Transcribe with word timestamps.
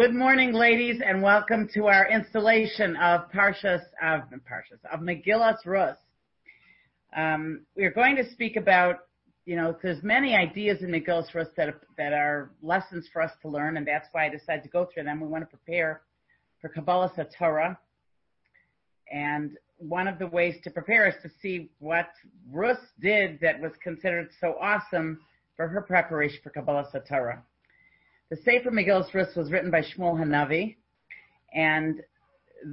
Good 0.00 0.14
morning, 0.14 0.54
ladies, 0.54 1.02
and 1.04 1.22
welcome 1.22 1.68
to 1.74 1.88
our 1.88 2.08
installation 2.08 2.96
of 2.96 3.30
Parshas 3.30 3.82
of 4.02 4.22
Parshas 4.30 4.80
of 4.90 5.00
Megillas 5.00 5.58
Rus. 5.66 5.98
Um, 7.14 7.66
we're 7.76 7.90
going 7.90 8.16
to 8.16 8.24
speak 8.32 8.56
about, 8.56 9.00
you 9.44 9.56
know, 9.56 9.76
there's 9.82 10.02
many 10.02 10.34
ideas 10.34 10.80
in 10.80 10.88
Megillas 10.88 11.34
Rus 11.34 11.48
that 11.58 11.74
that 11.98 12.14
are 12.14 12.50
lessons 12.62 13.10
for 13.12 13.20
us 13.20 13.32
to 13.42 13.48
learn, 13.48 13.76
and 13.76 13.86
that's 13.86 14.08
why 14.12 14.24
I 14.24 14.30
decided 14.30 14.62
to 14.62 14.70
go 14.70 14.86
through 14.86 15.04
them. 15.04 15.20
We 15.20 15.28
want 15.28 15.42
to 15.42 15.54
prepare 15.54 16.00
for 16.62 16.70
Kabbalah 16.70 17.12
Torah, 17.38 17.78
and 19.12 19.50
one 19.76 20.08
of 20.08 20.18
the 20.18 20.28
ways 20.28 20.54
to 20.64 20.70
prepare 20.70 21.08
is 21.08 21.16
to 21.22 21.28
see 21.42 21.72
what 21.78 22.08
Rus 22.50 22.78
did 23.02 23.38
that 23.42 23.60
was 23.60 23.72
considered 23.82 24.30
so 24.40 24.54
awesome 24.62 25.20
for 25.58 25.68
her 25.68 25.82
preparation 25.82 26.38
for 26.42 26.48
Kabbalah 26.48 26.88
Torah. 27.06 27.42
The 28.30 28.36
Sefer 28.44 28.70
Megillas 28.70 29.12
Rus 29.12 29.34
was 29.34 29.50
written 29.50 29.72
by 29.72 29.80
Shmuel 29.80 30.16
Hanavi, 30.16 30.76
and 31.52 32.00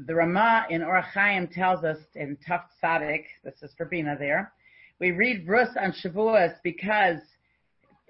the 0.06 0.14
Rama 0.14 0.68
in 0.70 0.82
Orach 0.82 1.12
Chaim 1.16 1.48
tells 1.48 1.84
us 1.84 1.98
in 2.14 2.38
Tuf 2.48 2.62
Tzadik, 2.80 3.24
this 3.44 3.56
is 3.64 3.74
for 3.76 3.88
Bina 3.88 4.16
there, 4.20 4.54
we 5.00 5.10
read 5.10 5.48
Rus 5.48 5.70
on 5.76 5.94
Shavuos 5.94 6.54
because 6.64 7.18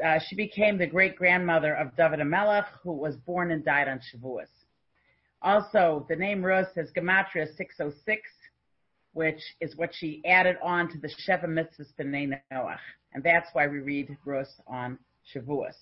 uh, 0.03 0.19
she 0.27 0.35
became 0.35 0.77
the 0.77 0.87
great 0.87 1.15
grandmother 1.15 1.73
of 1.73 1.95
David 1.95 2.19
HaMelech, 2.19 2.65
who 2.83 2.91
was 2.91 3.15
born 3.15 3.51
and 3.51 3.63
died 3.63 3.87
on 3.87 4.01
Shavuos. 4.01 4.49
Also, 5.41 6.05
the 6.09 6.17
name 6.17 6.43
Rus 6.43 6.67
is 6.75 6.91
Gematria 6.91 7.47
606, 7.55 8.29
which 9.13 9.41
is 9.61 9.77
what 9.77 9.91
she 9.93 10.21
added 10.25 10.57
on 10.61 10.91
to 10.91 10.97
the 10.97 11.09
Sheva 11.25 11.45
Mitzvahs 11.45 11.93
B'nai 11.97 12.41
Noach. 12.51 12.79
And 13.13 13.23
that's 13.23 13.47
why 13.53 13.67
we 13.67 13.79
read 13.79 14.17
Rus 14.25 14.49
on 14.67 14.99
Shavuos. 15.33 15.75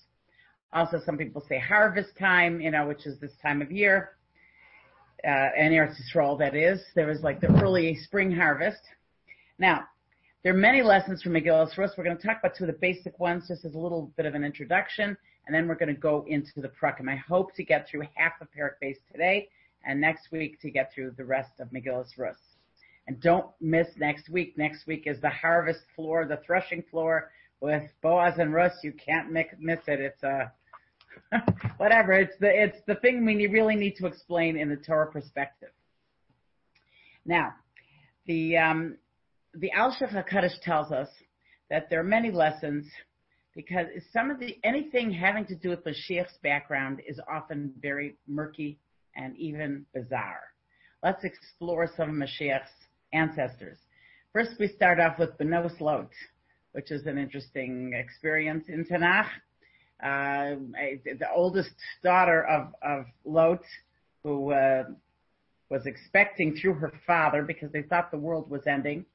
Also, 0.72 1.00
some 1.04 1.16
people 1.16 1.42
say 1.48 1.58
harvest 1.58 2.10
time, 2.18 2.60
you 2.60 2.70
know, 2.70 2.86
which 2.86 3.06
is 3.06 3.18
this 3.20 3.32
time 3.42 3.62
of 3.62 3.70
year. 3.70 4.16
Uh, 5.24 5.48
and 5.58 5.72
Eretz 5.72 5.94
Yisrael, 6.00 6.38
that 6.38 6.54
is. 6.54 6.80
There 6.94 7.06
was 7.06 7.20
like 7.22 7.40
the 7.40 7.48
early 7.62 7.96
spring 7.96 8.30
harvest. 8.30 8.82
Now, 9.58 9.84
there 10.42 10.54
are 10.54 10.58
many 10.58 10.82
lessons 10.82 11.22
from 11.22 11.32
Megillah 11.32 11.76
Rus. 11.76 11.92
We're 11.96 12.04
going 12.04 12.16
to 12.16 12.22
talk 12.22 12.38
about 12.38 12.56
two 12.56 12.64
of 12.64 12.68
the 12.68 12.78
basic 12.80 13.18
ones 13.18 13.48
just 13.48 13.64
as 13.64 13.74
a 13.74 13.78
little 13.78 14.12
bit 14.16 14.26
of 14.26 14.34
an 14.34 14.44
introduction, 14.44 15.16
and 15.46 15.54
then 15.54 15.66
we're 15.66 15.74
going 15.74 15.92
to 15.92 16.00
go 16.00 16.24
into 16.28 16.60
the 16.60 16.68
Prakim. 16.80 17.08
I 17.08 17.16
hope 17.16 17.54
to 17.56 17.64
get 17.64 17.88
through 17.88 18.02
half 18.14 18.32
of 18.40 18.48
Parak 18.56 18.78
base 18.80 18.98
today, 19.10 19.48
and 19.84 20.00
next 20.00 20.30
week 20.30 20.60
to 20.60 20.70
get 20.70 20.92
through 20.94 21.14
the 21.16 21.24
rest 21.24 21.52
of 21.58 21.68
Megillah 21.70 22.06
Rus. 22.18 22.36
And 23.08 23.20
don't 23.20 23.46
miss 23.60 23.88
next 23.96 24.28
week. 24.28 24.58
Next 24.58 24.86
week 24.86 25.04
is 25.06 25.20
the 25.20 25.30
harvest 25.30 25.80
floor, 25.94 26.26
the 26.26 26.40
threshing 26.46 26.82
floor 26.90 27.30
with 27.60 27.82
Boaz 28.02 28.34
and 28.38 28.52
Rus. 28.52 28.72
You 28.82 28.92
can't 28.92 29.32
miss 29.32 29.78
it. 29.86 30.00
It's 30.00 30.22
a 30.22 30.52
whatever. 31.76 32.12
It's 32.12 32.36
the 32.40 32.48
it's 32.48 32.78
the 32.86 32.96
thing 32.96 33.24
we 33.24 33.46
really 33.46 33.76
need 33.76 33.96
to 33.96 34.06
explain 34.06 34.56
in 34.56 34.68
the 34.68 34.76
Torah 34.76 35.10
perspective. 35.10 35.70
Now, 37.24 37.54
the 38.26 38.56
um, 38.56 38.96
the 39.54 39.70
Alshich 39.76 40.12
Hakadosh 40.12 40.60
tells 40.62 40.92
us 40.92 41.08
that 41.70 41.88
there 41.90 42.00
are 42.00 42.04
many 42.04 42.30
lessons 42.30 42.86
because 43.54 43.86
some 44.12 44.30
of 44.30 44.38
the 44.38 44.58
anything 44.62 45.10
having 45.10 45.46
to 45.46 45.56
do 45.56 45.70
with 45.70 45.84
Mashiach's 45.84 46.38
background 46.42 47.00
is 47.06 47.18
often 47.30 47.72
very 47.80 48.16
murky 48.28 48.78
and 49.16 49.36
even 49.36 49.86
bizarre. 49.94 50.42
Let's 51.02 51.24
explore 51.24 51.90
some 51.96 52.10
of 52.10 52.14
Mashiach's 52.16 52.70
ancestors. 53.12 53.78
First, 54.32 54.52
we 54.60 54.68
start 54.68 55.00
off 55.00 55.18
with 55.18 55.38
Benos 55.38 55.80
Lot, 55.80 56.10
which 56.76 56.90
is 56.90 57.06
an 57.06 57.16
interesting 57.16 57.92
experience 57.94 58.64
in 58.68 58.84
Tanakh 58.84 59.28
uh, 60.02 60.56
the 61.04 61.26
oldest 61.34 61.70
daughter 62.02 62.44
of, 62.44 62.74
of 62.82 63.06
Lot, 63.24 63.62
who 64.22 64.52
uh, 64.52 64.84
was 65.70 65.86
expecting 65.86 66.54
through 66.54 66.74
her 66.74 66.92
father 67.06 67.42
because 67.42 67.72
they 67.72 67.82
thought 67.82 68.10
the 68.10 68.18
world 68.18 68.50
was 68.50 68.66
ending. 68.66 69.06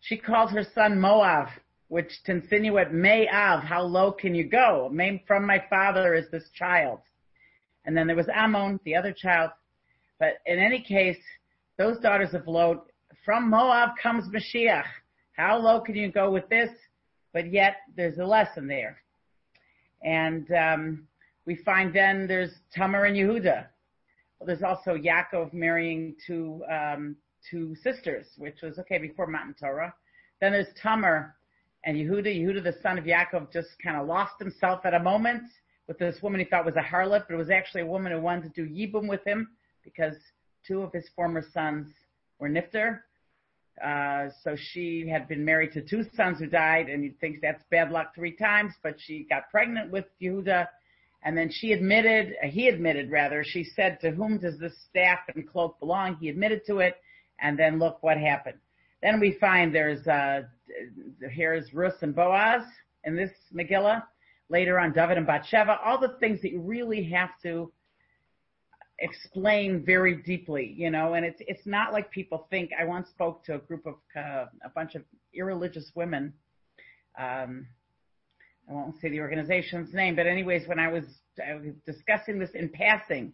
She 0.00 0.16
called 0.16 0.50
her 0.50 0.64
son 0.74 0.98
Moav, 0.98 1.48
which 1.88 2.10
to 2.24 2.32
insinuate 2.32 2.92
Mayav, 2.92 3.64
how 3.64 3.82
low 3.82 4.12
can 4.12 4.34
you 4.34 4.44
go? 4.44 4.92
From 5.26 5.46
my 5.46 5.62
father 5.70 6.14
is 6.14 6.26
this 6.30 6.50
child. 6.54 7.00
And 7.84 7.96
then 7.96 8.06
there 8.06 8.16
was 8.16 8.28
Ammon, 8.28 8.80
the 8.84 8.96
other 8.96 9.14
child. 9.16 9.50
But 10.18 10.38
in 10.46 10.58
any 10.58 10.82
case, 10.82 11.18
those 11.78 11.98
daughters 12.00 12.34
of 12.34 12.46
Lot, 12.46 12.86
from 13.24 13.48
Moab 13.48 13.90
comes 14.02 14.24
Mashiach. 14.28 14.84
How 15.32 15.58
low 15.58 15.80
can 15.80 15.94
you 15.94 16.10
go 16.10 16.30
with 16.30 16.48
this? 16.48 16.70
But 17.32 17.52
yet 17.52 17.76
there's 17.96 18.18
a 18.18 18.24
lesson 18.24 18.66
there. 18.66 18.98
And 20.02 20.50
um, 20.52 21.08
we 21.46 21.56
find 21.56 21.94
then 21.94 22.26
there's 22.26 22.50
Tamar 22.74 23.04
and 23.04 23.16
Yehuda. 23.16 23.66
Well, 24.38 24.46
there's 24.46 24.62
also 24.62 24.96
Yaakov 24.96 25.52
marrying 25.52 26.14
two 26.26 26.62
um, 26.70 27.16
two 27.50 27.74
sisters, 27.82 28.26
which 28.36 28.62
was 28.62 28.78
okay 28.78 28.98
before 28.98 29.26
Matan 29.26 29.54
Torah. 29.58 29.94
Then 30.40 30.52
there's 30.52 30.72
Tamar 30.80 31.34
and 31.84 31.96
Yehuda. 31.96 32.26
Yehuda, 32.26 32.62
the 32.62 32.76
son 32.82 32.98
of 32.98 33.04
Yaakov, 33.04 33.52
just 33.52 33.68
kind 33.82 33.96
of 33.96 34.06
lost 34.06 34.34
himself 34.38 34.80
at 34.84 34.94
a 34.94 35.00
moment 35.00 35.42
with 35.88 35.98
this 35.98 36.22
woman 36.22 36.38
he 36.38 36.46
thought 36.46 36.66
was 36.66 36.76
a 36.76 36.82
harlot, 36.82 37.24
but 37.26 37.34
it 37.34 37.38
was 37.38 37.50
actually 37.50 37.80
a 37.80 37.86
woman 37.86 38.12
who 38.12 38.20
wanted 38.20 38.54
to 38.54 38.66
do 38.66 38.72
yibum 38.72 39.08
with 39.08 39.24
him 39.26 39.48
because 39.82 40.14
two 40.66 40.82
of 40.82 40.92
his 40.92 41.08
former 41.16 41.42
sons 41.52 41.88
were 42.38 42.48
nifter. 42.48 43.00
Uh, 43.84 44.28
so 44.42 44.56
she 44.56 45.08
had 45.08 45.28
been 45.28 45.44
married 45.44 45.72
to 45.72 45.82
two 45.82 46.04
sons 46.14 46.38
who 46.38 46.46
died, 46.46 46.88
and 46.88 47.04
you'd 47.04 47.18
think 47.20 47.40
that's 47.40 47.62
bad 47.70 47.90
luck 47.90 48.14
three 48.14 48.32
times, 48.36 48.72
but 48.82 48.96
she 48.98 49.26
got 49.28 49.50
pregnant 49.50 49.90
with 49.90 50.06
Yehuda, 50.20 50.66
and 51.22 51.36
then 51.36 51.50
she 51.50 51.72
admitted, 51.72 52.34
uh, 52.42 52.46
he 52.46 52.68
admitted 52.68 53.10
rather, 53.10 53.44
she 53.44 53.64
said, 53.64 53.98
to 54.00 54.10
whom 54.10 54.38
does 54.38 54.58
this 54.58 54.74
staff 54.88 55.20
and 55.34 55.48
cloak 55.48 55.78
belong? 55.80 56.16
He 56.20 56.28
admitted 56.28 56.62
to 56.66 56.78
it, 56.78 56.96
and 57.40 57.58
then 57.58 57.78
look 57.78 58.02
what 58.02 58.18
happened. 58.18 58.58
Then 59.02 59.20
we 59.20 59.36
find 59.40 59.74
there's, 59.74 60.06
uh, 60.06 60.42
here's 61.30 61.72
Rus 61.72 61.94
and 62.02 62.14
Boaz 62.14 62.62
in 63.04 63.16
this 63.16 63.30
Megillah. 63.54 64.02
Later 64.48 64.78
on, 64.80 64.92
David 64.92 65.18
and 65.18 65.26
Bathsheba, 65.26 65.78
all 65.84 66.00
the 66.00 66.16
things 66.20 66.40
that 66.42 66.52
you 66.52 66.60
really 66.60 67.04
have 67.10 67.30
to 67.42 67.70
explain 68.98 69.84
very 69.84 70.16
deeply, 70.22 70.74
you 70.76 70.90
know, 70.90 71.14
and 71.14 71.24
it's 71.24 71.40
it's 71.40 71.66
not 71.66 71.92
like 71.92 72.10
people 72.10 72.46
think. 72.50 72.70
I 72.78 72.84
once 72.84 73.08
spoke 73.08 73.44
to 73.44 73.54
a 73.54 73.58
group 73.58 73.86
of 73.86 73.94
uh, 74.16 74.46
a 74.64 74.68
bunch 74.74 74.94
of 74.94 75.02
irreligious 75.32 75.90
women. 75.94 76.32
Um, 77.18 77.66
I 78.68 78.72
won't 78.72 79.00
say 79.00 79.08
the 79.08 79.20
organization's 79.20 79.94
name, 79.94 80.14
but 80.14 80.26
anyways, 80.26 80.68
when 80.68 80.78
I 80.78 80.88
was, 80.88 81.04
I 81.44 81.54
was 81.54 81.74
discussing 81.86 82.38
this 82.38 82.50
in 82.54 82.68
passing, 82.68 83.32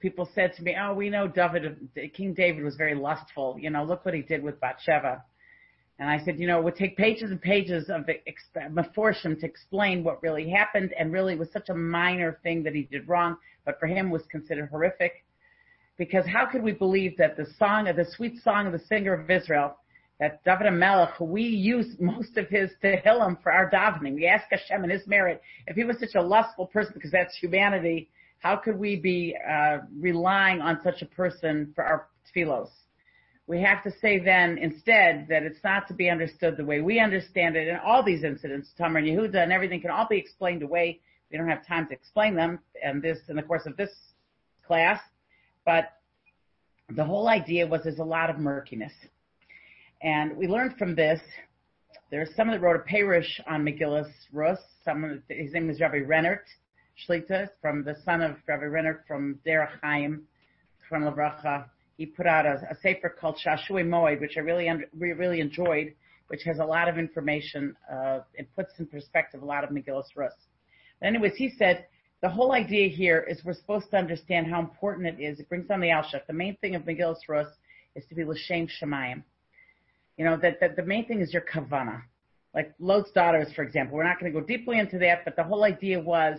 people 0.00 0.28
said 0.34 0.54
to 0.56 0.62
me, 0.62 0.76
"Oh, 0.80 0.94
we 0.94 1.10
know 1.10 1.28
David, 1.28 1.88
King 2.14 2.34
David 2.34 2.64
was 2.64 2.76
very 2.76 2.94
lustful. 2.94 3.56
You 3.58 3.70
know, 3.70 3.84
look 3.84 4.04
what 4.04 4.14
he 4.14 4.22
did 4.22 4.42
with 4.42 4.60
Bathsheba." 4.60 5.24
And 6.00 6.08
I 6.08 6.18
said, 6.24 6.40
you 6.40 6.46
know, 6.46 6.58
it 6.58 6.64
would 6.64 6.76
take 6.76 6.96
pages 6.96 7.30
and 7.30 7.40
pages 7.40 7.90
of 7.90 8.06
Meforshim 8.72 9.38
to 9.38 9.46
explain 9.46 10.02
what 10.02 10.22
really 10.22 10.48
happened, 10.48 10.94
and 10.98 11.12
really 11.12 11.36
was 11.36 11.52
such 11.52 11.68
a 11.68 11.74
minor 11.74 12.40
thing 12.42 12.62
that 12.62 12.74
he 12.74 12.84
did 12.84 13.06
wrong, 13.06 13.36
but 13.66 13.78
for 13.78 13.86
him 13.86 14.08
was 14.08 14.22
considered 14.30 14.70
horrific. 14.70 15.26
Because 15.98 16.24
how 16.26 16.46
could 16.46 16.62
we 16.62 16.72
believe 16.72 17.18
that 17.18 17.36
the 17.36 17.46
song 17.58 17.86
of 17.86 17.96
the 17.96 18.06
sweet 18.16 18.42
song 18.42 18.66
of 18.66 18.72
the 18.72 18.78
singer 18.78 19.12
of 19.12 19.30
Israel, 19.30 19.76
that 20.18 20.42
David 20.42 20.68
HaMelech, 20.68 21.12
who 21.16 21.26
we 21.26 21.42
use 21.42 21.96
most 22.00 22.38
of 22.38 22.48
his 22.48 22.70
Tehillim 22.82 23.42
for 23.42 23.52
our 23.52 23.70
davening, 23.70 24.14
we 24.14 24.26
ask 24.26 24.46
Hashem 24.50 24.82
in 24.82 24.88
His 24.88 25.06
merit, 25.06 25.42
if 25.66 25.76
he 25.76 25.84
was 25.84 25.98
such 26.00 26.14
a 26.14 26.22
lustful 26.22 26.66
person, 26.66 26.94
because 26.94 27.10
that's 27.10 27.36
humanity, 27.36 28.08
how 28.38 28.56
could 28.56 28.78
we 28.78 28.96
be 28.96 29.36
uh, 29.46 29.80
relying 29.98 30.62
on 30.62 30.80
such 30.82 31.02
a 31.02 31.06
person 31.06 31.72
for 31.74 31.84
our 31.84 32.08
tefillos? 32.26 32.70
We 33.50 33.60
have 33.60 33.82
to 33.82 33.90
say 34.00 34.20
then 34.20 34.58
instead 34.58 35.26
that 35.28 35.42
it's 35.42 35.58
not 35.64 35.88
to 35.88 35.92
be 35.92 36.08
understood 36.08 36.56
the 36.56 36.64
way 36.64 36.80
we 36.80 37.00
understand 37.00 37.56
it. 37.56 37.66
And 37.66 37.80
all 37.80 38.00
these 38.00 38.22
incidents, 38.22 38.68
Tamar 38.78 39.00
and 39.00 39.08
Yehuda 39.08 39.42
and 39.42 39.52
everything 39.52 39.80
can 39.80 39.90
all 39.90 40.06
be 40.08 40.18
explained 40.18 40.62
away. 40.62 41.00
We 41.32 41.36
don't 41.36 41.48
have 41.48 41.66
time 41.66 41.88
to 41.88 41.92
explain 41.92 42.36
them 42.36 42.60
and 42.80 43.02
this 43.02 43.18
in 43.28 43.34
the 43.34 43.42
course 43.42 43.66
of 43.66 43.76
this 43.76 43.90
class. 44.64 45.00
But 45.66 45.90
the 46.94 47.04
whole 47.04 47.26
idea 47.26 47.66
was 47.66 47.80
there's 47.82 47.98
a 47.98 48.04
lot 48.04 48.30
of 48.30 48.38
murkiness. 48.38 48.92
And 50.00 50.36
we 50.36 50.46
learned 50.46 50.76
from 50.76 50.94
this, 50.94 51.20
there's 52.12 52.30
someone 52.36 52.56
that 52.56 52.62
wrote 52.64 52.76
a 52.76 52.88
Perush 52.88 53.40
on 53.48 53.64
Megillas 53.64 54.12
Rus. 54.32 54.60
Someone, 54.84 55.24
his 55.28 55.52
name 55.54 55.68
is 55.70 55.80
Rabbi 55.80 56.02
Rennert 56.02 56.44
Shlita, 57.04 57.48
from 57.60 57.82
the 57.82 57.96
son 58.04 58.22
of 58.22 58.36
Rabbi 58.46 58.66
Rennert 58.66 59.00
from 59.08 59.40
Derech 59.44 59.72
Chaim, 59.82 60.22
from 60.88 61.02
Lavracha 61.02 61.64
he 62.00 62.06
put 62.06 62.26
out 62.26 62.46
a, 62.46 62.66
a 62.70 62.76
sefer 62.80 63.10
called 63.10 63.38
Shashui 63.44 63.84
Moed, 63.86 64.22
which 64.22 64.38
I 64.38 64.40
really 64.40 64.70
under, 64.70 64.86
really 64.96 65.38
enjoyed, 65.38 65.92
which 66.28 66.40
has 66.46 66.58
a 66.58 66.64
lot 66.64 66.88
of 66.88 66.96
information. 66.96 67.76
Uh, 67.92 68.20
it 68.32 68.48
puts 68.56 68.72
in 68.78 68.86
perspective 68.86 69.42
a 69.42 69.44
lot 69.44 69.64
of 69.64 69.70
Megillas 69.70 70.06
Rus. 70.16 70.32
But 70.98 71.08
anyways, 71.08 71.34
he 71.36 71.50
said 71.58 71.84
the 72.22 72.28
whole 72.30 72.52
idea 72.52 72.88
here 72.88 73.26
is 73.28 73.44
we're 73.44 73.52
supposed 73.52 73.90
to 73.90 73.98
understand 73.98 74.46
how 74.46 74.60
important 74.60 75.08
it 75.08 75.22
is. 75.22 75.40
It 75.40 75.50
brings 75.50 75.70
on 75.70 75.80
the 75.80 75.88
Alshich. 75.88 76.26
The 76.26 76.32
main 76.32 76.56
thing 76.62 76.74
of 76.74 76.84
Megillas 76.84 77.18
Rus 77.28 77.48
is 77.94 78.06
to 78.08 78.14
be 78.14 78.24
l'shem 78.24 78.66
shemayim. 78.66 79.22
You 80.16 80.24
know 80.24 80.38
that, 80.38 80.58
that 80.60 80.76
the 80.76 80.84
main 80.84 81.06
thing 81.06 81.20
is 81.20 81.34
your 81.34 81.42
kavana. 81.42 82.00
Like 82.54 82.72
Lot's 82.78 83.12
daughters, 83.12 83.52
for 83.54 83.62
example. 83.62 83.98
We're 83.98 84.04
not 84.04 84.18
going 84.18 84.32
to 84.32 84.40
go 84.40 84.46
deeply 84.46 84.78
into 84.78 84.98
that, 85.00 85.26
but 85.26 85.36
the 85.36 85.44
whole 85.44 85.64
idea 85.64 86.00
was 86.00 86.38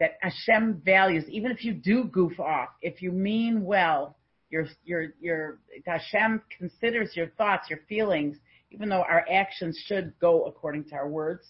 that 0.00 0.18
Hashem 0.22 0.82
values, 0.84 1.22
even 1.28 1.52
if 1.52 1.64
you 1.64 1.72
do 1.72 2.02
goof 2.02 2.40
off, 2.40 2.70
if 2.82 3.00
you 3.00 3.12
mean 3.12 3.64
well, 3.64 4.16
your, 4.50 4.66
your, 4.84 5.08
your, 5.20 5.58
Hashem 5.86 6.42
considers 6.56 7.16
your 7.16 7.28
thoughts, 7.28 7.68
your 7.68 7.80
feelings, 7.88 8.36
even 8.70 8.88
though 8.88 9.02
our 9.02 9.24
actions 9.30 9.82
should 9.86 10.12
go 10.20 10.44
according 10.44 10.84
to 10.84 10.94
our 10.94 11.08
words. 11.08 11.46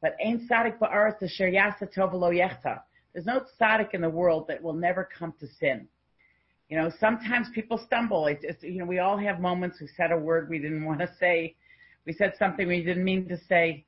But 0.00 0.16
ain't 0.20 0.48
tzaddik 0.48 0.78
ba'aretz 0.78 1.22
asher 1.22 1.50
yasa 1.50 1.92
tov 1.94 2.12
yechta. 2.12 2.80
There's 3.12 3.26
no 3.26 3.42
tzaddik 3.60 3.94
in 3.94 4.00
the 4.00 4.10
world 4.10 4.46
that 4.48 4.62
will 4.62 4.74
never 4.74 5.08
come 5.18 5.34
to 5.40 5.46
sin. 5.58 5.88
You 6.68 6.76
know, 6.76 6.90
sometimes 6.98 7.48
people 7.54 7.78
stumble. 7.78 8.26
It's, 8.26 8.42
it's, 8.42 8.62
you 8.62 8.78
know, 8.78 8.84
we 8.84 8.98
all 8.98 9.16
have 9.16 9.40
moments. 9.40 9.80
We 9.80 9.88
said 9.96 10.10
a 10.10 10.18
word 10.18 10.48
we 10.48 10.58
didn't 10.58 10.84
want 10.84 10.98
to 11.00 11.10
say. 11.18 11.54
We 12.04 12.12
said 12.12 12.34
something 12.38 12.66
we 12.66 12.82
didn't 12.82 13.04
mean 13.04 13.28
to 13.28 13.38
say. 13.48 13.84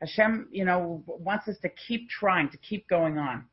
Hashem, 0.00 0.48
you 0.50 0.64
know, 0.64 1.04
wants 1.06 1.46
us 1.48 1.56
to 1.62 1.68
keep 1.68 2.08
trying, 2.08 2.48
to 2.50 2.56
keep 2.58 2.88
going 2.88 3.18
on. 3.18 3.44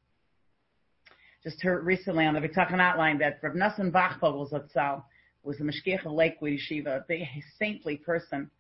Just 1.44 1.62
heard 1.62 1.86
recently 1.86 2.26
on 2.26 2.34
the 2.34 2.42
Vitachan 2.42 2.82
outline 2.82 3.18
that 3.20 3.40
Rav 3.42 3.54
Nassim 3.54 3.92
Wachtfogel 3.92 4.52
Zatzal 4.52 5.04
was 5.44 5.58
the 5.58 5.64
Mashgiach 5.64 6.06
of 6.06 6.12
Lakewood 6.12 6.52
Yeshiva, 6.52 7.02
a 7.10 7.44
saintly 7.58 7.96
person. 7.96 8.52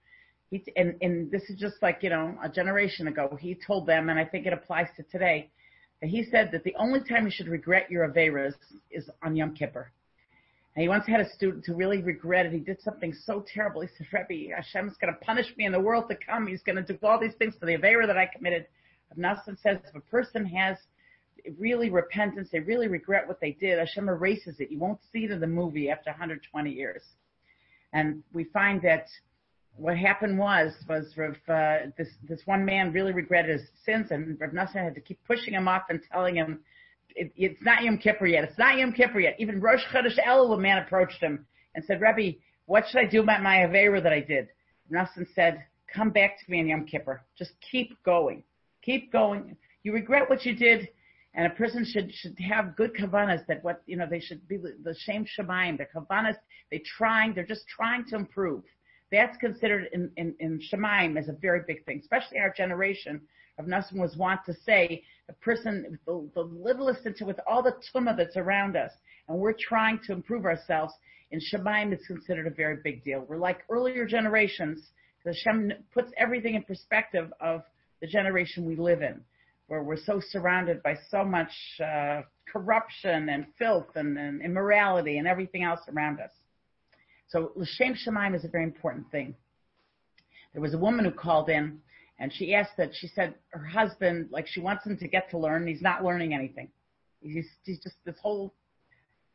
He, 0.50 0.64
and, 0.78 0.96
and 1.02 1.30
this 1.30 1.44
is 1.50 1.60
just 1.60 1.76
like, 1.82 2.00
you 2.02 2.10
know, 2.10 2.38
a 2.42 2.48
generation 2.48 3.10
ago, 3.10 3.38
he 3.40 3.54
told 3.68 3.86
them, 3.86 4.10
and 4.10 4.18
I 4.18 4.24
think 4.24 4.46
it 4.46 4.54
applies 4.54 4.88
to 4.96 5.04
today, 5.04 5.50
that 6.00 6.08
he 6.10 6.24
said 6.24 6.52
that 6.54 6.64
the 6.64 6.74
only 6.76 7.02
time 7.02 7.26
you 7.26 7.32
should 7.32 7.50
regret 7.50 7.92
your 7.92 8.08
Averas 8.08 8.54
is 8.90 9.10
on 9.24 9.36
Yom 9.36 9.54
Kippur. 9.54 9.92
And 10.76 10.84
he 10.84 10.88
once 10.88 11.06
had 11.06 11.20
a 11.20 11.30
student 11.32 11.66
who 11.66 11.76
really 11.76 12.02
regretted 12.02 12.54
he 12.54 12.60
did 12.60 12.82
something 12.82 13.14
so 13.14 13.44
terrible. 13.54 13.82
He 13.82 13.90
said, 13.98 14.08
Rebbe, 14.14 14.56
Hashem's 14.56 14.96
going 15.02 15.14
to 15.14 15.20
punish 15.20 15.48
me 15.58 15.66
in 15.66 15.74
the 15.74 15.80
world 15.80 16.06
to 16.10 16.16
come. 16.16 16.48
He's 16.48 16.64
going 16.64 16.78
to 16.78 16.82
do 16.82 16.98
all 17.04 17.20
these 17.20 17.34
things 17.34 17.56
for 17.60 17.66
the 17.66 17.76
Avera 17.76 18.08
that 18.08 18.18
I 18.18 18.30
committed. 18.34 18.68
Nassim 19.18 19.58
says 19.62 19.80
if 19.86 19.96
a 19.96 20.00
person 20.00 20.46
has 20.46 20.78
really 21.58 21.90
repentance, 21.90 22.50
they 22.52 22.60
really 22.60 22.88
regret 22.88 23.28
what 23.28 23.40
they 23.40 23.52
did, 23.52 23.80
Hashem 23.80 24.10
erases 24.10 24.60
it. 24.60 24.72
You 24.72 24.80
won't 24.80 25.00
see 25.12 25.26
it 25.26 25.32
in 25.32 25.40
the 25.40 25.48
movie 25.48 25.90
after 25.90 26.10
120 26.10 26.72
years. 26.72 27.04
And 27.94 28.24
we 28.34 28.46
find 28.46 28.82
that 28.84 29.08
what 29.76 29.98
happened 29.98 30.38
was 30.38 30.74
was 30.88 31.14
Rav, 31.18 31.36
uh, 31.48 31.90
this 31.98 32.10
this 32.28 32.42
one 32.46 32.66
man 32.66 32.92
really 32.92 33.14
regretted 33.14 33.60
his 33.60 33.70
sins, 33.86 34.12
and 34.12 34.40
Rav 34.40 34.52
Nassim 34.52 34.84
had 34.84 34.96
to 34.96 35.02
keep 35.02 35.20
pushing 35.26 35.54
him 35.54 35.68
off 35.68 35.84
and 35.90 36.02
telling 36.12 36.36
him, 36.36 36.60
it, 37.16 37.32
"It's 37.36 37.62
not 37.62 37.84
Yom 37.84 37.98
Kippur 37.98 38.28
yet. 38.28 38.44
It's 38.44 38.58
not 38.58 38.78
Yom 38.78 38.94
Kippur 38.94 39.20
yet." 39.20 39.36
Even 39.40 39.62
Rosh 39.62 39.84
Chodesh 39.86 40.20
Elul, 40.20 40.58
a 40.58 40.60
man 40.60 40.80
approached 40.80 41.22
him 41.22 41.46
and 41.76 41.84
said, 41.86 42.02
"Rebbe, 42.02 42.38
what 42.66 42.86
should 42.88 43.00
I 43.00 43.06
do 43.06 43.22
about 43.24 43.42
my 43.42 43.58
avera 43.58 44.04
that 44.04 44.14
I 44.14 44.20
did?" 44.20 44.50
Nassim 44.92 45.28
said, 45.34 45.64
"Come 45.88 46.12
back 46.12 46.38
to 46.40 46.52
me 46.52 46.60
on 46.60 46.68
Yom 46.68 46.86
Kippur. 46.86 47.22
Just 47.38 47.54
keep 47.62 48.02
going, 48.04 48.44
keep 48.82 49.12
going. 49.12 49.56
You 49.84 49.94
regret 49.94 50.30
what 50.30 50.46
you 50.46 50.56
did." 50.56 50.90
And 51.36 51.46
a 51.46 51.56
person 51.56 51.86
should 51.86 52.12
should 52.14 52.38
have 52.40 52.76
good 52.76 52.94
kavanas 52.96 53.46
that 53.48 53.64
what 53.64 53.84
you 53.86 53.98
know 53.98 54.08
they 54.10 54.20
should 54.20 54.48
be 54.48 54.58
the 54.58 54.96
shame 55.00 55.26
shamayim. 55.26 55.78
The 55.78 55.86
kavanas 55.86 56.36
they 56.72 56.82
trying 56.98 57.34
they're 57.34 57.46
just 57.46 57.68
trying 57.68 58.06
to 58.06 58.16
improve. 58.16 58.64
That's 59.12 59.38
considered 59.38 59.90
in 59.94 60.12
in, 60.18 60.36
in 60.40 60.60
shamayim 60.72 61.18
as 61.18 61.30
a 61.30 61.34
very 61.34 61.62
big 61.68 61.86
thing, 61.86 62.00
especially 62.00 62.40
our 62.40 62.52
generation. 62.52 63.22
Of 63.60 63.66
Nassim 63.66 63.98
was 63.98 64.16
wont 64.16 64.40
to 64.46 64.54
say 64.66 65.04
a 65.28 65.34
person 65.34 66.00
the, 66.06 66.30
the 66.34 66.42
littlest 66.42 67.06
into 67.06 67.26
with 67.26 67.40
all 67.46 67.62
the 67.62 67.76
tumah 67.94 68.16
that's 68.16 68.38
around 68.38 68.78
us, 68.78 68.92
and 69.28 69.38
we're 69.38 69.54
trying 69.60 70.00
to 70.08 70.14
improve 70.14 70.46
ourselves. 70.46 70.94
In 71.32 71.40
shamayim, 71.40 71.92
it's 71.92 72.08
considered 72.08 72.48
a 72.48 72.52
very 72.52 72.78
big 72.84 73.04
deal. 73.04 73.26
We're 73.28 73.38
like 73.38 73.60
earlier 73.70 74.06
generations 74.06 74.90
because 75.24 75.38
Hashem 75.44 75.74
puts 75.94 76.12
everything 76.18 76.56
in 76.56 76.64
perspective 76.64 77.32
of 77.40 77.62
the 78.02 78.08
generation 78.08 78.66
we 78.66 78.76
live 78.76 79.02
in 79.02 79.22
where 79.70 79.84
we're 79.84 79.98
so 79.98 80.20
surrounded 80.32 80.84
by 80.84 80.98
so 81.10 81.24
much 81.24 81.52
uh, 81.80 82.22
corruption 82.52 83.30
and 83.30 83.46
filth 83.58 83.88
and, 83.96 84.18
and, 84.18 84.42
immorality 84.42 85.20
and 85.20 85.28
everything 85.28 85.64
else 85.64 85.80
around 85.94 86.20
us. 86.20 86.32
So 87.30 87.52
l'shem 87.56 87.96
shemaim 87.96 88.36
is 88.36 88.44
a 88.44 88.48
very 88.48 88.64
important 88.64 89.10
thing. 89.12 89.36
There 90.54 90.62
was 90.62 90.74
a 90.74 90.78
woman 90.78 91.06
who 91.06 91.12
called 91.12 91.50
in 91.50 91.80
and 92.18 92.34
she 92.34 92.56
asked 92.56 92.78
that 92.78 92.90
she 92.94 93.08
said 93.08 93.36
her 93.52 93.64
husband, 93.64 94.30
like 94.32 94.48
she 94.48 94.60
wants 94.60 94.86
him 94.86 94.98
to 94.98 95.08
get 95.08 95.30
to 95.30 95.38
learn, 95.38 95.68
he's 95.68 95.84
not 95.84 96.04
learning 96.04 96.34
anything. 96.34 96.70
He's, 97.22 97.46
he's 97.64 97.80
just 97.80 97.96
this 98.06 98.16
whole 98.22 98.54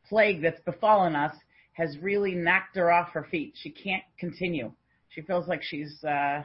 plague 0.07 0.41
that's 0.41 0.61
befallen 0.65 1.15
us 1.15 1.35
has 1.73 1.97
really 2.01 2.35
knocked 2.35 2.75
her 2.75 2.91
off 2.91 3.09
her 3.09 3.25
feet. 3.31 3.53
She 3.55 3.69
can't 3.69 4.03
continue. 4.19 4.71
She 5.09 5.21
feels 5.21 5.47
like 5.47 5.63
she's 5.63 6.03
uh, 6.03 6.43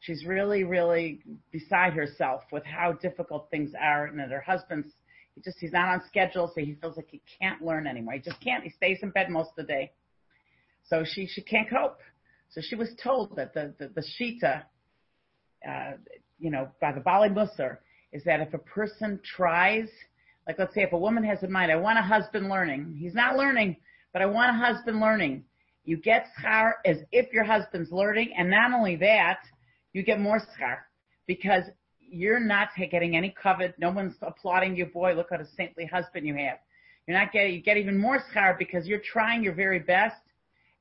she's 0.00 0.24
really, 0.24 0.64
really 0.64 1.20
beside 1.50 1.92
herself 1.92 2.42
with 2.52 2.64
how 2.64 2.92
difficult 2.92 3.48
things 3.50 3.72
are, 3.80 4.06
and 4.06 4.18
that 4.18 4.30
her 4.30 4.40
husband's 4.40 4.88
he 5.34 5.42
just 5.42 5.58
he's 5.60 5.72
not 5.72 5.88
on 5.88 6.02
schedule, 6.08 6.50
so 6.52 6.60
he 6.60 6.74
feels 6.80 6.96
like 6.96 7.08
he 7.10 7.22
can't 7.40 7.62
learn 7.62 7.86
anymore. 7.86 8.14
He 8.14 8.20
just 8.20 8.40
can't. 8.40 8.64
He 8.64 8.70
stays 8.70 8.98
in 9.02 9.10
bed 9.10 9.30
most 9.30 9.50
of 9.50 9.56
the 9.66 9.72
day, 9.72 9.92
so 10.88 11.04
she 11.04 11.26
she 11.26 11.42
can't 11.42 11.68
cope. 11.70 12.00
So 12.50 12.60
she 12.60 12.74
was 12.74 12.88
told 13.02 13.36
that 13.36 13.54
the 13.54 13.74
the, 13.78 13.88
the 13.88 14.04
shita, 14.18 14.62
uh, 15.68 15.92
you 16.40 16.50
know, 16.50 16.68
by 16.80 16.92
the 16.92 17.00
Bali 17.00 17.28
Musar, 17.28 17.78
is 18.12 18.24
that 18.24 18.40
if 18.40 18.52
a 18.52 18.58
person 18.58 19.20
tries, 19.36 19.88
like 20.46 20.58
let's 20.58 20.74
say 20.74 20.82
if 20.82 20.92
a 20.92 20.98
woman 20.98 21.22
has 21.22 21.42
in 21.42 21.52
mind, 21.52 21.70
I 21.70 21.76
want 21.76 21.98
a 21.98 22.02
husband 22.02 22.48
learning. 22.48 22.96
He's 22.98 23.14
not 23.14 23.36
learning, 23.36 23.76
but 24.12 24.22
I 24.22 24.26
want 24.26 24.50
a 24.50 24.58
husband 24.58 25.00
learning. 25.00 25.44
You 25.84 25.98
get 25.98 26.26
schar 26.42 26.72
as 26.84 26.98
if 27.12 27.32
your 27.32 27.44
husband's 27.44 27.92
learning, 27.92 28.32
and 28.36 28.50
not 28.50 28.72
only 28.72 28.96
that, 28.96 29.38
you 29.98 30.04
get 30.04 30.20
more 30.20 30.38
schar 30.38 30.78
because 31.26 31.64
you're 31.98 32.40
not 32.40 32.68
getting 32.90 33.16
any 33.16 33.34
covet. 33.42 33.74
No 33.78 33.90
one's 33.90 34.14
applauding 34.22 34.76
you. 34.76 34.86
Boy, 34.86 35.14
look 35.14 35.30
what 35.30 35.40
a 35.40 35.46
saintly 35.56 35.84
husband 35.84 36.26
you 36.26 36.34
have. 36.36 36.58
You're 37.06 37.18
not 37.18 37.32
getting, 37.32 37.54
you 37.54 37.62
get 37.62 37.76
even 37.76 37.98
more 37.98 38.22
schar 38.32 38.58
because 38.58 38.86
you're 38.86 39.02
trying 39.04 39.42
your 39.42 39.54
very 39.54 39.80
best 39.80 40.16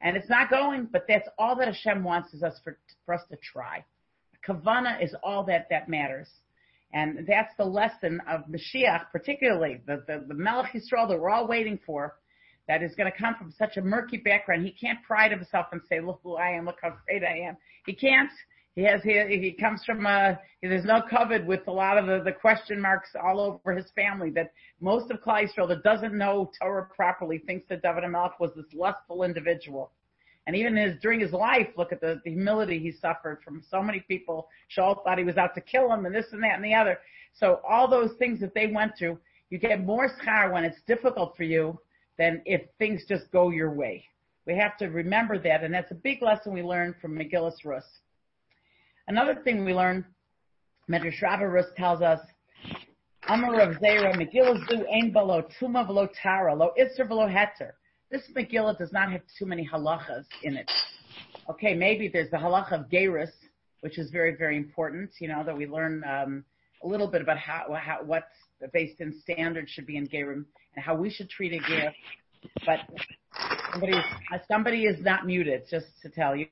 and 0.01 0.15
it's 0.15 0.29
not 0.29 0.49
going, 0.49 0.87
but 0.91 1.05
that's 1.07 1.27
all 1.37 1.55
that 1.55 1.67
Hashem 1.67 2.03
wants 2.03 2.33
is 2.33 2.43
us 2.43 2.59
for, 2.63 2.77
for 3.05 3.15
us 3.15 3.21
to 3.31 3.37
try. 3.37 3.83
Kavana 4.47 5.03
is 5.03 5.15
all 5.23 5.43
that 5.45 5.67
that 5.69 5.89
matters. 5.89 6.29
And 6.93 7.27
that's 7.27 7.53
the 7.57 7.65
lesson 7.65 8.21
of 8.29 8.41
Mashiach, 8.45 9.11
particularly 9.11 9.81
the, 9.87 10.03
the, 10.07 10.25
the 10.27 10.33
Melech 10.33 10.71
Yisrael 10.73 11.09
that 11.09 11.19
we're 11.19 11.29
all 11.29 11.47
waiting 11.47 11.79
for, 11.85 12.15
that 12.67 12.83
is 12.83 12.93
going 12.95 13.11
to 13.11 13.17
come 13.17 13.35
from 13.35 13.53
such 13.57 13.77
a 13.77 13.81
murky 13.81 14.17
background. 14.17 14.65
He 14.65 14.71
can't 14.71 15.01
pride 15.03 15.31
himself 15.31 15.67
and 15.71 15.81
say, 15.89 15.99
look 15.99 16.19
who 16.23 16.35
I 16.35 16.51
am, 16.51 16.65
look 16.65 16.77
how 16.81 16.93
great 17.05 17.23
I 17.23 17.47
am. 17.47 17.57
He 17.85 17.93
can't. 17.93 18.29
He 18.77 18.83
has 18.83 19.01
he, 19.01 19.11
he 19.41 19.53
comes 19.59 19.83
from 19.83 20.05
a 20.05 20.39
there's 20.61 20.85
no 20.85 21.01
covered 21.01 21.47
with 21.47 21.67
a 21.67 21.71
lot 21.71 21.97
of 21.97 22.05
the, 22.05 22.21
the 22.23 22.31
question 22.31 22.79
marks 22.79 23.09
all 23.19 23.39
over 23.39 23.75
his 23.75 23.89
family 23.95 24.29
that 24.35 24.53
most 24.79 25.09
of 25.09 25.19
Klal 25.19 25.47
Yisrael 25.47 25.67
that 25.69 25.81
doesn't 25.81 26.15
know 26.15 26.51
Torah 26.61 26.87
properly 26.95 27.39
thinks 27.39 27.67
that 27.69 27.81
David 27.81 28.07
Melech 28.07 28.39
was 28.39 28.51
this 28.55 28.71
lustful 28.75 29.23
individual. 29.23 29.93
And 30.45 30.55
even 30.55 30.75
his 30.75 30.93
during 31.01 31.19
his 31.19 31.31
life, 31.31 31.69
look 31.75 31.91
at 31.91 32.01
the, 32.01 32.21
the 32.23 32.29
humility 32.29 32.77
he 32.77 32.91
suffered 32.91 33.39
from 33.43 33.63
so 33.67 33.81
many 33.81 34.01
people. 34.01 34.47
Shaul 34.77 35.03
thought 35.03 35.17
he 35.17 35.23
was 35.23 35.37
out 35.37 35.55
to 35.55 35.61
kill 35.61 35.91
him, 35.91 36.05
and 36.05 36.13
this 36.13 36.27
and 36.31 36.43
that 36.43 36.53
and 36.53 36.63
the 36.63 36.75
other. 36.75 36.99
So 37.33 37.61
all 37.67 37.87
those 37.87 38.11
things 38.19 38.39
that 38.41 38.53
they 38.53 38.67
went 38.67 38.91
through, 38.95 39.17
you 39.49 39.57
get 39.57 39.83
more 39.83 40.07
schar 40.23 40.53
when 40.53 40.63
it's 40.63 40.81
difficult 40.85 41.35
for 41.35 41.45
you 41.45 41.79
than 42.19 42.43
if 42.45 42.61
things 42.77 43.05
just 43.09 43.31
go 43.31 43.49
your 43.49 43.71
way. 43.71 44.05
We 44.45 44.55
have 44.55 44.77
to 44.77 44.85
remember 44.85 45.39
that, 45.39 45.63
and 45.63 45.73
that's 45.73 45.89
a 45.89 45.95
big 45.95 46.21
lesson 46.21 46.53
we 46.53 46.61
learned 46.61 46.93
from 47.01 47.17
Megillus 47.17 47.65
Rus. 47.65 47.83
Another 49.07 49.35
thing 49.35 49.63
we 49.63 49.73
learn, 49.73 50.05
Medrash 50.89 51.21
Rus 51.21 51.65
tells 51.77 52.01
us, 52.01 52.19
Amar 53.29 53.61
of 53.61 53.77
Zera, 53.77 54.13
Megillah 54.15 54.67
Zu 54.67 54.85
Ein 54.93 55.13
Balo 55.13 55.49
Tuma 55.59 55.87
Velo 55.87 56.09
Tara, 56.21 56.53
Lo 56.53 56.71
Isser 56.77 57.07
Velo 57.07 57.25
Heter. 57.27 57.71
This 58.11 58.23
Megillah 58.35 58.77
does 58.77 58.91
not 58.91 59.11
have 59.11 59.21
too 59.39 59.45
many 59.45 59.67
halachas 59.67 60.25
in 60.43 60.57
it. 60.57 60.69
Okay, 61.49 61.73
maybe 61.73 62.09
there's 62.09 62.29
the 62.31 62.37
halacha 62.37 62.73
of 62.73 62.89
Geirus, 62.89 63.31
which 63.79 63.97
is 63.97 64.11
very, 64.11 64.35
very 64.35 64.57
important, 64.57 65.09
you 65.19 65.29
know, 65.29 65.41
that 65.41 65.55
we 65.55 65.67
learn 65.67 66.03
um, 66.03 66.43
a 66.83 66.87
little 66.87 67.07
bit 67.07 67.21
about 67.21 67.37
how, 67.37 67.65
how 67.73 67.99
what's 68.03 68.25
based 68.73 68.99
in 68.99 69.17
standards 69.21 69.71
should 69.71 69.85
be 69.85 69.95
in 69.95 70.07
Gerim 70.07 70.43
and 70.75 70.83
how 70.83 70.95
we 70.95 71.09
should 71.09 71.29
treat 71.29 71.53
a 71.53 71.65
Geir. 71.65 71.93
But 72.65 72.79
somebody, 73.71 74.01
somebody 74.49 74.83
is 74.83 75.01
not 75.01 75.25
muted, 75.25 75.63
just 75.69 75.87
to 76.01 76.09
tell 76.09 76.35
you. 76.35 76.47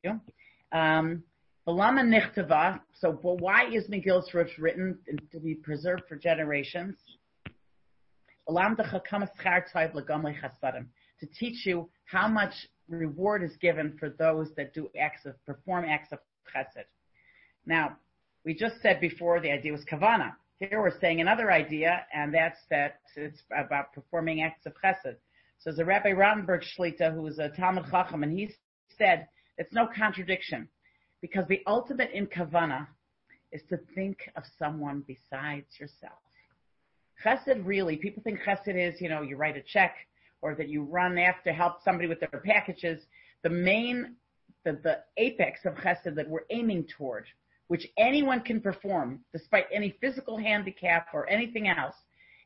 Um, 0.71 1.23
Lama 1.71 2.03
Nichtava, 2.03 2.79
so 2.93 3.13
why 3.13 3.67
is 3.71 3.87
Megillus 3.87 4.31
Rus 4.35 4.51
written 4.59 4.99
to 5.31 5.39
be 5.39 5.55
preserved 5.55 6.03
for 6.07 6.15
generations? 6.15 6.95
To 8.47 8.83
teach 11.39 11.65
you 11.65 11.89
how 12.05 12.27
much 12.27 12.53
reward 12.87 13.41
is 13.41 13.57
given 13.57 13.97
for 13.99 14.11
those 14.11 14.53
that 14.55 14.75
do 14.75 14.91
acts 14.99 15.25
of, 15.25 15.43
perform 15.47 15.85
acts 15.85 16.11
of 16.11 16.19
chesed. 16.55 16.85
Now, 17.65 17.97
we 18.43 18.53
just 18.53 18.79
said 18.83 19.01
before 19.01 19.39
the 19.39 19.49
idea 19.49 19.71
was 19.71 19.83
kavana. 19.85 20.35
Here 20.59 20.79
we're 20.79 20.99
saying 20.99 21.19
another 21.19 21.51
idea, 21.51 22.05
and 22.13 22.31
that's 22.31 22.59
that 22.69 22.99
it's 23.15 23.41
about 23.57 23.91
performing 23.91 24.43
acts 24.43 24.67
of 24.67 24.73
chesed. 24.83 25.15
So 25.57 25.71
a 25.75 25.83
Rabbi 25.83 26.11
Rottenberg 26.11 26.63
Shlita 26.77 27.11
who 27.11 27.25
is 27.25 27.39
a 27.39 27.49
Talmud 27.49 27.85
Chacham, 27.89 28.21
and 28.21 28.37
he 28.37 28.53
said 28.99 29.27
it's 29.57 29.73
no 29.73 29.87
contradiction 29.87 30.69
because 31.25 31.47
the 31.47 31.63
ultimate 31.65 32.11
in 32.11 32.27
kavana 32.27 32.85
is 33.51 33.63
to 33.67 33.79
think 33.95 34.29
of 34.35 34.43
someone 34.59 35.03
besides 35.07 35.65
yourself. 35.79 36.19
Chesed 37.23 37.65
really, 37.65 37.95
people 37.95 38.21
think 38.21 38.41
chesed 38.41 38.75
is, 38.75 39.01
you 39.01 39.09
know, 39.09 39.23
you 39.23 39.35
write 39.35 39.57
a 39.57 39.63
check 39.63 39.95
or 40.43 40.53
that 40.53 40.69
you 40.69 40.83
run 40.83 41.17
after 41.17 41.51
help 41.51 41.83
somebody 41.83 42.07
with 42.07 42.19
their 42.19 42.41
packages. 42.45 43.01
The 43.41 43.49
main, 43.49 44.17
the, 44.65 44.73
the 44.83 44.99
apex 45.17 45.61
of 45.65 45.73
chesed 45.73 46.13
that 46.13 46.29
we're 46.29 46.45
aiming 46.51 46.85
toward, 46.95 47.25
which 47.69 47.87
anyone 47.97 48.41
can 48.41 48.61
perform 48.61 49.21
despite 49.33 49.65
any 49.73 49.97
physical 49.99 50.37
handicap 50.37 51.07
or 51.11 51.27
anything 51.27 51.67
else, 51.67 51.95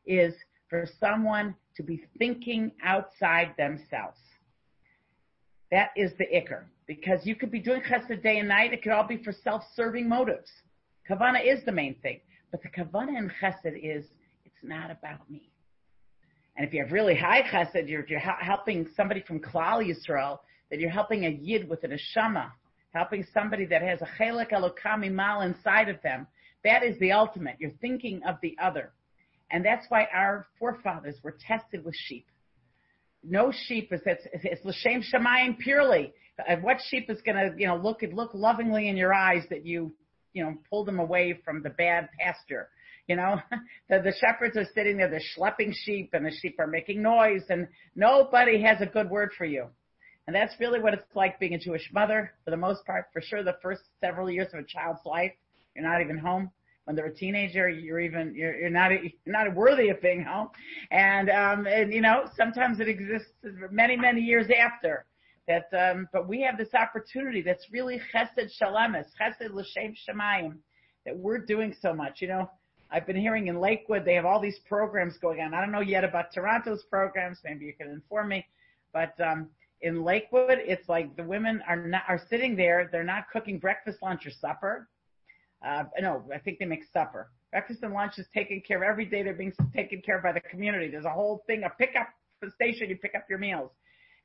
is 0.05 0.33
for 0.69 0.87
someone 1.01 1.53
to 1.75 1.83
be 1.83 2.05
thinking 2.17 2.71
outside 2.81 3.53
themselves. 3.57 4.19
That 5.69 5.89
is 5.97 6.13
the 6.17 6.27
ikr. 6.33 6.63
Because 6.89 7.19
you 7.23 7.35
could 7.35 7.51
be 7.51 7.59
doing 7.59 7.81
chesed 7.81 8.23
day 8.23 8.39
and 8.39 8.49
night. 8.49 8.73
It 8.73 8.81
could 8.81 8.91
all 8.91 9.07
be 9.07 9.21
for 9.23 9.31
self-serving 9.31 10.09
motives. 10.09 10.49
Kavana 11.07 11.39
is 11.45 11.63
the 11.63 11.71
main 11.71 11.93
thing. 12.01 12.19
But 12.49 12.63
the 12.63 12.69
kavana 12.69 13.15
in 13.15 13.31
chesed 13.39 13.77
is, 13.77 14.05
it's 14.43 14.63
not 14.63 14.89
about 14.89 15.29
me. 15.29 15.51
And 16.57 16.67
if 16.67 16.73
you 16.73 16.81
have 16.83 16.91
really 16.91 17.15
high 17.15 17.43
chesed, 17.43 17.87
you're, 17.87 18.07
you're 18.07 18.19
helping 18.19 18.87
somebody 18.97 19.21
from 19.21 19.39
Klal 19.39 19.87
Yisrael, 19.87 20.39
that 20.71 20.79
you're 20.79 20.89
helping 20.89 21.25
a 21.25 21.29
yid 21.29 21.69
with 21.69 21.83
an 21.83 21.91
neshama, 21.91 22.49
helping 22.91 23.23
somebody 23.35 23.65
that 23.65 23.83
has 23.83 23.99
a 24.01 24.07
chelek 24.19 24.49
elokami 24.49 25.11
mal 25.11 25.41
inside 25.41 25.89
of 25.89 26.01
them. 26.01 26.25
That 26.63 26.81
is 26.81 26.97
the 26.97 27.11
ultimate. 27.11 27.57
You're 27.59 27.69
thinking 27.81 28.23
of 28.27 28.37
the 28.41 28.55
other. 28.59 28.93
And 29.51 29.63
that's 29.63 29.85
why 29.89 30.07
our 30.11 30.47
forefathers 30.57 31.17
were 31.21 31.37
tested 31.47 31.85
with 31.85 31.95
sheep. 31.95 32.25
No 33.23 33.51
sheep 33.67 33.93
is 33.93 34.01
it's, 34.07 34.25
it's 34.33 34.65
l'shem 34.65 35.03
shemayim 35.03 35.59
purely. 35.59 36.13
What 36.61 36.77
sheep 36.89 37.09
is 37.09 37.21
going 37.21 37.35
to 37.35 37.59
you 37.59 37.67
know 37.67 37.77
look 37.77 38.01
look 38.13 38.31
lovingly 38.33 38.87
in 38.87 38.97
your 38.97 39.13
eyes 39.13 39.43
that 39.49 39.65
you 39.65 39.93
you 40.33 40.43
know 40.43 40.55
pull 40.69 40.85
them 40.85 40.99
away 40.99 41.39
from 41.43 41.61
the 41.63 41.69
bad 41.69 42.09
pasture? 42.19 42.69
You 43.07 43.15
know, 43.15 43.41
the, 43.89 44.01
the 44.01 44.13
shepherds 44.19 44.55
are 44.55 44.67
sitting 44.75 44.97
there, 44.97 45.09
they're 45.09 45.21
schlepping 45.37 45.73
sheep, 45.73 46.11
and 46.13 46.25
the 46.25 46.31
sheep 46.31 46.57
are 46.59 46.67
making 46.67 47.01
noise, 47.01 47.43
and 47.49 47.67
nobody 47.95 48.61
has 48.61 48.81
a 48.81 48.85
good 48.85 49.09
word 49.09 49.31
for 49.37 49.45
you. 49.45 49.67
And 50.27 50.35
that's 50.35 50.53
really 50.59 50.79
what 50.79 50.93
it's 50.93 51.15
like 51.15 51.39
being 51.39 51.55
a 51.55 51.59
Jewish 51.59 51.89
mother, 51.91 52.33
for 52.45 52.51
the 52.51 52.57
most 52.57 52.85
part. 52.85 53.05
For 53.11 53.21
sure, 53.21 53.43
the 53.43 53.57
first 53.63 53.81
several 53.99 54.29
years 54.29 54.47
of 54.53 54.59
a 54.59 54.63
child's 54.63 54.99
life, 55.05 55.31
you're 55.75 55.83
not 55.83 56.01
even 56.01 56.19
home 56.19 56.51
when 56.89 56.95
they're 56.95 57.05
a 57.05 57.13
teenager, 57.13 57.69
you're 57.69 57.99
even 57.99 58.33
you're, 58.35 58.61
you're 58.61 58.69
not 58.71 58.91
you're 58.91 59.11
not 59.27 59.53
worthy 59.53 59.89
of 59.89 60.01
being 60.01 60.23
home, 60.23 60.49
and 60.89 61.29
um, 61.29 61.67
and 61.67 61.93
you 61.93 62.01
know 62.01 62.23
sometimes 62.35 62.79
it 62.79 62.87
exists 62.87 63.29
many 63.69 63.95
many 63.95 64.21
years 64.21 64.47
after 64.59 65.05
that. 65.49 65.67
Um, 65.77 66.07
but 66.13 66.29
we 66.29 66.41
have 66.41 66.57
this 66.57 66.73
opportunity 66.73 67.41
that's 67.41 67.65
really 67.71 68.01
chesed 68.13 68.49
shalamis, 68.61 69.07
chesed 69.19 69.51
l'shem 69.51 69.95
shemayim, 70.07 70.57
that 71.05 71.17
we're 71.17 71.39
doing 71.39 71.75
so 71.81 71.93
much. 71.93 72.21
You 72.21 72.29
know, 72.29 72.51
I've 72.89 73.05
been 73.05 73.17
hearing 73.17 73.47
in 73.47 73.59
Lakewood 73.59 74.05
they 74.05 74.13
have 74.13 74.25
all 74.25 74.39
these 74.39 74.59
programs 74.67 75.17
going 75.17 75.41
on. 75.41 75.53
I 75.53 75.59
don't 75.59 75.73
know 75.73 75.81
yet 75.81 76.05
about 76.05 76.31
Toronto's 76.33 76.83
programs. 76.89 77.39
Maybe 77.43 77.65
you 77.65 77.73
can 77.73 77.89
inform 77.89 78.29
me, 78.29 78.45
but 78.93 79.19
um, 79.19 79.49
in 79.81 80.03
Lakewood, 80.03 80.59
it's 80.59 80.87
like 80.87 81.15
the 81.17 81.23
women 81.23 81.61
are 81.67 81.75
not 81.75 82.03
are 82.07 82.21
sitting 82.29 82.55
there. 82.55 82.87
They're 82.89 83.03
not 83.03 83.25
cooking 83.33 83.59
breakfast, 83.59 83.97
lunch, 84.01 84.25
or 84.25 84.31
supper 84.31 84.87
uh, 85.65 85.83
no, 85.99 86.23
I 86.33 86.39
think 86.39 86.59
they 86.59 86.65
make 86.65 86.83
supper. 86.93 87.31
Breakfast 87.51 87.79
and 87.83 87.93
lunch 87.93 88.13
is 88.17 88.27
taken 88.33 88.61
care 88.65 88.77
of 88.77 88.89
every 88.89 89.05
day. 89.05 89.23
They're 89.23 89.33
being 89.33 89.53
taken 89.75 90.01
care 90.01 90.17
of 90.17 90.23
by 90.23 90.31
the 90.31 90.39
community. 90.39 90.89
There's 90.89 91.05
a 91.05 91.11
whole 91.11 91.43
thing, 91.47 91.63
a 91.63 91.69
pickup 91.69 92.07
station. 92.55 92.89
You 92.89 92.97
pick 92.97 93.15
up 93.15 93.25
your 93.29 93.39
meals 93.39 93.71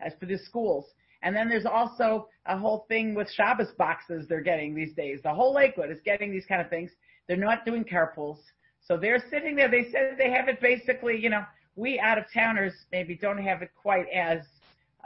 as 0.01 0.13
for 0.21 0.27
the 0.27 0.39
schools. 0.39 0.87
And 1.25 1.35
then 1.35 1.49
there's 1.49 1.67
also 1.67 2.29
a 2.47 2.57
whole 2.57 2.85
thing 2.89 3.15
with 3.15 3.29
Shabbos 3.31 3.73
boxes 3.79 4.27
they're 4.29 4.43
getting 4.43 4.75
these 4.75 4.93
days. 4.93 5.21
The 5.23 5.33
whole 5.35 5.55
Lakewood 5.55 5.91
is 5.91 5.99
getting 6.05 6.31
these 6.31 6.45
kind 6.47 6.61
of 6.61 6.69
things. 6.69 6.91
They're 7.27 7.37
not 7.37 7.65
doing 7.65 7.83
carpools. 7.83 8.39
So 8.87 8.99
they're 8.99 9.25
sitting 9.31 9.57
there. 9.57 9.71
They 9.71 9.91
said 9.91 10.17
they 10.19 10.31
have 10.31 10.49
it 10.49 10.61
basically, 10.61 11.19
you 11.19 11.31
know, 11.31 11.43
we 11.77 11.99
out 11.99 12.19
of 12.19 12.25
towners 12.33 12.75
maybe 12.93 13.17
don't 13.17 13.43
have 13.43 13.63
it 13.63 13.71
quite 13.75 14.07
as 14.15 14.41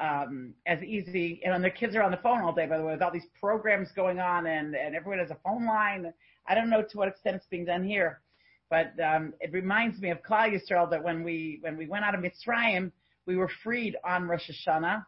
um, 0.01 0.55
as 0.67 0.83
easy. 0.83 1.41
And 1.45 1.63
their 1.63 1.71
kids 1.71 1.95
are 1.95 2.03
on 2.03 2.11
the 2.11 2.19
phone 2.19 2.41
all 2.41 2.53
day, 2.53 2.67
by 2.67 2.79
the 2.79 2.85
way, 2.85 2.93
with 2.93 3.03
all 3.03 3.13
these 3.13 3.27
programs 3.41 3.89
going 3.95 4.19
on, 4.19 4.47
and 4.47 4.75
and 4.75 4.97
everyone 4.97 5.21
has 5.21 5.31
a 5.31 5.39
phone 5.45 5.65
line. 5.67 6.13
I 6.47 6.55
don't 6.55 6.69
know 6.69 6.83
to 6.83 6.99
what 6.99 7.09
extent 7.09 7.37
it's 7.37 7.47
being 7.47 7.65
done 7.65 7.85
here, 7.85 8.21
but 8.71 8.93
um, 9.01 9.35
it 9.41 9.53
reminds 9.53 10.01
me 10.01 10.11
of 10.11 10.19
Klal 10.23 10.53
Yisrael 10.53 10.91
that 10.91 11.03
when 11.03 11.23
we 11.23 11.59
when 11.63 11.77
we 11.77 11.87
went 11.87 12.05
out 12.05 12.15
of 12.15 12.21
Mitzrayim, 12.21 12.91
we 13.27 13.37
were 13.37 13.51
freed 13.63 13.97
on 14.05 14.27
Rosh 14.27 14.51
Hashanah. 14.51 15.05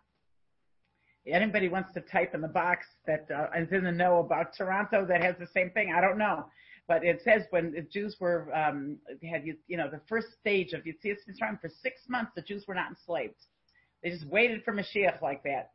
Anybody 1.27 1.69
wants 1.69 1.93
to 1.95 2.01
type 2.01 2.35
in 2.35 2.41
the 2.41 2.49
box 2.49 2.87
that 3.07 3.27
uh, 3.31 3.49
is 3.59 3.71
in 3.73 3.85
the 3.85 3.93
know 3.93 4.21
about 4.21 4.55
Toronto 4.57 5.05
that 5.07 5.23
has 5.23 5.37
the 5.39 5.47
same 5.55 5.71
thing? 5.71 5.93
I 5.97 6.01
don't 6.01 6.19
know. 6.19 6.47
But 6.89 7.05
it 7.05 7.21
says 7.23 7.43
when 7.51 7.73
the 7.73 7.83
Jews 7.83 8.17
were 8.19 8.53
um, 8.55 8.97
had 9.23 9.45
you 9.45 9.57
you 9.69 9.77
know 9.77 9.89
the 9.91 10.01
first 10.09 10.29
stage 10.41 10.73
of 10.73 10.83
Yetzias 10.83 11.19
Mitzrayim 11.29 11.61
for 11.61 11.71
six 11.83 12.01
months, 12.09 12.33
the 12.35 12.43
Jews 12.43 12.65
were 12.67 12.75
not 12.75 12.89
enslaved. 12.89 13.35
They 14.03 14.11
just 14.11 14.27
waited 14.27 14.65
for 14.65 14.73
Mashiach 14.73 15.21
like 15.23 15.43
that. 15.45 15.73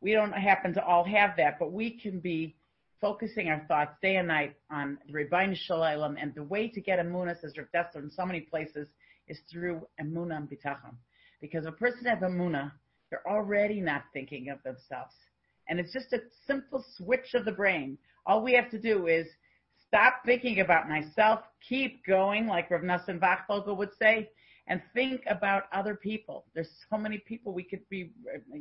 We 0.00 0.12
don't 0.12 0.32
happen 0.32 0.74
to 0.74 0.84
all 0.84 1.04
have 1.04 1.36
that, 1.38 1.58
but 1.58 1.72
we 1.72 1.98
can 1.98 2.20
be 2.20 2.54
focusing 3.00 3.48
our 3.48 3.64
thoughts 3.66 3.96
day 4.00 4.16
and 4.16 4.28
night 4.28 4.54
on 4.70 4.98
the 5.06 5.12
Rebbeinu 5.12 5.56
Shalom, 5.56 6.16
and 6.16 6.34
the 6.34 6.44
way 6.44 6.68
to 6.68 6.80
get 6.80 7.00
Emunah, 7.00 7.40
says 7.40 7.54
Rav 7.56 7.66
Dessler 7.74 8.02
in 8.02 8.10
so 8.10 8.24
many 8.24 8.40
places, 8.40 8.88
is 9.26 9.40
through 9.50 9.86
Emunah 10.00 10.36
and 10.36 10.48
Bitachon. 10.48 10.94
Because 11.40 11.66
a 11.66 11.72
person 11.72 12.04
has 12.04 12.20
Emunah, 12.20 12.70
they're 13.12 13.30
already 13.30 13.80
not 13.80 14.04
thinking 14.14 14.48
of 14.48 14.62
themselves. 14.62 15.14
And 15.68 15.78
it's 15.78 15.92
just 15.92 16.14
a 16.14 16.20
simple 16.46 16.82
switch 16.96 17.34
of 17.34 17.44
the 17.44 17.52
brain. 17.52 17.98
All 18.24 18.42
we 18.42 18.54
have 18.54 18.70
to 18.70 18.80
do 18.80 19.06
is 19.06 19.26
stop 19.86 20.22
thinking 20.24 20.60
about 20.60 20.88
myself, 20.88 21.40
keep 21.68 22.04
going, 22.06 22.46
like 22.46 22.70
Rav 22.70 22.80
Nassim 22.80 23.20
Wachtfogel 23.20 23.76
would 23.76 23.90
say, 24.00 24.30
and 24.66 24.80
think 24.94 25.24
about 25.28 25.64
other 25.74 25.94
people. 25.94 26.46
There's 26.54 26.70
so 26.88 26.96
many 26.96 27.18
people 27.18 27.52
we 27.52 27.64
could 27.64 27.86
be, 27.90 28.12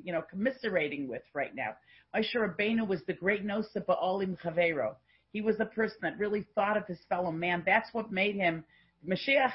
you 0.03 0.11
know, 0.11 0.21
commiserating 0.29 1.07
with 1.07 1.21
right 1.33 1.55
now. 1.55 1.75
Moshe 2.13 2.35
Rabbeinu 2.35 2.85
was 2.85 3.01
the 3.07 3.13
great 3.13 3.47
Nosa 3.47 3.85
Ba'olim 3.87 4.37
Chavero. 4.41 4.95
He 5.31 5.39
was 5.39 5.55
a 5.61 5.65
person 5.65 5.99
that 6.01 6.17
really 6.17 6.45
thought 6.55 6.75
of 6.75 6.85
his 6.87 6.99
fellow 7.07 7.31
man. 7.31 7.63
That's 7.65 7.87
what 7.93 8.11
made 8.11 8.35
him 8.35 8.65
Mashiach. 9.07 9.53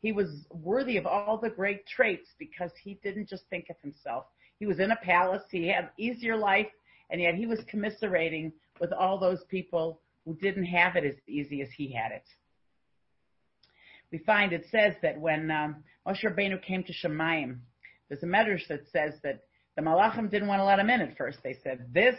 He 0.00 0.12
was 0.12 0.46
worthy 0.50 0.96
of 0.96 1.06
all 1.06 1.38
the 1.38 1.50
great 1.50 1.86
traits 1.86 2.28
because 2.38 2.70
he 2.82 2.98
didn't 3.02 3.28
just 3.28 3.44
think 3.50 3.66
of 3.70 3.76
himself. 3.82 4.24
He 4.58 4.66
was 4.66 4.80
in 4.80 4.90
a 4.90 4.96
palace. 4.96 5.42
He 5.50 5.68
had 5.68 5.90
easier 5.98 6.36
life, 6.36 6.68
and 7.10 7.20
yet 7.20 7.34
he 7.34 7.46
was 7.46 7.60
commiserating 7.68 8.52
with 8.80 8.92
all 8.92 9.18
those 9.18 9.44
people 9.48 10.00
who 10.24 10.34
didn't 10.36 10.64
have 10.64 10.96
it 10.96 11.04
as 11.04 11.14
easy 11.26 11.60
as 11.62 11.68
he 11.76 11.92
had 11.92 12.12
it 12.12 12.24
we 14.12 14.18
find 14.18 14.52
it 14.52 14.66
says 14.70 14.94
that 15.02 15.18
when 15.18 15.50
um, 15.50 15.84
Moshe 16.06 16.24
Rabbeinu 16.24 16.62
came 16.62 16.82
to 16.84 16.92
Shemayim, 16.92 17.58
there's 18.08 18.22
a 18.22 18.26
medrash 18.26 18.66
that 18.68 18.80
says 18.92 19.14
that 19.22 19.40
the 19.76 19.82
Malachim 19.82 20.30
didn't 20.30 20.48
want 20.48 20.60
to 20.60 20.64
let 20.64 20.78
him 20.78 20.90
in 20.90 21.00
at 21.00 21.16
first. 21.16 21.38
They 21.44 21.56
said, 21.62 21.86
"This 21.92 22.16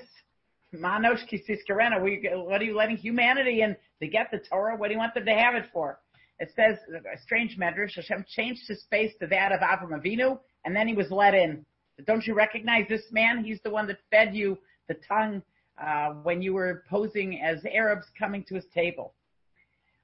Manosh 0.74 1.28
Kisis 1.30 1.60
Karena, 1.70 2.00
what 2.00 2.62
are 2.62 2.64
you 2.64 2.76
letting 2.76 2.96
humanity 2.96 3.62
in 3.62 3.76
to 4.02 4.08
get 4.08 4.32
the 4.32 4.40
Torah? 4.40 4.78
What 4.78 4.88
do 4.88 4.94
you 4.94 5.00
want 5.00 5.14
them 5.14 5.26
to 5.26 5.34
have 5.34 5.56
it 5.56 5.66
for?" 5.74 6.00
It 6.42 6.52
says 6.56 6.80
a 6.92 7.22
strange 7.22 7.56
medrash. 7.60 7.96
Hashem 7.96 8.26
changed 8.28 8.68
his 8.68 8.84
face 8.90 9.14
to 9.20 9.28
that 9.28 9.52
of 9.52 9.60
Avram 9.60 9.92
Avinu, 10.02 10.40
and 10.66 10.76
then 10.76 10.88
he 10.88 10.96
was 10.96 11.12
let 11.12 11.36
in. 11.36 11.64
Don't 12.08 12.26
you 12.26 12.34
recognize 12.34 12.88
this 12.90 13.04
man? 13.12 13.44
He's 13.44 13.62
the 13.64 13.70
one 13.70 13.86
that 13.88 14.00
fed 14.10 14.34
you 14.34 14.58
the 14.88 14.96
tongue 15.08 15.44
uh, 15.80 16.14
when 16.24 16.42
you 16.42 16.56
were 16.56 16.84
posing 16.90 17.40
as 17.44 17.64
Arabs 17.72 18.08
coming 18.18 18.44
to 18.46 18.56
his 18.56 18.66
table. 18.74 19.14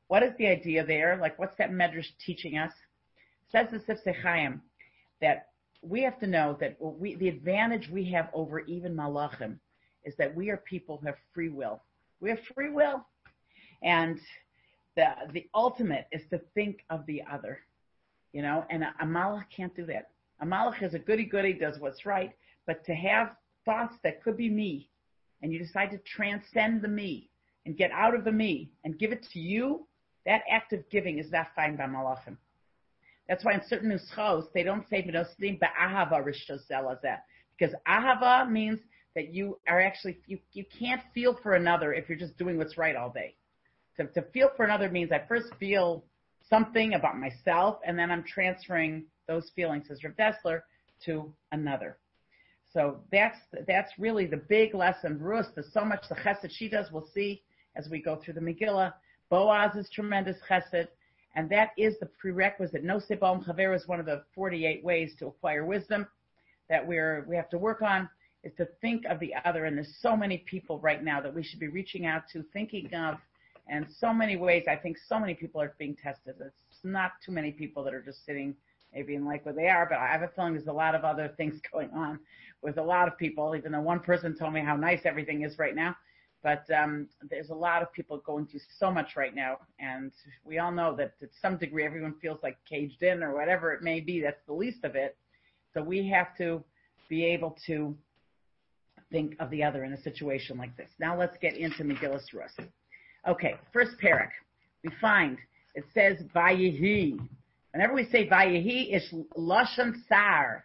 What 0.09 0.21
is 0.21 0.31
the 0.37 0.45
idea 0.45 0.85
there? 0.85 1.17
Like, 1.19 1.39
what's 1.39 1.57
that 1.57 1.71
medrash 1.71 2.05
teaching 2.23 2.55
us? 2.59 2.71
Says 3.51 3.69
the 3.71 3.79
Sifsei 3.79 4.61
that 5.19 5.47
we 5.81 6.03
have 6.03 6.19
to 6.19 6.27
know 6.27 6.55
that 6.59 6.77
we, 6.79 7.15
the 7.15 7.29
advantage 7.29 7.89
we 7.91 8.11
have 8.11 8.29
over 8.31 8.59
even 8.59 8.95
malachim 8.95 9.57
is 10.05 10.13
that 10.17 10.35
we 10.35 10.51
are 10.51 10.57
people 10.57 10.97
who 10.97 11.07
have 11.07 11.17
free 11.33 11.49
will. 11.49 11.81
We 12.19 12.29
have 12.29 12.39
free 12.53 12.69
will, 12.69 13.03
and 13.81 14.19
the 14.97 15.05
the 15.31 15.47
ultimate 15.55 16.07
is 16.11 16.23
to 16.31 16.41
think 16.53 16.83
of 16.89 17.05
the 17.05 17.21
other, 17.31 17.59
you 18.33 18.41
know. 18.41 18.65
And 18.69 18.83
a, 18.83 18.93
a 18.99 19.05
malach 19.05 19.45
can't 19.55 19.73
do 19.73 19.85
that. 19.85 20.09
A 20.41 20.45
malach 20.45 20.83
is 20.83 20.93
a 20.93 20.99
goody 20.99 21.23
goody, 21.23 21.53
does 21.53 21.79
what's 21.79 22.05
right, 22.05 22.33
but 22.65 22.83
to 22.85 22.93
have 22.93 23.35
thoughts 23.63 23.95
that 24.03 24.21
could 24.21 24.35
be 24.35 24.49
me, 24.49 24.89
and 25.41 25.53
you 25.53 25.59
decide 25.59 25.91
to 25.91 25.99
transcend 25.99 26.81
the 26.81 26.87
me 26.89 27.29
and 27.65 27.77
get 27.77 27.91
out 27.91 28.15
of 28.15 28.25
the 28.25 28.31
me 28.31 28.71
and 28.83 28.99
give 28.99 29.11
it 29.11 29.25
to 29.33 29.39
you, 29.39 29.87
that 30.25 30.41
act 30.51 30.73
of 30.73 30.89
giving 30.89 31.19
is 31.19 31.31
not 31.31 31.47
fine 31.55 31.77
by 31.77 31.85
malachim. 31.85 32.35
That's 33.29 33.45
why 33.45 33.53
in 33.53 33.61
certain 33.67 33.91
nuschos 33.91 34.45
they 34.53 34.63
don't 34.63 34.87
say 34.89 35.03
minoslim 35.03 35.59
ba'ahava 35.59 36.23
rishtozelazeh 36.25 37.17
because 37.57 37.75
ahava 37.87 38.49
means 38.49 38.79
that 39.15 39.33
you 39.33 39.59
are 39.67 39.81
actually 39.81 40.17
you 40.25 40.39
you 40.53 40.65
can't 40.79 41.01
feel 41.13 41.37
for 41.43 41.53
another 41.53 41.93
if 41.93 42.09
you're 42.09 42.17
just 42.17 42.37
doing 42.37 42.57
what's 42.57 42.77
right 42.77 42.95
all 42.95 43.11
day. 43.11 43.35
To 43.97 44.07
to 44.07 44.21
feel 44.33 44.49
for 44.55 44.65
another 44.65 44.89
means 44.89 45.11
I 45.11 45.25
first 45.27 45.47
feel 45.59 46.03
something 46.49 46.93
about 46.93 47.17
myself 47.17 47.79
and 47.85 47.97
then 47.97 48.11
I'm 48.11 48.23
transferring 48.23 49.05
those 49.27 49.51
feelings 49.55 49.87
as 49.91 50.03
Rav 50.03 50.13
Dessler 50.15 50.61
to 51.05 51.33
another. 51.51 51.97
So 52.73 52.99
that's 53.11 53.37
that's 53.67 53.91
really 53.97 54.25
the 54.25 54.37
big 54.37 54.73
lesson. 54.73 55.19
Rus, 55.19 55.47
there's 55.55 55.71
so 55.73 55.83
much 55.83 56.03
the 56.09 56.15
chesed 56.15 56.49
she 56.51 56.69
does. 56.69 56.87
We'll 56.91 57.09
see 57.13 57.43
as 57.75 57.87
we 57.89 58.01
go 58.01 58.15
through 58.15 58.35
the 58.35 58.41
Megillah 58.41 58.93
Boaz 59.29 59.75
is 59.75 59.89
tremendous 59.89 60.37
chesed, 60.49 60.87
And 61.35 61.49
that 61.49 61.71
is 61.77 61.95
the 61.99 62.05
prerequisite. 62.05 62.83
No 62.83 62.99
Sibom 62.99 63.45
Chaver 63.45 63.75
is 63.75 63.87
one 63.87 63.99
of 63.99 64.05
the 64.05 64.23
48 64.33 64.83
ways 64.83 65.13
to 65.19 65.27
acquire 65.27 65.65
wisdom 65.65 66.07
that 66.69 66.85
we're, 66.85 67.25
we 67.27 67.35
have 67.35 67.49
to 67.49 67.57
work 67.57 67.81
on 67.81 68.09
is 68.43 68.53
to 68.57 68.65
think 68.81 69.05
of 69.05 69.19
the 69.19 69.33
other. 69.45 69.65
And 69.65 69.77
there's 69.77 69.97
so 70.01 70.15
many 70.15 70.39
people 70.49 70.79
right 70.79 71.03
now 71.03 71.21
that 71.21 71.33
we 71.33 71.43
should 71.43 71.59
be 71.59 71.67
reaching 71.67 72.05
out 72.05 72.23
to, 72.33 72.43
thinking 72.53 72.93
of, 72.93 73.17
and 73.69 73.85
so 73.99 74.13
many 74.13 74.35
ways. 74.35 74.63
I 74.69 74.75
think 74.75 74.97
so 75.07 75.19
many 75.19 75.33
people 75.33 75.61
are 75.61 75.73
being 75.77 75.95
tested. 75.95 76.35
It's 76.39 76.83
not 76.83 77.13
too 77.25 77.31
many 77.31 77.51
people 77.51 77.83
that 77.83 77.93
are 77.93 78.01
just 78.01 78.25
sitting 78.25 78.55
maybe 78.93 79.15
in 79.15 79.25
like 79.25 79.45
where 79.45 79.53
they 79.53 79.67
are, 79.67 79.85
but 79.89 79.99
I 79.99 80.07
have 80.07 80.21
a 80.21 80.29
feeling 80.29 80.53
there's 80.53 80.67
a 80.67 80.73
lot 80.73 80.95
of 80.95 81.03
other 81.03 81.33
things 81.37 81.59
going 81.71 81.91
on 81.91 82.19
with 82.61 82.77
a 82.77 82.83
lot 82.83 83.07
of 83.07 83.17
people, 83.17 83.55
even 83.55 83.71
though 83.71 83.81
one 83.81 83.99
person 83.99 84.35
told 84.35 84.53
me 84.53 84.61
how 84.61 84.75
nice 84.75 85.01
everything 85.05 85.43
is 85.43 85.59
right 85.59 85.75
now. 85.75 85.95
But 86.43 86.69
um, 86.71 87.07
there's 87.29 87.49
a 87.49 87.55
lot 87.55 87.81
of 87.81 87.91
people 87.91 88.21
going 88.25 88.45
through 88.45 88.61
so 88.79 88.91
much 88.91 89.15
right 89.15 89.35
now, 89.35 89.57
and 89.79 90.11
we 90.45 90.59
all 90.59 90.71
know 90.71 90.95
that 90.95 91.19
to 91.19 91.27
some 91.41 91.57
degree 91.57 91.83
everyone 91.83 92.13
feels 92.21 92.39
like 92.43 92.57
caged 92.69 93.01
in 93.01 93.23
or 93.23 93.35
whatever 93.35 93.73
it 93.73 93.81
may 93.81 93.99
be. 93.99 94.21
That's 94.21 94.41
the 94.45 94.53
least 94.53 94.83
of 94.83 94.95
it. 94.95 95.17
So 95.73 95.81
we 95.81 96.07
have 96.09 96.37
to 96.37 96.63
be 97.09 97.25
able 97.25 97.57
to 97.65 97.97
think 99.11 99.35
of 99.39 99.49
the 99.49 99.63
other 99.63 99.83
in 99.83 99.93
a 99.93 100.01
situation 100.01 100.57
like 100.57 100.75
this. 100.77 100.89
Now 100.99 101.17
let's 101.17 101.37
get 101.41 101.55
into 101.55 101.83
Megillas 101.83 102.33
Rus. 102.33 102.51
Okay, 103.27 103.55
first 103.73 103.91
parak. 104.01 104.29
We 104.85 104.91
find 105.01 105.37
it 105.75 105.83
says 105.93 106.17
Vayihi. 106.33 107.19
Whenever 107.73 107.93
we 107.93 108.05
say 108.05 108.27
Vayihi, 108.27 108.93
it's 108.93 109.13
Lashon 109.37 109.95
Sar. 110.07 110.63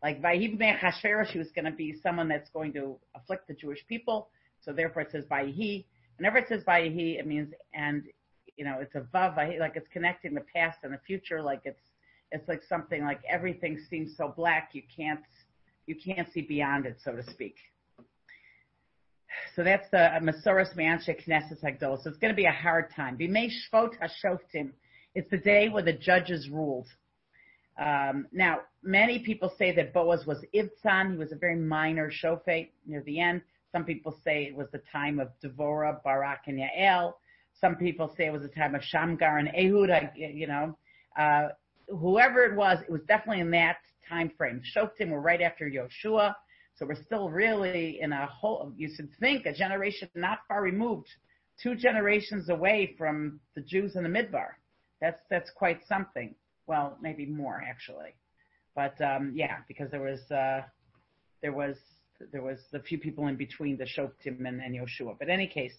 Like 0.00 0.22
Vayihi 0.22 0.56
ben 0.56 0.78
Chashvera, 0.78 1.36
was 1.36 1.50
going 1.50 1.64
to 1.64 1.72
be 1.72 1.94
someone 2.02 2.28
that's 2.28 2.48
going 2.50 2.72
to 2.74 2.96
afflict 3.16 3.48
the 3.48 3.54
Jewish 3.54 3.84
people. 3.88 4.28
So 4.64 4.72
therefore 4.72 5.02
it 5.02 5.08
says 5.10 5.24
Vayihi. 5.24 5.86
Whenever 6.16 6.38
it 6.38 6.46
says 6.48 6.62
Vayihi, 6.62 7.18
it 7.18 7.26
means, 7.26 7.52
and, 7.74 8.04
you 8.56 8.64
know, 8.64 8.78
it's 8.80 8.94
a 8.94 9.00
Vav, 9.00 9.36
like 9.58 9.72
it's 9.74 9.88
connecting 9.92 10.34
the 10.34 10.44
past 10.54 10.78
and 10.84 10.92
the 10.92 11.00
future, 11.04 11.42
like 11.42 11.62
it's, 11.64 11.82
it's 12.30 12.48
like 12.48 12.62
something 12.68 13.02
like 13.02 13.20
everything 13.28 13.78
seems 13.90 14.16
so 14.16 14.32
black, 14.36 14.70
you 14.72 14.82
can't, 14.96 15.20
you 15.86 15.96
can't 15.96 16.32
see 16.32 16.42
beyond 16.42 16.86
it, 16.86 16.98
so 17.04 17.12
to 17.12 17.28
speak. 17.32 17.56
So 19.56 19.62
that's 19.62 19.88
the 19.90 20.10
Masoros 20.20 20.74
Me'anshe 20.76 21.14
Knesset 21.26 21.62
Hagdol. 21.62 22.02
So 22.02 22.10
it's 22.10 22.18
going 22.18 22.32
to 22.32 22.36
be 22.36 22.46
a 22.46 22.52
hard 22.52 22.90
time. 22.94 23.16
B'mei 23.16 23.50
Shvot 23.50 23.92
HaShoftim. 24.00 24.70
It's 25.14 25.30
the 25.30 25.38
day 25.38 25.68
where 25.68 25.82
the 25.82 25.92
judges 25.92 26.48
ruled. 26.50 26.88
Um, 27.78 28.26
now, 28.32 28.60
many 28.82 29.20
people 29.20 29.52
say 29.58 29.74
that 29.74 29.92
Boaz 29.92 30.26
was 30.26 30.44
Ibtzan. 30.54 31.12
He 31.12 31.16
was 31.18 31.32
a 31.32 31.36
very 31.36 31.56
minor 31.56 32.10
shofet 32.10 32.70
near 32.86 33.02
the 33.02 33.20
end. 33.20 33.42
Some 33.72 33.84
people 33.84 34.16
say 34.24 34.44
it 34.44 34.56
was 34.56 34.68
the 34.72 34.82
time 34.92 35.18
of 35.18 35.28
Devorah, 35.42 36.02
Barak, 36.04 36.42
and 36.46 36.60
Yael. 36.60 37.14
Some 37.60 37.74
people 37.76 38.14
say 38.16 38.26
it 38.26 38.32
was 38.32 38.42
the 38.42 38.48
time 38.48 38.74
of 38.74 38.82
Shamgar 38.82 39.38
and 39.38 39.48
Ehud. 39.48 40.12
You 40.16 40.46
know, 40.46 40.78
uh, 41.18 41.48
whoever 41.88 42.44
it 42.44 42.54
was, 42.56 42.78
it 42.82 42.90
was 42.90 43.02
definitely 43.08 43.40
in 43.40 43.50
that 43.52 43.78
time 44.08 44.30
frame. 44.36 44.62
Shoftim 44.76 45.10
were 45.10 45.20
right 45.20 45.42
after 45.42 45.68
Yoshua. 45.68 46.34
So 46.76 46.86
we're 46.86 47.02
still 47.02 47.30
really 47.30 48.00
in 48.00 48.12
a 48.12 48.26
whole, 48.26 48.72
you 48.76 48.88
should 48.94 49.08
think 49.20 49.46
a 49.46 49.52
generation 49.52 50.08
not 50.14 50.40
far 50.48 50.62
removed, 50.62 51.08
two 51.62 51.76
generations 51.76 52.48
away 52.48 52.94
from 52.98 53.40
the 53.54 53.60
Jews 53.62 53.94
in 53.96 54.02
the 54.02 54.08
Midbar. 54.08 54.48
That's, 55.00 55.20
that's 55.30 55.50
quite 55.54 55.80
something. 55.86 56.34
Well, 56.66 56.98
maybe 57.00 57.26
more 57.26 57.62
actually. 57.68 58.14
But, 58.74 59.00
um, 59.00 59.32
yeah, 59.36 59.58
because 59.68 59.90
there 59.90 60.02
was, 60.02 60.20
uh, 60.32 60.62
there 61.42 61.52
was, 61.52 61.76
there 62.32 62.42
was 62.42 62.58
a 62.72 62.80
few 62.80 62.98
people 62.98 63.28
in 63.28 63.36
between 63.36 63.76
the 63.76 63.84
Shoftim 63.84 64.46
and, 64.46 64.60
and 64.60 64.74
Yoshua. 64.74 65.16
But 65.18 65.28
in 65.28 65.34
any 65.34 65.46
case, 65.46 65.74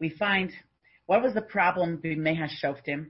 we 0.00 0.10
find 0.10 0.50
what 1.06 1.22
was 1.22 1.34
the 1.34 1.42
problem 1.42 2.00
b'mei 2.02 2.48
Shoftim? 2.62 3.06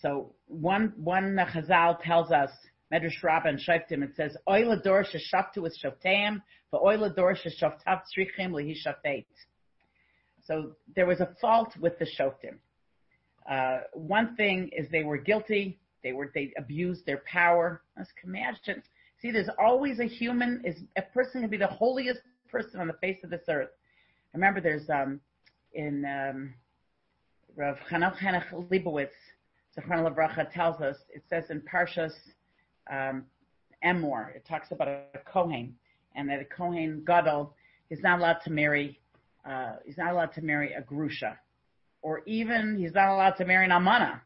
So 0.00 0.34
one 0.46 0.92
one 0.96 1.34
Chazal 1.36 2.00
tells 2.02 2.30
us 2.30 2.50
Medrash 2.92 3.22
Rabbah 3.22 3.48
and 3.48 3.58
Shoftim, 3.58 4.02
it 4.02 4.14
says, 4.16 4.36
Oila 4.48 4.82
dor 4.82 5.04
sheshaftu 5.04 5.62
with 5.62 5.76
shofteim, 5.82 6.40
but 6.70 6.82
oila 6.82 7.14
dor 7.14 7.34
sheshoftav 7.34 8.02
tzrichim 8.16 8.52
lihi 8.52 8.76
So 10.44 10.72
there 10.94 11.06
was 11.06 11.20
a 11.20 11.30
fault 11.40 11.72
with 11.80 11.98
the 11.98 12.06
Shoftim. 12.06 12.58
Uh, 13.50 13.82
one 13.92 14.36
thing 14.36 14.70
is 14.76 14.86
they 14.90 15.02
were 15.02 15.18
guilty. 15.18 15.78
They 16.02 16.12
were, 16.12 16.30
they 16.34 16.52
abused 16.56 17.06
their 17.06 17.22
power. 17.30 17.82
Let's 17.96 18.10
imagine. 18.24 18.82
See, 19.20 19.30
there's 19.32 19.50
always 19.58 19.98
a 19.98 20.06
human, 20.06 20.62
is 20.64 20.76
a 20.96 21.02
person 21.02 21.40
can 21.40 21.50
be 21.50 21.56
the 21.56 21.66
holiest 21.66 22.20
person 22.48 22.80
on 22.80 22.86
the 22.86 22.92
face 22.94 23.18
of 23.24 23.30
this 23.30 23.42
earth. 23.48 23.70
Remember, 24.32 24.60
there's, 24.60 24.88
um, 24.90 25.20
in, 25.74 26.04
um, 26.04 26.54
Rav 27.56 27.76
Hanoch 27.90 28.18
Hanach 28.18 28.52
Leibowitz, 28.70 29.08
Zechron 29.76 30.06
Levracha 30.06 30.52
tells 30.52 30.80
us, 30.80 30.96
it 31.08 31.22
says 31.28 31.44
in 31.48 31.62
Parshas, 31.62 32.12
um, 32.90 33.24
Emor. 33.84 34.34
It 34.34 34.44
talks 34.48 34.70
about 34.70 34.88
a 34.88 35.18
Kohen, 35.30 35.74
and 36.14 36.28
that 36.28 36.40
a 36.40 36.44
Kohen 36.44 37.02
Gadol 37.06 37.54
is 37.90 38.00
not 38.02 38.18
allowed 38.18 38.38
to 38.44 38.50
marry. 38.50 39.00
Uh, 39.48 39.74
he's 39.84 39.98
not 39.98 40.12
allowed 40.12 40.32
to 40.34 40.42
marry 40.42 40.72
a 40.72 40.82
grusha, 40.82 41.36
or 42.02 42.22
even 42.26 42.78
he's 42.78 42.94
not 42.94 43.10
allowed 43.10 43.36
to 43.36 43.44
marry 43.44 43.64
an 43.64 43.72
amana. 43.72 44.22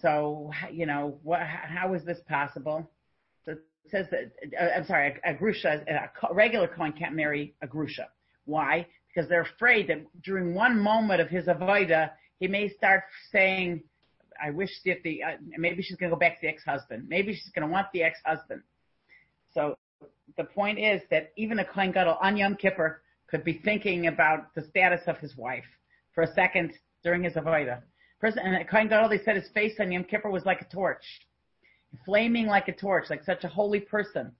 So 0.00 0.50
you 0.72 0.86
know 0.86 1.18
what? 1.22 1.40
How 1.42 1.94
is 1.94 2.04
this 2.04 2.20
possible? 2.28 2.88
So 3.44 3.52
it 3.52 3.58
says 3.90 4.06
that 4.10 4.32
uh, 4.60 4.76
I'm 4.76 4.86
sorry, 4.86 5.14
a, 5.24 5.30
a 5.30 5.34
grusha, 5.34 5.84
a 5.88 6.34
regular 6.34 6.68
Kohen 6.68 6.92
can't 6.92 7.14
marry 7.14 7.54
a 7.62 7.66
grusha. 7.66 8.06
Why? 8.44 8.86
Because 9.08 9.28
they're 9.28 9.42
afraid 9.42 9.88
that 9.88 10.04
during 10.22 10.54
one 10.54 10.78
moment 10.78 11.20
of 11.20 11.28
his 11.28 11.46
avoida, 11.46 12.10
he 12.38 12.46
may 12.48 12.68
start 12.68 13.02
saying 13.32 13.82
I 14.42 14.50
wish 14.50 14.70
that 14.86 15.02
the 15.02 15.22
uh, 15.22 15.36
maybe 15.58 15.82
she's 15.82 15.96
going 15.96 16.10
to 16.10 16.16
go 16.16 16.20
back 16.20 16.40
to 16.40 16.46
the 16.46 16.48
ex-husband. 16.48 17.06
Maybe 17.08 17.32
she's 17.32 17.50
going 17.54 17.66
to 17.66 17.72
want 17.72 17.88
the 17.92 18.02
ex-husband. 18.02 18.62
So 19.52 19.76
the 20.36 20.44
point 20.44 20.78
is 20.78 21.02
that 21.10 21.32
even 21.36 21.58
a 21.58 21.64
Kohen 21.64 21.92
Gadol 21.92 22.16
on 22.22 22.36
Yom 22.36 22.56
Kippur 22.56 23.02
could 23.28 23.44
be 23.44 23.60
thinking 23.64 24.06
about 24.06 24.54
the 24.54 24.62
status 24.62 25.02
of 25.06 25.18
his 25.18 25.36
wife 25.36 25.64
for 26.14 26.22
a 26.22 26.32
second 26.34 26.72
during 27.02 27.24
his 27.24 27.34
avodah. 27.34 27.80
And 28.22 28.56
a 28.56 28.64
Kohen 28.64 28.88
Gadol, 28.88 29.08
they 29.08 29.22
said 29.24 29.36
his 29.36 29.48
face 29.54 29.74
on 29.80 29.90
Yom 29.90 30.04
Kippur 30.04 30.30
was 30.30 30.44
like 30.44 30.60
a 30.60 30.66
torch, 30.66 31.04
flaming 32.04 32.46
like 32.46 32.68
a 32.68 32.72
torch, 32.72 33.06
like 33.08 33.24
such 33.24 33.44
a 33.44 33.48
holy 33.48 33.80
person. 33.80 34.32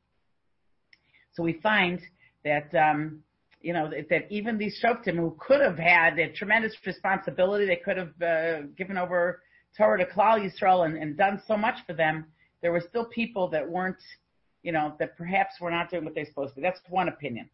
So 1.32 1.42
we 1.42 1.54
find 1.62 2.00
that, 2.44 2.74
um, 2.74 3.22
you 3.60 3.72
know, 3.72 3.90
that 3.90 4.30
even 4.30 4.58
these 4.58 4.78
shoftim 4.82 5.16
who 5.16 5.36
could 5.38 5.60
have 5.60 5.78
had 5.78 6.18
a 6.18 6.32
tremendous 6.32 6.74
responsibility, 6.84 7.66
they 7.66 7.76
could 7.76 7.96
have 7.96 8.22
uh, 8.22 8.66
given 8.76 8.98
over 8.98 9.42
Torah 9.76 9.98
to 9.98 10.10
Klal 10.10 10.38
Yisrael 10.40 10.86
and, 10.86 10.96
and 10.96 11.16
done 11.16 11.42
so 11.46 11.56
much 11.56 11.76
for 11.86 11.92
them, 11.92 12.26
there 12.62 12.72
were 12.72 12.80
still 12.80 13.06
people 13.06 13.48
that 13.48 13.68
weren't, 13.68 14.02
you 14.62 14.72
know, 14.72 14.94
that 14.98 15.16
perhaps 15.16 15.54
were 15.60 15.70
not 15.70 15.90
doing 15.90 16.04
what 16.04 16.14
they're 16.14 16.26
supposed 16.26 16.54
to. 16.56 16.60
That's 16.60 16.80
one 16.88 17.08
opinion. 17.08 17.48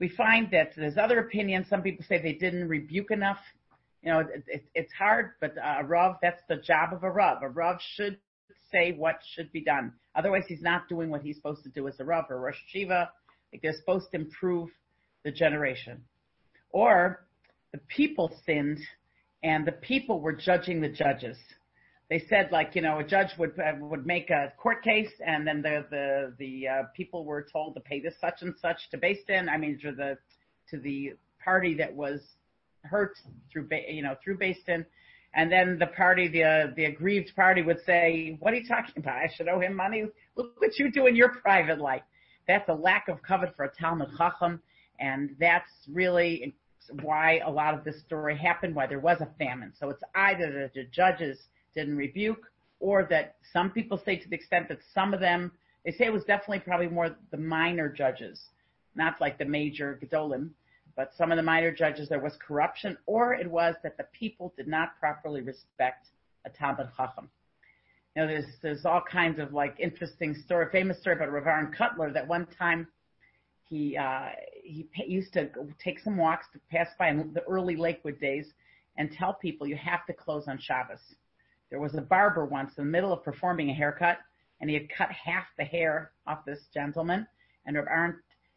We 0.00 0.08
find 0.08 0.50
that 0.50 0.72
there's 0.76 0.98
other 0.98 1.20
opinions. 1.20 1.68
Some 1.68 1.82
people 1.82 2.04
say 2.08 2.20
they 2.20 2.32
didn't 2.32 2.68
rebuke 2.68 3.10
enough. 3.10 3.38
You 4.02 4.12
know, 4.12 4.18
it, 4.20 4.44
it, 4.46 4.64
it's 4.74 4.92
hard, 4.92 5.32
but 5.40 5.56
uh, 5.56 5.76
a 5.80 5.84
Rav, 5.84 6.16
that's 6.20 6.42
the 6.48 6.56
job 6.56 6.92
of 6.92 7.04
a 7.04 7.10
Rav. 7.10 7.42
A 7.42 7.48
Rav 7.48 7.78
should 7.96 8.18
say 8.70 8.92
what 8.92 9.20
should 9.34 9.52
be 9.52 9.62
done. 9.62 9.92
Otherwise, 10.14 10.44
he's 10.48 10.62
not 10.62 10.88
doing 10.88 11.10
what 11.10 11.22
he's 11.22 11.36
supposed 11.36 11.62
to 11.62 11.70
do 11.70 11.86
as 11.88 11.94
a 12.00 12.04
Rav 12.04 12.24
or 12.28 12.40
Rosh 12.40 12.58
Shiva. 12.68 13.10
Like 13.52 13.62
they're 13.62 13.72
supposed 13.72 14.10
to 14.10 14.16
improve 14.16 14.68
the 15.24 15.30
generation. 15.30 16.02
Or 16.70 17.24
the 17.72 17.78
people 17.88 18.36
sinned 18.44 18.80
and 19.44 19.66
the 19.66 19.72
people 19.72 20.20
were 20.20 20.32
judging 20.32 20.80
the 20.80 20.88
judges. 20.88 21.36
They 22.08 22.24
said 22.30 22.48
like, 22.50 22.74
you 22.74 22.80
know, 22.80 22.98
a 22.98 23.04
judge 23.04 23.28
would, 23.38 23.58
uh, 23.58 23.72
would 23.78 24.06
make 24.06 24.30
a 24.30 24.52
court 24.56 24.82
case 24.82 25.10
and 25.24 25.46
then 25.46 25.62
the, 25.62 25.84
the, 25.90 26.34
the, 26.38 26.68
uh, 26.68 26.82
people 26.96 27.24
were 27.24 27.46
told 27.52 27.74
to 27.74 27.80
pay 27.80 28.00
this 28.00 28.14
such 28.20 28.40
and 28.40 28.54
such 28.60 28.78
to 28.90 28.98
Beis 28.98 29.18
Din, 29.26 29.48
I 29.48 29.58
mean, 29.58 29.78
to 29.82 29.92
the, 29.92 30.16
to 30.70 30.78
the 30.78 31.12
party 31.42 31.74
that 31.74 31.94
was 31.94 32.20
hurt 32.84 33.16
through, 33.52 33.68
you 33.88 34.02
know, 34.02 34.16
through 34.24 34.38
Beis 34.38 34.56
Din. 34.66 34.84
And 35.34 35.52
then 35.52 35.78
the 35.78 35.88
party, 35.88 36.28
the, 36.28 36.44
uh, 36.44 36.66
the 36.76 36.86
aggrieved 36.86 37.32
party 37.36 37.62
would 37.62 37.80
say, 37.84 38.36
what 38.40 38.54
are 38.54 38.56
you 38.56 38.66
talking 38.66 38.94
about? 38.96 39.16
I 39.16 39.30
should 39.36 39.48
owe 39.48 39.60
him 39.60 39.74
money. 39.74 40.04
Look 40.36 40.58
what 40.60 40.78
you 40.78 40.90
do 40.90 41.06
in 41.06 41.16
your 41.16 41.30
private 41.30 41.80
life. 41.80 42.02
That's 42.48 42.68
a 42.68 42.74
lack 42.74 43.08
of 43.08 43.22
covet 43.22 43.54
for 43.56 43.64
a 43.64 43.70
Talmud 43.70 44.08
Chacham. 44.16 44.62
And 45.00 45.36
that's 45.40 45.70
really 45.90 46.54
why 47.02 47.40
a 47.44 47.50
lot 47.50 47.74
of 47.74 47.84
this 47.84 48.00
story 48.00 48.36
happened, 48.36 48.74
why 48.74 48.86
there 48.86 49.00
was 49.00 49.20
a 49.20 49.28
famine. 49.38 49.72
So 49.78 49.90
it's 49.90 50.02
either 50.14 50.52
that 50.52 50.74
the 50.74 50.84
judges 50.84 51.38
didn't 51.74 51.96
rebuke 51.96 52.50
or 52.80 53.06
that 53.10 53.36
some 53.52 53.70
people 53.70 54.00
say 54.04 54.16
to 54.16 54.28
the 54.28 54.36
extent 54.36 54.68
that 54.68 54.78
some 54.92 55.14
of 55.14 55.20
them, 55.20 55.52
they 55.84 55.92
say 55.92 56.04
it 56.04 56.12
was 56.12 56.24
definitely 56.24 56.60
probably 56.60 56.88
more 56.88 57.16
the 57.30 57.36
minor 57.36 57.88
judges, 57.88 58.40
not 58.94 59.20
like 59.20 59.38
the 59.38 59.44
major 59.44 59.98
Gedolim, 60.02 60.50
but 60.96 61.12
some 61.16 61.32
of 61.32 61.36
the 61.36 61.42
minor 61.42 61.72
judges, 61.72 62.08
there 62.08 62.20
was 62.20 62.36
corruption 62.46 62.96
or 63.06 63.34
it 63.34 63.50
was 63.50 63.74
that 63.82 63.96
the 63.96 64.06
people 64.12 64.52
did 64.56 64.68
not 64.68 64.98
properly 65.00 65.40
respect 65.40 66.08
a 66.44 66.50
Talmud 66.50 66.88
Chacham. 66.96 67.28
You 68.14 68.22
know, 68.22 68.28
there's, 68.28 68.46
there's 68.62 68.84
all 68.84 69.02
kinds 69.10 69.40
of 69.40 69.52
like 69.52 69.76
interesting 69.80 70.34
story, 70.44 70.66
famous 70.70 71.00
story 71.00 71.16
about 71.16 71.32
Rav 71.32 71.46
Aaron 71.46 71.72
Kotler 71.76 72.12
that 72.12 72.28
one 72.28 72.46
time 72.58 72.86
he 73.68 73.96
uh, 73.96 74.28
he 74.64 74.88
used 75.06 75.32
to 75.34 75.50
take 75.82 76.00
some 76.00 76.16
walks 76.16 76.46
to 76.52 76.60
pass 76.70 76.88
by 76.98 77.08
in 77.08 77.32
the 77.34 77.42
early 77.42 77.76
Lakewood 77.76 78.18
days, 78.20 78.46
and 78.96 79.12
tell 79.12 79.34
people 79.34 79.66
you 79.66 79.76
have 79.76 80.06
to 80.06 80.12
close 80.12 80.44
on 80.48 80.58
Shabbos. 80.58 81.00
There 81.70 81.80
was 81.80 81.94
a 81.94 82.00
barber 82.00 82.44
once 82.46 82.72
in 82.78 82.84
the 82.84 82.90
middle 82.90 83.12
of 83.12 83.24
performing 83.24 83.70
a 83.70 83.74
haircut, 83.74 84.18
and 84.60 84.70
he 84.70 84.74
had 84.76 84.88
cut 84.96 85.10
half 85.10 85.44
the 85.58 85.64
hair 85.64 86.12
off 86.26 86.44
this 86.44 86.60
gentleman, 86.72 87.26
and 87.66 87.76
Rav 87.76 87.86
Aaron, 87.88 88.16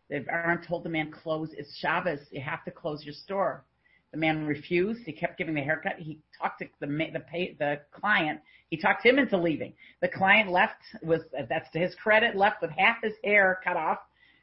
Rav 0.09 0.25
Aaron 0.29 0.61
told 0.65 0.83
the 0.83 0.89
man, 0.89 1.11
close, 1.11 1.49
it's 1.57 1.75
Shabbos, 1.77 2.19
you 2.31 2.41
have 2.41 2.63
to 2.65 2.71
close 2.71 3.03
your 3.03 3.13
store. 3.13 3.65
The 4.11 4.17
man 4.17 4.45
refused. 4.47 5.01
He 5.05 5.11
kept 5.11 5.37
giving 5.37 5.53
the 5.53 5.61
haircut. 5.61 5.99
He 5.99 6.19
talked 6.39 6.59
to 6.59 6.67
the 6.79 6.87
the 6.87 7.19
pay, 7.19 7.55
the 7.59 7.81
client. 7.91 8.39
He 8.69 8.77
talked 8.77 9.05
him 9.05 9.19
into 9.19 9.37
leaving. 9.37 9.73
The 10.01 10.07
client 10.07 10.49
left 10.49 10.81
was 11.03 11.21
that's 11.49 11.69
to 11.71 11.79
his 11.79 11.93
credit 11.95 12.35
left 12.35 12.61
with 12.61 12.71
half 12.71 12.97
his 13.03 13.13
hair 13.23 13.59
cut 13.63 13.75
off. 13.75 13.99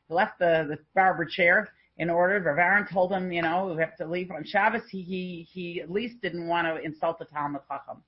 He 0.09 0.15
left 0.15 0.39
the 0.39 0.67
the 0.69 0.79
barber 0.95 1.25
chair 1.25 1.69
in 1.99 2.11
order. 2.11 2.41
Rav 2.41 2.59
Aaron 2.59 2.87
told 2.93 3.13
him, 3.13 3.33
you 3.33 3.43
know, 3.43 3.73
we 3.75 3.81
have 3.81 3.97
to 3.97 4.07
leave 4.07 4.31
on 4.31 4.45
Shabbos. 4.45 4.83
He 4.91 5.03
he 5.03 5.49
he 5.51 5.81
at 5.81 5.91
least 5.91 6.21
didn't 6.21 6.47
want 6.47 6.67
to 6.67 6.83
insult 6.83 7.19
the 7.19 7.25
Talmud 7.27 7.63
Chacham. 7.69 8.03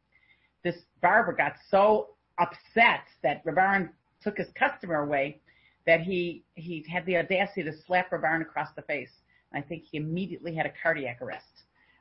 This 0.62 0.76
barber 1.00 1.32
got 1.32 1.54
so 1.70 2.08
upset 2.38 3.04
that 3.22 3.42
Rav 3.44 3.58
Aaron 3.58 3.90
took 4.22 4.36
his 4.38 4.48
customer 4.58 5.02
away 5.02 5.40
that 5.86 6.00
he 6.00 6.44
he 6.54 6.84
had 6.90 7.06
the 7.06 7.16
audacity 7.16 7.62
to 7.62 7.72
slap 7.86 8.12
Rav 8.12 8.24
Aaron 8.24 8.42
across 8.42 8.68
the 8.74 8.82
face. 8.82 9.10
I 9.54 9.60
think 9.60 9.84
he 9.84 9.96
immediately 9.96 10.54
had 10.54 10.66
a 10.66 10.72
cardiac 10.82 11.22
arrest. 11.22 11.44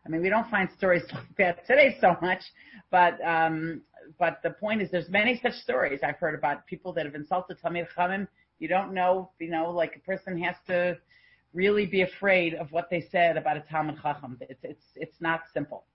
I 0.06 0.10
mean, 0.10 0.22
we 0.22 0.30
don't 0.30 0.50
find 0.50 0.70
stories 0.78 1.04
like 1.14 1.36
that 1.38 1.66
today 1.68 1.98
so 2.02 2.16
much, 2.22 2.42
but 2.92 3.24
um, 3.26 3.82
but 4.20 4.40
the 4.44 4.52
point 4.52 4.82
is, 4.82 4.92
there's 4.92 5.10
many 5.10 5.40
such 5.42 5.54
stories 5.54 6.02
I've 6.04 6.18
heard 6.18 6.36
about 6.36 6.66
people 6.68 6.94
that 6.94 7.06
have 7.06 7.16
insulted 7.16 7.58
Talmid 7.64 7.88
Chachamim. 7.96 8.28
You 8.60 8.68
don't 8.68 8.94
know, 8.94 9.32
you 9.40 9.50
know, 9.50 9.70
like 9.70 9.96
a 9.96 10.00
person 10.00 10.42
has 10.42 10.56
to 10.68 10.98
really 11.54 11.86
be 11.86 12.02
afraid 12.02 12.54
of 12.54 12.72
what 12.72 12.90
they 12.90 13.06
said 13.12 13.38
about 13.38 13.58
a 13.58 13.62
Talmud 13.62 13.98
Chacham. 14.02 14.38
It's 14.42 14.64
it's 14.64 14.86
it's 14.96 15.22
not 15.22 15.42
simple. 15.54 15.86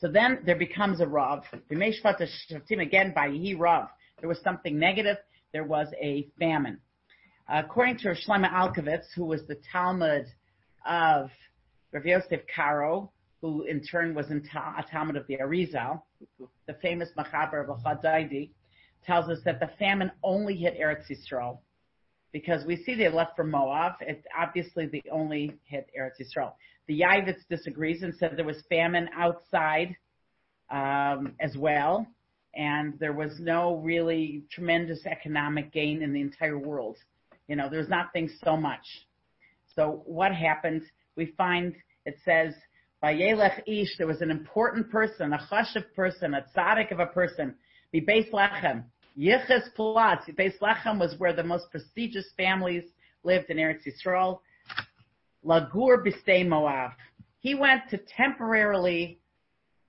So 0.00 0.08
then 0.08 0.40
there 0.44 0.56
becomes 0.56 1.00
a 1.00 1.06
Rav. 1.06 1.44
Again, 1.70 3.12
by 3.14 3.28
Yehi 3.28 3.58
Rav, 3.58 3.88
there 4.20 4.28
was 4.28 4.38
something 4.42 4.78
negative. 4.78 5.16
There 5.52 5.64
was 5.64 5.88
a 6.00 6.28
famine. 6.38 6.78
According 7.48 7.98
to 7.98 8.08
Shlomo 8.08 8.52
Alkabetz, 8.52 9.06
who 9.14 9.24
was 9.24 9.46
the 9.46 9.56
Talmud 9.72 10.26
of 10.84 11.30
Rav 11.92 12.04
Yosef 12.04 12.40
Karo, 12.54 13.10
who 13.40 13.62
in 13.62 13.82
turn 13.82 14.14
was 14.14 14.30
in 14.30 14.42
ta- 14.42 14.74
a 14.78 14.90
Talmud 14.90 15.16
of 15.16 15.26
the 15.28 15.36
Arizal, 15.36 16.02
the 16.66 16.74
famous 16.82 17.08
Machaber 17.16 17.68
of 17.68 17.78
Chadaidi, 17.82 18.50
tells 19.06 19.28
us 19.28 19.38
that 19.44 19.60
the 19.60 19.70
famine 19.78 20.10
only 20.22 20.56
hit 20.56 20.78
Eretz 20.80 21.04
Yisrael 21.10 21.58
because 22.32 22.66
we 22.66 22.76
see 22.84 22.94
they 22.94 23.08
left 23.08 23.36
for 23.36 23.44
Moab. 23.44 23.94
It 24.00 24.24
obviously 24.36 24.86
the 24.86 25.02
only 25.10 25.54
hit 25.64 25.88
Eretz 25.98 26.20
Yisrael. 26.20 26.52
The 26.86 27.00
Yavitz 27.00 27.46
disagrees 27.48 28.02
and 28.02 28.14
said 28.14 28.32
there 28.36 28.44
was 28.44 28.62
famine 28.68 29.08
outside 29.16 29.96
um, 30.70 31.34
as 31.40 31.56
well, 31.56 32.06
and 32.54 32.98
there 32.98 33.12
was 33.12 33.38
no 33.40 33.76
really 33.76 34.44
tremendous 34.50 35.06
economic 35.06 35.72
gain 35.72 36.02
in 36.02 36.12
the 36.12 36.20
entire 36.20 36.58
world. 36.58 36.98
You 37.48 37.56
know, 37.56 37.68
there's 37.70 37.88
not 37.88 38.12
things 38.12 38.32
so 38.44 38.56
much. 38.56 38.84
So 39.74 40.02
what 40.06 40.34
happened? 40.34 40.82
We 41.16 41.32
find 41.36 41.74
it 42.04 42.16
says 42.24 42.54
by 43.00 43.14
Yelech 43.14 43.62
Ish, 43.66 43.98
there 43.98 44.06
was 44.06 44.20
an 44.20 44.30
important 44.30 44.90
person, 44.90 45.32
a 45.32 45.38
chashiv 45.50 45.84
person, 45.94 46.34
a 46.34 46.44
tzaddik 46.56 46.92
of 46.92 47.00
a 47.00 47.06
person, 47.06 47.54
be 47.92 48.00
Beis 48.00 48.30
Lechem. 48.30 48.84
Yiches 49.18 49.72
Platz. 49.74 50.26
Beis 50.38 50.58
Lechem 50.60 50.98
was 50.98 51.18
where 51.18 51.32
the 51.32 51.42
most 51.42 51.70
prestigious 51.70 52.26
families 52.36 52.84
lived 53.24 53.50
in 53.50 53.56
Eretz 53.56 53.82
Yisrael. 53.86 54.40
Lagur 55.44 56.04
Bistei 56.04 56.46
Moab. 56.46 56.92
He 57.38 57.54
went 57.54 57.88
to 57.90 57.98
temporarily 57.98 59.20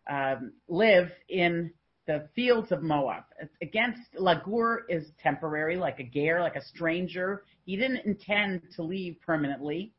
um, 0.09 0.53
live 0.67 1.11
in 1.29 1.71
the 2.05 2.29
fields 2.35 2.71
of 2.71 2.83
Moab. 2.83 3.23
Against 3.61 4.13
Lagur 4.17 4.79
is 4.87 5.07
temporary, 5.21 5.75
like 5.75 5.99
a 5.99 6.03
ger, 6.03 6.39
like 6.39 6.55
a 6.55 6.63
stranger. 6.63 7.43
He 7.65 7.75
didn't 7.75 8.05
intend 8.05 8.61
to 8.75 8.83
leave 8.83 9.17
permanently. 9.25 9.91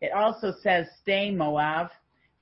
It 0.00 0.12
also 0.12 0.54
says 0.62 0.86
stay 1.02 1.30
Moab, 1.30 1.88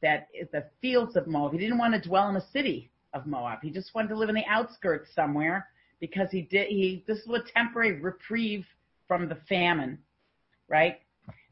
that 0.00 0.28
the 0.52 0.64
fields 0.80 1.16
of 1.16 1.26
Moab. 1.26 1.52
He 1.52 1.58
didn't 1.58 1.78
want 1.78 1.94
to 1.94 2.08
dwell 2.08 2.28
in 2.28 2.34
the 2.34 2.46
city 2.52 2.90
of 3.12 3.26
Moab. 3.26 3.58
He 3.62 3.70
just 3.70 3.94
wanted 3.94 4.08
to 4.08 4.16
live 4.16 4.28
in 4.28 4.36
the 4.36 4.46
outskirts 4.48 5.10
somewhere 5.14 5.66
because 6.00 6.28
he 6.30 6.42
did. 6.42 6.68
He 6.68 7.04
this 7.06 7.20
was 7.26 7.42
a 7.42 7.52
temporary 7.52 8.00
reprieve 8.00 8.64
from 9.06 9.28
the 9.28 9.36
famine, 9.48 9.98
right? 10.68 10.98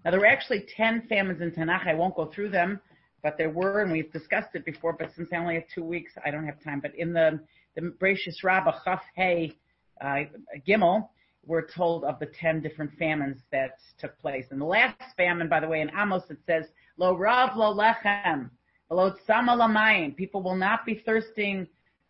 Now 0.05 0.11
there 0.11 0.21
were 0.21 0.27
actually 0.27 0.67
ten 0.77 1.07
famines 1.09 1.41
in 1.41 1.51
Tanakh. 1.53 1.87
I 1.87 1.95
won't 1.95 2.17
go 2.17 2.27
through 2.27 2.51
them 2.51 2.81
but 3.23 3.37
there 3.37 3.51
were, 3.51 3.83
and 3.83 3.91
we've 3.91 4.13
discussed 4.13 4.55
it 4.55 4.65
before, 4.65 4.93
but 4.93 5.11
since 5.17 5.31
I 5.33 5.37
only 5.37 5.55
have 5.55 5.65
two 5.75 5.85
weeks, 5.85 6.13
I 6.25 6.31
don't 6.31 6.47
have 6.47 6.63
time. 6.63 6.81
But 6.81 6.95
in 6.97 7.13
the, 7.13 7.41
the 7.75 7.93
Bereshis 8.01 8.45
Rabbah 8.45 8.79
Chaf 8.85 9.03
Hey 9.15 9.53
uh, 10.01 10.21
Gimel, 10.67 11.09
we're 11.45 11.67
told 11.67 12.05
of 12.05 12.19
the 12.21 12.27
10 12.27 12.61
different 12.61 12.93
famines 12.99 13.39
that 13.51 13.79
took 13.99 14.19
place. 14.19 14.47
And 14.51 14.61
the 14.61 14.67
last 14.67 15.01
famine, 15.17 15.49
by 15.49 15.61
the 15.61 15.69
way, 15.69 15.81
in 15.81 15.91
Amos, 15.91 16.25
it 16.31 16.39
says, 16.47 16.67
Lo 16.97 17.17
Rav 17.17 17.57
Lo 17.57 17.75
Lechem, 17.75 18.51
Lo 18.91 19.15
Tzama. 19.29 20.17
People 20.17 20.43
will 20.43 20.57
not 20.57 20.87
be 20.87 21.03
thirsting 21.05 21.67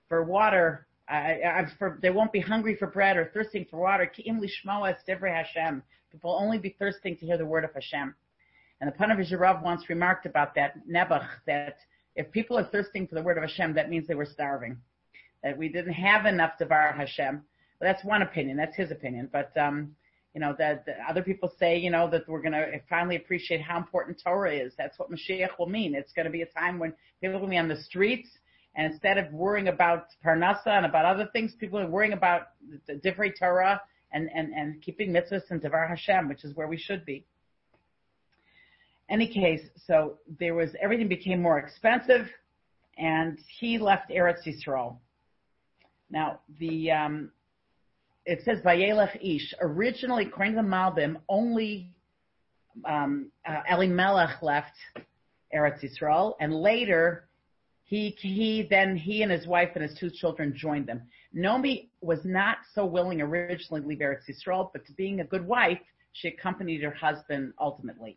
for 0.08 0.24
water. 0.24 0.86
Uh, 1.10 1.62
for, 1.78 1.98
they 2.02 2.10
won't 2.10 2.32
be 2.32 2.40
hungry 2.40 2.76
for 2.76 2.86
bread 2.86 3.16
or 3.16 3.30
thirsting 3.32 3.66
for 3.70 3.78
water. 3.78 4.06
Ki'im 4.06 4.40
lishmoa 4.40 4.94
divrei 5.08 5.34
Hashem. 5.34 5.82
People 6.12 6.30
will 6.30 6.40
only 6.40 6.58
be 6.58 6.76
thirsting 6.78 7.16
to 7.16 7.26
hear 7.26 7.38
the 7.38 7.46
word 7.46 7.64
of 7.64 7.72
Hashem. 7.72 8.14
And 8.80 8.92
the 8.92 8.96
Ponevezher 8.96 9.40
Rav 9.40 9.62
once 9.62 9.88
remarked 9.88 10.26
about 10.26 10.54
that 10.54 10.74
Nebuch 10.88 11.26
that 11.46 11.78
if 12.14 12.30
people 12.30 12.58
are 12.58 12.64
thirsting 12.64 13.06
for 13.06 13.14
the 13.14 13.22
word 13.22 13.38
of 13.38 13.42
Hashem, 13.42 13.74
that 13.74 13.90
means 13.90 14.06
they 14.06 14.14
were 14.14 14.26
starving. 14.26 14.76
That 15.42 15.56
we 15.56 15.68
didn't 15.68 15.94
have 15.94 16.26
enough 16.26 16.58
Devar 16.58 16.92
Hashem. 16.92 17.42
Well, 17.80 17.92
that's 17.92 18.04
one 18.04 18.22
opinion. 18.22 18.56
That's 18.56 18.76
his 18.76 18.90
opinion. 18.90 19.28
But 19.32 19.56
um, 19.56 19.94
you 20.34 20.40
know 20.40 20.54
that, 20.58 20.84
that 20.86 20.98
other 21.08 21.22
people 21.22 21.52
say, 21.58 21.78
you 21.78 21.90
know, 21.90 22.08
that 22.10 22.28
we're 22.28 22.42
going 22.42 22.52
to 22.52 22.80
finally 22.88 23.16
appreciate 23.16 23.60
how 23.60 23.78
important 23.78 24.20
Torah 24.22 24.54
is. 24.54 24.74
That's 24.76 24.98
what 24.98 25.10
Mashiach 25.10 25.58
will 25.58 25.68
mean. 25.68 25.94
It's 25.94 26.12
going 26.12 26.26
to 26.26 26.30
be 26.30 26.42
a 26.42 26.46
time 26.46 26.78
when 26.78 26.92
people 27.20 27.40
will 27.40 27.48
be 27.48 27.56
on 27.56 27.68
the 27.68 27.80
streets, 27.82 28.28
and 28.78 28.90
instead 28.90 29.18
of 29.18 29.30
worrying 29.32 29.68
about 29.68 30.06
Parnasa 30.24 30.68
and 30.68 30.86
about 30.86 31.04
other 31.04 31.28
things, 31.34 31.52
people 31.60 31.78
are 31.78 31.86
worrying 31.86 32.14
about 32.14 32.52
the 32.86 32.94
different 32.94 33.34
Torah 33.38 33.82
and, 34.12 34.30
and, 34.34 34.54
and 34.54 34.80
keeping 34.80 35.10
mitzvahs 35.10 35.42
and 35.50 35.60
Devar 35.60 35.86
Hashem, 35.86 36.30
which 36.30 36.44
is 36.44 36.56
where 36.56 36.68
we 36.68 36.78
should 36.78 37.04
be 37.04 37.26
any 39.08 39.26
case, 39.26 39.62
so 39.86 40.18
there 40.38 40.54
was 40.54 40.70
everything 40.80 41.08
became 41.08 41.40
more 41.40 41.58
expensive, 41.58 42.26
and 42.98 43.38
he 43.58 43.78
left 43.78 44.10
Eretz 44.10 44.46
Yisrael. 44.46 44.96
Now 46.10 46.40
the 46.58 46.90
um, 46.90 47.30
it 48.26 48.42
says 48.44 48.58
Vayelech 48.64 49.16
Ish. 49.22 49.54
Originally, 49.60 50.26
according 50.26 50.56
to 50.56 50.62
the 50.62 50.68
Malbim, 50.68 51.16
only 51.28 51.94
um, 52.84 53.30
uh, 53.46 53.62
left 54.42 54.76
Eretz 55.54 55.82
Yisrael, 55.82 56.34
and 56.40 56.54
later 56.54 57.27
he 57.88 58.16
he 58.20 58.66
then 58.70 58.96
he 58.96 59.22
and 59.22 59.32
his 59.32 59.46
wife 59.46 59.70
and 59.74 59.82
his 59.82 59.98
two 59.98 60.10
children 60.10 60.54
joined 60.56 60.86
them. 60.86 61.02
Nomi 61.36 61.88
was 62.00 62.20
not 62.24 62.58
so 62.74 62.86
willing 62.86 63.20
originally 63.20 63.80
to 63.80 63.86
leave 63.86 63.98
Eretz 63.98 64.28
Yisrael, 64.28 64.70
but 64.72 64.86
to 64.86 64.92
being 64.92 65.20
a 65.20 65.24
good 65.24 65.46
wife, 65.46 65.80
she 66.12 66.28
accompanied 66.28 66.82
her 66.82 66.94
husband 66.94 67.52
ultimately 67.60 68.16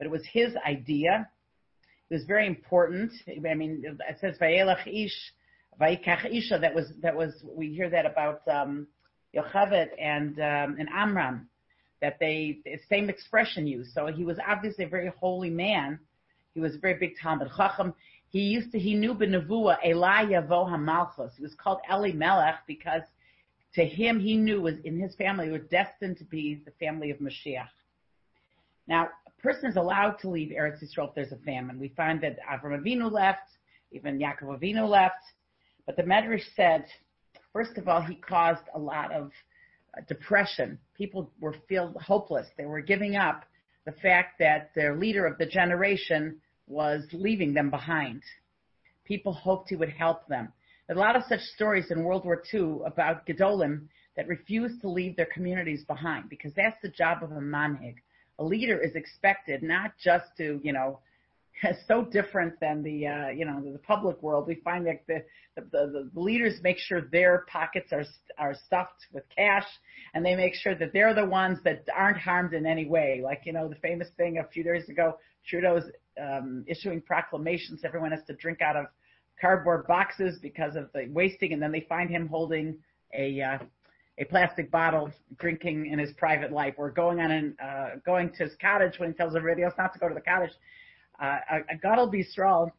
but 0.00 0.06
it 0.06 0.10
was 0.10 0.22
his 0.32 0.56
idea. 0.66 1.28
It 2.08 2.14
was 2.14 2.24
very 2.24 2.46
important. 2.46 3.12
I 3.28 3.54
mean, 3.54 3.84
it 3.84 4.16
says 4.18 4.36
Vayelach 4.40 4.86
Ish, 4.86 5.14
Vayikach 5.78 6.24
Isha. 6.34 6.58
That 6.58 6.74
was 6.74 6.90
that 7.02 7.14
was 7.14 7.44
we 7.44 7.68
hear 7.74 7.90
that 7.90 8.06
about 8.06 8.40
um, 8.48 8.88
Yocheved 9.36 9.88
and 10.00 10.38
um, 10.38 10.76
and 10.80 10.88
Amram, 10.88 11.48
that 12.00 12.16
they 12.18 12.60
the 12.64 12.78
same 12.88 13.10
expression 13.10 13.66
used. 13.66 13.92
So 13.92 14.06
he 14.06 14.24
was 14.24 14.38
obviously 14.48 14.86
a 14.86 14.88
very 14.88 15.12
holy 15.20 15.50
man. 15.50 15.98
He 16.54 16.60
was 16.60 16.76
a 16.76 16.78
very 16.78 16.94
big 16.94 17.12
Talmud 17.22 17.50
Chacham. 17.54 17.92
He 18.30 18.42
used 18.42 18.70
to 18.72 18.78
he 18.78 18.94
knew 18.94 19.14
Benavua 19.14 19.76
Eli 19.84 20.26
Yavo 20.26 20.68
Hamalchus. 20.68 21.32
He 21.36 21.42
was 21.42 21.54
called 21.54 21.80
Eli 21.92 22.12
Melech 22.12 22.60
because 22.66 23.02
to 23.74 23.84
him 23.84 24.20
he 24.20 24.36
knew 24.36 24.62
was 24.62 24.74
in 24.84 24.98
his 24.98 25.14
family 25.16 25.50
was 25.50 25.62
destined 25.70 26.18
to 26.18 26.24
be 26.24 26.62
the 26.64 26.70
family 26.72 27.10
of 27.10 27.18
Mashiach. 27.18 27.68
Now, 28.86 29.08
a 29.26 29.42
person 29.42 29.68
is 29.70 29.76
allowed 29.76 30.18
to 30.20 30.28
leave 30.30 30.50
Eretz 30.50 30.82
Yisrael 30.82 31.08
if 31.08 31.14
there's 31.14 31.32
a 31.32 31.36
famine. 31.44 31.78
We 31.78 31.88
find 31.88 32.20
that 32.22 32.38
Avram 32.48 32.80
Avinu 32.80 33.10
left, 33.10 33.50
even 33.90 34.18
Yaakov 34.18 34.60
Avinu 34.60 34.88
left, 34.88 35.22
but 35.86 35.96
the 35.96 36.02
Medrash 36.02 36.42
said, 36.54 36.86
first 37.52 37.78
of 37.78 37.88
all, 37.88 38.00
he 38.00 38.14
caused 38.14 38.62
a 38.74 38.78
lot 38.78 39.12
of 39.12 39.32
uh, 39.96 40.02
depression. 40.08 40.78
People 40.96 41.32
were 41.40 41.54
feel 41.68 41.94
hopeless. 42.00 42.46
They 42.56 42.64
were 42.64 42.80
giving 42.80 43.16
up 43.16 43.44
the 43.86 43.92
fact 43.92 44.38
that 44.38 44.70
their 44.76 44.96
leader 44.96 45.26
of 45.26 45.36
the 45.38 45.46
generation 45.46 46.40
was 46.70 47.04
leaving 47.12 47.52
them 47.52 47.68
behind. 47.68 48.22
People 49.04 49.32
hoped 49.32 49.68
he 49.68 49.76
would 49.76 49.90
help 49.90 50.26
them. 50.28 50.52
A 50.88 50.94
lot 50.94 51.16
of 51.16 51.22
such 51.28 51.40
stories 51.40 51.90
in 51.90 52.04
World 52.04 52.24
War 52.24 52.42
II 52.52 52.78
about 52.86 53.26
Gedolim 53.26 53.88
that 54.16 54.28
refused 54.28 54.80
to 54.80 54.88
leave 54.88 55.16
their 55.16 55.28
communities 55.32 55.84
behind 55.84 56.28
because 56.28 56.52
that's 56.56 56.80
the 56.82 56.88
job 56.88 57.22
of 57.22 57.30
a 57.32 57.40
manhig 57.40 57.96
a 58.40 58.44
leader 58.44 58.78
is 58.80 58.96
expected 58.96 59.62
not 59.62 59.92
just 60.02 60.24
to, 60.38 60.60
you 60.64 60.72
know, 60.72 60.98
so 61.86 62.02
different 62.02 62.58
than 62.58 62.82
the 62.82 63.06
uh, 63.06 63.28
you 63.28 63.44
know 63.44 63.60
the 63.60 63.78
public 63.78 64.20
world. 64.22 64.46
We 64.46 64.54
find 64.56 64.86
that 64.86 65.02
the, 65.06 65.22
the 65.56 66.10
the 66.14 66.20
leaders 66.20 66.54
make 66.62 66.78
sure 66.78 67.02
their 67.02 67.44
pockets 67.52 67.92
are 67.92 68.04
are 68.38 68.54
stuffed 68.66 69.06
with 69.12 69.24
cash, 69.36 69.66
and 70.14 70.24
they 70.24 70.34
make 70.34 70.54
sure 70.54 70.74
that 70.74 70.94
they're 70.94 71.14
the 71.14 71.26
ones 71.26 71.58
that 71.64 71.84
aren't 71.94 72.16
harmed 72.16 72.54
in 72.54 72.64
any 72.64 72.86
way. 72.86 73.20
Like 73.22 73.42
you 73.44 73.52
know 73.52 73.68
the 73.68 73.74
famous 73.76 74.08
thing 74.16 74.38
a 74.38 74.48
few 74.48 74.64
days 74.64 74.88
ago, 74.88 75.18
Trudeau's 75.46 75.84
um, 76.20 76.64
issuing 76.66 77.00
proclamations. 77.00 77.80
Everyone 77.84 78.10
has 78.10 78.20
to 78.26 78.34
drink 78.34 78.60
out 78.60 78.76
of 78.76 78.86
cardboard 79.40 79.86
boxes 79.86 80.38
because 80.40 80.76
of 80.76 80.90
the 80.92 81.08
wasting, 81.10 81.52
and 81.52 81.62
then 81.62 81.72
they 81.72 81.86
find 81.88 82.10
him 82.10 82.28
holding 82.28 82.76
a 83.16 83.40
uh, 83.40 83.58
a 84.18 84.24
plastic 84.24 84.70
bottle, 84.70 85.10
drinking 85.38 85.86
in 85.86 85.98
his 85.98 86.12
private 86.12 86.52
life, 86.52 86.74
or 86.76 86.90
going 86.90 87.20
on 87.20 87.30
an 87.30 87.56
uh, 87.62 87.90
going 88.04 88.30
to 88.30 88.44
his 88.44 88.52
cottage 88.60 88.98
when 88.98 89.10
he 89.10 89.14
tells 89.14 89.34
everybody 89.34 89.62
else 89.62 89.74
not 89.78 89.92
to 89.92 89.98
go 89.98 90.08
to 90.08 90.14
the 90.14 90.20
cottage. 90.20 90.52
Uh, 91.22 91.38
a, 91.70 91.76
Gadol 91.76 92.10
Bistral 92.10 92.70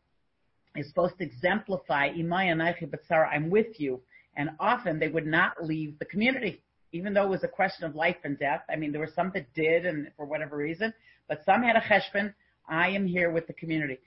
is 0.76 0.88
supposed 0.88 1.18
to 1.18 1.24
exemplify 1.24 2.10
Imaya 2.10 2.56
Naichi 2.56 2.90
Batsara, 2.90 3.28
I'm 3.32 3.50
with 3.50 3.80
you. 3.80 4.02
And 4.38 4.52
often 4.60 5.00
they 5.00 5.10
would 5.10 5.28
not 5.28 5.64
leave 5.64 6.00
the 6.00 6.06
community, 6.06 6.64
even 6.94 7.14
though 7.14 7.26
it 7.26 7.30
was 7.30 7.44
a 7.44 7.50
question 7.50 7.86
of 7.86 7.96
life 7.96 8.16
and 8.24 8.40
death. 8.40 8.62
I 8.70 8.78
mean, 8.78 8.92
there 8.92 9.02
were 9.02 9.12
some 9.14 9.32
that 9.34 9.54
did, 9.54 9.86
and 9.86 10.10
for 10.16 10.26
whatever 10.26 10.56
reason, 10.56 10.94
but 11.28 11.42
some 11.46 11.64
had 11.64 11.76
a 11.76 11.82
cheshbon. 11.82 12.34
I 12.72 12.90
am 12.90 13.06
here 13.06 13.32
with 13.32 13.48
the 13.48 13.54
community 13.54 14.00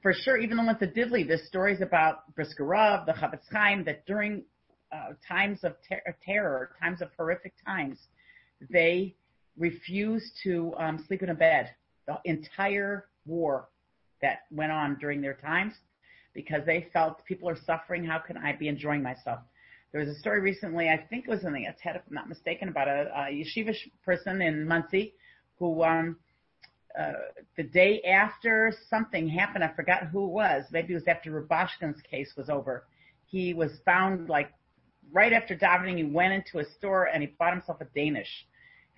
for 0.00 0.12
sure, 0.12 0.38
even 0.38 0.56
the 0.56 0.62
ones 0.62 0.78
that 0.80 0.94
did 0.94 1.10
leave, 1.10 1.28
there's 1.28 1.46
stories 1.46 1.80
about 1.80 2.34
Brisker 2.34 2.64
the 3.06 3.12
Chofetz 3.12 3.50
Chaim, 3.50 3.84
that 3.84 4.06
during 4.06 4.44
uh, 4.92 5.14
times 5.26 5.60
of 5.64 5.74
ter- 5.86 6.02
terror, 6.24 6.70
times 6.80 7.02
of 7.02 7.08
horrific 7.16 7.52
times, 7.64 7.98
they 8.70 9.14
refused 9.58 10.32
to 10.44 10.72
um, 10.78 11.04
sleep 11.06 11.22
in 11.22 11.30
a 11.30 11.34
bed. 11.34 11.70
The 12.06 12.18
entire 12.24 13.08
war 13.26 13.68
that 14.22 14.40
went 14.50 14.72
on 14.72 14.96
during 14.98 15.20
their 15.20 15.34
times, 15.34 15.74
because 16.32 16.64
they 16.64 16.88
felt 16.92 17.24
people 17.26 17.48
are 17.48 17.58
suffering. 17.66 18.04
How 18.04 18.18
can 18.18 18.36
I 18.36 18.52
be 18.52 18.68
enjoying 18.68 19.02
myself? 19.02 19.40
There 19.92 20.00
was 20.00 20.08
a 20.08 20.18
story 20.18 20.40
recently, 20.40 20.88
I 20.88 20.96
think 20.96 21.26
it 21.26 21.30
was 21.30 21.44
in 21.44 21.52
the 21.52 21.66
TED, 21.82 21.96
if 21.96 22.02
I'm 22.08 22.14
not 22.14 22.28
mistaken, 22.28 22.68
about 22.68 22.88
a, 22.88 23.10
a 23.14 23.44
yeshiva 23.44 23.74
person 24.02 24.40
in 24.40 24.66
Monsey 24.66 25.14
who 25.58 25.82
um, 25.82 26.16
uh, 26.98 27.12
the 27.56 27.62
day 27.62 28.02
after 28.02 28.72
something 28.90 29.28
happened, 29.28 29.64
I 29.64 29.72
forgot 29.74 30.08
who 30.08 30.26
it 30.26 30.30
was. 30.30 30.64
Maybe 30.70 30.92
it 30.92 30.96
was 30.96 31.08
after 31.08 31.30
Rubashkin's 31.30 32.00
case 32.02 32.32
was 32.36 32.50
over. 32.50 32.86
He 33.26 33.54
was 33.54 33.72
found 33.84 34.28
like 34.28 34.50
right 35.12 35.32
after 35.32 35.56
davening. 35.56 35.96
He 35.96 36.04
went 36.04 36.34
into 36.34 36.58
a 36.58 36.70
store 36.76 37.04
and 37.04 37.22
he 37.22 37.28
bought 37.38 37.52
himself 37.52 37.80
a 37.80 37.86
Danish. 37.86 38.46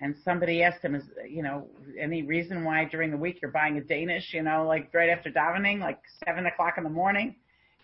And 0.01 0.13
somebody 0.25 0.61
asked 0.61 0.83
him, 0.83 0.95
"Is 0.95 1.05
you 1.27 1.41
know 1.41 1.69
any 1.97 2.23
reason 2.23 2.65
why 2.65 2.83
during 2.83 3.11
the 3.11 3.17
week 3.17 3.41
you're 3.41 3.51
buying 3.51 3.77
a 3.77 3.81
Danish? 3.81 4.33
You 4.33 4.43
know, 4.43 4.67
like 4.67 4.93
right 4.93 5.09
after 5.09 5.31
davening, 5.31 5.79
like 5.79 5.99
seven 6.25 6.45
o'clock 6.45 6.73
in 6.77 6.83
the 6.83 6.89
morning?" 6.89 7.35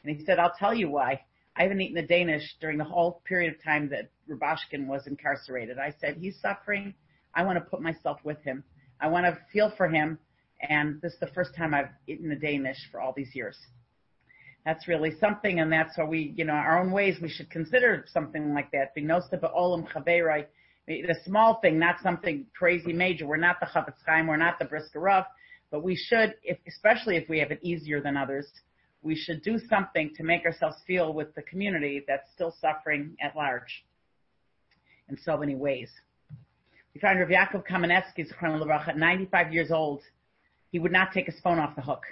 And 0.04 0.18
he 0.18 0.26
said, 0.26 0.38
"I'll 0.38 0.54
tell 0.60 0.74
you 0.74 0.90
why. 0.90 1.22
I 1.56 1.64
haven't 1.64 1.80
eaten 1.80 1.98
a 1.98 2.06
Danish 2.06 2.56
during 2.60 2.78
the 2.78 2.84
whole 2.84 3.22
period 3.26 3.54
of 3.54 3.64
time 3.64 3.90
that 3.90 4.10
Rubashkin 4.30 4.88
was 4.88 5.08
incarcerated. 5.08 5.78
I 5.80 5.94
said 6.02 6.18
he's 6.18 6.40
suffering. 6.42 6.94
I 7.34 7.44
want 7.44 7.60
to 7.60 7.66
put 7.70 7.82
myself 7.82 8.20
with 8.26 8.44
him." 8.44 8.66
I 9.02 9.08
want 9.08 9.26
to 9.26 9.38
feel 9.52 9.74
for 9.76 9.88
him. 9.88 10.18
And 10.70 11.02
this 11.02 11.14
is 11.14 11.20
the 11.20 11.28
first 11.28 11.56
time 11.56 11.74
I've 11.74 11.90
eaten 12.08 12.32
a 12.32 12.36
Danish 12.36 12.78
for 12.92 13.02
all 13.02 13.14
these 13.16 13.34
years. 13.34 13.58
That's 14.66 14.88
really 14.88 15.12
something, 15.20 15.60
and 15.60 15.74
that's 15.74 15.98
why 15.98 16.04
we, 16.04 16.34
you 16.38 16.46
know, 16.46 16.54
our 16.54 16.80
own 16.80 16.92
ways 16.92 17.18
we 17.20 17.30
should 17.30 17.50
consider 17.50 18.06
something 18.08 18.54
like 18.54 18.72
that. 18.72 18.94
Be 18.94 19.02
nosa 19.02 19.32
be 19.32 19.48
olam 19.48 19.88
chaveray, 19.92 20.46
the 20.88 21.16
small 21.26 21.60
thing, 21.62 21.80
not 21.80 21.96
something 22.04 22.46
crazy 22.56 22.94
major. 22.94 23.26
We're 23.26 23.38
not 23.38 23.60
the 23.60 23.66
Chofetz 23.66 24.04
Chaim, 24.06 24.28
we're 24.28 24.38
not 24.38 24.60
the 24.60 24.66
Brisker 24.66 25.00
Rav, 25.00 25.26
but 25.72 25.84
we 25.84 25.96
should, 25.96 26.36
if, 26.44 26.60
especially 26.68 27.16
if 27.18 27.28
we 27.28 27.40
have 27.40 27.50
it 27.50 27.60
easier 27.64 28.02
than 28.02 28.18
others, 28.18 28.48
we 29.02 29.16
should 29.16 29.42
do 29.42 29.58
something 29.68 30.12
to 30.16 30.24
make 30.24 30.46
ourselves 30.46 30.78
feel 30.86 31.12
with 31.12 31.34
the 31.34 31.42
community 31.42 32.04
that's 32.08 32.32
still 32.32 32.54
suffering 32.62 33.16
at 33.20 33.36
large 33.36 33.84
in 35.10 35.18
so 35.18 35.38
many 35.38 35.56
ways. 35.56 35.90
We 36.94 37.00
find 37.00 37.20
Rav 37.20 37.30
Yaakov 37.30 37.66
Kamenetsky, 37.68 38.28
at 38.88 38.98
95 38.98 39.54
years 39.54 39.72
old, 39.72 40.02
he 40.72 40.80
would 40.80 40.92
not 40.92 41.14
take 41.14 41.26
his 41.26 41.40
phone 41.42 41.58
off 41.58 41.76
the 41.76 41.82
hook. 41.82 42.04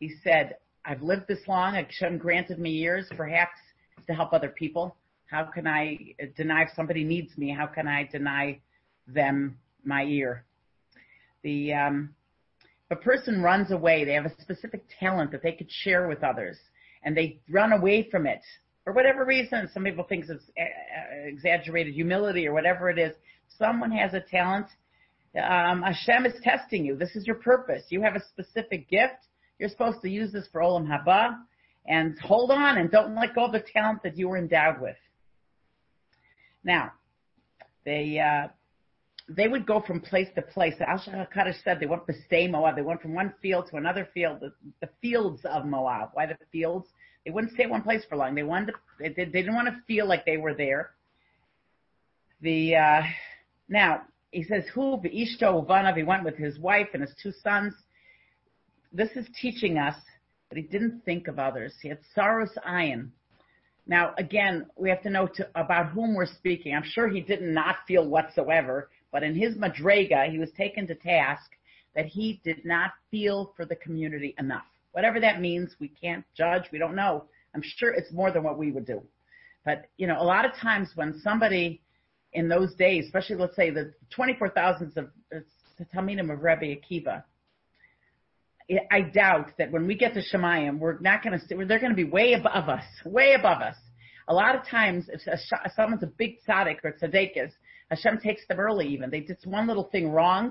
He 0.00 0.12
said, 0.24 0.56
I've 0.84 1.02
lived 1.02 1.28
this 1.28 1.46
long. 1.46 1.74
Hashem 1.74 2.18
granted 2.18 2.58
me 2.58 2.70
years, 2.70 3.06
perhaps 3.16 3.58
to 4.06 4.12
help 4.12 4.32
other 4.32 4.48
people. 4.48 4.96
How 5.26 5.44
can 5.44 5.66
I 5.66 5.98
deny 6.36 6.62
if 6.62 6.70
somebody 6.74 7.04
needs 7.04 7.36
me? 7.38 7.50
How 7.56 7.66
can 7.66 7.88
I 7.88 8.08
deny 8.10 8.60
them 9.06 9.56
my 9.84 10.04
ear? 10.04 10.44
The 11.42 11.72
um, 11.72 12.14
if 12.90 12.98
a 12.98 13.00
person 13.00 13.40
runs 13.40 13.70
away, 13.70 14.04
they 14.04 14.12
have 14.12 14.26
a 14.26 14.40
specific 14.42 14.84
talent 15.00 15.30
that 15.32 15.42
they 15.42 15.52
could 15.52 15.70
share 15.70 16.06
with 16.06 16.22
others, 16.22 16.58
and 17.02 17.16
they 17.16 17.40
run 17.48 17.72
away 17.72 18.08
from 18.10 18.26
it 18.26 18.42
for 18.84 18.92
whatever 18.92 19.24
reason. 19.24 19.68
Some 19.72 19.84
people 19.84 20.04
think 20.04 20.24
it's 20.28 20.30
uh, 20.30 20.62
uh, 20.62 21.26
exaggerated 21.26 21.94
humility 21.94 22.46
or 22.46 22.52
whatever 22.52 22.90
it 22.90 22.98
is. 22.98 23.14
Someone 23.58 23.90
has 23.92 24.14
a 24.14 24.20
talent. 24.20 24.66
Um, 25.36 25.82
Hashem 25.82 26.26
is 26.26 26.34
testing 26.42 26.84
you. 26.84 26.96
This 26.96 27.16
is 27.16 27.26
your 27.26 27.36
purpose. 27.36 27.82
You 27.88 28.02
have 28.02 28.14
a 28.14 28.22
specific 28.28 28.88
gift. 28.88 29.26
You're 29.58 29.68
supposed 29.68 30.00
to 30.02 30.08
use 30.08 30.32
this 30.32 30.46
for 30.52 30.60
Olam 30.60 30.86
Haba 30.86 31.36
and 31.86 32.18
hold 32.20 32.50
on 32.50 32.78
and 32.78 32.90
don't 32.90 33.14
let 33.14 33.34
go 33.34 33.46
of 33.46 33.52
the 33.52 33.62
talent 33.72 34.02
that 34.02 34.16
you 34.16 34.28
were 34.28 34.38
endowed 34.38 34.80
with. 34.80 34.96
Now, 36.64 36.92
they, 37.84 38.18
uh, 38.18 38.48
they 39.28 39.48
would 39.48 39.66
go 39.66 39.80
from 39.80 40.00
place 40.00 40.28
to 40.34 40.42
place. 40.42 40.74
Al 40.80 41.26
Kaddish 41.32 41.56
said 41.62 41.78
they 41.80 41.86
went 41.86 42.06
to 42.06 42.14
stay 42.26 42.48
Moab. 42.48 42.76
They 42.76 42.82
went 42.82 43.02
from 43.02 43.14
one 43.14 43.34
field 43.42 43.68
to 43.70 43.76
another 43.76 44.08
field, 44.14 44.38
the, 44.40 44.52
the, 44.80 44.88
fields 45.02 45.42
of 45.44 45.66
Moab. 45.66 46.10
Why 46.14 46.26
the 46.26 46.36
fields? 46.50 46.88
They 47.24 47.30
wouldn't 47.30 47.54
stay 47.54 47.66
one 47.66 47.82
place 47.82 48.02
for 48.08 48.16
long. 48.16 48.34
They 48.34 48.42
wanted 48.42 48.72
to, 48.72 48.72
they, 48.98 49.08
they 49.08 49.24
didn't 49.24 49.54
want 49.54 49.68
to 49.68 49.76
feel 49.86 50.06
like 50.06 50.24
they 50.24 50.36
were 50.36 50.54
there. 50.54 50.90
The, 52.40 52.76
uh, 52.76 53.02
now, 53.74 54.02
he 54.30 54.44
says, 54.44 54.64
Hu 54.72 54.98
Ishto 54.98 55.66
Uvanav, 55.66 55.96
he 55.96 56.04
went 56.04 56.22
with 56.22 56.36
his 56.36 56.60
wife 56.60 56.86
and 56.94 57.02
his 57.02 57.12
two 57.20 57.32
sons. 57.42 57.74
This 58.92 59.10
is 59.16 59.26
teaching 59.40 59.78
us 59.78 59.96
that 60.48 60.56
he 60.56 60.62
didn't 60.62 61.04
think 61.04 61.26
of 61.26 61.40
others. 61.40 61.74
He 61.82 61.88
had 61.88 61.98
sorrows 62.14 62.56
ayin. 62.64 63.08
Now, 63.88 64.14
again, 64.16 64.66
we 64.76 64.88
have 64.90 65.02
to 65.02 65.10
know 65.10 65.26
to, 65.26 65.48
about 65.56 65.90
whom 65.90 66.14
we're 66.14 66.24
speaking. 66.24 66.72
I'm 66.72 66.84
sure 66.84 67.08
he 67.08 67.20
did 67.20 67.42
not 67.42 67.78
feel 67.88 68.08
whatsoever, 68.08 68.90
but 69.10 69.24
in 69.24 69.34
his 69.34 69.56
madrega, 69.56 70.30
he 70.30 70.38
was 70.38 70.52
taken 70.56 70.86
to 70.86 70.94
task 70.94 71.50
that 71.96 72.06
he 72.06 72.40
did 72.44 72.64
not 72.64 72.92
feel 73.10 73.52
for 73.56 73.64
the 73.64 73.76
community 73.76 74.36
enough. 74.38 74.66
Whatever 74.92 75.18
that 75.18 75.40
means, 75.40 75.74
we 75.80 75.88
can't 75.88 76.24
judge. 76.36 76.62
We 76.70 76.78
don't 76.78 76.94
know. 76.94 77.24
I'm 77.56 77.62
sure 77.64 77.92
it's 77.92 78.12
more 78.12 78.30
than 78.30 78.44
what 78.44 78.56
we 78.56 78.70
would 78.70 78.86
do. 78.86 79.02
But, 79.64 79.86
you 79.96 80.06
know, 80.06 80.20
a 80.20 80.24
lot 80.24 80.44
of 80.44 80.54
times 80.54 80.90
when 80.94 81.18
somebody 81.20 81.80
in 82.34 82.48
those 82.48 82.74
days, 82.74 83.06
especially 83.06 83.36
let's 83.36 83.56
say 83.56 83.70
the 83.70 83.92
24,000s 84.16 84.96
of 84.96 85.08
uh, 85.34 85.38
Talmidim 85.94 86.32
of 86.32 86.40
Rabbi 86.40 86.74
Akiva, 86.74 87.22
I 88.90 89.02
doubt 89.02 89.52
that 89.58 89.70
when 89.70 89.86
we 89.86 89.94
get 89.94 90.14
to 90.14 90.22
Shemayim, 90.22 90.78
we're 90.78 90.98
not 91.00 91.22
going 91.22 91.38
to, 91.38 91.66
they're 91.66 91.78
going 91.78 91.90
to 91.90 91.96
be 91.96 92.04
way 92.04 92.32
above 92.32 92.68
us, 92.68 92.84
way 93.04 93.34
above 93.34 93.60
us. 93.60 93.76
A 94.26 94.32
lot 94.34 94.56
of 94.56 94.66
times, 94.66 95.06
if 95.08 95.20
someone's 95.76 96.02
a 96.02 96.06
big 96.06 96.36
tzaddik 96.48 96.78
or 96.82 96.92
tzaddikas, 96.92 97.50
Hashem 97.90 98.20
takes 98.20 98.46
them 98.48 98.58
early 98.58 98.88
even. 98.88 99.10
They 99.10 99.20
did 99.20 99.36
one 99.44 99.66
little 99.66 99.90
thing 99.92 100.10
wrong. 100.10 100.50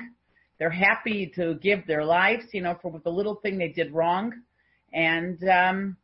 They're 0.60 0.70
happy 0.70 1.32
to 1.36 1.56
give 1.56 1.88
their 1.88 2.06
lives, 2.06 2.44
you 2.54 2.62
know, 2.62 2.78
for 2.82 3.02
the 3.04 3.10
little 3.10 3.36
thing 3.36 3.58
they 3.58 3.70
did 3.70 3.92
wrong. 3.92 4.32
And, 4.94 5.44
um, 5.50 5.98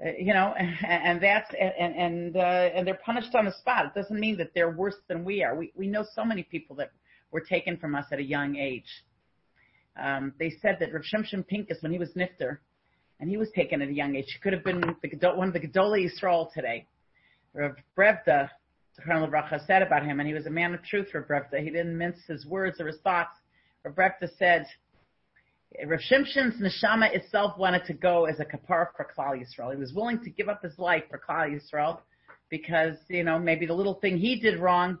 you 0.00 0.32
know, 0.32 0.54
and 0.86 1.20
that's 1.20 1.50
and 1.58 1.94
and 1.96 2.36
uh, 2.36 2.40
and 2.40 2.86
they're 2.86 3.00
punished 3.04 3.34
on 3.34 3.44
the 3.44 3.52
spot. 3.52 3.86
It 3.86 3.94
doesn't 3.94 4.18
mean 4.18 4.36
that 4.38 4.50
they're 4.54 4.70
worse 4.70 4.96
than 5.08 5.24
we 5.24 5.42
are. 5.42 5.54
We 5.56 5.72
we 5.74 5.86
know 5.86 6.04
so 6.14 6.24
many 6.24 6.42
people 6.42 6.76
that 6.76 6.90
were 7.30 7.40
taken 7.40 7.76
from 7.76 7.94
us 7.94 8.06
at 8.12 8.18
a 8.18 8.24
young 8.24 8.56
age. 8.56 9.04
Um, 10.00 10.32
they 10.38 10.50
said 10.62 10.76
that 10.80 10.92
Rav 10.92 11.02
Shimshon 11.02 11.46
Pincus, 11.46 11.78
when 11.80 11.92
he 11.92 11.98
was 11.98 12.10
nifter, 12.10 12.58
and 13.20 13.28
he 13.28 13.36
was 13.36 13.48
taken 13.54 13.82
at 13.82 13.88
a 13.88 13.92
young 13.92 14.14
age, 14.14 14.26
he 14.28 14.38
could 14.38 14.52
have 14.52 14.62
been 14.62 14.80
the, 14.80 15.30
one 15.34 15.48
of 15.48 15.54
the 15.54 15.60
Gedolei 15.60 16.08
Yisrael 16.08 16.52
today. 16.52 16.86
Rav 17.52 17.74
Brevda, 17.96 18.48
the 18.96 19.02
Colonel 19.02 19.26
Bracha, 19.26 19.66
said 19.66 19.82
about 19.82 20.04
him, 20.04 20.20
and 20.20 20.28
he 20.28 20.34
was 20.34 20.46
a 20.46 20.50
man 20.50 20.72
of 20.72 20.84
truth. 20.84 21.08
Rav 21.12 21.24
Brevda, 21.26 21.60
he 21.62 21.70
didn't 21.70 21.98
mince 21.98 22.20
his 22.28 22.46
words 22.46 22.80
or 22.80 22.86
his 22.86 22.98
thoughts. 23.02 23.36
Rav 23.84 23.94
Brevda 23.94 24.28
said 24.38 24.66
Rav 25.86 26.00
Shimshon's 26.00 26.60
neshama 26.60 27.14
itself 27.14 27.58
wanted 27.58 27.84
to 27.86 27.92
go 27.92 28.24
as 28.24 28.40
a 28.40 28.44
kapara 28.44 28.88
for 28.96 29.06
Klal 29.16 29.38
Yisrael. 29.38 29.72
He 29.72 29.78
was 29.78 29.92
willing 29.92 30.18
to 30.24 30.30
give 30.30 30.48
up 30.48 30.62
his 30.62 30.78
life 30.78 31.04
for 31.10 31.18
Klal 31.18 31.50
Yisrael 31.50 32.00
because, 32.48 32.96
you 33.08 33.22
know, 33.22 33.38
maybe 33.38 33.66
the 33.66 33.74
little 33.74 33.94
thing 33.94 34.16
he 34.16 34.40
did 34.40 34.58
wrong, 34.58 34.98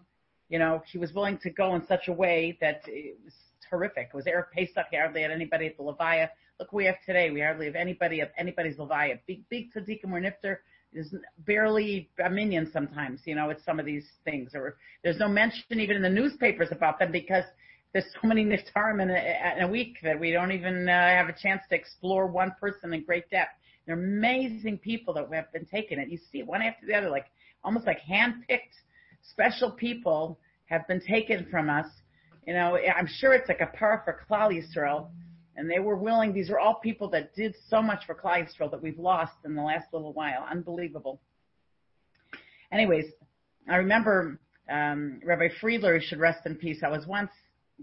you 0.50 0.58
know, 0.58 0.82
he 0.90 0.98
was 0.98 1.12
willing 1.14 1.38
to 1.38 1.50
go 1.50 1.74
in 1.74 1.86
such 1.86 2.08
a 2.08 2.12
way 2.12 2.58
that 2.60 2.82
it 2.86 3.18
was 3.24 3.32
horrific. 3.70 4.10
It 4.12 4.16
was 4.16 4.26
Erev 4.26 4.50
Pesach. 4.54 4.86
He 4.90 4.96
hardly 4.96 5.22
had 5.22 5.30
anybody 5.30 5.66
at 5.66 5.76
the 5.76 5.82
Levaya. 5.82 6.28
Look 6.60 6.72
we 6.72 6.84
have 6.84 6.96
today. 7.06 7.30
We 7.30 7.40
hardly 7.40 7.66
have 7.66 7.74
anybody 7.74 8.20
at 8.20 8.32
anybody's 8.36 8.76
Levaya. 8.76 9.18
Big, 9.26 9.48
big 9.48 9.72
tzaddikim 9.72 10.12
or 10.12 10.20
nifter. 10.20 10.58
There's 10.92 11.14
barely 11.38 12.10
a 12.24 12.30
minion 12.30 12.70
sometimes, 12.72 13.20
you 13.24 13.34
know, 13.34 13.50
it's 13.50 13.64
some 13.64 13.78
of 13.78 13.86
these 13.86 14.06
things. 14.24 14.52
Or 14.54 14.76
there's 15.02 15.18
no 15.18 15.28
mention 15.28 15.80
even 15.80 15.96
in 15.96 16.02
the 16.02 16.08
newspapers 16.08 16.68
about 16.72 16.98
them 16.98 17.12
because 17.12 17.44
there's 17.92 18.04
so 18.20 18.28
many 18.28 18.44
niftarim 18.44 19.02
in 19.02 19.10
a, 19.10 19.54
in 19.56 19.64
a 19.64 19.68
week 19.68 19.98
that 20.02 20.18
we 20.18 20.30
don't 20.30 20.52
even 20.52 20.88
uh, 20.88 20.92
have 20.92 21.28
a 21.28 21.32
chance 21.32 21.62
to 21.70 21.74
explore 21.74 22.26
one 22.26 22.54
person 22.60 22.92
in 22.92 23.04
great 23.04 23.30
depth. 23.30 23.52
They're 23.86 23.96
amazing 23.96 24.78
people 24.78 25.14
that 25.14 25.32
have 25.32 25.52
been 25.52 25.64
taken. 25.64 25.98
It 25.98 26.10
you 26.10 26.18
see 26.30 26.42
one 26.42 26.60
after 26.60 26.86
the 26.86 26.94
other, 26.94 27.08
like 27.08 27.26
almost 27.64 27.86
like 27.86 28.00
hand-picked 28.00 28.74
special 29.22 29.70
people 29.70 30.38
have 30.66 30.86
been 30.86 31.00
taken 31.00 31.46
from 31.50 31.70
us. 31.70 31.86
You 32.46 32.54
know, 32.54 32.76
I'm 32.76 33.06
sure 33.06 33.32
it's 33.32 33.48
like 33.48 33.60
a 33.60 33.76
par 33.76 34.02
for 34.04 34.20
Klal 34.28 34.52
Yisrael, 34.52 35.08
and 35.56 35.70
they 35.70 35.78
were 35.78 35.96
willing. 35.96 36.32
These 36.32 36.50
are 36.50 36.58
all 36.58 36.74
people 36.74 37.08
that 37.10 37.34
did 37.34 37.54
so 37.68 37.80
much 37.80 38.04
for 38.06 38.14
Klal 38.14 38.46
Yisrael 38.46 38.70
that 38.70 38.82
we've 38.82 38.98
lost 38.98 39.32
in 39.44 39.54
the 39.54 39.62
last 39.62 39.86
little 39.92 40.12
while. 40.12 40.46
Unbelievable. 40.50 41.20
Anyways, 42.70 43.06
I 43.68 43.76
remember 43.76 44.38
um, 44.70 45.20
Rabbi 45.24 45.48
Friedler, 45.60 46.00
should 46.00 46.20
rest 46.20 46.44
in 46.44 46.54
peace. 46.54 46.82
I 46.84 46.88
was 46.88 47.06
once 47.06 47.30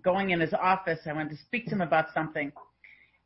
going 0.02 0.32
in 0.32 0.40
his 0.40 0.54
office. 0.54 1.00
I 1.06 1.14
went 1.14 1.30
to 1.32 1.38
speak 1.38 1.66
to 1.66 1.72
him 1.72 1.82
about 1.82 2.14
something, 2.14 2.52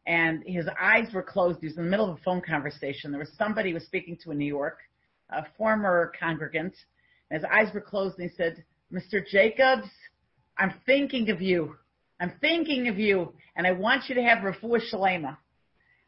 and 0.06 0.44
his 0.46 0.68
eyes 0.80 1.14
were 1.14 1.24
closed. 1.24 1.60
He 1.60 1.68
was 1.68 1.78
in 1.78 1.84
the 1.84 1.90
middle 1.90 2.10
of 2.10 2.18
a 2.18 2.24
phone 2.24 2.42
conversation. 2.42 3.12
There 3.12 3.20
was 3.20 3.34
somebody 3.38 3.70
he 3.70 3.74
was 3.74 3.86
speaking 3.86 4.18
to 4.24 4.32
in 4.32 4.38
New 4.38 4.46
York, 4.46 4.80
a 5.30 5.46
former 5.58 6.12
congregant. 6.20 6.76
And 7.30 7.42
his 7.42 7.50
eyes 7.52 7.74
were 7.74 7.82
closed, 7.82 8.18
and 8.20 8.30
he 8.30 8.36
said, 8.36 8.64
"Mr. 8.92 9.26
Jacobs, 9.26 9.90
I'm 10.58 10.74
thinking 10.86 11.30
of 11.30 11.42
you. 11.42 11.78
I'm 12.20 12.32
thinking 12.42 12.88
of 12.88 12.98
you, 13.00 13.34
and 13.56 13.66
I 13.66 13.72
want 13.72 14.10
you 14.10 14.16
to 14.16 14.24
have 14.24 14.40
refuah 14.40 14.82
shalema." 14.92 15.38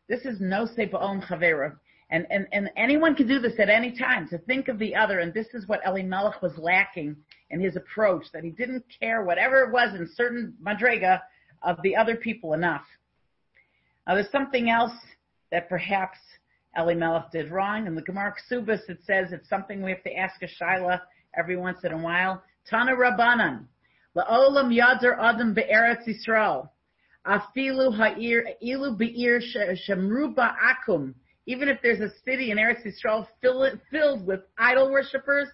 This 0.08 0.26
is 0.26 0.41
no 0.41 0.65
seba'om 0.65 1.26
chavera. 1.26 1.78
And, 2.12 2.28
and, 2.30 2.45
and 2.52 2.69
anyone 2.76 3.15
can 3.15 3.26
do 3.26 3.39
this 3.39 3.54
at 3.58 3.69
any 3.69 3.97
time, 3.97 4.28
to 4.30 4.38
think 4.38 4.67
of 4.67 4.78
the 4.78 4.93
other. 4.93 5.19
And 5.19 5.34
this 5.34 5.47
is 5.54 5.67
what 5.67 5.80
Elimelech 5.86 6.41
was 6.41 6.52
lacking 6.58 7.15
in 7.50 7.62
his 7.62 7.78
approach, 7.78 8.26
that 8.34 8.43
he 8.43 8.50
didn't 8.50 8.84
care 9.00 9.24
whatever 9.24 9.63
it 9.63 9.71
was 9.71 9.95
in 9.95 10.10
certain 10.13 10.54
madrega 10.62 11.21
of 11.63 11.78
the 11.84 11.95
other 11.95 12.17
people 12.17 12.54
enough. 12.54 12.84
Now 14.06 14.15
there's 14.15 14.32
something 14.32 14.69
else 14.69 14.91
that 15.52 15.69
perhaps 15.69 16.17
Elimelech 16.78 17.32
did 17.32 17.50
wrong. 17.50 17.88
In 17.88 17.95
the 17.95 18.02
Gemara 18.02 18.34
Ksubas, 18.34 18.89
it 18.89 19.00
says 19.06 19.32
it's 19.32 19.47
something 19.50 19.82
we 19.82 19.91
have 19.91 20.04
to 20.04 20.13
ask 20.15 20.41
a 20.41 20.47
Shaila 20.47 21.00
every 21.38 21.56
once 21.56 21.80
in 21.86 21.93
a 21.93 21.97
while. 21.97 22.43
Tana 22.69 22.93
Rabbanan. 22.93 23.65
La'olam 24.17 24.74
yadar 24.78 25.17
adam 25.17 25.54
be'eretz 25.54 26.06
Yisrael. 26.08 26.69
Afilu 27.26 27.95
ha'ir, 27.95 28.50
ilu 28.62 28.97
be'ir 28.97 29.41
shemruba 29.88 30.56
akum 30.60 31.13
even 31.46 31.68
if 31.70 31.80
there's 31.82 32.00
a 32.00 32.12
city 32.24 32.52
in 32.52 32.58
Eretz 32.58 32.86
Yisrael 32.86 33.28
filled 33.42 34.26
with 34.26 34.42
idol 34.58 34.92
worshippers, 34.92 35.48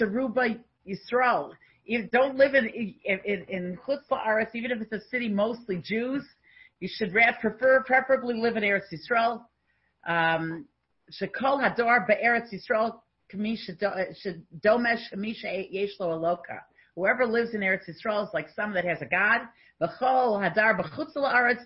sharuba 0.00 0.58
Yisrael. 0.86 1.52
You 1.84 2.08
don't 2.12 2.36
live 2.36 2.54
in, 2.54 2.66
in, 2.66 3.44
in 3.48 3.78
chutz 3.86 4.08
la'aretz, 4.10 4.54
even 4.54 4.70
if 4.72 4.80
it's 4.80 4.92
a 4.92 5.08
city 5.08 5.28
mostly 5.28 5.78
Jews, 5.78 6.24
you 6.80 6.88
should 6.90 7.12
prefer, 7.40 7.82
preferably 7.84 8.34
live 8.40 8.56
in 8.56 8.62
Eretz 8.62 8.92
Yisrael. 8.92 9.42
Um, 10.06 10.66
Shekol 11.10 11.60
hador 11.62 12.06
be'eretz 12.06 12.52
Yisrael 12.52 13.00
domesh 13.32 15.02
kamisha 15.12 15.74
yeshlo 15.74 16.00
aloka. 16.00 16.60
Whoever 16.96 17.26
lives 17.26 17.52
in 17.52 17.60
Eretz 17.60 17.88
Yisrael 17.88 18.24
is 18.24 18.30
like 18.32 18.48
someone 18.56 18.74
that 18.74 18.86
has 18.86 19.02
a 19.02 19.06
God. 19.06 19.42
V'chol 19.82 20.40
hadar 20.40 20.80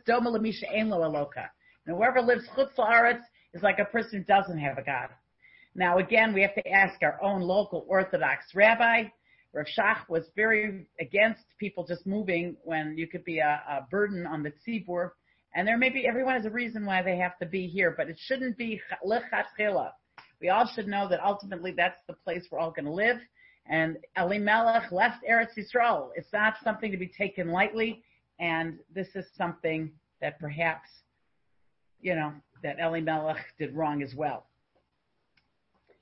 doma 0.07 0.55
ein 0.75 0.90
lo 0.90 0.99
aloka. 0.99 1.47
And 1.87 1.97
whoever 1.97 2.21
lives 2.21 2.43
chutz 2.57 2.75
la'aretz 2.77 3.23
is 3.55 3.62
like 3.62 3.79
a 3.79 3.85
person 3.85 4.19
who 4.19 4.25
doesn't 4.25 4.59
have 4.59 4.77
a 4.77 4.83
God. 4.83 5.09
Now 5.77 5.99
again, 5.99 6.35
we 6.35 6.43
have 6.43 6.55
to 6.57 6.69
ask 6.69 7.01
our 7.03 7.23
own 7.23 7.43
local 7.43 7.87
Orthodox 7.88 8.47
rabbi. 8.57 9.05
Rav 9.53 9.66
Shach 9.66 10.09
was 10.09 10.25
very 10.35 10.88
against 11.01 11.45
people 11.59 11.87
just 11.87 12.07
moving 12.07 12.57
when 12.64 12.97
you 12.99 13.07
could 13.07 13.25
be 13.25 13.38
a, 13.38 13.62
a 13.69 13.87
burden 13.88 14.27
on 14.27 14.43
the 14.43 14.53
tzibur. 14.66 15.11
And 15.55 15.66
there 15.66 15.79
may 15.79 15.90
be, 15.90 16.07
everyone 16.09 16.35
has 16.35 16.45
a 16.45 16.51
reason 16.51 16.85
why 16.85 17.03
they 17.03 17.16
have 17.19 17.38
to 17.38 17.47
be 17.47 17.69
here, 17.69 17.95
but 17.97 18.09
it 18.09 18.19
shouldn't 18.19 18.57
be 18.57 18.81
lechatchila. 19.05 19.90
We 20.40 20.49
all 20.49 20.66
should 20.75 20.88
know 20.88 21.09
that 21.09 21.21
ultimately 21.23 21.73
that's 21.77 22.01
the 22.09 22.14
place 22.14 22.47
we're 22.51 22.59
all 22.59 22.71
going 22.73 22.87
to 22.87 22.93
live. 22.93 23.19
And 23.70 23.98
Elimelech 24.18 24.90
left 24.90 25.24
Eretz 25.30 25.56
Yisrael. 25.56 26.11
It's 26.16 26.33
not 26.33 26.56
something 26.62 26.90
to 26.90 26.96
be 26.96 27.06
taken 27.06 27.50
lightly, 27.50 28.02
and 28.40 28.80
this 28.92 29.06
is 29.14 29.24
something 29.38 29.92
that 30.20 30.40
perhaps, 30.40 30.88
you 32.00 32.16
know, 32.16 32.33
that 32.64 32.80
Elimelech 32.80 33.44
did 33.59 33.74
wrong 33.74 34.02
as 34.02 34.12
well. 34.14 34.46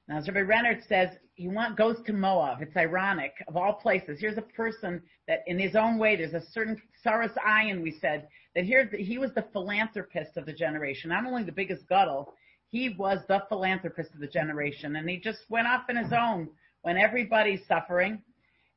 Now, 0.08 0.16
Rabbi 0.16 0.40
Rennert 0.40 0.88
says, 0.88 1.10
he 1.34 1.46
want, 1.46 1.76
goes 1.76 1.98
to 2.06 2.14
Moab. 2.14 2.62
It's 2.62 2.76
ironic, 2.76 3.34
of 3.46 3.58
all 3.58 3.74
places. 3.74 4.18
Here's 4.18 4.38
a 4.38 4.42
person 4.42 5.02
that, 5.28 5.40
in 5.46 5.58
his 5.58 5.76
own 5.76 5.98
way, 5.98 6.16
there's 6.16 6.32
a 6.32 6.50
certain 6.50 6.80
Saras 7.04 7.34
Ayin, 7.46 7.82
we 7.82 7.98
said, 8.00 8.28
that 8.54 8.64
here 8.64 8.90
he 8.98 9.18
was 9.18 9.32
the 9.34 9.44
philanthropist 9.52 10.38
of 10.38 10.46
the 10.46 10.52
generation, 10.54 11.10
not 11.10 11.26
only 11.26 11.44
the 11.44 11.52
biggest 11.52 11.86
guddle, 11.86 12.32
he 12.70 12.88
was 12.88 13.20
the 13.28 13.42
philanthropist 13.50 14.14
of 14.14 14.20
the 14.20 14.26
generation, 14.26 14.96
and 14.96 15.08
he 15.08 15.18
just 15.18 15.40
went 15.50 15.66
off 15.66 15.90
in 15.90 15.96
his 15.96 16.12
own 16.12 16.48
when 16.88 16.96
everybody's 16.96 17.60
suffering. 17.68 18.22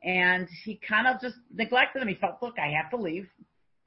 And 0.04 0.46
he 0.66 0.78
kind 0.86 1.08
of 1.08 1.22
just 1.22 1.38
neglected 1.54 2.02
them. 2.02 2.10
He 2.10 2.16
felt, 2.16 2.42
look, 2.42 2.56
I 2.60 2.70
have 2.72 2.90
to 2.92 2.98
leave. 2.98 3.30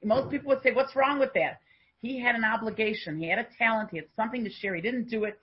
Most 0.03 0.31
people 0.31 0.49
would 0.49 0.63
say, 0.63 0.71
what's 0.73 0.95
wrong 0.95 1.19
with 1.19 1.31
that? 1.35 1.59
He 2.01 2.19
had 2.19 2.33
an 2.33 2.43
obligation. 2.43 3.19
He 3.19 3.29
had 3.29 3.37
a 3.37 3.45
talent. 3.59 3.89
He 3.91 3.97
had 3.97 4.07
something 4.15 4.43
to 4.43 4.49
share. 4.49 4.73
He 4.73 4.81
didn't 4.81 5.09
do 5.09 5.25
it. 5.25 5.37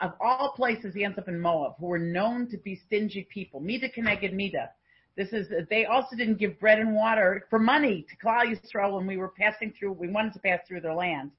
Of 0.00 0.14
all 0.20 0.52
places, 0.56 0.94
he 0.94 1.04
ends 1.04 1.16
up 1.16 1.28
in 1.28 1.40
Moab, 1.40 1.74
who 1.78 1.86
were 1.86 1.98
known 2.00 2.48
to 2.50 2.56
be 2.56 2.80
stingy 2.86 3.28
people. 3.32 3.60
Mida 3.60 3.88
k'neged 3.88 4.32
Mida. 4.32 4.70
This 5.16 5.28
is, 5.32 5.46
they 5.70 5.84
also 5.84 6.16
didn't 6.16 6.40
give 6.40 6.58
bread 6.58 6.80
and 6.80 6.92
water 6.92 7.46
for 7.50 7.60
money 7.60 8.04
to 8.10 8.26
Klal 8.26 8.52
Yisrael 8.52 8.96
when 8.96 9.06
we 9.06 9.16
were 9.16 9.28
passing 9.28 9.72
through, 9.78 9.92
we 9.92 10.08
wanted 10.08 10.32
to 10.32 10.40
pass 10.40 10.58
through 10.66 10.80
their 10.80 10.94
land. 10.94 11.30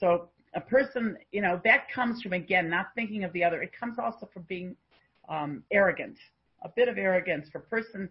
So 0.00 0.30
a 0.54 0.60
person, 0.60 1.16
you 1.30 1.42
know, 1.42 1.60
that 1.62 1.88
comes 1.94 2.20
from, 2.22 2.32
again, 2.32 2.68
not 2.68 2.86
thinking 2.96 3.22
of 3.22 3.32
the 3.32 3.44
other. 3.44 3.62
It 3.62 3.70
comes 3.78 3.98
also 4.00 4.28
from 4.34 4.42
being 4.48 4.74
um, 5.28 5.62
arrogant, 5.70 6.16
a 6.62 6.68
bit 6.68 6.88
of 6.88 6.98
arrogance 6.98 7.48
for 7.50 7.60
person 7.60 8.08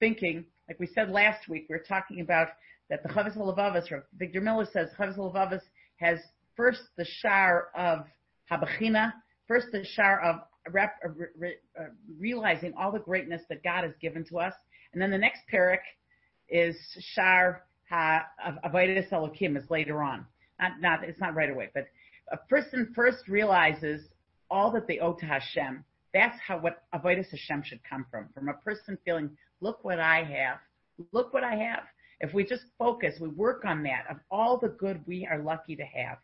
thinking, 0.00 0.44
like 0.68 0.78
we 0.78 0.86
said 0.86 1.10
last 1.10 1.48
week, 1.48 1.66
we 1.68 1.74
were 1.74 1.84
talking 1.86 2.20
about 2.20 2.48
that 2.90 3.02
the 3.02 3.08
Chovos 3.08 3.36
HaLevavos, 3.36 3.90
or 3.90 4.06
Victor 4.16 4.40
Miller 4.40 4.66
says, 4.72 4.88
Chovos 4.98 5.16
HaLevavos 5.16 5.60
has 5.96 6.18
first 6.56 6.82
the 6.96 7.04
shar 7.04 7.68
of 7.76 8.04
Habachina, 8.50 9.12
first 9.46 9.66
the 9.72 9.84
shar 9.84 10.20
of 10.22 10.36
rep, 10.70 10.94
uh, 11.04 11.10
re, 11.36 11.54
uh, 11.78 11.84
realizing 12.18 12.72
all 12.78 12.92
the 12.92 12.98
greatness 12.98 13.42
that 13.48 13.62
God 13.62 13.84
has 13.84 13.92
given 14.00 14.24
to 14.26 14.38
us, 14.38 14.54
and 14.92 15.02
then 15.02 15.10
the 15.10 15.18
next 15.18 15.40
parak 15.52 15.78
is 16.48 16.76
shar 17.14 17.64
ha, 17.88 18.24
of 18.44 18.72
Elokim 18.72 19.56
is 19.56 19.68
later 19.70 20.02
on. 20.02 20.26
Not, 20.60 20.72
not, 20.80 21.04
it's 21.04 21.20
not 21.20 21.34
right 21.34 21.50
away, 21.50 21.70
but 21.74 21.84
a 22.32 22.36
person 22.36 22.92
first 22.94 23.28
realizes 23.28 24.02
all 24.50 24.70
that 24.72 24.86
they 24.86 24.98
owe 24.98 25.14
to 25.14 25.26
Hashem, 25.26 25.84
that's 26.12 26.38
how 26.40 26.58
what 26.58 26.82
avodas 26.94 27.30
Hashem 27.30 27.62
should 27.64 27.80
come 27.88 28.06
from, 28.10 28.28
from 28.34 28.48
a 28.48 28.54
person 28.54 28.98
feeling, 29.04 29.30
look 29.60 29.84
what 29.84 30.00
I 30.00 30.24
have, 30.24 30.58
look 31.12 31.32
what 31.32 31.44
I 31.44 31.54
have. 31.54 31.84
If 32.20 32.34
we 32.34 32.44
just 32.44 32.64
focus, 32.78 33.14
we 33.20 33.28
work 33.28 33.64
on 33.64 33.82
that 33.84 34.04
of 34.10 34.16
all 34.30 34.58
the 34.58 34.68
good 34.68 35.00
we 35.06 35.26
are 35.30 35.38
lucky 35.38 35.76
to 35.76 35.84
have. 35.84 36.18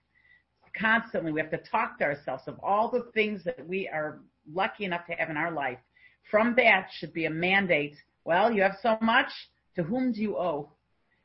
Constantly, 0.77 1.31
we 1.31 1.41
have 1.41 1.53
to 1.53 1.59
talk 1.71 1.99
to 1.99 2.05
ourselves 2.05 2.43
of 2.49 2.59
all 2.61 2.91
the 2.91 3.09
things 3.15 3.45
that 3.45 3.65
we 3.67 3.89
are 3.89 4.21
lucky 4.53 4.85
enough 4.85 5.07
to 5.07 5.13
have 5.13 5.31
in 5.31 5.37
our 5.37 5.53
life. 5.53 5.79
From 6.31 6.55
that 6.57 6.89
should 6.99 7.13
be 7.13 7.27
a 7.27 7.31
mandate. 7.31 7.95
Well, 8.25 8.51
you 8.51 8.63
have 8.63 8.77
so 8.83 8.99
much. 9.01 9.29
To 9.77 9.85
whom 9.85 10.13
do 10.13 10.21
you 10.21 10.37
owe? 10.37 10.71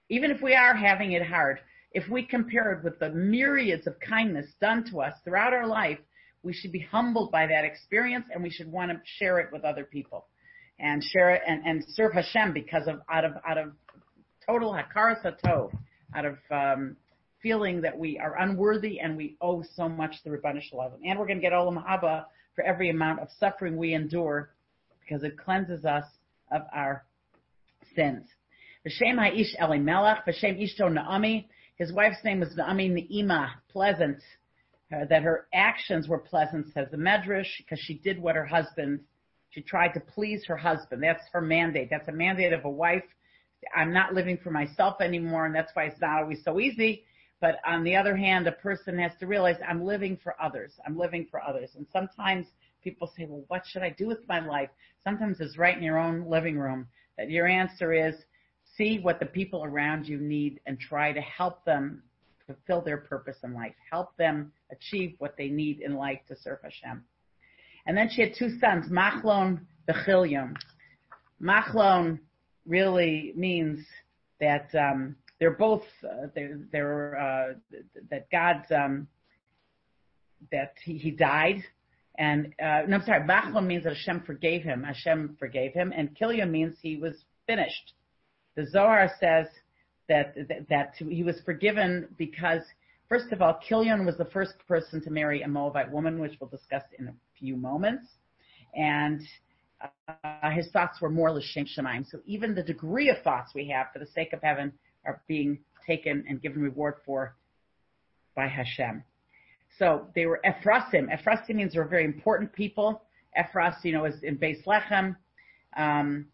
Even 0.10 0.30
if 0.30 0.42
we 0.42 0.54
are 0.54 0.76
having 0.76 1.14
it 1.14 1.26
hard, 1.26 1.60
if 1.92 2.08
we 2.10 2.24
compare 2.24 2.74
it 2.74 2.84
with 2.84 3.00
the 3.00 3.10
myriads 3.10 3.88
of 3.88 4.00
kindness 4.00 4.48
done 4.62 4.84
to 4.92 5.02
us 5.02 5.14
throughout 5.24 5.54
our 5.54 5.68
life, 5.68 6.00
we 6.44 6.54
should 6.54 6.72
be 6.72 6.80
humbled 6.80 7.32
by 7.32 7.48
that 7.48 7.66
experience 7.66 8.26
and 8.34 8.42
we 8.44 8.50
should 8.50 8.72
want 8.72 8.92
to 8.92 9.00
share 9.18 9.40
it 9.40 9.50
with 9.52 9.64
other 9.64 9.84
people 9.84 10.26
and 10.80 11.04
share 11.04 11.32
it 11.32 11.42
and, 11.46 11.66
and 11.66 11.84
serve 11.90 12.14
Hashem 12.14 12.54
because 12.54 12.88
of 12.88 13.02
out 13.12 13.26
of 13.26 13.34
out 13.48 13.58
of 13.58 13.74
total 14.48 14.74
hakaras 14.74 15.24
hatov, 15.24 15.72
out 16.16 16.26
of 16.26 16.38
um, 16.52 16.96
feeling 17.42 17.82
that 17.82 17.98
we 17.98 18.18
are 18.18 18.38
unworthy 18.40 19.00
and 19.00 19.16
we 19.16 19.38
owe 19.42 19.64
so 19.76 19.88
much 19.88 20.16
to 20.24 20.30
Ribono 20.30 20.62
Shel 20.62 20.80
Olam. 20.80 21.00
And 21.06 21.20
we're 21.20 21.28
going 21.28 21.38
to 21.38 21.42
get 21.42 21.54
olam 21.54 21.84
haba 21.84 22.26
for 22.56 22.64
every 22.64 22.90
amount 22.90 23.20
of 23.20 23.28
suffering 23.40 23.78
we 23.78 23.94
endure 23.94 24.52
because 25.02 25.24
it 25.24 25.38
cleanses 25.38 25.86
us 25.86 26.06
of 26.52 26.64
our 26.74 27.06
sins. 27.96 28.28
V'shem 28.86 29.18
ha'ish 29.18 29.56
Elimelech, 29.60 30.26
v'shem 30.26 30.62
ishto 30.62 30.92
Naomi. 30.92 31.50
His 31.78 31.94
wife's 31.94 32.24
name 32.24 32.42
was 32.42 32.56
Naomi 32.56 32.90
Ne'ima, 32.90 33.50
pleasant 33.72 34.20
Uh, 34.92 35.06
that 35.06 35.22
her 35.22 35.48
actions 35.54 36.08
were 36.08 36.18
pleasant, 36.18 36.66
says 36.74 36.88
the 36.90 36.98
Medrash, 36.98 37.58
because 37.60 37.80
she 37.80 37.94
did 37.94 38.20
what 38.20 38.36
her 38.36 38.46
husband, 38.46 39.00
she 39.52 39.62
tried 39.62 39.94
to 39.94 40.00
please 40.00 40.44
her 40.48 40.58
husband. 40.58 41.04
That's 41.04 41.24
her 41.32 41.42
mandate. 41.42 41.90
That's 41.92 42.08
a 42.08 42.12
mandate 42.12 42.54
of 42.54 42.66
a 42.66 42.70
wife. 42.70 43.04
I'm 43.76 43.94
not 43.94 44.16
living 44.16 44.38
for 44.44 44.50
myself 44.50 45.00
anymore, 45.00 45.46
and 45.46 45.54
that's 45.54 45.72
why 45.76 45.84
it's 45.86 46.02
not 46.02 46.24
always 46.24 46.44
so 46.44 46.60
easy. 46.60 47.04
But 47.42 47.60
on 47.66 47.84
the 47.84 47.96
other 47.96 48.16
hand, 48.16 48.48
a 48.48 48.52
person 48.52 48.98
has 49.00 49.12
to 49.20 49.28
realize 49.28 49.58
I'm 49.68 49.86
living 49.86 50.18
for 50.24 50.36
others. 50.42 50.74
I'm 50.86 50.98
living 50.98 51.28
for 51.30 51.42
others. 51.42 51.70
And 51.76 51.86
sometimes 51.94 52.48
people 52.84 53.12
say, 53.16 53.26
well, 53.30 53.44
what 53.48 53.64
should 53.66 53.84
I 53.84 53.92
do 53.92 54.08
with 54.08 54.28
my 54.28 54.40
life? 54.40 54.70
Sometimes 55.04 55.40
it's 55.40 55.58
right 55.58 55.78
in 55.78 55.84
your 55.84 55.98
own 55.98 56.28
living 56.28 56.58
room 56.58 56.88
that 57.18 57.30
your 57.30 57.48
answer 57.48 57.94
is 57.94 58.16
see 58.76 59.00
what 59.00 59.20
the 59.20 59.26
people 59.26 59.64
around 59.64 60.08
you 60.08 60.18
need 60.18 60.60
and 60.66 60.80
try 60.80 61.12
to 61.12 61.22
help 61.22 61.64
them 61.66 62.02
fulfill 62.54 62.82
their 62.82 62.98
purpose 62.98 63.38
in 63.44 63.54
life. 63.54 63.74
Help 63.92 64.16
them 64.18 64.52
achieve 64.72 65.16
what 65.20 65.36
they 65.38 65.48
need 65.48 65.82
in 65.82 65.96
life 65.96 66.20
to 66.28 66.36
serve 66.38 66.60
Hashem. 66.64 67.04
And 67.86 67.98
then 67.98 68.10
she 68.10 68.22
had 68.22 68.34
two 68.38 68.60
sons, 68.60 68.92
Machlon 68.92 69.62
v'Chilion. 69.88 70.56
Machlon 71.42 72.20
really 72.66 73.34
means 73.36 73.86
that 74.40 74.70
um, 74.76 75.16
they're 75.40 75.52
both 75.52 75.84
uh, 76.04 76.28
they're, 76.36 76.60
they're 76.72 77.20
uh, 77.20 77.54
that 78.10 78.30
God's 78.30 78.72
um, 78.72 79.08
that 80.52 80.74
he, 80.84 80.98
he 80.98 81.12
died 81.12 81.64
and 82.20 82.48
uh, 82.62 82.82
no, 82.86 82.98
I'm 82.98 83.04
sorry, 83.06 83.22
Machlon 83.26 83.66
means 83.66 83.86
that 83.86 83.94
Hashem 83.96 84.24
forgave 84.26 84.62
him. 84.62 84.84
Hashem 84.84 85.38
forgave 85.40 85.74
him, 85.74 85.94
and 85.96 86.16
Kilion 86.20 86.52
means 86.52 86.76
he 86.82 86.98
was 86.98 87.16
finished. 87.48 87.94
The 88.56 88.68
Zohar 88.70 89.10
says 89.22 89.48
that, 90.10 90.36
that, 90.70 90.94
he 90.98 91.24
was 91.24 91.40
forgiven 91.46 92.08
because, 92.18 92.62
first 93.08 93.32
of 93.32 93.42
all, 93.42 93.60
Kilion 93.68 94.06
was 94.06 94.18
the 94.18 94.26
first 94.26 94.56
person 94.68 95.02
to 95.04 95.10
marry 95.10 95.44
a 95.44 95.48
Moabite 95.48 95.90
woman, 95.90 96.20
which 96.20 96.34
we'll 96.42 96.50
discuss 96.50 96.84
in 96.98 97.08
a 97.08 97.14
few 97.38 97.56
moments, 97.56 98.08
and 98.76 99.22
uh, 99.82 100.50
his 100.52 100.70
thoughts 100.72 101.00
were 101.00 101.10
more 101.10 101.32
l'shem 101.32 101.66
shemaim. 101.66 102.06
So 102.10 102.20
even 102.26 102.54
the 102.54 102.64
degree 102.64 103.10
of 103.10 103.22
thoughts 103.24 103.54
we 103.56 103.70
have 103.70 103.88
for 103.94 104.00
the 104.00 104.08
sake 104.08 104.34
of 104.34 104.42
heaven 104.42 104.74
are 105.06 105.22
being 105.28 105.60
taken 105.88 106.26
and 106.28 106.42
given 106.42 106.62
reward 106.62 106.96
for 107.06 107.36
by 108.36 108.48
Hashem. 108.48 109.04
So 109.78 110.08
they 110.16 110.26
were 110.26 110.42
Ephrasim. 110.46 111.08
Ephrasim 111.10 111.56
means 111.56 111.74
they 111.74 111.80
were 111.80 111.86
very 111.86 112.06
important 112.06 112.52
people. 112.52 113.04
Ephras, 113.38 113.76
you 113.84 113.94
know, 113.94 114.06
is 114.06 114.24
in 114.24 114.38
Beis 114.38 114.66
Lechem. 114.66 115.16
Um, 115.78 116.26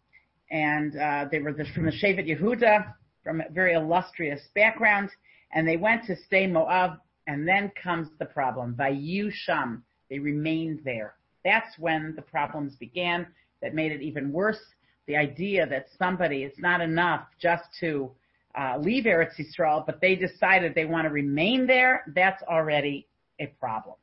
and 0.50 0.96
uh, 0.96 1.26
they 1.30 1.38
were 1.38 1.52
the, 1.52 1.64
from 1.74 1.84
the 1.86 1.92
Shevet 1.92 2.28
Yehuda, 2.28 2.94
from 3.26 3.40
a 3.40 3.50
very 3.50 3.72
illustrious 3.72 4.40
background, 4.54 5.10
and 5.52 5.66
they 5.66 5.76
went 5.76 6.04
to 6.04 6.14
stay 6.26 6.46
Moab, 6.46 7.00
and 7.26 7.46
then 7.46 7.72
comes 7.82 8.06
the 8.20 8.24
problem. 8.24 8.76
Vayu 8.78 9.32
Sham, 9.32 9.82
they 10.08 10.20
remained 10.20 10.82
there. 10.84 11.14
That's 11.44 11.76
when 11.76 12.14
the 12.14 12.22
problems 12.22 12.76
began 12.76 13.26
that 13.60 13.74
made 13.74 13.90
it 13.90 14.00
even 14.00 14.30
worse. 14.30 14.60
The 15.08 15.16
idea 15.16 15.66
that 15.66 15.86
somebody, 15.98 16.44
it's 16.44 16.60
not 16.60 16.80
enough 16.80 17.26
just 17.42 17.64
to 17.80 18.12
uh, 18.54 18.78
leave 18.78 19.06
Eretz 19.06 19.32
Yisrael, 19.40 19.84
but 19.84 20.00
they 20.00 20.14
decided 20.14 20.76
they 20.76 20.84
want 20.84 21.06
to 21.06 21.10
remain 21.10 21.66
there, 21.66 22.04
that's 22.14 22.44
already 22.44 23.08
a 23.40 23.46
problem. 23.58 23.96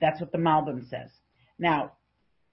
That's 0.00 0.20
what 0.20 0.32
the 0.32 0.38
Malbim 0.38 0.90
says. 0.90 1.10
Now, 1.60 1.92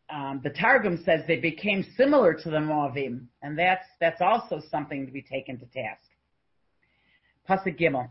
um, 0.10 0.42
the 0.44 0.50
Targum 0.50 1.02
says 1.06 1.22
they 1.28 1.40
became 1.40 1.86
similar 1.96 2.34
to 2.34 2.50
the 2.50 2.58
Moavim, 2.58 3.26
and 3.42 3.58
that's 3.58 3.86
that's 4.00 4.22
also 4.22 4.62
something 4.72 5.06
to 5.06 5.12
be 5.12 5.22
taken 5.22 5.58
to 5.60 5.66
task. 5.66 6.04
Pasuk 7.48 7.80
Gimel. 7.80 8.10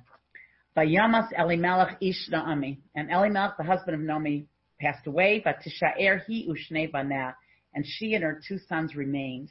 Vayamas 0.77 1.29
Elimelech 1.37 1.97
ish 2.01 2.29
Naomi, 2.31 2.81
and 2.95 3.11
Elimelech, 3.11 3.57
the 3.57 3.65
husband 3.65 3.95
of 3.97 4.01
Naomi, 4.01 4.47
passed 4.81 5.07
away. 5.09 5.43
Vatishaer 5.45 6.25
he 6.27 6.49
ushne 6.49 6.91
bana, 6.93 7.35
and 7.75 7.85
she 7.85 8.15
and 8.15 8.23
her 8.23 8.41
two 8.47 8.59
sons 8.69 8.95
remained. 8.95 9.51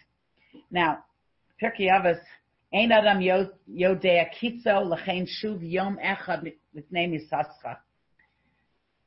Now, 0.72 1.00
Pirkei 1.62 1.90
Avos, 1.90 2.20
Ein 2.74 2.92
Adam 2.92 3.20
Yodea 3.20 4.28
Kitzo 4.40 4.86
Lachain 4.86 5.28
Shuv 5.28 5.60
Yom 5.62 5.98
Echad 6.04 6.54
Mitnei 6.76 7.10
Misascha 7.10 7.78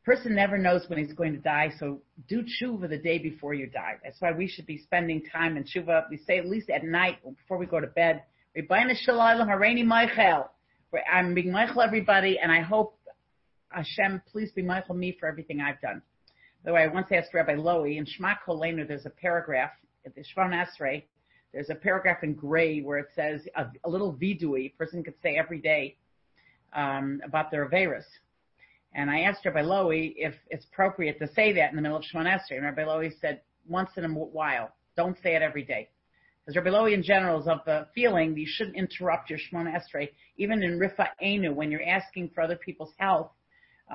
person 0.04 0.34
never 0.34 0.58
knows 0.58 0.84
when 0.88 0.98
he's 0.98 1.12
going 1.12 1.32
to 1.32 1.38
die, 1.38 1.72
so 1.78 2.00
do 2.28 2.42
tshuva 2.42 2.88
the 2.88 2.98
day 2.98 3.18
before 3.18 3.54
you 3.54 3.66
die. 3.66 3.94
That's 4.02 4.20
why 4.20 4.32
we 4.32 4.48
should 4.48 4.66
be 4.66 4.78
spending 4.78 5.22
time 5.32 5.56
in 5.56 5.64
tshuva. 5.64 6.04
We 6.10 6.18
say 6.26 6.38
at 6.38 6.46
least 6.46 6.70
at 6.70 6.84
night 6.84 7.18
before 7.22 7.58
we 7.58 7.66
go 7.66 7.80
to 7.80 7.86
bed. 7.86 8.22
I'm 8.56 8.68
being 11.34 11.52
mochel 11.52 11.84
everybody, 11.84 12.38
and 12.42 12.50
I 12.50 12.60
hope 12.60 12.98
Hashem, 13.70 14.22
please 14.30 14.50
be 14.52 14.62
mochel 14.62 14.96
me 14.96 15.16
for 15.18 15.28
everything 15.28 15.60
I've 15.60 15.80
done. 15.80 16.02
By 16.64 16.70
the 16.70 16.74
way, 16.74 16.82
I 16.82 16.86
once 16.88 17.06
asked 17.12 17.32
Rabbi 17.32 17.54
Lowy 17.54 17.98
in 17.98 18.04
Shema 18.04 18.34
Kolenu, 18.46 18.86
there's 18.86 19.06
a 19.06 19.10
paragraph 19.10 19.70
at 20.04 20.14
the 20.14 20.22
Shemon 20.22 20.52
Esrei, 20.52 21.04
there's 21.52 21.70
a 21.70 21.74
paragraph 21.74 22.22
in 22.22 22.34
gray 22.34 22.80
where 22.80 22.98
it 22.98 23.08
says 23.14 23.42
a, 23.56 23.66
a 23.84 23.90
little 23.90 24.14
vidui, 24.14 24.66
a 24.66 24.74
person 24.78 25.02
could 25.02 25.14
say 25.22 25.36
every 25.36 25.58
day 25.58 25.96
um, 26.72 27.20
about 27.24 27.50
their 27.50 27.68
Averis. 27.68 28.04
And 28.94 29.10
I 29.10 29.20
asked 29.20 29.44
Rabbi 29.44 29.62
Lowy 29.62 30.14
if 30.16 30.34
it's 30.48 30.64
appropriate 30.72 31.18
to 31.20 31.32
say 31.34 31.52
that 31.52 31.70
in 31.70 31.76
the 31.76 31.82
middle 31.82 31.96
of 31.96 32.04
Shemon 32.04 32.26
Esrei. 32.26 32.56
And 32.56 32.64
Rabbi 32.64 32.82
Lowy 32.82 33.12
said, 33.20 33.40
once 33.68 33.90
in 33.96 34.04
a 34.04 34.08
while. 34.08 34.72
Don't 34.96 35.16
say 35.22 35.36
it 35.36 35.42
every 35.42 35.62
day. 35.62 35.88
Because 36.44 36.56
Rabbi 36.56 36.70
Lowy 36.70 36.94
in 36.94 37.02
general 37.02 37.40
is 37.40 37.46
of 37.46 37.60
the 37.66 37.86
feeling 37.94 38.34
that 38.34 38.40
you 38.40 38.46
shouldn't 38.48 38.76
interrupt 38.76 39.30
your 39.30 39.38
Shemon 39.38 39.72
Esrei, 39.72 40.10
even 40.36 40.62
in 40.62 40.78
Rifa 40.78 41.08
Enu, 41.22 41.52
when 41.52 41.70
you're 41.70 41.84
asking 41.84 42.30
for 42.34 42.40
other 42.40 42.56
people's 42.56 42.92
health. 42.96 43.30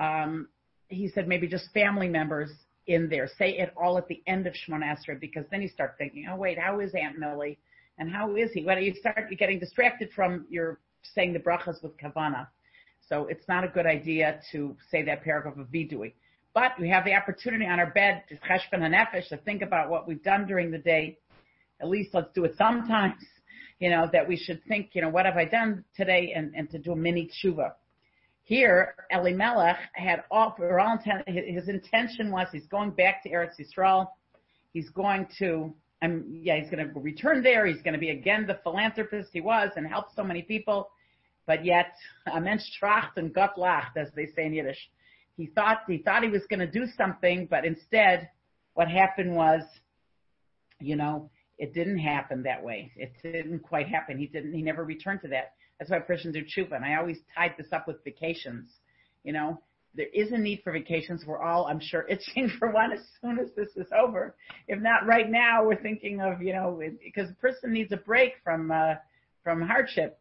Um, 0.00 0.48
he 0.88 1.08
said 1.08 1.28
maybe 1.28 1.46
just 1.46 1.70
family 1.74 2.08
members 2.08 2.50
in 2.86 3.08
there. 3.08 3.28
Say 3.38 3.58
it 3.58 3.74
all 3.76 3.98
at 3.98 4.08
the 4.08 4.22
end 4.26 4.46
of 4.46 4.54
Shemon 4.54 4.82
Esrei, 4.82 5.20
because 5.20 5.44
then 5.50 5.60
you 5.60 5.68
start 5.68 5.96
thinking, 5.98 6.26
oh 6.30 6.36
wait, 6.36 6.58
how 6.58 6.80
is 6.80 6.92
Aunt 6.94 7.18
Millie? 7.18 7.58
And 7.98 8.10
how 8.10 8.36
is 8.36 8.52
he? 8.52 8.64
Well, 8.64 8.78
you 8.78 8.94
start 8.94 9.28
getting 9.38 9.58
distracted 9.58 10.10
from 10.14 10.46
your 10.48 10.78
saying 11.14 11.32
the 11.32 11.38
brachas 11.38 11.82
with 11.82 11.96
kavana. 11.98 12.46
So 13.08 13.26
it's 13.26 13.46
not 13.48 13.64
a 13.64 13.68
good 13.68 13.86
idea 13.86 14.40
to 14.52 14.76
say 14.90 15.02
that 15.04 15.22
paragraph 15.22 15.56
of 15.58 15.68
vidui. 15.68 16.14
But 16.54 16.72
we 16.80 16.88
have 16.88 17.04
the 17.04 17.14
opportunity 17.14 17.66
on 17.66 17.78
our 17.78 17.90
bed 17.90 18.24
to 18.28 18.36
cheshbon 18.36 19.28
to 19.28 19.36
think 19.38 19.62
about 19.62 19.90
what 19.90 20.08
we've 20.08 20.22
done 20.22 20.46
during 20.46 20.70
the 20.70 20.78
day. 20.78 21.18
At 21.80 21.88
least 21.88 22.14
let's 22.14 22.32
do 22.34 22.44
it 22.44 22.54
sometimes. 22.56 23.22
You 23.78 23.90
know 23.90 24.08
that 24.12 24.26
we 24.26 24.36
should 24.36 24.64
think. 24.66 24.90
You 24.94 25.02
know 25.02 25.10
what 25.10 25.26
have 25.26 25.36
I 25.36 25.44
done 25.44 25.84
today, 25.94 26.32
and, 26.34 26.54
and 26.56 26.70
to 26.70 26.78
do 26.78 26.92
a 26.92 26.96
mini 26.96 27.28
tshuva. 27.28 27.72
Here, 28.42 28.94
Elimelech 29.10 29.76
had 29.92 30.24
all, 30.30 30.54
for 30.56 30.80
all 30.80 30.92
intent, 30.92 31.28
his 31.28 31.68
intention 31.68 32.30
was 32.30 32.46
he's 32.52 32.66
going 32.68 32.92
back 32.92 33.22
to 33.24 33.30
Eretz 33.30 33.60
Yisrael. 33.60 34.06
He's 34.72 34.88
going 34.88 35.26
to, 35.40 35.74
um, 36.00 36.24
yeah, 36.30 36.58
he's 36.58 36.70
going 36.70 36.88
to 36.88 37.00
return 37.00 37.42
there. 37.42 37.66
He's 37.66 37.82
going 37.82 37.94
to 37.94 38.00
be 38.00 38.10
again 38.10 38.46
the 38.46 38.58
philanthropist 38.62 39.30
he 39.32 39.40
was 39.40 39.72
and 39.76 39.86
help 39.86 40.06
so 40.14 40.24
many 40.24 40.42
people 40.42 40.90
but 41.46 41.64
yet 41.64 41.94
a 42.32 42.40
mensch 42.40 42.62
tracht 42.80 43.16
and 43.16 43.32
Gott 43.32 43.56
lacht, 43.56 43.96
as 43.96 44.08
they 44.14 44.26
say 44.26 44.46
in 44.46 44.54
Yiddish. 44.54 44.90
He 45.36 45.46
thought 45.46 45.80
he 45.86 45.98
thought 45.98 46.22
he 46.22 46.30
was 46.30 46.46
going 46.48 46.60
to 46.60 46.66
do 46.66 46.86
something, 46.96 47.46
but 47.50 47.64
instead, 47.64 48.30
what 48.74 48.88
happened 48.88 49.34
was, 49.34 49.62
you 50.80 50.96
know, 50.96 51.30
it 51.58 51.72
didn't 51.74 51.98
happen 51.98 52.42
that 52.42 52.62
way. 52.62 52.92
It 52.96 53.12
didn't 53.22 53.60
quite 53.60 53.88
happen. 53.88 54.18
He 54.18 54.26
didn't. 54.26 54.52
He 54.52 54.62
never 54.62 54.84
returned 54.84 55.22
to 55.22 55.28
that. 55.28 55.54
That's 55.78 55.90
why 55.90 56.00
Christians 56.00 56.34
do 56.34 56.42
tshuva. 56.42 56.76
And 56.76 56.84
I 56.84 56.96
always 56.96 57.18
tied 57.34 57.54
this 57.58 57.68
up 57.72 57.86
with 57.86 58.02
vacations. 58.04 58.70
You 59.24 59.32
know, 59.32 59.60
there 59.94 60.08
is 60.12 60.32
a 60.32 60.38
need 60.38 60.60
for 60.62 60.72
vacations. 60.72 61.24
We're 61.26 61.42
all, 61.42 61.66
I'm 61.66 61.80
sure, 61.80 62.06
itching 62.08 62.50
for 62.58 62.70
one 62.70 62.92
as 62.92 63.00
soon 63.20 63.38
as 63.38 63.48
this 63.56 63.68
is 63.76 63.90
over. 63.96 64.36
If 64.68 64.80
not 64.80 65.06
right 65.06 65.30
now, 65.30 65.64
we're 65.64 65.80
thinking 65.80 66.20
of, 66.20 66.42
you 66.42 66.52
know, 66.52 66.80
because 67.02 67.30
a 67.30 67.34
person 67.34 67.72
needs 67.72 67.92
a 67.92 67.98
break 67.98 68.32
from 68.44 68.70
uh, 68.70 68.94
from 69.42 69.62
hardship. 69.62 70.18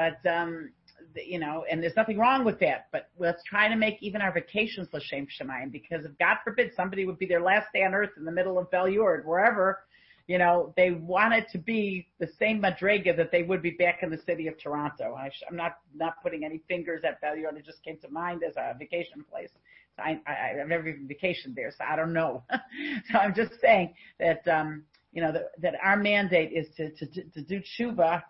But 0.00 0.26
um, 0.30 0.70
you 1.14 1.38
know, 1.38 1.66
and 1.70 1.82
there's 1.82 1.96
nothing 1.96 2.16
wrong 2.16 2.42
with 2.42 2.58
that. 2.60 2.86
But 2.90 3.10
let's 3.18 3.42
try 3.44 3.68
to 3.68 3.76
make 3.76 3.98
even 4.00 4.22
our 4.22 4.32
vacations 4.32 4.88
l'shem 4.94 5.26
shemayim, 5.26 5.70
because 5.70 6.06
if 6.06 6.16
God 6.18 6.38
forbid 6.42 6.72
somebody 6.74 7.04
would 7.04 7.18
be 7.18 7.26
their 7.26 7.42
last 7.42 7.66
day 7.74 7.84
on 7.84 7.92
earth 7.92 8.12
in 8.16 8.24
the 8.24 8.32
middle 8.32 8.58
of 8.58 8.70
Belyur, 8.70 9.22
wherever, 9.26 9.80
you 10.26 10.38
know, 10.38 10.72
they 10.74 10.92
want 10.92 11.34
it 11.34 11.48
to 11.52 11.58
be 11.58 12.08
the 12.18 12.28
same 12.38 12.62
madrega 12.62 13.14
that 13.14 13.30
they 13.30 13.42
would 13.42 13.60
be 13.60 13.72
back 13.72 14.02
in 14.02 14.08
the 14.08 14.16
city 14.24 14.46
of 14.46 14.58
Toronto. 14.58 15.14
I 15.14 15.30
am 15.50 15.56
not 15.56 15.76
not 15.94 16.14
putting 16.22 16.46
any 16.46 16.62
fingers 16.66 17.02
at 17.04 17.20
Belyur. 17.22 17.54
It 17.58 17.66
just 17.66 17.84
came 17.84 17.98
to 17.98 18.08
mind 18.08 18.42
as 18.42 18.56
a 18.56 18.74
vacation 18.78 19.22
place. 19.30 19.50
So 19.96 20.02
I, 20.02 20.18
I, 20.26 20.60
I've 20.62 20.68
never 20.68 20.88
even 20.88 21.06
vacationed 21.06 21.54
there, 21.54 21.70
so 21.76 21.84
I 21.86 21.94
don't 21.94 22.14
know. 22.14 22.42
so 23.12 23.18
I'm 23.18 23.34
just 23.34 23.60
saying 23.60 23.92
that 24.18 24.48
um, 24.48 24.84
you 25.12 25.20
know 25.20 25.30
that, 25.30 25.50
that 25.60 25.74
our 25.82 25.98
mandate 25.98 26.52
is 26.52 26.68
to 26.78 26.90
to, 26.92 27.22
to 27.34 27.42
do 27.42 27.60
tshuva 27.60 28.22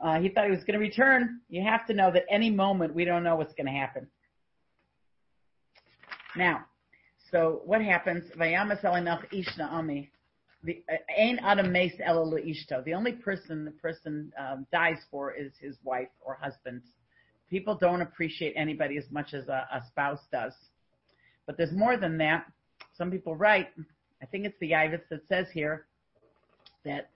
uh, 0.00 0.20
he 0.20 0.28
thought 0.28 0.44
he 0.44 0.50
was 0.50 0.64
going 0.64 0.74
to 0.74 0.78
return. 0.78 1.40
You 1.48 1.62
have 1.62 1.86
to 1.86 1.94
know 1.94 2.10
that 2.12 2.24
any 2.30 2.50
moment 2.50 2.94
we 2.94 3.04
don't 3.04 3.24
know 3.24 3.36
what's 3.36 3.54
going 3.54 3.66
to 3.66 3.72
happen. 3.72 4.06
Now, 6.36 6.66
so 7.30 7.62
what 7.64 7.82
happens? 7.82 8.30
Ishto. 12.36 12.84
The 12.84 12.94
only 12.94 13.12
person 13.12 13.64
the 13.64 13.70
person 13.72 14.32
um, 14.38 14.66
dies 14.72 14.98
for 15.10 15.32
is 15.32 15.52
his 15.60 15.76
wife 15.84 16.08
or 16.20 16.38
husband. 16.40 16.82
People 17.50 17.76
don't 17.76 18.02
appreciate 18.02 18.54
anybody 18.56 18.98
as 18.98 19.04
much 19.10 19.34
as 19.34 19.48
a, 19.48 19.66
a 19.72 19.82
spouse 19.88 20.20
does. 20.32 20.52
But 21.46 21.56
there's 21.56 21.72
more 21.72 21.96
than 21.96 22.18
that. 22.18 22.44
Some 22.96 23.10
people 23.10 23.36
write. 23.36 23.68
I 24.22 24.26
think 24.26 24.44
it's 24.44 24.58
the 24.60 24.72
Yavitz 24.72 25.08
that 25.10 25.20
says 25.28 25.46
here 25.52 25.86
that 26.84 27.10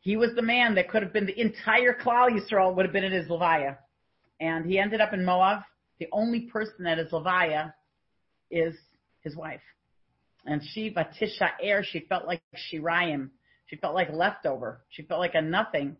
he 0.00 0.16
was 0.16 0.30
the 0.34 0.42
man 0.42 0.74
that 0.74 0.88
could 0.88 1.02
have 1.02 1.12
been 1.12 1.26
the 1.26 1.38
entire 1.38 1.94
Klal 1.94 2.30
Yisrael 2.30 2.74
would 2.74 2.86
have 2.86 2.92
been 2.92 3.04
in 3.04 3.12
his 3.12 3.28
Levaya. 3.28 3.76
And 4.40 4.64
he 4.64 4.78
ended 4.78 5.00
up 5.00 5.12
in 5.12 5.24
Moab. 5.24 5.62
The 5.98 6.08
only 6.12 6.42
person 6.42 6.86
at 6.86 6.96
his 6.96 7.10
Levaya 7.12 7.74
is 8.50 8.74
his 9.20 9.36
wife. 9.36 9.60
And 10.46 10.62
she, 10.72 10.90
Batisha 10.90 11.50
air, 11.62 11.84
she 11.84 12.00
felt 12.00 12.26
like 12.26 12.40
Shirayim. 12.72 13.28
She 13.66 13.76
felt 13.76 13.94
like 13.94 14.08
leftover. 14.10 14.80
She 14.88 15.02
felt 15.02 15.20
like 15.20 15.34
a 15.34 15.42
nothing. 15.42 15.98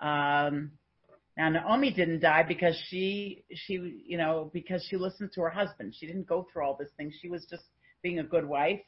Um, 0.00 0.72
now 1.36 1.48
Naomi 1.48 1.92
didn't 1.92 2.20
die 2.20 2.42
because 2.42 2.76
she, 2.88 3.44
she, 3.54 4.02
you 4.04 4.18
know, 4.18 4.50
because 4.52 4.84
she 4.90 4.96
listened 4.96 5.30
to 5.36 5.42
her 5.42 5.50
husband. 5.50 5.94
She 5.96 6.06
didn't 6.06 6.26
go 6.26 6.48
through 6.52 6.64
all 6.64 6.76
this 6.76 6.90
thing. 6.96 7.12
She 7.22 7.28
was 7.28 7.46
just 7.48 7.62
being 8.02 8.18
a 8.18 8.24
good 8.24 8.44
wife. 8.44 8.80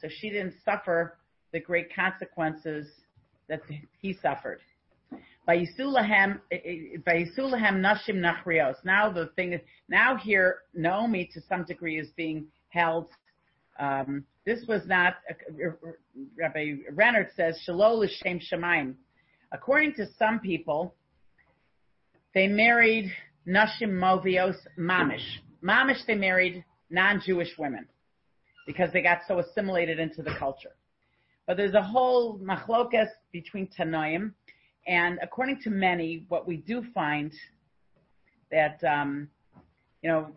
So 0.00 0.08
she 0.10 0.30
didn't 0.30 0.54
suffer 0.64 1.18
the 1.52 1.60
great 1.60 1.94
consequences 1.94 2.88
that 3.48 3.60
he 4.00 4.12
suffered. 4.14 4.60
Vayisulahem 5.48 6.40
nashim 7.08 8.16
nachrios. 8.16 8.76
Now 8.84 9.10
the 9.10 9.30
thing 9.34 9.54
is, 9.54 9.60
now 9.88 10.16
here 10.16 10.58
Naomi 10.74 11.28
to 11.34 11.40
some 11.48 11.64
degree 11.64 11.98
is 11.98 12.08
being 12.16 12.46
held. 12.68 13.08
Um, 13.78 14.24
this 14.46 14.64
was 14.68 14.82
not. 14.86 15.14
Uh, 15.28 15.70
Rabbi 16.38 16.76
Rennert 16.94 17.34
says 17.36 17.58
shalol 17.66 18.04
l'shem 18.04 18.40
shemaim. 18.40 18.94
According 19.52 19.94
to 19.94 20.06
some 20.18 20.38
people, 20.40 20.94
they 22.34 22.46
married 22.46 23.12
nashim 23.46 23.90
movios 23.90 24.56
mamish. 24.78 25.26
Mamish 25.62 26.06
they 26.06 26.14
married 26.14 26.64
non-Jewish 26.90 27.50
women 27.58 27.86
because 28.66 28.92
they 28.92 29.02
got 29.02 29.20
so 29.26 29.40
assimilated 29.40 29.98
into 29.98 30.22
the 30.22 30.34
culture. 30.38 30.72
But 31.46 31.56
there's 31.56 31.74
a 31.74 31.82
whole 31.82 32.38
machlokas 32.38 33.08
between 33.32 33.68
Tanoim 33.68 34.32
and 34.86 35.18
according 35.22 35.60
to 35.62 35.70
many, 35.70 36.24
what 36.28 36.46
we 36.46 36.56
do 36.56 36.82
find 36.92 37.32
that, 38.50 38.82
um, 38.84 39.28
you 40.02 40.10
know, 40.10 40.32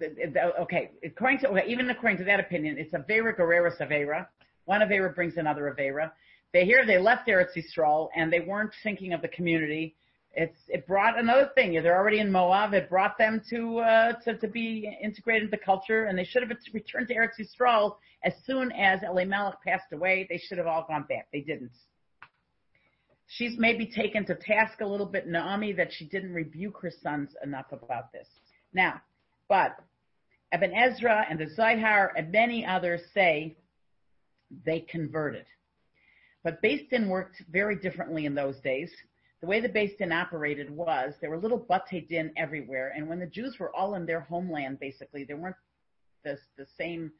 okay, 0.59 0.91
according 1.03 1.39
to, 1.39 1.49
okay, 1.49 1.63
even 1.67 1.89
according 1.89 2.19
to 2.19 2.23
that 2.25 2.39
opinion, 2.39 2.77
it's 2.77 2.93
Avera 2.93 3.35
goreres 3.37 3.79
Avera. 3.79 4.27
One 4.65 4.81
Avera 4.81 5.13
brings 5.13 5.37
another 5.37 5.75
Avera. 5.75 6.11
They 6.53 6.65
here 6.65 6.85
they 6.85 6.99
left 6.99 7.27
Eretz 7.27 7.55
Yisrael 7.55 8.09
and 8.15 8.31
they 8.31 8.39
weren't 8.39 8.71
thinking 8.83 9.13
of 9.13 9.21
the 9.21 9.27
community. 9.27 9.95
It's 10.35 10.59
it 10.67 10.85
brought 10.85 11.17
another 11.17 11.49
thing. 11.55 11.73
They're 11.81 11.97
already 11.97 12.19
in 12.19 12.31
Moab. 12.31 12.73
It 12.73 12.89
brought 12.89 13.17
them 13.17 13.41
to 13.49 13.79
uh, 13.79 14.13
to 14.25 14.37
to 14.37 14.47
be 14.47 14.93
integrated 15.01 15.43
into 15.43 15.57
culture, 15.63 16.05
and 16.05 16.17
they 16.17 16.25
should 16.25 16.43
have 16.43 16.51
returned 16.73 17.07
to 17.07 17.15
Eretz 17.15 17.39
Yisrael 17.39 17.95
as 18.23 18.33
soon 18.45 18.71
as 18.73 18.99
Elimelech 19.03 19.61
passed 19.65 19.93
away. 19.93 20.27
They 20.29 20.37
should 20.37 20.57
have 20.57 20.67
all 20.67 20.85
gone 20.87 21.05
back. 21.07 21.27
They 21.31 21.41
didn't 21.41 21.71
she's 23.27 23.57
maybe 23.57 23.85
taken 23.85 24.25
to 24.25 24.35
task 24.35 24.81
a 24.81 24.85
little 24.85 25.05
bit 25.05 25.27
Naomi 25.27 25.73
that 25.73 25.91
she 25.91 26.05
didn't 26.05 26.33
rebuke 26.33 26.77
her 26.81 26.91
sons 27.01 27.31
enough 27.43 27.71
about 27.71 28.11
this. 28.11 28.27
Now, 28.73 29.01
but 29.47 29.77
Ibn 30.53 30.73
Ezra 30.73 31.25
and 31.29 31.39
the 31.39 31.49
Zohar 31.49 32.13
and 32.15 32.31
many 32.31 32.65
others 32.65 33.01
say 33.13 33.57
they 34.65 34.81
converted. 34.81 35.45
But 36.43 36.61
Beis 36.61 36.87
Din 36.89 37.09
worked 37.09 37.41
very 37.49 37.75
differently 37.75 38.25
in 38.25 38.35
those 38.35 38.59
days. 38.59 38.91
The 39.45 39.49
way 39.49 39.61
the 39.61 39.69
Beis 39.69 39.95
Din 39.95 40.11
operated 40.11 40.71
was 40.71 41.13
there 41.21 41.29
were 41.29 41.37
little 41.37 41.59
Bate 41.69 42.09
Din 42.09 42.33
everywhere, 42.35 42.93
and 42.95 43.07
when 43.07 43.19
the 43.19 43.27
Jews 43.27 43.57
were 43.59 43.71
all 43.75 43.93
in 43.93 44.03
their 44.03 44.21
homeland, 44.21 44.79
basically, 44.79 45.23
there 45.23 45.37
weren't 45.37 45.55
the, 46.23 46.39
the 46.57 46.65
same 46.79 47.11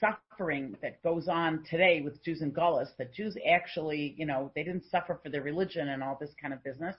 suffering 0.00 0.74
that 0.80 1.02
goes 1.02 1.28
on 1.28 1.62
today 1.68 2.00
with 2.00 2.24
Jews 2.24 2.40
in 2.40 2.52
Gullus, 2.52 2.88
that 2.96 3.12
Jews 3.12 3.36
actually, 3.46 4.14
you 4.16 4.24
know, 4.24 4.50
they 4.54 4.62
didn't 4.62 4.86
suffer 4.90 5.20
for 5.22 5.28
their 5.28 5.42
religion 5.42 5.90
and 5.90 6.02
all 6.02 6.16
this 6.18 6.30
kind 6.40 6.54
of 6.54 6.64
business. 6.64 6.96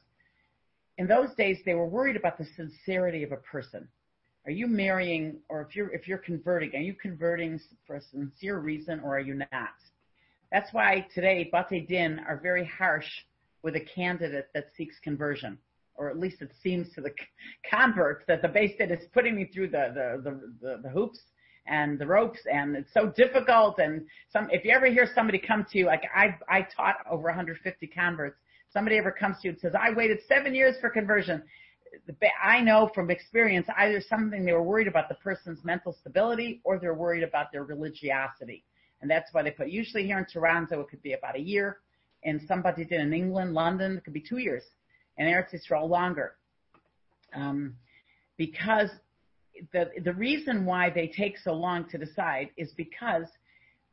In 0.99 1.08
those 1.08 1.34
days, 1.34 1.58
they 1.66 1.74
were 1.74 1.88
worried 1.88 2.16
about 2.16 2.38
the 2.38 2.45
sincerity 2.56 3.24
of 3.24 3.32
a 3.32 3.38
person. 3.38 3.88
Are 4.45 4.51
you 4.51 4.68
marrying, 4.68 5.38
or 5.49 5.64
if 5.64 5.76
you're 5.76 5.91
if 5.95 6.08
you're 6.08 6.20
converting, 6.20 6.76
are 6.76 6.78
you 6.78 6.93
converting 6.93 7.60
for 7.88 7.95
a 7.95 8.01
sincere 8.01 8.60
reason, 8.60 8.99
or 8.99 9.18
are 9.18 9.20
you 9.20 9.34
not? 9.34 9.74
That's 10.51 10.72
why 10.72 11.08
today 11.16 11.49
Bate 11.51 11.88
Din 11.88 12.20
are 12.28 12.38
very 12.38 12.66
harsh 12.66 13.10
with 13.64 13.76
a 13.76 13.80
candidate 13.80 14.49
that 14.53 14.68
seeks 14.76 14.99
conversion, 14.99 15.57
or 15.95 16.09
at 16.09 16.20
least 16.20 16.41
it 16.41 16.51
seems 16.61 16.93
to 16.93 17.01
the 17.01 17.11
converts 17.70 18.26
that 18.28 18.41
the 18.41 18.47
Beis 18.47 18.78
Din 18.78 18.91
is 18.91 19.05
putting 19.14 19.36
me 19.36 19.45
through 19.45 19.70
the 19.70 20.20
the 20.22 20.32
the, 20.61 20.80
the, 20.84 20.89
hoops 20.89 21.20
and 21.66 21.97
the 21.97 22.05
ropes 22.05 22.41
and 22.51 22.76
it's 22.76 22.93
so 22.93 23.07
difficult 23.16 23.80
and 23.80 24.05
some 24.30 24.49
if 24.51 24.66
you 24.66 24.72
ever 24.72 24.88
hear 24.88 25.07
somebody 25.16 25.39
come 25.39 25.66
to 25.72 25.78
you 25.78 25.86
like 25.86 26.03
I 26.14 26.36
I 26.49 26.68
taught 26.76 26.97
over 27.09 27.24
150 27.24 27.88
converts. 27.88 28.38
Somebody 28.70 28.97
ever 28.97 29.11
comes 29.11 29.38
to 29.41 29.47
you 29.47 29.51
and 29.51 29.59
says 29.61 29.74
I 29.80 29.91
waited 29.91 30.20
7 30.28 30.53
years 30.53 30.76
for 30.82 30.89
conversion. 30.89 31.41
I 32.43 32.59
know 32.59 32.89
from 32.93 33.11
experience 33.11 33.68
either 33.78 34.01
something 34.01 34.43
they 34.43 34.51
were 34.51 34.64
worried 34.64 34.88
about 34.88 35.09
the 35.09 35.16
person's 35.16 35.64
mental 35.64 35.93
stability 35.93 36.59
or 36.64 36.80
they're 36.80 36.95
worried 36.95 37.22
about 37.22 37.51
their 37.51 37.64
religiosity. 37.66 38.66
And 39.01 39.11
that's 39.11 39.32
why 39.32 39.43
they 39.43 39.51
put 39.51 39.70
usually 39.70 40.05
here 40.05 40.18
in 40.18 40.26
Toronto 40.26 40.82
it 40.82 40.89
could 40.89 41.03
be 41.03 41.14
about 41.14 41.36
a 41.36 41.39
year 41.39 41.78
and 42.26 42.41
somebody 42.47 42.86
did 42.86 43.01
in 43.01 43.13
England 43.13 43.53
London 43.53 43.97
it 43.97 44.03
could 44.03 44.13
be 44.13 44.24
2 44.28 44.38
years 44.38 44.63
and 45.17 45.28
Eretz 45.28 45.53
Yisrael 45.53 45.89
longer 45.89 46.36
um, 47.36 47.76
because 48.38 48.89
the 49.71 49.91
the 50.03 50.13
reason 50.13 50.65
why 50.65 50.89
they 50.89 51.07
take 51.07 51.38
so 51.38 51.53
long 51.53 51.88
to 51.89 51.97
decide 51.97 52.49
is 52.57 52.71
because 52.76 53.28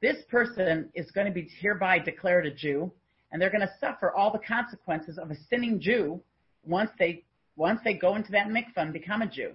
this 0.00 0.16
person 0.30 0.88
is 0.94 1.10
going 1.10 1.26
to 1.26 1.32
be 1.32 1.48
hereby 1.60 1.98
declared 1.98 2.46
a 2.46 2.50
Jew, 2.50 2.90
and 3.30 3.40
they're 3.40 3.50
going 3.50 3.60
to 3.60 3.74
suffer 3.78 4.12
all 4.12 4.32
the 4.32 4.38
consequences 4.38 5.18
of 5.18 5.30
a 5.30 5.36
sinning 5.48 5.80
Jew 5.80 6.20
once 6.64 6.90
they 6.98 7.24
once 7.56 7.80
they 7.84 7.94
go 7.94 8.16
into 8.16 8.32
that 8.32 8.48
mikvah 8.48 8.78
and 8.78 8.92
become 8.92 9.22
a 9.22 9.26
Jew. 9.26 9.54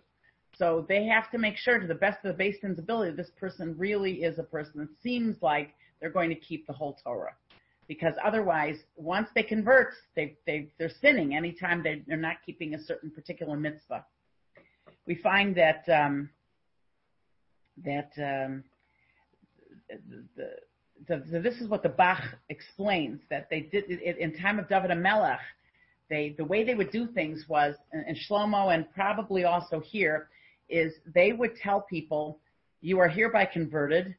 So 0.58 0.86
they 0.88 1.06
have 1.06 1.30
to 1.32 1.38
make 1.38 1.58
sure, 1.58 1.80
to 1.80 1.88
the 1.88 1.96
best 1.96 2.24
of 2.24 2.38
the 2.38 2.44
Beis 2.44 2.62
Din's 2.62 2.80
ability, 2.80 3.16
this 3.16 3.32
person 3.38 3.76
really 3.78 4.24
is 4.24 4.40
a 4.40 4.44
person 4.44 4.80
that 4.80 4.90
seems 5.04 5.36
like 5.42 5.74
they're 6.00 6.10
going 6.10 6.30
to 6.30 6.36
keep 6.36 6.66
the 6.66 6.74
whole 6.74 6.98
Torah. 7.04 7.34
Because 7.88 8.14
otherwise, 8.24 8.78
once 8.96 9.30
they 9.36 9.44
convert, 9.44 9.94
they, 10.16 10.36
they, 10.48 10.70
they're 10.80 10.92
sinning 11.02 11.36
anytime 11.36 11.84
they, 11.84 12.02
they're 12.08 12.18
not 12.18 12.38
keeping 12.46 12.74
a 12.74 12.84
certain 12.84 13.12
particular 13.12 13.56
mitzvah 13.56 14.06
we 15.06 15.16
find 15.16 15.56
that 15.56 15.88
um, 15.90 16.30
that 17.84 18.12
um, 18.18 18.64
the, 19.90 20.24
the, 21.08 21.24
the, 21.30 21.40
this 21.40 21.56
is 21.56 21.68
what 21.68 21.84
the 21.84 21.90
Bach 21.90 22.24
explains 22.50 23.20
that 23.30 23.50
they 23.50 23.62
did 23.62 23.90
in 23.90 24.38
time 24.38 24.60
of 24.60 24.68
David 24.68 24.96
Melech. 24.98 25.40
They 26.10 26.36
the 26.38 26.46
way 26.46 26.64
they 26.64 26.76
would 26.76 26.92
do 26.92 27.08
things 27.08 27.46
was, 27.48 27.76
and 27.92 28.18
Shlomo, 28.30 28.74
and 28.74 28.92
probably 28.94 29.44
also 29.44 29.80
here, 29.80 30.30
is 30.70 30.94
they 31.14 31.34
would 31.34 31.56
tell 31.58 31.82
people, 31.82 32.40
"You 32.82 33.00
are 33.00 33.08
hereby 33.08 33.46
converted." 33.46 34.16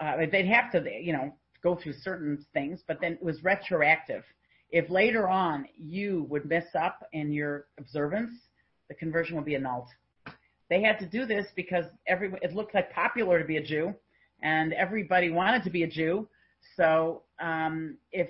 Uh, 0.00 0.16
they'd 0.30 0.46
have 0.46 0.70
to, 0.72 0.84
you 1.02 1.12
know, 1.14 1.34
go 1.66 1.74
through 1.74 1.94
certain 1.94 2.46
things, 2.52 2.80
but 2.86 3.00
then 3.00 3.14
it 3.14 3.22
was 3.22 3.42
retroactive. 3.42 4.22
If 4.70 4.88
later 4.88 5.28
on 5.28 5.66
you 5.76 6.26
would 6.30 6.44
mess 6.44 6.66
up 6.78 6.96
in 7.12 7.32
your 7.32 7.66
observance, 7.76 8.30
the 8.88 8.94
conversion 8.94 9.34
would 9.34 9.44
be 9.44 9.56
annulled. 9.56 9.88
They 10.70 10.80
had 10.82 10.98
to 11.00 11.06
do 11.06 11.26
this 11.26 11.46
because 11.56 11.86
every 12.06 12.32
it 12.40 12.54
looked 12.54 12.74
like 12.74 12.92
popular 12.92 13.40
to 13.40 13.44
be 13.44 13.56
a 13.56 13.62
Jew, 13.62 13.94
and 14.42 14.72
everybody 14.72 15.30
wanted 15.30 15.64
to 15.64 15.70
be 15.70 15.82
a 15.82 15.88
Jew. 15.88 16.28
So 16.76 17.22
um, 17.40 17.96
if 18.12 18.28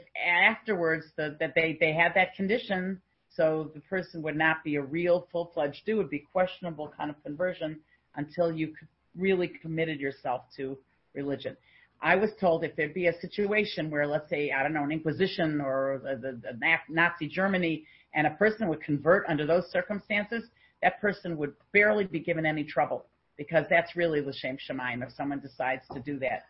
afterwards 0.48 1.04
the, 1.16 1.36
that 1.40 1.52
they 1.54 1.76
they 1.78 1.92
had 1.92 2.12
that 2.14 2.34
condition, 2.34 3.00
so 3.36 3.70
the 3.74 3.80
person 3.80 4.22
would 4.22 4.36
not 4.36 4.64
be 4.64 4.76
a 4.76 4.82
real 4.82 5.28
full 5.30 5.50
fledged 5.52 5.82
Jew, 5.86 5.96
would 5.98 6.10
be 6.10 6.24
questionable 6.32 6.90
kind 6.96 7.10
of 7.10 7.22
conversion 7.22 7.80
until 8.14 8.50
you 8.50 8.74
really 9.14 9.48
committed 9.48 9.98
yourself 10.00 10.42
to 10.56 10.78
religion. 11.14 11.56
I 12.00 12.16
was 12.16 12.30
told 12.40 12.64
if 12.64 12.76
there'd 12.76 12.94
be 12.94 13.06
a 13.06 13.20
situation 13.20 13.90
where, 13.90 14.06
let's 14.06 14.28
say, 14.28 14.52
I 14.52 14.62
don't 14.62 14.74
know, 14.74 14.84
an 14.84 14.92
Inquisition 14.92 15.60
or 15.60 16.00
the, 16.02 16.16
the, 16.16 16.40
the 16.42 16.76
Nazi 16.88 17.28
Germany, 17.28 17.84
and 18.14 18.26
a 18.26 18.30
person 18.30 18.68
would 18.68 18.82
convert 18.82 19.24
under 19.28 19.46
those 19.46 19.70
circumstances, 19.70 20.44
that 20.82 21.00
person 21.00 21.36
would 21.38 21.54
barely 21.72 22.04
be 22.04 22.20
given 22.20 22.44
any 22.46 22.64
trouble 22.64 23.06
because 23.36 23.64
that's 23.68 23.96
really 23.96 24.20
l'shem 24.20 24.56
shemaim 24.56 25.02
if 25.02 25.12
someone 25.12 25.40
decides 25.40 25.82
to 25.92 26.00
do 26.00 26.18
that 26.18 26.44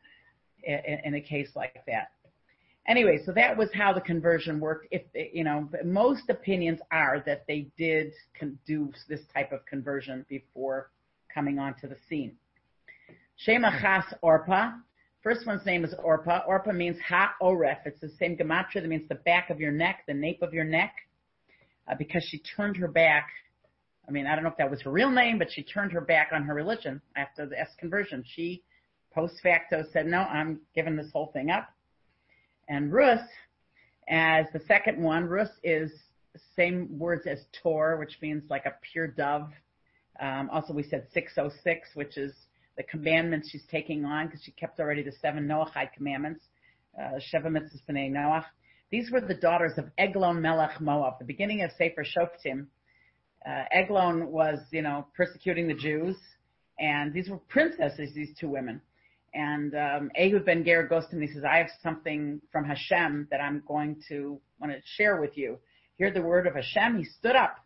in, 0.64 0.99
in 1.05 1.14
a 1.14 1.20
case 1.20 1.51
like 1.55 1.82
that. 1.86 2.11
Anyway, 2.88 3.18
so 3.24 3.32
that 3.32 3.57
was 3.57 3.68
how 3.74 3.92
the 3.92 4.01
conversion 4.01 4.61
worked. 4.61 4.86
If 4.92 5.03
you 5.32 5.42
know, 5.42 5.68
most 5.84 6.28
opinions 6.28 6.78
are 6.92 7.22
that 7.26 7.44
they 7.49 7.68
did 7.76 8.12
do 8.64 8.92
this 9.09 9.20
type 9.34 9.51
of 9.53 9.66
conversion 9.66 10.24
before 10.28 10.90
coming 11.32 11.59
onto 11.59 11.88
the 11.88 11.97
scene. 12.09 12.36
Shema 13.36 13.80
Chas 13.80 14.05
Orpa. 14.22 14.74
First 15.27 15.45
one's 15.45 15.66
name 15.66 15.85
is 15.85 15.93
Orpa. 15.95 16.47
Orpa 16.49 16.72
means 16.72 16.99
ha 17.01 17.35
oref. 17.43 17.79
It's 17.85 18.01
the 18.01 18.11
same 18.11 18.37
gematria 18.37 18.74
that 18.74 18.87
means 18.87 19.09
the 19.09 19.16
back 19.16 19.51
of 19.51 19.59
your 19.59 19.72
neck, 19.72 20.05
the 20.07 20.14
nape 20.14 20.41
of 20.41 20.55
your 20.55 20.62
neck, 20.62 20.95
uh, 21.89 21.97
because 21.99 22.22
she 22.22 22.41
turned 22.57 22.77
her 22.77 22.87
back 22.87 23.27
I 24.07 24.12
mean, 24.12 24.29
I 24.29 24.37
don't 24.37 24.45
know 24.45 24.51
if 24.51 24.57
that 24.59 24.70
was 24.70 24.81
her 24.83 24.91
real 24.93 25.11
name, 25.11 25.37
but 25.37 25.51
she 25.51 25.64
turned 25.64 25.91
her 25.91 26.01
back 26.01 26.29
on 26.33 26.45
her 26.45 26.55
religion 26.55 27.03
after 27.16 27.45
the 27.45 27.59
S 27.59 27.70
conversion. 27.77 28.22
She 28.24 28.62
post 29.12 29.35
facto 29.43 29.83
said, 29.93 30.07
no, 30.07 30.18
I'm 30.18 30.61
giving 30.77 30.95
this 30.95 31.11
whole 31.12 31.33
thing 31.33 31.51
up. 31.51 31.68
And 32.68 32.93
Rus, 32.93 33.18
as 34.09 34.47
the 34.53 34.61
second 34.68 35.03
one, 35.03 35.24
Rus 35.24 35.51
is 35.64 35.91
same 36.55 36.97
words 36.97 37.27
as 37.27 37.41
Tor, 37.61 37.97
which 37.97 38.18
means 38.22 38.45
like 38.49 38.64
a 38.64 38.74
pure 38.93 39.09
dove. 39.09 39.51
Um, 40.20 40.51
also, 40.53 40.72
we 40.72 40.85
said 40.85 41.09
606, 41.12 41.89
which 41.95 42.16
is 42.16 42.33
the 42.77 42.83
commandments 42.85 43.51
she's 43.51 43.64
taking 43.70 44.05
on 44.05 44.27
because 44.27 44.43
she 44.43 44.53
kept 44.53 44.81
already 44.81 45.03
the 45.03 45.12
seven 45.22 45.47
Noahide 45.47 45.93
commandments, 45.95 46.45
uh, 46.99 47.18
Sheva 47.33 47.47
Mitzvahs 47.47 47.83
B'nai 47.89 48.11
Noach. 48.11 48.45
These 48.91 49.11
were 49.11 49.20
the 49.20 49.35
daughters 49.35 49.72
of 49.79 49.87
Eglon 49.99 50.41
Melech 50.41 50.81
Moab. 50.81 51.18
The 51.18 51.24
beginning 51.24 51.62
of 51.62 51.70
Sefer 51.77 52.05
Shoftim, 52.05 52.66
uh, 53.47 53.64
Eglon 53.72 54.31
was, 54.31 54.59
you 54.70 54.83
know, 54.83 55.07
persecuting 55.16 55.66
the 55.66 55.74
Jews, 55.74 56.16
and 56.79 57.12
these 57.12 57.29
were 57.29 57.39
princesses, 57.49 58.14
these 58.14 58.37
two 58.39 58.49
women. 58.49 58.81
And 59.35 59.74
um, 59.74 60.11
Ehud 60.18 60.47
Ben 60.47 60.64
Ger 60.64 60.87
goes 60.87 61.05
to 61.07 61.11
him 61.11 61.20
and 61.20 61.29
he 61.29 61.35
says, 61.35 61.45
I 61.45 61.59
have 61.59 61.68
something 61.83 62.41
from 62.51 62.64
Hashem 62.64 63.29
that 63.31 63.41
I'm 63.41 63.62
going 63.66 64.01
to 64.09 64.41
want 64.61 64.72
to 64.72 64.79
share 64.97 65.20
with 65.20 65.37
you. 65.37 65.59
Hear 65.99 66.11
the 66.11 66.22
word 66.22 66.47
of 66.47 66.55
Hashem. 66.55 66.99
He 66.99 67.05
stood 67.05 67.37
up, 67.37 67.57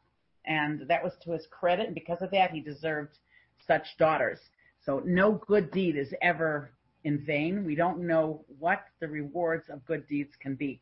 and 0.45 0.89
that 0.89 1.03
was 1.05 1.13
to 1.25 1.33
his 1.33 1.47
credit, 1.51 1.87
and 1.87 1.95
because 1.95 2.23
of 2.23 2.31
that, 2.31 2.51
he 2.51 2.61
deserved 2.61 3.19
such 3.67 3.87
daughters. 3.99 4.39
So 4.85 5.03
no 5.05 5.33
good 5.47 5.71
deed 5.71 5.97
is 5.97 6.13
ever 6.23 6.71
in 7.05 7.25
vain. 7.25 7.65
We 7.65 7.75
don't 7.75 8.07
know 8.07 8.45
what 8.59 8.85
the 9.01 9.09
rewards 9.09 9.65
of 9.71 9.85
good 9.87 10.07
deeds 10.09 10.33
can 10.41 10.55
be. 10.55 10.81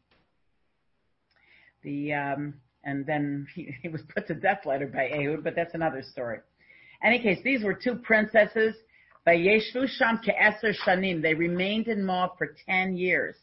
The 1.83 2.15
um, 2.15 2.55
and 2.85 3.05
then 3.07 3.47
he, 3.55 3.75
he 3.83 3.89
was 3.89 4.03
put 4.15 4.27
to 4.29 4.35
death 4.35 4.67
later 4.67 4.87
by 4.87 5.09
Ehud, 5.09 5.45
but 5.45 5.55
that's 5.55 5.75
another 5.75 6.03
story. 6.03 6.39
Any 7.03 7.21
case, 7.21 7.39
these 7.45 7.63
were 7.63 7.75
two 7.75 7.97
princesses. 7.97 8.75
By 9.25 9.37
Sham 9.37 10.21
ke'eser 10.25 10.75
shanim. 10.87 11.21
They 11.21 11.35
remained 11.35 11.87
in 11.87 12.03
Moab 12.05 12.39
for 12.39 12.55
ten 12.67 12.97
years. 12.97 13.37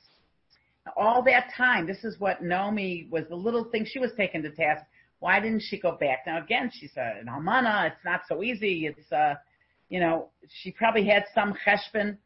All 0.98 1.22
that 1.24 1.52
time, 1.56 1.86
this 1.86 2.04
is 2.04 2.20
what 2.20 2.44
Naomi 2.44 3.08
was 3.12 3.26
the 3.30 3.36
little 3.36 3.66
thing 3.66 3.86
she 3.86 4.00
was 4.00 4.12
taken 4.18 4.42
to 4.44 4.52
task. 4.52 4.84
Why 5.20 5.40
didn't 5.40 5.62
she 5.62 5.80
go 5.80 5.96
back? 5.96 6.24
Now 6.26 6.44
again, 6.44 6.72
she's 6.74 6.94
an 6.96 7.28
almana. 7.28 7.88
It's 7.88 8.04
not 8.04 8.22
so 8.28 8.42
easy. 8.42 8.88
It's 8.88 9.12
uh, 9.12 9.36
you 9.90 10.00
know, 10.00 10.30
she 10.62 10.72
probably 10.72 11.06
had 11.06 11.26
some 11.34 11.54
cheshbon, 11.66 12.18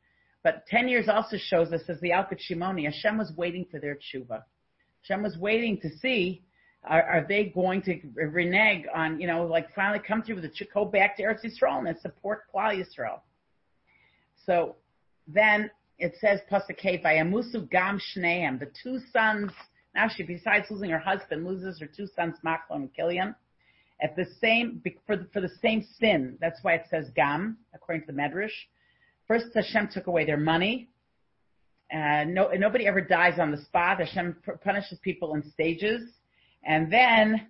but 0.43 0.65
10 0.67 0.87
years 0.87 1.09
also 1.09 1.37
shows 1.37 1.71
us, 1.71 1.81
as 1.89 1.99
the 1.99 2.11
Yalkut 2.11 2.39
Shimoni, 2.49 2.85
Hashem 2.85 3.17
was 3.17 3.31
waiting 3.35 3.65
for 3.69 3.79
their 3.79 3.95
tshuva. 3.95 4.43
Hashem 5.01 5.23
was 5.23 5.37
waiting 5.37 5.79
to 5.81 5.89
see, 5.97 6.43
are, 6.83 7.03
are 7.03 7.25
they 7.27 7.45
going 7.45 7.81
to 7.83 7.99
renege 8.15 8.85
on, 8.93 9.19
you 9.19 9.27
know, 9.27 9.45
like 9.45 9.73
finally 9.75 9.99
come 10.05 10.23
through 10.23 10.35
with 10.35 10.45
the 10.45 10.65
go 10.73 10.85
back 10.85 11.17
to 11.17 11.23
Eretz 11.23 11.43
Yisrael 11.43 11.87
and 11.87 11.99
support 11.99 12.43
Klal 12.53 12.81
Yisrael. 12.81 13.19
So 14.45 14.75
then 15.27 15.69
it 15.97 16.15
says, 16.21 16.39
Pasuk 16.49 16.79
Hei, 16.81 17.01
Vayamusu 17.03 17.69
Gam 17.69 17.99
Shneim, 17.99 18.59
the 18.59 18.71
two 18.81 18.99
sons, 19.11 19.51
now 19.93 20.07
she, 20.07 20.23
besides 20.23 20.67
losing 20.69 20.89
her 20.91 20.99
husband, 20.99 21.45
loses 21.45 21.79
her 21.79 21.87
two 21.87 22.07
sons, 22.15 22.35
Machlon 22.45 22.75
and 22.75 22.89
Kilion 22.97 23.35
at 24.01 24.15
the 24.15 24.25
same 24.39 24.81
for 25.05 25.17
the, 25.17 25.27
for 25.33 25.41
the 25.41 25.51
same 25.61 25.85
sin. 25.99 26.37
That's 26.39 26.59
why 26.61 26.75
it 26.75 26.85
says 26.89 27.09
gam, 27.15 27.57
according 27.73 28.05
to 28.05 28.11
the 28.11 28.17
Medrash. 28.17 28.51
First, 29.27 29.47
Hashem 29.53 29.89
took 29.93 30.07
away 30.07 30.25
their 30.25 30.37
money. 30.37 30.89
Uh, 31.93 32.23
no, 32.27 32.49
nobody 32.51 32.87
ever 32.87 33.01
dies 33.01 33.39
on 33.39 33.51
the 33.51 33.57
spot. 33.57 33.99
Hashem 33.99 34.37
punishes 34.63 34.99
people 34.99 35.33
in 35.35 35.49
stages, 35.51 36.01
and 36.63 36.91
then, 36.91 37.47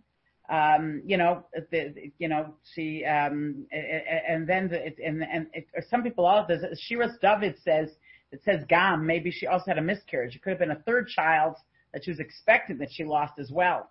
um, 0.49 1.01
you 1.05 1.17
know, 1.17 1.45
the, 1.71 2.11
you 2.19 2.29
know, 2.29 2.53
she, 2.73 3.03
um, 3.05 3.65
and 3.71 4.47
then, 4.47 4.69
the, 4.69 4.81
and 5.05 5.23
and 5.23 5.47
it, 5.53 5.67
or 5.75 5.83
some 5.89 6.03
people 6.03 6.25
also. 6.25 6.53
Shiras 6.89 7.19
David 7.21 7.55
says 7.63 7.89
it 8.31 8.41
says 8.45 8.63
gam. 8.69 9.05
Maybe 9.05 9.29
she 9.29 9.45
also 9.45 9.65
had 9.67 9.77
a 9.77 9.81
miscarriage. 9.81 10.35
It 10.35 10.41
could 10.41 10.51
have 10.51 10.59
been 10.59 10.71
a 10.71 10.83
third 10.85 11.09
child 11.09 11.55
that 11.93 12.05
she 12.05 12.11
was 12.11 12.19
expecting 12.19 12.77
that 12.77 12.89
she 12.91 13.03
lost 13.03 13.33
as 13.39 13.51
well 13.51 13.89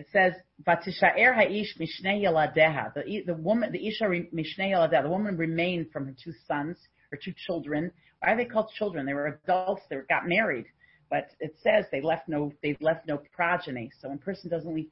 it 0.00 0.06
says, 0.12 0.32
"Vatishaer 0.62 1.34
ha'ish 1.34 1.76
mishnei 1.78 2.22
yaladeha." 2.24 2.94
The 2.94 3.22
the 3.26 3.34
woman, 3.34 3.70
the 3.70 3.86
isha 3.86 4.04
mishnei 4.04 4.70
yaladeha, 4.72 5.02
the 5.02 5.10
woman 5.10 5.36
remained 5.36 5.92
from 5.92 6.06
her 6.06 6.14
two 6.24 6.32
sons, 6.48 6.78
her 7.10 7.18
two 7.22 7.34
children. 7.46 7.92
Why 8.20 8.32
are 8.32 8.36
they 8.36 8.46
called 8.46 8.70
children? 8.70 9.04
They 9.04 9.12
were 9.12 9.40
adults. 9.44 9.82
They 9.90 9.96
got 10.08 10.26
married, 10.26 10.64
but 11.10 11.28
it 11.38 11.54
says 11.62 11.84
they 11.92 12.00
left 12.00 12.28
no 12.28 12.50
they 12.62 12.78
left 12.80 13.06
no 13.06 13.20
progeny. 13.36 13.90
So 14.00 14.08
when 14.08 14.16
a 14.16 14.20
person 14.22 14.48
doesn't 14.48 14.74
leave 14.74 14.90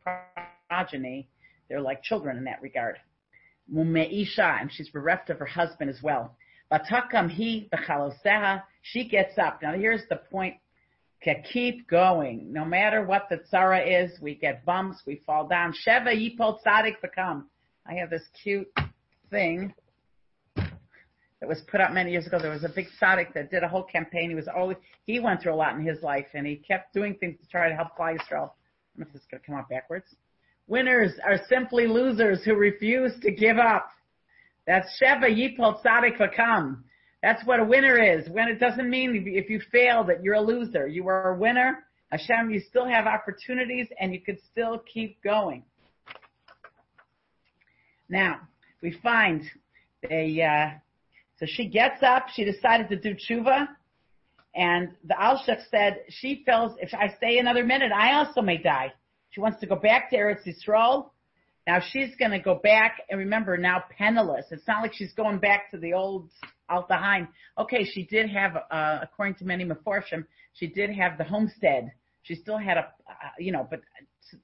progeny, 0.68 1.30
they're 1.68 1.80
like 1.80 2.02
children 2.02 2.36
in 2.36 2.44
that 2.44 2.60
regard. 2.60 2.98
Mumeisha, 3.72 4.60
and 4.60 4.70
she's 4.70 4.90
bereft 4.90 5.30
of 5.30 5.38
her 5.38 5.46
husband 5.46 5.88
as 5.88 6.02
well. 6.02 6.36
Batakam 6.70 7.30
he 7.30 7.70
b'chaloseha. 7.72 8.62
She 8.82 9.08
gets 9.08 9.38
up. 9.38 9.62
Now 9.62 9.72
here's 9.72 10.06
the 10.10 10.16
point 10.16 10.56
keep 11.52 11.88
going. 11.88 12.52
No 12.52 12.64
matter 12.64 13.04
what 13.04 13.28
the 13.28 13.40
tzara 13.52 14.04
is, 14.04 14.18
we 14.20 14.34
get 14.34 14.64
bumps, 14.64 15.02
we 15.06 15.22
fall 15.26 15.46
down. 15.46 15.72
Sheva 15.86 16.14
yipol 16.14 16.58
tzadik 16.64 16.96
v'kam. 17.04 17.44
I 17.86 17.94
have 17.94 18.10
this 18.10 18.22
cute 18.42 18.68
thing 19.30 19.74
that 21.40 21.48
was 21.48 21.60
put 21.70 21.80
up 21.80 21.92
many 21.92 22.12
years 22.12 22.26
ago. 22.26 22.38
There 22.38 22.50
was 22.50 22.64
a 22.64 22.68
big 22.68 22.86
tzaddik 23.00 23.32
that 23.34 23.50
did 23.50 23.62
a 23.62 23.68
whole 23.68 23.84
campaign. 23.84 24.30
He 24.30 24.36
was 24.36 24.48
always, 24.48 24.76
he 25.06 25.20
went 25.20 25.42
through 25.42 25.54
a 25.54 25.56
lot 25.56 25.74
in 25.74 25.84
his 25.84 26.02
life 26.02 26.26
and 26.34 26.46
he 26.46 26.56
kept 26.56 26.94
doing 26.94 27.14
things 27.14 27.38
to 27.40 27.48
try 27.48 27.68
to 27.68 27.74
help 27.74 27.96
Klal 27.98 28.14
Yisrael. 28.14 28.50
I 28.50 28.96
don't 28.96 28.98
know 28.98 29.06
if 29.06 29.12
this 29.12 29.22
is 29.22 29.28
going 29.30 29.40
to 29.40 29.46
come 29.46 29.54
out 29.56 29.68
backwards. 29.68 30.06
Winners 30.66 31.12
are 31.24 31.40
simply 31.48 31.86
losers 31.86 32.44
who 32.44 32.54
refuse 32.54 33.12
to 33.22 33.30
give 33.32 33.58
up. 33.58 33.88
That's 34.66 34.86
Sheva 35.00 35.24
Yipol 35.24 35.82
Tzadik 35.82 36.18
Vakam. 36.18 36.82
That's 37.22 37.44
what 37.44 37.60
a 37.60 37.64
winner 37.64 37.98
is. 37.98 38.28
When 38.28 38.48
it 38.48 38.60
doesn't 38.60 38.88
mean 38.88 39.24
if 39.26 39.50
you 39.50 39.60
fail 39.72 40.04
that 40.04 40.22
you're 40.22 40.34
a 40.34 40.40
loser. 40.40 40.86
You 40.86 41.08
are 41.08 41.34
a 41.34 41.36
winner. 41.36 41.84
Hashem, 42.10 42.50
you 42.50 42.60
still 42.60 42.86
have 42.86 43.06
opportunities 43.06 43.88
and 44.00 44.14
you 44.14 44.20
could 44.20 44.38
still 44.50 44.82
keep 44.92 45.22
going. 45.22 45.64
Now, 48.08 48.40
we 48.82 48.98
find 49.02 49.42
a, 50.08 50.42
uh, 50.42 50.70
so 51.38 51.46
she 51.46 51.68
gets 51.68 52.02
up, 52.02 52.26
she 52.32 52.44
decided 52.44 52.88
to 52.88 52.96
do 52.96 53.14
tshuva, 53.14 53.68
and 54.54 54.88
the 55.04 55.14
Alshich 55.14 55.68
said, 55.70 55.98
she 56.08 56.42
feels 56.46 56.72
if 56.80 56.94
I 56.94 57.14
stay 57.16 57.38
another 57.38 57.64
minute, 57.64 57.92
I 57.92 58.14
also 58.14 58.40
may 58.40 58.56
die. 58.56 58.92
She 59.30 59.40
wants 59.40 59.60
to 59.60 59.66
go 59.66 59.76
back 59.76 60.10
to 60.10 60.16
Eretz 60.16 60.46
Yisrael. 60.46 61.10
Now 61.66 61.80
she's 61.92 62.16
going 62.16 62.30
to 62.30 62.38
go 62.38 62.54
back 62.62 63.02
and 63.10 63.18
remember 63.18 63.58
now 63.58 63.84
penniless. 63.90 64.46
It's 64.50 64.66
not 64.66 64.80
like 64.80 64.94
she's 64.94 65.12
going 65.12 65.38
back 65.38 65.70
to 65.72 65.76
the 65.76 65.92
old 65.92 66.30
Altaheim. 66.70 67.28
Okay, 67.58 67.84
she 67.84 68.04
did 68.04 68.30
have, 68.30 68.56
uh, 68.70 68.98
according 69.02 69.34
to 69.36 69.44
many 69.44 69.64
Meforshim, 69.64 70.24
she 70.52 70.66
did 70.66 70.90
have 70.90 71.18
the 71.18 71.24
homestead. 71.24 71.90
She 72.22 72.34
still 72.34 72.58
had 72.58 72.76
a, 72.76 72.92
uh, 73.08 73.14
you 73.38 73.52
know, 73.52 73.66
but 73.68 73.80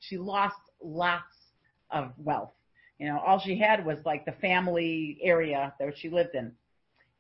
she 0.01 0.17
lost 0.17 0.57
lots 0.83 1.37
of 1.91 2.13
wealth. 2.17 2.53
You 2.99 3.09
know, 3.09 3.19
all 3.19 3.41
she 3.41 3.59
had 3.59 3.85
was 3.85 3.99
like 4.05 4.25
the 4.25 4.33
family 4.33 5.19
area 5.23 5.75
that 5.79 5.95
she 5.99 6.09
lived 6.09 6.35
in. 6.35 6.53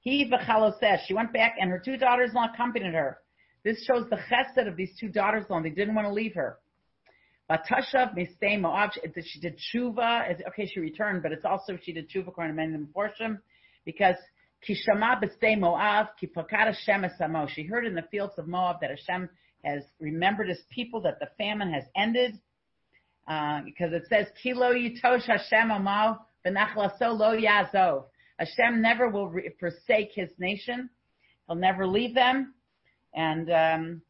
He 0.00 0.30
v'chalo 0.30 0.78
says 0.78 1.00
she 1.06 1.14
went 1.14 1.32
back 1.32 1.56
and 1.60 1.70
her 1.70 1.78
two 1.78 1.96
daughters-in-law 1.96 2.52
accompanied 2.54 2.94
her. 2.94 3.18
This 3.64 3.82
shows 3.84 4.08
the 4.10 4.16
chesed 4.16 4.68
of 4.68 4.76
these 4.76 4.92
two 5.00 5.08
daughters-in-law. 5.08 5.62
They 5.62 5.70
didn't 5.70 5.94
want 5.94 6.06
to 6.06 6.12
leave 6.12 6.34
her. 6.34 6.58
Batashav 7.50 8.16
mistay 8.16 8.60
Moab. 8.60 8.90
She 9.22 9.40
did 9.40 9.58
tshuva. 9.58 10.40
Okay, 10.48 10.66
she 10.66 10.80
returned, 10.80 11.22
but 11.22 11.32
it's 11.32 11.44
also 11.44 11.78
she 11.82 11.92
did 11.92 12.08
tshuva 12.10 12.28
according 12.28 12.54
to 12.54 12.56
many 12.56 12.76
Meforshim 12.76 13.38
because 13.84 14.16
She 14.64 14.74
heard 17.64 17.86
in 17.86 17.94
the 17.94 18.04
fields 18.10 18.34
of 18.38 18.48
Moab 18.48 18.80
that 18.80 18.90
Hashem 18.90 19.28
has 19.64 19.82
remembered 19.98 20.48
his 20.48 20.62
people, 20.70 21.00
that 21.02 21.18
the 21.20 21.28
famine 21.38 21.72
has 21.72 21.84
ended. 21.96 22.38
Uh, 23.26 23.62
because 23.64 23.92
it 23.92 24.04
says, 24.08 24.26
Kilo 24.42 24.72
yitosh 24.74 25.24
Hashem 25.24 25.70
amal 25.70 26.26
v'nachlaso 26.46 27.16
lo 27.18 27.36
yazov. 27.36 28.04
Hashem 28.38 28.82
never 28.82 29.08
will 29.08 29.28
re- 29.28 29.50
forsake 29.58 30.12
his 30.14 30.30
nation. 30.38 30.90
He'll 31.46 31.56
never 31.56 31.86
leave 31.86 32.14
them. 32.14 32.54
And, 33.14 33.50
um, 33.50 34.02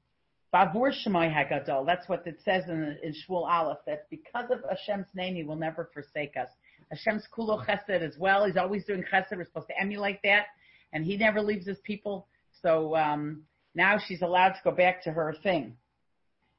Bavur 0.54 0.92
Shemoy 0.92 1.34
Hagadol. 1.34 1.84
That's 1.84 2.08
what 2.08 2.24
it 2.26 2.38
says 2.44 2.62
in, 2.68 2.96
in 3.02 3.12
Shmuel 3.12 3.50
Aleph, 3.50 3.78
that 3.86 4.08
because 4.08 4.50
of 4.52 4.60
Hashem's 4.70 5.08
name, 5.12 5.34
He 5.34 5.42
will 5.42 5.56
never 5.56 5.90
forsake 5.92 6.36
us. 6.36 6.48
Hashem's 6.94 7.26
kulo 7.36 7.64
chesed 7.66 8.02
as 8.02 8.16
well. 8.18 8.46
He's 8.46 8.56
always 8.56 8.84
doing 8.84 9.04
chesed. 9.12 9.36
We're 9.36 9.44
supposed 9.44 9.68
to 9.68 9.80
emulate 9.80 10.20
that, 10.22 10.46
and 10.92 11.04
He 11.04 11.16
never 11.16 11.40
leaves 11.40 11.66
His 11.66 11.78
people. 11.84 12.28
So 12.62 12.94
um, 12.96 13.42
now 13.74 13.98
she's 13.98 14.22
allowed 14.22 14.50
to 14.50 14.60
go 14.62 14.70
back 14.70 15.02
to 15.04 15.12
her 15.12 15.34
thing. 15.42 15.76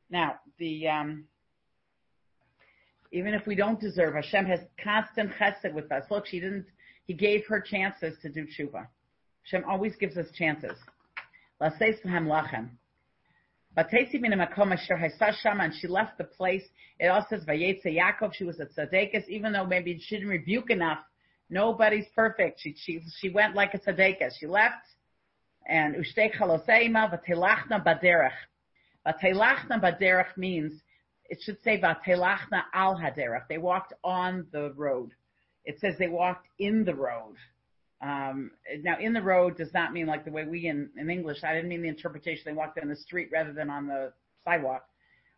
Now 0.10 0.36
the 0.60 0.88
um, 0.88 1.26
even 3.12 3.34
if 3.34 3.48
we 3.48 3.56
don't 3.56 3.80
deserve, 3.80 4.16
Hashem 4.16 4.46
has 4.46 4.60
constant 4.84 5.32
chesed 5.40 5.74
with 5.74 5.92
us. 5.92 6.04
Look, 6.12 6.28
she 6.28 6.40
didn't. 6.40 6.66
He 7.08 7.14
gave 7.14 7.46
her 7.48 7.62
chances 7.62 8.18
to 8.22 8.30
do 8.30 8.46
tshuva. 8.46 8.88
Hashem 9.44 9.68
always 9.70 9.96
gives 9.96 10.18
us 10.18 10.26
chances. 10.34 10.78
Laseislahem 11.62 12.28
lachem. 12.28 12.70
And 13.78 15.74
she 15.74 15.88
left 15.88 16.18
the 16.18 16.24
place. 16.24 16.64
It 17.00 17.08
also 17.08 17.28
says 17.30 17.46
Vayetze 17.46 17.86
Yaakov. 17.86 18.34
She 18.34 18.46
was 18.46 18.60
a 18.60 18.66
tzaddikus, 18.66 19.28
even 19.28 19.52
though 19.52 19.66
maybe 19.66 20.00
she 20.00 20.16
didn't 20.16 20.30
rebuke 20.30 20.70
enough. 20.70 21.00
Nobody's 21.50 22.06
perfect. 22.16 22.62
She 22.62 22.74
she 22.78 23.02
she 23.20 23.30
went 23.30 23.54
like 23.54 23.74
a 23.74 23.80
tzaddikus. 23.80 24.32
She 24.40 24.48
left, 24.48 24.88
and 25.68 25.96
ushtei 25.96 26.34
chaloseima 26.34 27.12
v'telachna 27.12 27.84
baderech. 27.86 28.32
V'telachna 29.06 29.82
baderech 29.82 30.38
means 30.38 30.82
it 31.30 31.40
should 31.44 31.62
say 31.64 31.80
v'telachna 31.80 32.64
al 32.74 32.96
haderech. 32.98 33.48
They 33.50 33.58
walked 33.58 33.94
on 34.04 34.48
the 34.52 34.72
road. 34.76 35.12
It 35.66 35.80
says 35.82 35.96
they 36.00 36.08
walked 36.08 36.48
in 36.60 36.86
the 36.86 36.96
road. 36.96 37.36
Um, 38.02 38.52
now, 38.82 38.98
in 39.00 39.14
the 39.14 39.22
road 39.22 39.58
does 39.58 39.74
not 39.74 39.94
mean 39.94 40.06
like 40.06 40.26
the 40.26 40.32
way 40.32 40.46
we 40.46 40.68
in, 40.68 40.90
in 40.98 41.10
English. 41.10 41.44
I 41.44 41.54
didn't 41.54 41.70
mean 41.70 41.82
the 41.82 41.88
interpretation. 41.88 42.44
They 42.46 42.54
walked 42.54 42.78
down 42.78 42.90
the 42.90 42.96
street 42.96 43.30
rather 43.32 43.54
than 43.54 43.70
on 43.70 43.88
the 43.88 44.12
sidewalk. 44.44 44.86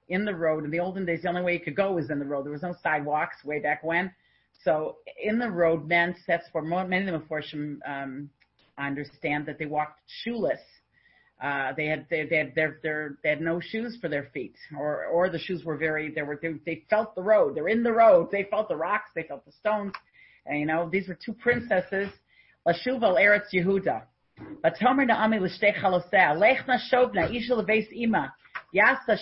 In 0.10 0.26
the 0.26 0.36
road. 0.36 0.64
In 0.64 0.72
the 0.72 0.80
olden 0.80 1.06
days, 1.06 1.22
the 1.22 1.30
only 1.30 1.42
way 1.42 1.54
you 1.54 1.60
could 1.60 1.76
go 1.76 1.94
was 1.94 2.10
in 2.10 2.20
the 2.20 2.26
road. 2.26 2.46
There 2.46 2.52
was 2.52 2.62
no 2.62 2.76
sidewalks 2.82 3.44
way 3.44 3.60
back 3.60 3.84
when. 3.84 4.12
So 4.64 4.98
in 5.22 5.38
the 5.38 5.50
road 5.50 5.88
meant 5.88 6.18
that's 6.28 6.48
for 6.52 6.62
many 6.62 7.08
of 7.10 7.28
them, 7.30 7.82
um, 7.86 8.30
understand 8.78 9.46
that 9.46 9.60
they 9.60 9.66
walked 9.66 10.00
shoeless. 10.24 10.60
Uh, 11.42 11.72
they 11.78 11.86
had 11.86 12.08
they, 12.10 12.26
they 12.26 12.38
had 12.38 12.56
their, 12.56 12.80
their 12.82 13.18
they 13.22 13.30
had 13.30 13.42
no 13.42 13.60
shoes 13.60 13.98
for 14.02 14.10
their 14.10 14.30
feet, 14.34 14.56
or 14.76 15.06
or 15.06 15.30
the 15.30 15.38
shoes 15.38 15.64
were 15.64 15.78
very 15.78 16.10
they 16.10 16.24
were 16.24 16.40
they, 16.42 16.54
they 16.66 16.84
felt 16.90 17.14
the 17.14 17.22
road. 17.22 17.56
They're 17.56 17.68
in 17.68 17.84
the 17.84 17.92
road. 17.92 18.30
They 18.32 18.48
felt 18.50 18.70
the 18.70 18.76
rocks. 18.76 19.12
They 19.14 19.24
felt 19.24 19.46
the 19.46 19.52
stones. 19.52 19.94
And, 20.48 20.60
you 20.60 20.66
know 20.66 20.90
these 20.92 21.08
were 21.08 21.18
two 21.24 21.34
princesses. 21.34 22.10
Lashuv 22.69 23.03
al 23.03 23.17
Eretz 23.17 23.53
Yehuda. 23.53 24.01
ותאמר 24.67 25.05
נעמי 25.05 25.39
לשתי 25.39 25.73
חלוסיה, 25.75 26.35
לך 26.35 26.69
נא 26.69 26.79
שובנה, 26.79 27.27
איש 27.27 27.51
לבייס 27.51 27.93
אמא, 27.93 28.27
יעשה 28.73 29.13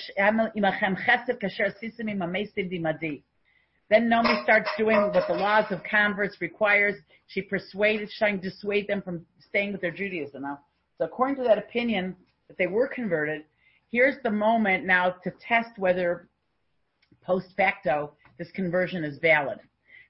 עמכם 0.54 0.96
חסד 0.96 1.38
כאשר 1.40 1.64
עשיתם 1.64 2.08
עם 2.08 2.22
המסים 2.22 2.68
דמדי. 2.68 3.20
Then 3.90 4.08
Naomi 4.08 4.40
starts 4.44 4.70
doing 4.78 5.10
what 5.12 5.26
the 5.26 5.34
laws 5.34 5.66
of 5.72 5.82
converts 5.82 6.40
requires. 6.40 6.94
She 7.26 7.42
persuaded, 7.42 8.08
trying 8.16 8.40
to 8.40 8.48
dissuade 8.48 8.86
them 8.86 9.02
from 9.02 9.26
staying 9.48 9.72
with 9.72 9.80
their 9.80 9.90
Judaism. 9.90 10.42
Now, 10.42 10.60
so 10.96 11.06
according 11.06 11.36
to 11.36 11.42
that 11.42 11.58
opinion 11.58 12.14
that 12.46 12.56
they 12.56 12.68
were 12.68 12.86
converted, 12.86 13.42
here's 13.90 14.14
the 14.22 14.30
moment 14.30 14.86
now 14.86 15.16
to 15.24 15.32
test 15.40 15.76
whether 15.76 16.28
post 17.20 17.48
facto 17.56 18.12
this 18.38 18.52
conversion 18.52 19.02
is 19.02 19.18
valid. 19.18 19.58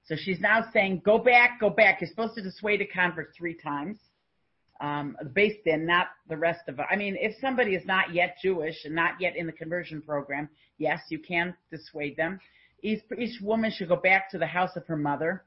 So 0.06 0.14
she's 0.16 0.40
now 0.40 0.64
saying, 0.72 1.02
go 1.04 1.18
back, 1.18 1.58
go 1.60 1.68
back. 1.68 2.00
You're 2.00 2.10
supposed 2.10 2.34
to 2.36 2.42
dissuade 2.42 2.80
a 2.80 2.86
convert 2.86 3.34
three 3.36 3.54
times. 3.54 3.98
Um, 4.78 5.16
based 5.32 5.66
in, 5.66 5.86
not 5.86 6.08
the 6.28 6.36
rest 6.36 6.60
of. 6.68 6.78
I 6.78 6.96
mean, 6.96 7.16
if 7.18 7.34
somebody 7.40 7.74
is 7.74 7.86
not 7.86 8.12
yet 8.12 8.36
Jewish 8.42 8.84
and 8.84 8.94
not 8.94 9.12
yet 9.18 9.34
in 9.34 9.46
the 9.46 9.52
conversion 9.52 10.02
program, 10.02 10.50
yes, 10.76 11.00
you 11.08 11.18
can 11.18 11.54
dissuade 11.70 12.14
them. 12.16 12.38
Each, 12.82 13.00
each 13.18 13.40
woman 13.40 13.72
should 13.74 13.88
go 13.88 13.96
back 13.96 14.30
to 14.32 14.38
the 14.38 14.46
house 14.46 14.76
of 14.76 14.86
her 14.86 14.96
mother. 14.96 15.44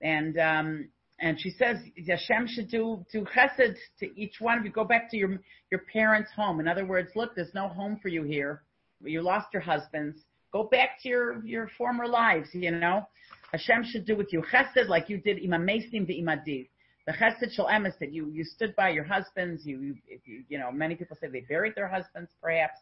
And, 0.00 0.38
um, 0.38 0.88
and 1.18 1.40
she 1.40 1.50
says 1.50 1.78
Hashem 2.06 2.48
should 2.48 2.68
do 2.68 3.04
do 3.12 3.24
chesed 3.24 3.76
to 4.00 4.20
each 4.20 4.40
one 4.40 4.58
of 4.58 4.64
you. 4.64 4.70
Go 4.70 4.84
back 4.84 5.10
to 5.10 5.16
your 5.16 5.38
your 5.70 5.82
parents' 5.92 6.30
home. 6.34 6.58
In 6.58 6.66
other 6.66 6.84
words, 6.84 7.10
look, 7.14 7.34
there's 7.34 7.54
no 7.54 7.68
home 7.68 7.98
for 8.02 8.08
you 8.08 8.24
here. 8.24 8.62
You 9.00 9.22
lost 9.22 9.46
your 9.52 9.62
husbands. 9.62 10.18
Go 10.52 10.64
back 10.64 11.00
to 11.02 11.08
your 11.08 11.44
your 11.44 11.70
former 11.78 12.06
lives. 12.06 12.48
You 12.52 12.72
know, 12.72 13.08
Hashem 13.52 13.84
should 13.90 14.04
do 14.04 14.16
with 14.16 14.32
you 14.32 14.42
chesed 14.52 14.88
like 14.88 15.08
you 15.08 15.18
did 15.18 15.38
imamesim 15.38 16.08
imadiv. 16.08 16.68
The 17.06 17.12
chesed 17.12 17.52
shel 17.52 17.66
emes 17.66 17.98
that 18.00 18.12
you 18.12 18.30
you 18.30 18.44
stood 18.44 18.76
by 18.76 18.90
your 18.90 19.04
husbands. 19.04 19.64
You 19.64 19.80
you, 19.80 19.96
you 20.24 20.44
you 20.48 20.58
know 20.58 20.70
many 20.70 20.94
people 20.94 21.16
say 21.20 21.28
they 21.28 21.40
buried 21.40 21.74
their 21.74 21.88
husbands 21.88 22.30
perhaps, 22.40 22.78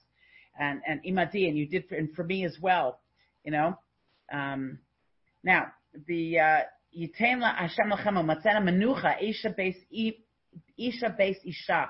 and 0.59 0.81
and 0.87 1.01
imadi 1.05 1.49
and 1.49 1.57
you 1.57 1.67
did 1.67 1.89
for, 1.89 1.95
and 1.95 2.13
for 2.15 2.25
me 2.25 2.45
as 2.45 2.57
well. 2.61 3.01
You 3.45 3.53
know, 3.53 3.79
um, 4.33 4.79
now 5.43 5.67
the. 6.07 6.39
Uh, 6.39 6.61
Yitain 6.97 7.39
la 7.41 7.55
Hashem 7.55 7.89
lachem 7.89 8.15
matzena 8.25 8.61
menucha 8.61 9.23
isha 9.23 9.51
base 9.57 9.77
isha 10.77 11.15
base 11.17 11.39
isha. 11.45 11.89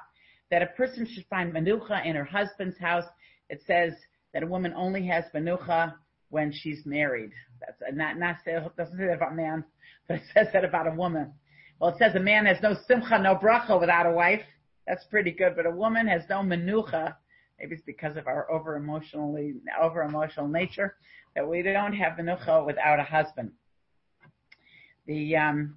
That 0.51 0.63
a 0.63 0.67
person 0.67 1.07
should 1.07 1.25
find 1.31 1.55
menucha 1.55 2.05
in 2.05 2.17
her 2.17 2.25
husband's 2.25 2.79
house. 2.79 3.07
It 3.49 3.63
says 3.67 3.95
that 4.33 4.43
a 4.43 4.47
woman 4.47 4.73
only 4.77 5.07
has 5.07 5.25
menucha 5.35 5.95
when 6.31 6.53
she's 6.53 6.85
married. 6.87 7.33
That's 7.61 7.95
not 7.95 8.19
not 8.19 8.37
doesn't 8.77 8.97
say 8.97 9.07
that 9.07 9.15
about 9.15 9.37
man, 9.37 9.65
but 10.09 10.19
it 10.19 10.23
says 10.35 10.49
that 10.53 10.65
about 10.65 10.87
a 10.87 10.95
woman. 10.95 11.33
Well, 11.81 11.91
it 11.91 11.99
says 11.99 12.15
a 12.15 12.21
man 12.21 12.47
has 12.47 12.59
no 12.63 12.75
simcha, 12.87 13.19
no 13.19 13.35
bracha 13.35 13.79
without 13.79 14.07
a 14.07 14.13
wife. 14.13 14.43
That's 14.87 15.05
pretty 15.05 15.31
good, 15.31 15.55
but 15.57 15.67
a 15.67 15.71
woman 15.71 16.07
has 16.09 16.23
no 16.29 16.41
menucha. 16.41 17.15
Maybe 17.59 17.75
it's 17.75 17.85
because 17.85 18.17
of 18.17 18.27
our 18.27 18.51
over 18.51 18.77
emotionally 18.77 19.55
over 19.81 20.03
emotional 20.03 20.49
nature 20.49 20.97
that 21.35 21.47
we 21.47 21.63
don't 21.63 21.93
have 21.95 22.15
menucha 22.15 22.65
without 22.65 22.99
a 22.99 23.05
husband. 23.05 23.53
The 25.07 25.37
um, 25.37 25.77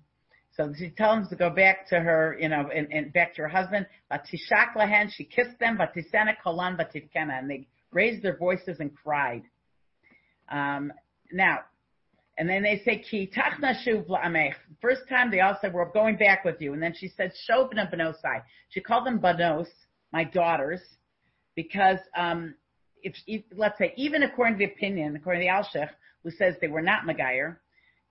so 0.55 0.71
she 0.77 0.91
tells 0.91 1.21
them 1.21 1.29
to 1.29 1.35
go 1.35 1.49
back 1.49 1.87
to 1.89 1.99
her, 1.99 2.37
you 2.39 2.47
know, 2.47 2.69
and, 2.73 2.91
and 2.91 3.11
back 3.11 3.33
to 3.35 3.41
her 3.41 3.47
husband. 3.47 3.87
Batishak 4.11 4.75
lahen, 4.75 5.09
she 5.11 5.23
kissed 5.23 5.57
them. 5.59 5.77
But 5.77 5.95
Batisena 5.95 6.33
kolan 6.45 6.77
batifkena, 6.77 7.39
and 7.39 7.49
they 7.49 7.67
raised 7.93 8.23
their 8.23 8.37
voices 8.37 8.77
and 8.79 8.91
cried. 8.95 9.43
Um, 10.49 10.91
now, 11.31 11.59
and 12.37 12.49
then 12.49 12.63
they 12.63 12.81
say 12.83 13.03
ki 13.09 13.31
tachna 13.35 13.73
shuv. 13.85 14.53
First 14.81 15.01
time 15.07 15.29
they 15.29 15.41
all 15.41 15.57
said 15.61 15.73
we're 15.73 15.91
going 15.91 16.17
back 16.17 16.43
with 16.43 16.59
you, 16.59 16.73
and 16.73 16.81
then 16.81 16.93
she 16.97 17.07
said 17.07 17.31
shovna 17.49 17.93
benosai. 17.93 18.41
She 18.69 18.81
called 18.81 19.05
them 19.05 19.19
banos, 19.19 19.67
my 20.11 20.23
daughters, 20.23 20.81
because 21.55 21.99
um, 22.17 22.55
if, 23.03 23.13
if 23.27 23.43
let's 23.55 23.77
say 23.77 23.93
even 23.97 24.23
according 24.23 24.57
to 24.57 24.65
the 24.65 24.71
opinion, 24.71 25.15
according 25.15 25.41
to 25.41 25.47
the 25.47 25.79
Alshich, 25.79 25.89
who 26.23 26.31
says 26.31 26.55
they 26.59 26.67
were 26.67 26.81
not 26.81 27.03
Magayer, 27.03 27.57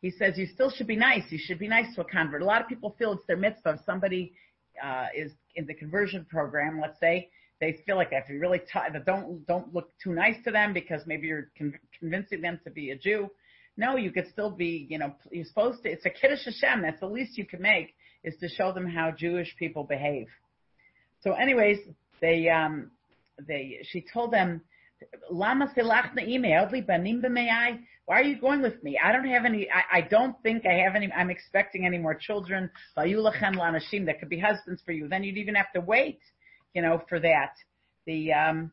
he 0.01 0.11
says 0.11 0.37
you 0.37 0.47
still 0.47 0.71
should 0.71 0.87
be 0.87 0.97
nice. 0.97 1.23
You 1.31 1.39
should 1.39 1.59
be 1.59 1.69
nice 1.69 1.95
to 1.95 2.03
a 2.03 2.05
convert. 2.05 2.43
A 2.43 2.45
lot 2.45 2.61
of 2.61 2.69
people 2.69 2.95
feel 2.99 3.13
it's 3.13 3.27
their 3.27 3.37
mitzvah. 3.37 3.75
If 3.75 3.81
somebody 3.85 4.35
uh, 4.83 5.07
is 5.17 5.33
in 5.57 5.67
the 5.67 5.75
conversion 5.75 6.27
program, 6.29 6.81
let's 6.81 6.99
say, 7.01 7.29
they 7.63 7.79
feel 7.87 7.95
like 7.95 8.11
to 8.11 8.21
be 8.29 8.39
really. 8.39 8.61
Don't 9.07 9.47
don't 9.47 9.73
look 9.73 9.91
too 10.03 10.13
nice 10.13 10.35
to 10.45 10.51
them 10.51 10.73
because 10.73 11.03
maybe 11.07 11.29
you're 11.29 11.49
con- 11.57 11.79
convincing 11.97 12.41
them 12.41 12.59
to 12.65 12.71
be 12.71 12.91
a 12.91 12.97
Jew. 12.97 13.31
No, 13.77 13.97
you 13.97 14.11
could 14.11 14.27
still 14.33 14.51
be. 14.51 14.85
You 14.91 14.99
know, 14.99 15.15
you're 15.31 15.45
supposed 15.45 15.85
to. 15.85 15.89
It's 15.89 16.05
a 16.05 16.11
kiddush 16.11 16.45
Hashem. 16.45 16.83
That's 16.83 16.99
the 16.99 17.07
least 17.07 17.39
you 17.39 17.47
can 17.47 17.63
make 17.63 17.95
is 18.25 18.35
to 18.41 18.49
show 18.49 18.73
them 18.73 18.85
how 18.85 19.13
Jewish 19.17 19.55
people 19.61 19.85
behave. 19.85 20.27
So, 21.21 21.35
anyways, 21.35 21.79
they 22.21 22.49
um, 22.49 22.91
they 23.47 23.79
she 23.85 24.05
told 24.13 24.33
them 24.33 24.63
Lama 25.31 25.73
selachna 25.77 26.17
banim 26.85 27.23
Why 28.07 28.21
are 28.21 28.25
you 28.25 28.41
going 28.41 28.63
with 28.63 28.83
me? 28.83 28.99
I 29.03 29.13
don't 29.13 29.29
have 29.29 29.45
any. 29.45 29.69
I, 29.71 29.99
I 29.99 30.01
don't 30.01 30.35
think 30.43 30.67
I 30.67 30.83
have 30.85 30.97
any. 30.97 31.13
I'm 31.13 31.31
expecting 31.31 31.87
any 31.87 31.99
more 31.99 32.17
children. 32.17 32.71
that 32.97 34.19
could 34.19 34.29
be 34.29 34.41
husbands 34.41 34.83
for 34.85 34.91
you. 34.91 35.07
Then 35.07 35.23
you'd 35.23 35.37
even 35.37 35.55
have 35.55 35.73
to 35.75 35.81
wait, 35.81 36.19
you 36.75 36.83
know, 36.83 37.03
for 37.09 37.21
that. 37.21 37.55
The 38.07 38.33
um, 38.33 38.73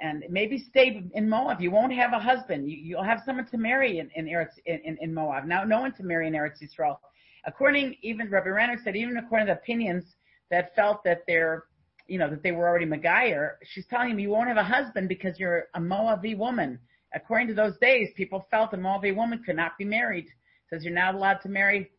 and 0.00 0.22
maybe 0.30 0.58
stay 0.58 1.02
in 1.14 1.28
Moab. 1.28 1.60
You 1.60 1.70
won't 1.72 1.92
have 1.92 2.12
a 2.12 2.20
husband. 2.20 2.70
You, 2.70 2.76
you'll 2.76 3.02
have 3.02 3.20
someone 3.26 3.46
to 3.46 3.58
marry 3.58 3.98
in 3.98 4.10
in, 4.14 4.26
Eretz, 4.26 4.52
in, 4.66 4.96
in 5.00 5.12
Moab. 5.12 5.44
Now, 5.44 5.64
no 5.64 5.80
one 5.80 5.92
to 5.94 6.02
marry 6.02 6.28
in 6.28 6.34
Eretz 6.34 6.62
Yisrael. 6.62 6.98
According, 7.44 7.96
even 8.02 8.30
Rabbi 8.30 8.48
Rennert 8.48 8.84
said, 8.84 8.94
even 8.94 9.16
according 9.16 9.48
to 9.48 9.54
the 9.54 9.58
opinions 9.58 10.04
that 10.50 10.74
felt 10.76 11.02
that 11.04 11.22
they're 11.26 11.64
you 12.08 12.18
know, 12.18 12.28
that 12.30 12.42
they 12.42 12.52
were 12.52 12.66
already 12.66 12.86
Megayer, 12.86 13.52
she's 13.62 13.86
telling 13.86 14.10
him 14.10 14.18
you 14.18 14.30
won't 14.30 14.48
have 14.48 14.56
a 14.56 14.64
husband 14.64 15.08
because 15.08 15.38
you're 15.38 15.66
a 15.74 15.80
Moavi 15.80 16.36
woman. 16.36 16.78
According 17.14 17.48
to 17.48 17.54
those 17.54 17.76
days, 17.78 18.08
people 18.16 18.46
felt 18.50 18.72
a 18.72 18.76
Moavi 18.76 19.14
woman 19.14 19.42
could 19.44 19.56
not 19.56 19.76
be 19.78 19.84
married. 19.84 20.26
Says 20.70 20.84
you're 20.84 20.94
not 20.94 21.14
allowed 21.14 21.40
to 21.42 21.48
marry 21.48 21.90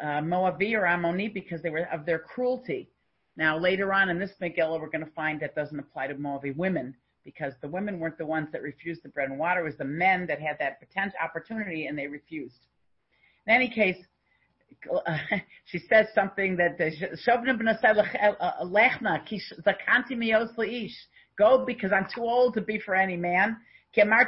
uh, 0.00 0.20
Moavi 0.20 0.74
or 0.74 0.82
Ammoni 0.82 1.32
because 1.32 1.62
they 1.62 1.70
were 1.70 1.88
of 1.92 2.04
their 2.04 2.18
cruelty. 2.18 2.90
Now 3.36 3.58
later 3.58 3.92
on 3.92 4.10
in 4.10 4.18
this 4.18 4.32
Megillah, 4.40 4.80
we're 4.80 4.90
going 4.90 5.04
to 5.04 5.10
find 5.12 5.40
that 5.40 5.54
doesn't 5.54 5.78
apply 5.78 6.06
to 6.06 6.14
Moavi 6.14 6.56
women 6.56 6.94
because 7.24 7.54
the 7.62 7.68
women 7.68 7.98
weren't 7.98 8.18
the 8.18 8.26
ones 8.26 8.48
that 8.52 8.62
refused 8.62 9.02
the 9.02 9.08
bread 9.08 9.30
and 9.30 9.38
water. 9.38 9.60
It 9.60 9.64
was 9.64 9.76
the 9.76 9.84
men 9.84 10.26
that 10.26 10.40
had 10.40 10.58
that 10.60 10.78
potential 10.78 11.18
opportunity 11.22 11.86
and 11.86 11.98
they 11.98 12.06
refused. 12.06 12.58
In 13.46 13.54
any 13.54 13.68
case, 13.68 13.96
she 15.64 15.78
says 15.78 16.06
something 16.14 16.56
that 16.56 16.80
uh, 16.80 16.90
go 21.38 21.64
because 21.64 21.92
I'm 21.92 22.06
too 22.14 22.22
old 22.22 22.54
to 22.54 22.60
be 22.60 22.78
for 22.78 22.94
any 22.94 23.16
man. 23.16 23.56
Even 23.96 24.12
if 24.12 24.18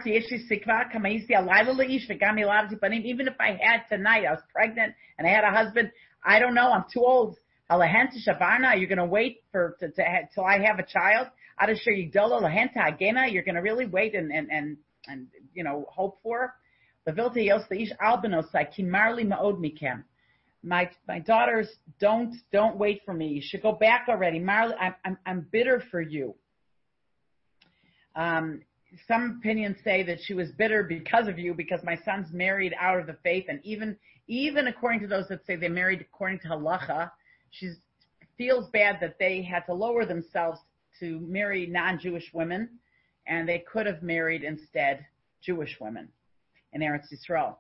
I 3.41 3.59
had 3.61 3.83
tonight, 3.89 4.25
I 4.25 4.31
was 4.31 4.43
pregnant 4.53 4.95
and 5.19 5.27
I 5.27 5.31
had 5.31 5.45
a 5.45 5.51
husband. 5.51 5.91
I 6.25 6.39
don't 6.39 6.55
know. 6.55 6.73
I'm 6.73 6.85
too 6.93 7.05
old. 7.05 7.37
Are 7.69 8.77
you 8.77 8.87
going 8.87 8.99
to 8.99 9.05
wait 9.05 9.43
for 9.51 9.77
to, 9.81 9.91
to, 9.91 10.29
till 10.35 10.45
I 10.45 10.59
have 10.61 10.79
a 10.79 10.85
child? 10.85 11.29
You're 11.59 13.43
going 13.43 13.55
to 13.55 13.61
really 13.61 13.87
wait 13.87 14.15
and 14.15 14.31
and 14.33 14.51
and 14.51 14.77
and 15.09 15.27
you 15.55 15.65
know 15.65 15.87
hope 15.89 16.19
for. 16.23 16.55
My 20.63 20.91
my 21.09 21.19
daughters, 21.21 21.69
don't 22.01 22.35
don't 22.53 22.77
wait 22.77 23.03
for 23.05 23.15
me. 23.15 23.29
You 23.29 23.43
should 23.43 23.63
go 23.63 23.73
back 23.73 24.07
already. 24.09 24.39
Marley, 24.39 24.75
I'm 24.81 24.95
I'm, 25.05 25.19
I'm 25.27 25.47
bitter 25.51 25.83
for 25.91 26.01
you. 26.01 26.35
Um, 28.15 28.63
some 29.07 29.39
opinions 29.39 29.77
say 29.85 30.03
that 30.05 30.19
she 30.23 30.35
was 30.35 30.51
bitter 30.53 30.83
because 30.83 31.29
of 31.29 31.39
you, 31.39 31.53
because 31.55 31.81
my 31.85 31.97
son's 32.05 32.33
married 32.33 32.75
out 32.81 32.99
of 32.99 33.07
the 33.07 33.17
faith, 33.23 33.45
and 33.49 33.61
even 33.65 33.97
even 34.29 34.67
according 34.67 35.01
to 35.01 35.07
those 35.07 35.29
that 35.29 35.45
say 35.47 35.57
they 35.57 35.69
married 35.69 36.01
according 36.01 36.41
to 36.41 36.49
halacha, 36.49 37.11
she 37.59 37.73
feels 38.37 38.69
bad 38.71 38.99
that 39.01 39.19
they 39.19 39.43
had 39.43 39.61
to 39.67 39.75
lower 39.75 40.05
themselves 40.05 40.61
to 41.01 41.21
marry 41.21 41.67
non-Jewish 41.67 42.31
women, 42.33 42.69
and 43.27 43.49
they 43.49 43.65
could 43.71 43.87
have 43.87 44.03
married 44.03 44.43
instead 44.43 45.05
Jewish 45.43 45.77
women 45.81 46.09
in 46.73 46.81
Eretz 46.81 47.07
Yisrael. 47.13 47.57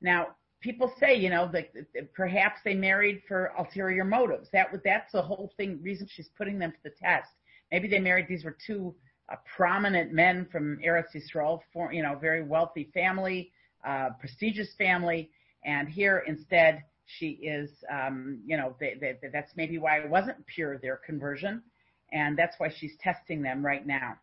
Now, 0.00 0.28
people 0.60 0.92
say, 0.98 1.14
you 1.14 1.30
know, 1.30 1.50
that 1.52 1.72
perhaps 2.14 2.60
they 2.64 2.74
married 2.74 3.22
for 3.28 3.52
ulterior 3.58 4.04
motives. 4.04 4.48
That 4.52 4.68
that's 4.84 5.12
the 5.12 5.22
whole 5.22 5.52
thing. 5.56 5.80
Reason 5.82 6.08
she's 6.10 6.30
putting 6.36 6.58
them 6.58 6.72
to 6.72 6.78
the 6.84 6.90
test. 6.90 7.28
Maybe 7.70 7.88
they 7.88 7.98
married. 7.98 8.26
These 8.28 8.44
were 8.44 8.56
two 8.66 8.94
uh, 9.30 9.36
prominent 9.56 10.12
men 10.12 10.46
from 10.50 10.78
Eretz 10.78 11.14
Yisrael, 11.14 11.60
for, 11.72 11.92
you 11.92 12.02
know, 12.02 12.16
very 12.16 12.42
wealthy 12.42 12.90
family, 12.92 13.52
uh, 13.86 14.10
prestigious 14.20 14.68
family, 14.76 15.30
and 15.64 15.88
here 15.88 16.24
instead 16.26 16.82
she 17.06 17.30
is, 17.30 17.70
um, 17.90 18.40
you 18.46 18.56
know, 18.56 18.74
they, 18.80 18.96
they, 19.00 19.16
that's 19.32 19.52
maybe 19.56 19.78
why 19.78 19.98
it 19.98 20.08
wasn't 20.08 20.46
pure 20.46 20.78
their 20.78 20.96
conversion, 20.96 21.62
and 22.12 22.36
that's 22.36 22.54
why 22.58 22.68
she's 22.78 22.92
testing 23.02 23.42
them 23.42 23.64
right 23.64 23.86
now. 23.86 24.14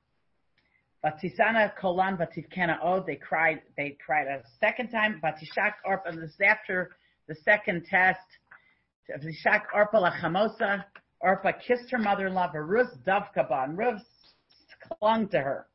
Vatisana 1.03 1.71
kolan 1.81 2.17
vativkena 2.17 2.83
od. 2.83 3.05
They 3.05 3.15
cried. 3.15 3.61
They 3.77 3.97
cried 4.05 4.27
a 4.27 4.43
second 4.59 4.89
time. 4.89 5.21
Vatishak 5.23 5.73
orpa. 5.87 6.13
This 6.13 6.31
is 6.31 6.41
after 6.45 6.91
the 7.27 7.35
second 7.45 7.85
test. 7.89 8.19
Vatishak 9.09 9.63
orpa 9.73 9.95
lachamosa. 9.95 10.83
Orpa 11.23 11.53
kissed 11.65 11.89
her 11.91 11.97
mother-in-law. 11.97 12.51
Varus 12.51 12.89
davka 13.07 13.49
and 13.63 13.77
Rus 13.77 14.01
clung 14.99 15.27
to 15.29 15.39
her. 15.39 15.67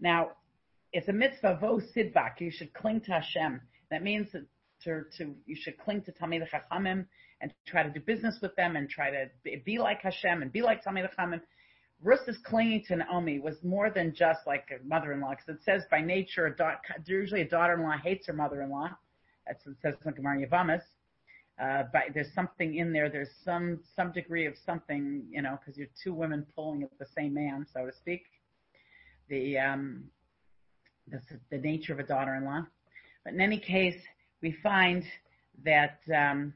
Now, 0.00 0.32
it's 0.92 1.08
a 1.08 1.12
mitzvah 1.12 1.58
vo 1.60 1.80
sidbak. 1.94 2.40
You 2.40 2.50
should 2.50 2.72
cling 2.72 3.02
to 3.02 3.12
Hashem. 3.12 3.60
That 3.90 4.02
means 4.02 4.28
that 4.32 4.44
to, 5.16 5.34
you 5.46 5.56
should 5.62 5.76
cling 5.78 6.02
to 6.02 6.12
Talmid 6.12 6.42
Chachamim 6.50 7.00
and 7.40 7.48
try 7.66 7.82
to 7.82 7.90
do 7.90 8.00
business 8.00 8.36
with 8.42 8.54
them 8.56 8.76
and 8.76 8.88
try 8.88 9.08
to 9.10 9.26
be 9.64 9.78
like 9.78 10.00
Hashem 10.02 10.42
and 10.42 10.52
be 10.52 10.62
like 10.62 10.84
Talmid 10.84 11.08
Chachamim. 11.08 11.40
Ruth's 12.02 12.38
clinging 12.44 12.84
to 12.88 12.96
Naomi 12.96 13.40
was 13.40 13.56
more 13.62 13.90
than 13.90 14.14
just 14.14 14.40
like 14.46 14.66
a 14.70 14.78
mother-in-law, 14.86 15.30
because 15.30 15.48
it 15.48 15.64
says 15.64 15.82
by 15.90 16.00
nature, 16.00 16.46
a 16.46 16.56
da- 16.56 16.76
usually 17.06 17.40
a 17.40 17.48
daughter-in-law 17.48 17.96
hates 18.02 18.26
her 18.28 18.32
mother-in-law. 18.32 18.88
That's 19.46 19.66
what 19.66 19.72
it 19.72 19.78
says 19.82 19.94
in 20.04 20.12
Gemara 20.12 20.46
Yavamas. 20.46 20.82
Uh, 21.60 21.82
but 21.92 22.02
there's 22.14 22.32
something 22.34 22.76
in 22.76 22.92
there. 22.92 23.08
There's 23.10 23.34
some 23.44 23.80
some 23.96 24.12
degree 24.12 24.46
of 24.46 24.54
something, 24.64 25.24
you 25.28 25.42
know, 25.42 25.58
because 25.58 25.76
you're 25.76 25.88
two 26.04 26.14
women 26.14 26.46
pulling 26.54 26.84
at 26.84 26.90
the 27.00 27.06
same 27.16 27.34
man, 27.34 27.66
so 27.74 27.84
to 27.84 27.92
speak. 27.92 28.22
The 29.28 29.58
um, 29.58 30.04
the, 31.08 31.20
the 31.50 31.58
nature 31.58 31.92
of 31.92 31.98
a 31.98 32.04
daughter-in-law. 32.04 32.62
But 33.24 33.34
in 33.34 33.40
any 33.40 33.58
case, 33.58 34.00
we 34.42 34.56
find 34.62 35.04
that 35.64 35.98
um, 36.14 36.54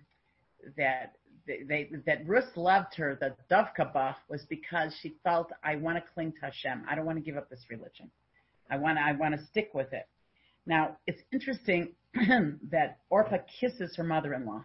that 0.77 1.17
they, 1.47 1.91
that 2.07 2.27
Ruth 2.27 2.57
loved 2.57 2.95
her, 2.97 3.19
the 3.21 3.35
Dovkaba, 3.51 4.15
was 4.29 4.45
because 4.49 4.95
she 5.01 5.15
felt, 5.25 5.51
I 5.65 5.77
want 5.77 5.99
to 5.99 6.05
cling 6.15 6.33
to 6.33 6.47
Hashem. 6.47 6.85
I 6.89 6.95
don't 6.95 7.05
want 7.05 7.19
to 7.19 7.25
give 7.25 7.37
up 7.37 7.51
this 7.51 7.65
religion. 7.69 8.11
I 8.71 8.77
want 8.77 8.99
to, 8.99 9.03
I 9.03 9.13
want 9.13 9.39
to 9.39 9.47
stick 9.47 9.71
with 9.75 9.93
it. 9.93 10.07
Now, 10.67 10.97
it's 11.07 11.21
interesting 11.33 11.95
that 12.71 12.99
Orpah 13.11 13.39
kisses 13.61 13.97
her 13.97 14.05
mother-in-law. 14.05 14.65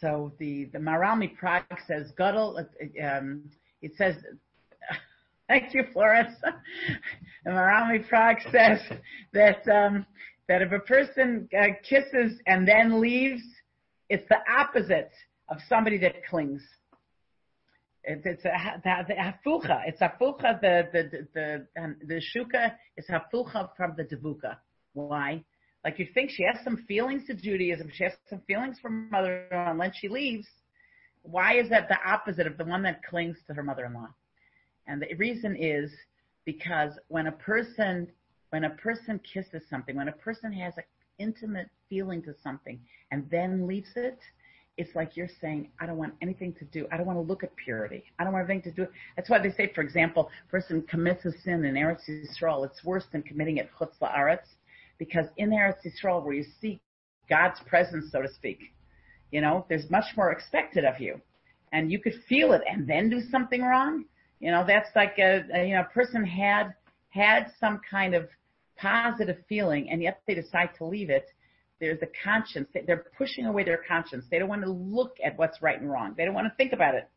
So 0.00 0.32
the, 0.38 0.66
the 0.66 0.78
Maharal 0.78 1.20
MiPrague 1.20 1.64
says, 1.86 2.12
Gadol, 2.16 2.64
um, 3.02 3.50
it 3.82 3.92
says, 3.96 4.16
thank 5.48 5.74
you, 5.74 5.84
Florence. 5.92 6.34
the 7.44 7.50
Maharal 7.50 7.98
MiPrague 7.98 8.50
says 8.50 8.80
that, 9.32 9.68
um, 9.68 10.06
that 10.48 10.62
if 10.62 10.72
a 10.72 10.80
person 10.80 11.48
uh, 11.58 11.66
kisses 11.88 12.40
and 12.46 12.66
then 12.66 13.00
leaves, 13.00 13.42
it's 14.08 14.28
the 14.28 14.38
opposite 14.50 15.12
of 15.48 15.58
somebody 15.68 15.98
that 15.98 16.24
clings. 16.26 16.62
It's, 18.04 18.26
it's 18.26 18.44
a, 18.44 18.50
the, 18.82 19.04
the 19.08 19.14
hafucha. 19.14 19.82
It's 19.86 20.00
hafucha. 20.00 20.60
The 20.60 20.88
the 20.92 21.26
the 21.34 21.66
the, 21.74 21.96
the 22.06 22.22
shuka 22.34 22.72
is 22.96 23.06
hafucha 23.08 23.70
from 23.76 23.94
the 23.96 24.04
devuka. 24.04 24.56
Why? 24.94 25.44
Like 25.84 25.98
you 25.98 26.06
think 26.12 26.30
she 26.30 26.44
has 26.44 26.62
some 26.64 26.84
feelings 26.88 27.26
to 27.26 27.34
Judaism. 27.34 27.90
She 27.92 28.04
has 28.04 28.12
some 28.28 28.40
feelings 28.46 28.78
for 28.80 28.90
mother-in-law, 28.90 29.70
and 29.70 29.80
then 29.80 29.92
she 29.94 30.08
leaves. 30.08 30.46
Why 31.22 31.58
is 31.58 31.68
that 31.70 31.88
the 31.88 31.98
opposite 32.04 32.48
of 32.48 32.58
the 32.58 32.64
one 32.64 32.82
that 32.82 33.04
clings 33.04 33.36
to 33.46 33.54
her 33.54 33.62
mother-in-law? 33.62 34.08
And 34.88 35.00
the 35.00 35.14
reason 35.14 35.56
is 35.56 35.92
because 36.44 36.92
when 37.06 37.28
a 37.28 37.32
person 37.32 38.08
when 38.52 38.64
a 38.64 38.70
person 38.70 39.18
kisses 39.20 39.62
something, 39.70 39.96
when 39.96 40.08
a 40.08 40.12
person 40.12 40.52
has 40.52 40.74
an 40.76 40.84
intimate 41.18 41.70
feeling 41.88 42.22
to 42.22 42.34
something 42.42 42.78
and 43.10 43.26
then 43.30 43.66
leaves 43.66 43.88
it, 43.96 44.18
it's 44.76 44.94
like 44.94 45.16
you're 45.16 45.30
saying, 45.40 45.70
I 45.80 45.86
don't 45.86 45.96
want 45.96 46.12
anything 46.20 46.52
to 46.58 46.66
do. 46.66 46.86
I 46.92 46.98
don't 46.98 47.06
want 47.06 47.16
to 47.16 47.22
look 47.22 47.42
at 47.42 47.56
purity. 47.56 48.04
I 48.18 48.24
don't 48.24 48.34
want 48.34 48.50
anything 48.50 48.70
to 48.74 48.84
do. 48.84 48.92
That's 49.16 49.30
why 49.30 49.38
they 49.38 49.52
say, 49.52 49.72
for 49.74 49.80
example, 49.80 50.28
a 50.46 50.50
person 50.50 50.82
commits 50.82 51.24
a 51.24 51.32
sin 51.32 51.64
in 51.64 51.76
Eretz 51.76 52.06
Yisrael. 52.06 52.66
It's 52.66 52.84
worse 52.84 53.04
than 53.10 53.22
committing 53.22 53.56
it 53.56 53.70
chutz 53.78 53.98
la'aretz, 54.02 54.48
because 54.98 55.26
in 55.38 55.48
Eretz 55.48 55.78
Yisrael, 55.86 56.22
where 56.22 56.34
you 56.34 56.44
see 56.60 56.78
God's 57.30 57.60
presence, 57.66 58.12
so 58.12 58.20
to 58.20 58.32
speak, 58.34 58.60
you 59.30 59.40
know, 59.40 59.64
there's 59.70 59.88
much 59.90 60.14
more 60.14 60.30
expected 60.30 60.84
of 60.84 61.00
you, 61.00 61.18
and 61.72 61.90
you 61.90 61.98
could 61.98 62.14
feel 62.28 62.52
it 62.52 62.60
and 62.70 62.86
then 62.86 63.08
do 63.08 63.20
something 63.30 63.62
wrong. 63.62 64.04
You 64.40 64.50
know, 64.50 64.62
that's 64.66 64.90
like 64.94 65.14
a, 65.18 65.42
a 65.54 65.68
you 65.68 65.74
know, 65.74 65.82
a 65.82 65.94
person 65.94 66.22
had 66.22 66.74
had 67.10 67.50
some 67.58 67.80
kind 67.90 68.14
of 68.14 68.28
positive 68.82 69.38
feeling, 69.48 69.88
and 69.90 70.02
yet 70.02 70.20
they 70.26 70.34
decide 70.34 70.70
to 70.78 70.84
leave 70.84 71.08
it 71.08 71.26
there's 71.82 72.00
a 72.00 72.08
conscience. 72.24 72.68
They're 72.86 73.06
pushing 73.18 73.44
away 73.44 73.64
their 73.64 73.82
conscience. 73.88 74.24
They 74.30 74.38
don't 74.38 74.48
want 74.48 74.62
to 74.62 74.70
look 74.70 75.16
at 75.22 75.36
what's 75.36 75.60
right 75.60 75.78
and 75.78 75.90
wrong. 75.90 76.14
They 76.16 76.24
don't 76.24 76.32
want 76.32 76.46
to 76.46 76.54
think 76.56 76.72
about 76.72 76.94
it. 76.94 77.08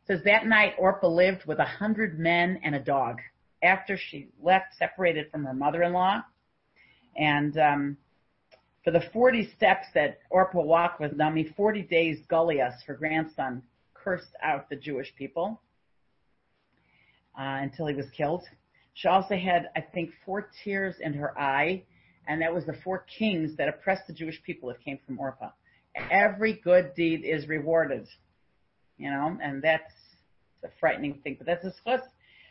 it 0.00 0.06
says 0.06 0.20
that 0.24 0.46
night 0.46 0.72
Orpah 0.78 1.06
lived 1.06 1.44
with 1.46 1.58
a 1.58 1.66
hundred 1.66 2.18
men 2.18 2.58
and 2.64 2.74
a 2.74 2.80
dog 2.80 3.18
after 3.62 3.98
she 3.98 4.28
left, 4.42 4.74
separated 4.78 5.30
from 5.30 5.44
her 5.44 5.52
mother-in-law. 5.52 6.22
And 7.18 7.58
um, 7.58 7.96
for 8.84 8.90
the 8.90 9.02
40 9.12 9.50
steps 9.54 9.84
that 9.92 10.20
Orpah 10.30 10.62
walked 10.62 10.98
with 10.98 11.12
Naomi, 11.14 11.52
40 11.54 11.82
days 11.82 12.20
Goliath, 12.26 12.82
her 12.86 12.94
grandson, 12.94 13.62
cursed 13.92 14.34
out 14.42 14.70
the 14.70 14.76
Jewish 14.76 15.14
people 15.14 15.60
uh, 17.38 17.60
until 17.60 17.86
he 17.86 17.94
was 17.94 18.06
killed. 18.16 18.44
She 18.94 19.08
also 19.08 19.36
had, 19.36 19.70
I 19.76 19.80
think, 19.80 20.10
four 20.24 20.50
tears 20.64 20.96
in 21.00 21.14
her 21.14 21.38
eye 21.38 21.84
and 22.26 22.40
that 22.42 22.54
was 22.54 22.64
the 22.64 22.74
four 22.84 23.04
kings 23.18 23.56
that 23.56 23.68
oppressed 23.68 24.06
the 24.06 24.12
Jewish 24.12 24.42
people 24.42 24.68
that 24.70 24.80
came 24.82 24.98
from 25.06 25.18
Orpah. 25.18 25.50
Every 26.10 26.54
good 26.54 26.94
deed 26.94 27.22
is 27.24 27.46
rewarded, 27.48 28.06
you 28.96 29.10
know, 29.10 29.36
and 29.42 29.62
that's 29.62 29.92
a 30.64 30.68
frightening 30.80 31.20
thing. 31.22 31.36
But 31.38 31.46
that's 31.46 31.64
a 31.64 31.72
schus. 31.84 32.00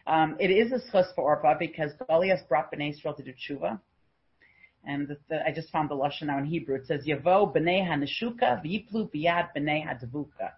Um, 0.05 0.37
it 0.39 0.49
is 0.49 0.71
a 0.71 0.79
schus 0.91 1.13
for 1.15 1.23
Orpah 1.23 1.55
because 1.57 1.91
Goliath 2.07 2.47
brought 2.47 2.71
Bnei 2.71 2.91
Israel 2.91 3.13
to 3.15 3.23
do 3.23 3.33
tshuva. 3.33 3.79
And 4.85 5.07
the, 5.07 5.17
the, 5.29 5.45
I 5.45 5.51
just 5.53 5.71
found 5.71 5.89
the 5.89 5.95
lashon 5.95 6.23
now 6.23 6.37
in 6.37 6.45
Hebrew. 6.45 6.75
It 6.75 6.85
says 6.85 7.05
Yavo 7.07 7.53
b'nei 7.55 7.85
haneshuka 7.85 8.63
v'yiplu 8.63 9.09
biyad 9.13 9.49
b'nei 9.57 9.85
hadavuka. 9.85 10.51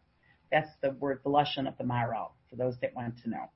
That's 0.51 0.69
the 0.81 0.91
word, 0.91 1.21
the 1.23 1.29
lashon 1.29 1.67
of 1.67 1.77
the 1.77 1.83
Maharal, 1.83 2.31
for 2.49 2.55
those 2.55 2.75
that 2.81 2.95
want 2.95 3.15
to 3.23 3.29
know. 3.29 3.49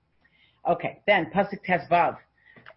Okay, 0.67 1.01
then 1.07 1.31
pasuk 1.33 1.59
tesvav. 1.67 2.17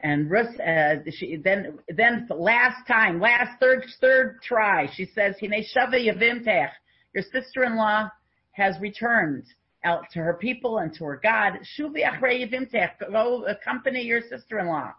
And 0.00 0.28
Ruth, 0.30 0.58
uh, 0.58 0.96
she, 1.12 1.36
then, 1.36 1.78
then 1.88 2.26
last 2.28 2.86
time, 2.88 3.20
last 3.20 3.60
third, 3.60 3.84
third 4.00 4.40
try, 4.42 4.90
she 4.94 5.06
says, 5.06 5.36
Hine 5.40 5.64
shava 5.74 5.94
yavimtech. 5.94 6.70
Your 7.14 7.22
sister-in-law 7.32 8.08
has 8.52 8.74
returned 8.80 9.44
out 9.84 10.04
to 10.12 10.18
her 10.18 10.34
people 10.34 10.78
and 10.78 10.92
to 10.94 11.04
her 11.04 11.20
God. 11.22 11.52
Shuvi 11.78 12.04
achrei 12.04 12.44
yavimtech. 12.44 13.12
Go 13.12 13.44
accompany 13.44 14.02
your 14.02 14.22
sister-in-law. 14.22 14.92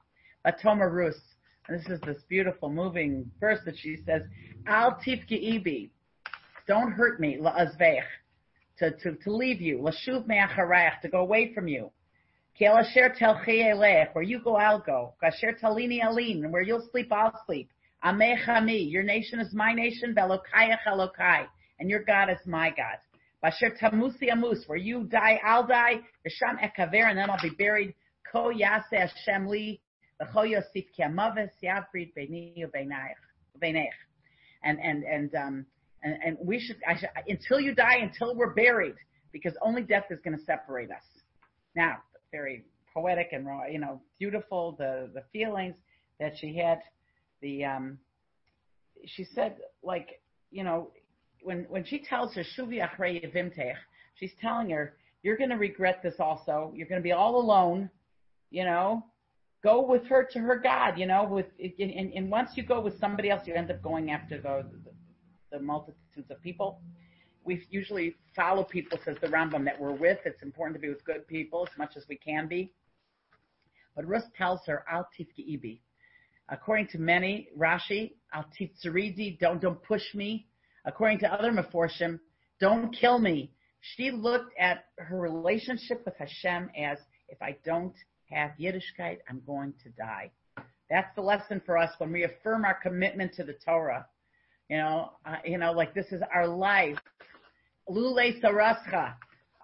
Batoma 0.45 0.91
Rus. 0.91 1.15
This 1.69 1.85
is 1.87 1.99
this 2.01 2.21
beautiful, 2.29 2.69
moving 2.69 3.29
verse 3.39 3.59
that 3.65 3.77
she 3.77 3.97
says, 4.05 4.21
Al 4.67 4.99
tifki 5.05 5.55
ibi. 5.55 5.91
Don't 6.67 6.91
hurt 6.91 7.19
me, 7.19 7.37
la'azvech. 7.41 8.03
To, 8.79 8.91
to, 8.91 9.15
to 9.15 9.31
leave 9.31 9.61
you. 9.61 9.77
Lashuv 9.79 10.27
me'acharech. 10.27 11.01
To 11.01 11.09
go 11.09 11.19
away 11.19 11.53
from 11.53 11.67
you. 11.67 11.91
Where 12.59 14.23
you 14.23 14.39
go, 14.43 14.55
I'll 14.55 14.79
go. 14.79 15.13
Kasher 15.23 15.59
talini 15.61 16.01
alin, 16.03 16.51
where 16.51 16.61
you'll 16.61 16.87
sleep, 16.91 17.11
I'll 17.11 17.41
sleep. 17.45 17.69
Amecha 18.03 18.63
mi, 18.63 18.77
your 18.77 19.03
nation 19.03 19.39
is 19.39 19.53
my 19.53 19.73
nation, 19.73 20.13
velokayach 20.13 20.83
elokai, 20.87 21.47
and 21.79 21.89
your 21.89 22.03
God 22.03 22.29
is 22.29 22.37
my 22.45 22.69
God. 22.69 22.97
Basher 23.41 23.71
tamusi 23.81 24.29
amus, 24.31 24.67
where 24.67 24.77
you 24.77 25.03
die, 25.03 25.39
I'll 25.45 25.67
die. 25.67 25.99
V'sham 26.25 26.59
ekaver, 26.61 27.09
and 27.09 27.17
then 27.17 27.29
I'll 27.29 27.41
be 27.41 27.49
buried. 27.57 27.93
Ko 28.31 28.49
yase 28.49 28.83
Hashem 28.91 29.47
li, 29.47 29.81
v'cho 30.21 30.45
yosif 30.47 30.85
ki 30.95 31.03
amaves 31.03 31.49
yavrid 31.61 32.13
beini 32.17 32.57
u'beinech. 32.57 33.89
And, 34.63 34.79
and, 34.79 35.03
and, 35.03 35.35
um, 35.35 35.65
and, 36.03 36.17
and 36.25 36.37
we 36.41 36.59
should, 36.59 36.77
I 36.87 36.97
should, 36.97 37.09
until 37.27 37.59
you 37.59 37.75
die, 37.75 37.97
until 37.97 38.35
we're 38.35 38.53
buried, 38.53 38.95
because 39.31 39.53
only 39.61 39.81
death 39.81 40.05
is 40.09 40.19
going 40.23 40.37
to 40.37 40.43
separate 40.45 40.91
us. 40.91 41.03
Now, 41.75 41.97
very 42.33 42.65
poetic 42.93 43.29
and 43.31 43.47
you 43.71 43.79
know 43.79 44.01
beautiful. 44.19 44.75
The 44.77 45.09
the 45.13 45.23
feelings 45.31 45.75
that 46.19 46.33
she 46.37 46.57
had. 46.57 46.79
The 47.41 47.63
um, 47.63 47.97
she 49.05 49.25
said 49.35 49.57
like 49.83 50.21
you 50.51 50.63
know 50.63 50.91
when 51.41 51.65
when 51.69 51.85
she 51.85 51.99
tells 51.99 52.33
her 52.35 52.43
shuvi 52.57 52.85
achrei 52.85 53.33
vimtech, 53.33 53.75
she's 54.15 54.33
telling 54.41 54.69
her 54.71 54.95
you're 55.23 55.37
going 55.37 55.49
to 55.49 55.55
regret 55.55 56.01
this 56.03 56.15
also. 56.19 56.71
You're 56.75 56.87
going 56.87 56.99
to 56.99 57.03
be 57.03 57.13
all 57.13 57.39
alone, 57.39 57.89
you 58.51 58.65
know, 58.65 59.05
go 59.63 59.81
with 59.81 60.05
her 60.07 60.27
to 60.33 60.39
her 60.39 60.59
God, 60.59 60.99
you 60.99 61.07
know, 61.07 61.23
with, 61.23 61.45
and, 61.79 62.13
and 62.13 62.29
once 62.29 62.51
you 62.55 62.63
go 62.63 62.81
with 62.81 62.99
somebody 62.99 63.29
else, 63.29 63.47
you 63.47 63.53
end 63.53 63.71
up 63.71 63.81
going 63.81 64.11
after 64.11 64.35
the, 64.37 64.65
the, 64.83 65.57
the 65.57 65.63
multitudes 65.63 66.29
of 66.29 66.41
people. 66.41 66.81
We 67.45 67.65
usually 67.69 68.15
follow 68.35 68.63
people, 68.63 68.97
says 69.03 69.17
the 69.21 69.27
Rambam, 69.27 69.65
that 69.65 69.79
we're 69.79 69.93
with. 69.93 70.19
It's 70.25 70.41
important 70.41 70.75
to 70.75 70.81
be 70.81 70.89
with 70.89 71.03
good 71.05 71.27
people 71.27 71.67
as 71.69 71.77
much 71.77 71.97
as 71.97 72.05
we 72.07 72.15
can 72.15 72.47
be. 72.47 72.71
But 73.95 74.07
Rus 74.07 74.23
tells 74.37 74.61
her, 74.67 74.85
Al 74.89 75.07
tifki 75.17 75.79
According 76.49 76.87
to 76.87 76.99
many, 76.99 77.49
Rashi, 77.57 78.13
Al 78.33 78.45
tifzaridi, 78.59 79.39
don't, 79.39 79.61
don't 79.61 79.81
push 79.83 80.13
me. 80.13 80.47
According 80.85 81.19
to 81.19 81.33
other 81.33 81.51
Meforshim, 81.51 82.19
don't 82.59 82.93
kill 82.95 83.19
me. 83.19 83.51
She 83.81 84.11
looked 84.11 84.53
at 84.59 84.85
her 84.97 85.19
relationship 85.19 86.03
with 86.05 86.15
Hashem 86.17 86.69
as, 86.77 86.97
if 87.29 87.41
I 87.41 87.57
don't 87.65 87.95
have 88.29 88.51
Yiddishkeit, 88.59 89.19
I'm 89.29 89.41
going 89.45 89.73
to 89.83 89.89
die. 89.89 90.31
That's 90.89 91.13
the 91.15 91.21
lesson 91.21 91.61
for 91.65 91.77
us 91.77 91.91
when 91.97 92.11
we 92.11 92.23
affirm 92.23 92.65
our 92.65 92.75
commitment 92.81 93.33
to 93.35 93.43
the 93.43 93.55
Torah. 93.65 94.05
You 94.69 94.77
know, 94.77 95.13
uh, 95.25 95.35
you 95.43 95.57
know, 95.57 95.71
like 95.71 95.93
this 95.93 96.07
is 96.11 96.21
our 96.33 96.47
life. 96.47 96.97
Lule 97.89 98.41
sarascha, 98.41 99.13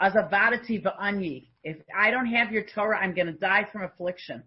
azavadati 0.02 0.84
va'anyi. 0.84 1.48
If 1.64 1.78
I 1.96 2.12
don't 2.12 2.28
have 2.28 2.52
your 2.52 2.64
Torah, 2.64 3.00
I'm 3.00 3.14
going 3.14 3.28
to 3.28 3.34
die 3.34 3.68
from 3.72 3.84
affliction. 3.84 4.44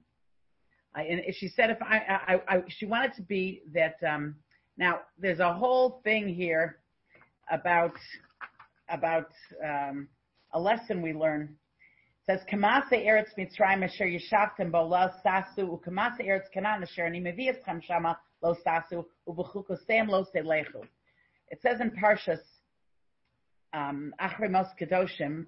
I, 0.95 1.03
and 1.03 1.35
she 1.35 1.49
said, 1.49 1.71
if 1.71 1.83
I, 1.83 1.97
I, 2.27 2.57
I, 2.57 2.63
she 2.69 2.87
wanted 2.87 3.15
to 3.15 3.23
be 3.23 3.63
that. 3.73 3.97
Um, 4.07 4.37
now, 4.79 5.01
there's 5.19 5.41
a 5.41 5.53
whole 5.53 6.01
thing 6.03 6.29
here 6.29 6.79
about 7.51 7.93
about 8.89 9.31
um, 9.65 10.09
a 10.55 10.61
lesson 10.61 11.03
we 11.03 11.13
learn 11.13 11.55
It 12.27 12.39
says 12.39 12.41
Kamase 12.51 12.93
Eretz 13.07 13.31
Mitzrayim 13.39 13.85
Asher 13.85 14.07
Yishavtim 14.07 14.71
Bo 14.71 14.89
Sasu 15.25 15.79
Ukamase 15.79 16.27
Eretz 16.27 16.51
Canaan 16.53 16.83
Asher 16.83 17.07
Ani 17.07 17.21
Meviaschem 17.21 17.83
Shama 17.83 18.19
Lo 18.43 18.55
Sasu 18.67 19.05
Ubechukoseim 19.29 20.09
Lo 20.09 20.25
Selechu. 20.35 20.83
It 21.49 21.61
says 21.63 21.81
in 21.81 21.91
Parshas 21.91 22.41
um, 23.73 24.15
Kedoshim 24.21 25.47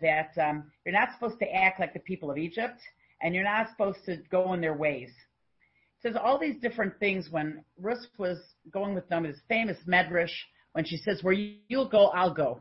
that 0.00 0.30
um, 0.42 0.70
you're 0.84 0.94
not 0.94 1.10
supposed 1.12 1.38
to 1.40 1.54
act 1.54 1.78
like 1.80 1.92
the 1.92 2.00
people 2.00 2.30
of 2.30 2.38
Egypt, 2.38 2.80
and 3.20 3.34
you're 3.34 3.44
not 3.44 3.68
supposed 3.70 3.98
to 4.06 4.16
go 4.30 4.52
in 4.54 4.60
their 4.60 4.74
ways. 4.74 5.10
It 5.10 6.08
says 6.08 6.16
all 6.22 6.38
these 6.38 6.60
different 6.60 6.98
things 6.98 7.28
when 7.30 7.64
Rus 7.80 8.06
was 8.18 8.38
going 8.70 8.94
with 8.94 9.08
them, 9.08 9.24
his 9.24 9.38
famous 9.48 9.78
Medrash, 9.86 10.32
when 10.72 10.84
she 10.84 10.96
says, 10.96 11.22
"Where 11.22 11.34
you'll 11.68 11.88
go, 11.88 12.08
I'll 12.08 12.34
go." 12.34 12.60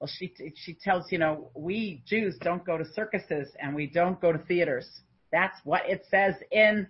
Well, 0.00 0.10
she 0.18 0.34
she 0.56 0.74
tells 0.82 1.12
you 1.12 1.18
know 1.18 1.50
we 1.54 2.02
Jews 2.06 2.36
don't 2.40 2.64
go 2.64 2.76
to 2.76 2.84
circuses 2.92 3.48
and 3.60 3.74
we 3.74 3.86
don't 3.86 4.20
go 4.20 4.32
to 4.32 4.38
theaters. 4.38 4.88
That's 5.30 5.56
what 5.64 5.82
it 5.88 6.04
says 6.10 6.34
in 6.50 6.86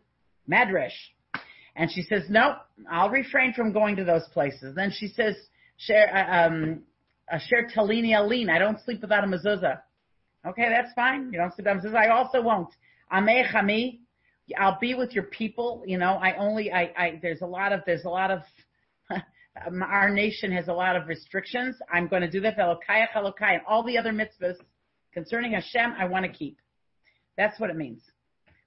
Medrash. 0.51 0.91
And 1.75 1.91
she 1.91 2.03
says, 2.03 2.25
no, 2.29 2.57
I'll 2.91 3.11
refrain 3.11 3.55
from 3.55 3.73
going 3.73 3.97
to 3.97 4.05
those 4.05 4.29
places. 4.33 4.75
Then 4.75 4.93
she 4.95 5.09
says, 5.09 5.37
share, 5.79 6.15
uh, 6.15 6.49
um, 6.49 6.83
share 7.39 7.69
talini 7.75 8.11
alin. 8.11 8.51
I 8.51 8.59
don't 8.59 8.79
sleep 8.85 9.01
without 9.01 9.25
a 9.25 9.27
mezuzah. 9.27 9.81
Okay, 10.47 10.69
that's 10.69 10.93
fine. 10.95 11.31
You 11.33 11.39
don't 11.39 11.55
sleep 11.55 11.67
without 11.67 11.85
a 11.85 11.89
mezuzah. 11.89 11.97
I 11.97 12.09
also 12.09 12.43
won't. 12.43 12.75
Amechami. 13.13 14.01
I'll 14.59 14.79
be 14.81 14.95
with 14.95 15.13
your 15.13 15.25
people. 15.25 15.83
You 15.87 15.99
know, 15.99 16.15
I 16.15 16.37
only, 16.37 16.73
I, 16.73 16.93
I, 16.97 17.19
there's 17.23 17.43
a 17.43 17.47
lot 17.47 17.73
of, 17.73 17.81
there's 17.87 18.05
a 18.05 18.09
lot 18.09 18.31
of 18.31 18.43
our 19.83 20.11
nation 20.11 20.53
has 20.53 20.69
a 20.69 20.73
lot 20.73 20.97
of 20.97 21.09
restrictions. 21.09 21.77
I'm 21.93 22.09
going 22.09 22.23
to 22.23 22.31
do 22.31 22.41
that. 22.41 22.59
Elokai, 22.59 23.07
Elokai, 23.15 23.55
and 23.55 23.61
all 23.67 23.83
the 23.83 23.97
other 23.99 24.13
mitzvahs 24.13 24.57
concerning 25.13 25.53
Hashem, 25.53 25.95
I 25.99 26.07
want 26.07 26.25
to 26.25 26.33
keep. 26.33 26.59
That's 27.37 27.59
what 27.61 27.71
it 27.71 27.77
means. 27.77 28.03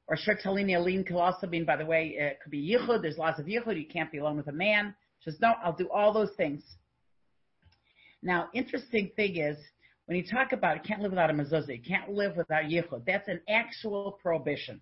Or 0.08 0.16
Shertalini 0.16 0.78
Aline 0.78 1.04
could 1.04 1.18
also 1.18 1.48
mean, 1.48 1.66
by 1.66 1.76
the 1.78 1.86
way, 1.86 2.16
it 2.18 2.40
could 2.42 2.52
be 2.52 2.76
Yichud. 2.76 3.02
There's 3.02 3.18
lots 3.18 3.40
of 3.40 3.48
Yichud. 3.48 3.78
You 3.78 3.88
can't 3.88 4.12
be 4.12 4.20
alone 4.20 4.38
with 4.38 4.48
a 4.48 4.54
man. 4.54 4.94
Says, 5.24 5.38
no, 5.42 5.54
I'll 5.64 5.76
do 5.76 5.90
all 5.90 6.14
those 6.14 6.32
things. 6.38 6.62
Now, 8.22 8.50
interesting 8.54 9.12
thing 9.16 9.38
is, 9.38 9.58
when 10.06 10.18
you 10.18 10.24
talk 10.24 10.52
about 10.52 10.78
you 10.78 10.82
can't 10.84 11.02
live 11.02 11.12
without 11.12 11.30
a 11.30 11.34
mezuzah, 11.34 11.70
you 11.70 11.82
can't 11.82 12.12
live 12.12 12.38
without 12.38 12.66
Yichud, 12.66 13.06
that's 13.06 13.28
an 13.28 13.42
actual 13.50 14.20
prohibition. 14.22 14.82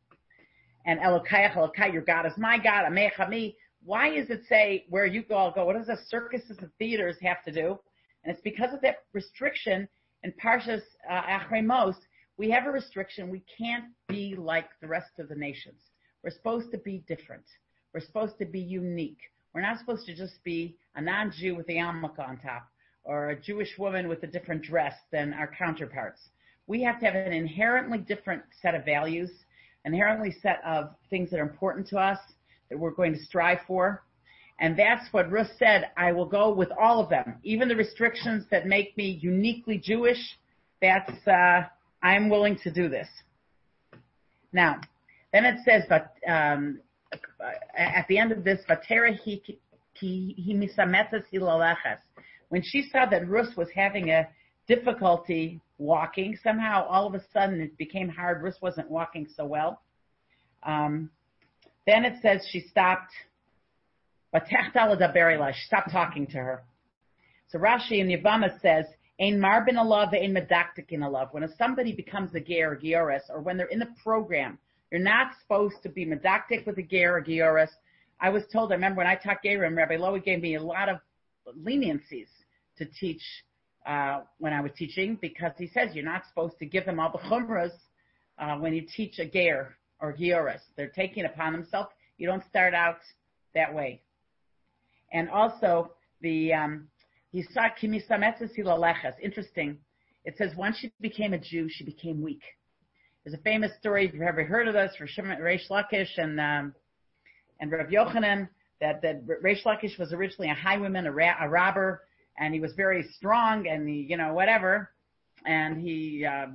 And 0.86 1.00
Elokai, 1.00 1.54
Elokai, 1.54 1.94
your 1.94 2.02
God 2.02 2.26
is 2.26 2.34
my 2.38 2.58
God, 2.58 2.86
Amecha 2.86 3.30
me. 3.30 3.56
Why 3.86 4.10
is 4.10 4.30
it 4.30 4.42
say 4.48 4.86
where 4.90 5.06
you 5.06 5.24
I'll 5.32 5.52
go? 5.52 5.66
What 5.66 5.78
does 5.78 5.88
the 5.88 5.98
circuses 6.08 6.58
and 6.60 6.70
theaters 6.78 7.16
have 7.22 7.44
to 7.44 7.52
do? 7.52 7.80
And 8.24 8.34
it's 8.34 8.42
because 8.42 8.74
of 8.74 8.82
that 8.82 9.04
restriction 9.14 9.88
in 10.24 10.34
Parshas 10.34 10.82
uh, 11.10 11.22
Achremos. 11.22 11.96
We 12.38 12.50
have 12.52 12.66
a 12.66 12.72
restriction. 12.72 13.30
We 13.30 13.44
can't 13.58 13.86
be 14.08 14.36
like 14.38 14.70
the 14.82 14.88
rest 14.88 15.20
of 15.20 15.30
the 15.30 15.36
nations. 15.36 15.82
We're 16.24 16.32
supposed 16.32 16.72
to 16.72 16.78
be 16.78 17.04
different. 17.08 17.44
We're 17.94 18.02
supposed 18.02 18.38
to 18.40 18.46
be 18.46 18.60
unique. 18.60 19.20
We're 19.54 19.62
not 19.62 19.80
supposed 19.80 20.06
to 20.08 20.16
just 20.16 20.44
be 20.44 20.78
a 20.96 21.02
non-Jew 21.02 21.56
with 21.56 21.68
the 21.68 21.76
yarmulke 21.76 22.20
on 22.20 22.38
top 22.38 22.68
or 23.06 23.30
a 23.30 23.40
Jewish 23.40 23.78
woman 23.78 24.08
with 24.08 24.24
a 24.24 24.28
different 24.28 24.62
dress 24.62 24.96
than 25.12 25.34
our 25.34 25.48
counterparts. 25.48 26.22
We 26.68 26.82
have 26.84 27.00
to 27.00 27.06
have 27.06 27.16
an 27.16 27.34
inherently 27.34 27.98
different 27.98 28.44
set 28.62 28.76
of 28.76 28.86
values, 28.86 29.32
inherently 29.86 30.36
set 30.42 30.62
of 30.66 30.96
things 31.10 31.30
that 31.32 31.40
are 31.40 31.44
important 31.44 31.88
to 31.90 31.98
us, 31.98 32.20
that 32.70 32.78
we're 32.78 32.92
going 32.92 33.14
to 33.14 33.24
strive 33.24 33.60
for. 33.68 34.04
And 34.60 34.78
that's 34.78 35.12
what 35.12 35.32
Ruth 35.32 35.50
said. 35.58 35.90
I 35.98 36.12
will 36.12 36.26
go 36.26 36.54
with 36.54 36.70
all 36.80 37.02
of 37.02 37.10
them, 37.10 37.36
even 37.44 37.68
the 37.68 37.76
restrictions 37.76 38.46
that 38.52 38.66
make 38.66 38.96
me 38.96 39.20
uniquely 39.22 39.78
Jewish. 39.78 40.38
That's 40.82 41.28
uh, 41.28 41.64
I'm 42.02 42.30
willing 42.30 42.58
to 42.64 42.72
do 42.72 42.88
this. 42.88 43.08
Now, 44.54 44.80
then 45.34 45.46
it 45.46 45.60
says, 45.66 45.84
but 45.90 46.14
um, 46.28 46.80
at 47.78 48.08
the 48.08 48.18
end 48.18 48.32
of 48.32 48.44
this, 48.44 48.62
when 52.54 52.62
she 52.62 52.88
saw 52.92 53.08
that 53.08 53.28
Rus 53.28 53.58
was 53.58 53.68
having 53.74 54.12
a 54.12 54.28
difficulty 54.68 55.60
walking, 55.80 56.38
somehow 56.44 56.86
all 56.88 57.08
of 57.08 57.16
a 57.16 57.22
sudden 57.34 57.60
it 57.60 57.76
became 57.80 58.08
hard. 58.08 58.44
Rus 58.44 58.54
wasn't 58.62 58.92
walking 58.92 59.28
so 59.36 59.44
well. 59.44 59.82
Um, 60.62 61.10
then 61.88 62.06
it 62.06 62.22
says 62.22 62.48
she 62.52 62.60
stopped, 62.60 63.12
but 64.32 64.44
she 64.48 64.56
stopped 65.66 65.92
talking 65.92 66.28
to 66.28 66.38
her. 66.38 66.62
So 67.50 67.58
Rashi 67.58 67.94
in 67.94 68.08
Yavama 68.08 68.62
says, 68.62 68.86
Ein 69.20 69.40
marbin 69.40 69.78
alav, 69.78 70.14
ein 70.14 70.36
medaktik 70.36 70.90
in 70.90 71.00
alav. 71.00 71.34
When 71.34 71.52
somebody 71.58 71.92
becomes 71.92 72.36
a 72.36 72.40
ger 72.40 72.74
or 72.74 72.76
gioris, 72.76 73.22
or 73.30 73.42
when 73.42 73.58
they're 73.58 73.66
in 73.66 73.80
the 73.80 73.90
program, 74.04 74.60
you're 74.92 75.02
not 75.02 75.32
supposed 75.42 75.82
to 75.82 75.90
be 75.90 76.06
medaktik 76.06 76.68
with 76.68 76.78
a 76.78 76.84
ger 76.84 77.18
or 77.18 77.24
gioris. 77.24 77.70
I 78.22 78.30
was 78.30 78.44
told, 78.54 78.72
I 78.72 78.76
remember 78.76 79.00
when 79.00 79.08
I 79.08 79.16
taught 79.16 79.38
Gerim, 79.44 79.76
Rabbi 79.76 79.98
Lowy 79.98 80.24
gave 80.24 80.40
me 80.40 80.54
a 80.54 80.62
lot 80.62 80.88
of 80.88 80.98
leniencies 81.60 82.28
to 82.78 82.86
teach 82.86 83.22
uh, 83.86 84.22
when 84.40 84.54
I 84.54 84.62
was 84.62 84.72
teaching 84.78 85.18
because 85.22 85.52
he 85.58 85.68
says 85.68 85.90
you're 85.94 86.06
not 86.06 86.24
supposed 86.28 86.58
to 86.60 86.66
give 86.66 86.86
them 86.86 87.00
all 87.00 87.12
the 87.12 87.18
chumras 87.30 87.72
uh, 88.40 88.56
when 88.56 88.74
you 88.74 88.86
teach 88.96 89.20
a 89.20 89.26
ger 89.26 89.76
or 90.00 90.14
gioris. 90.14 90.62
They're 90.76 90.90
taking 90.90 91.26
upon 91.26 91.54
themselves. 91.54 91.90
You 92.18 92.28
don't 92.28 92.44
start 92.50 92.74
out 92.74 93.00
that 93.54 93.74
way. 93.74 94.02
And 95.12 95.30
also 95.30 95.92
the 96.22 96.54
um, 96.54 96.88
he 97.32 97.44
saw 97.54 97.68
kimisametzes 97.82 98.58
hilaleches. 98.58 99.14
interesting. 99.22 99.78
It 100.26 100.36
says 100.38 100.52
once 100.56 100.78
she 100.78 100.92
became 101.02 101.34
a 101.34 101.38
Jew, 101.38 101.68
she 101.70 101.84
became 101.84 102.22
weak. 102.22 102.44
There's 103.24 103.34
a 103.34 103.42
famous 103.42 103.72
story. 103.80 104.06
If 104.06 104.14
you've 104.14 104.24
ever 104.24 104.44
heard 104.44 104.68
of 104.68 104.74
this, 104.74 104.96
for 104.98 105.06
Reish 105.06 105.70
Lakish 105.70 106.18
and 106.18 106.40
um, 106.40 106.76
and 107.60 107.72
Rav 107.72 107.88
Yochanan, 107.88 108.50
that 108.82 109.02
that 109.02 109.26
Reish 109.26 109.64
Lakish 109.66 109.98
was 109.98 110.14
originally 110.14 110.50
a 110.50 110.56
highwayman, 110.56 111.08
a, 111.08 111.12
ra- 111.12 111.36
a 111.40 111.50
robber, 111.50 112.02
and 112.38 112.54
he 112.54 112.60
was 112.60 112.74
very 112.74 113.04
strong 113.16 113.68
and 113.68 113.88
he, 113.88 114.06
you 114.10 114.18
know, 114.18 114.34
whatever 114.34 114.90
and 115.46 115.82
he 115.82 116.26
uh, 116.26 116.48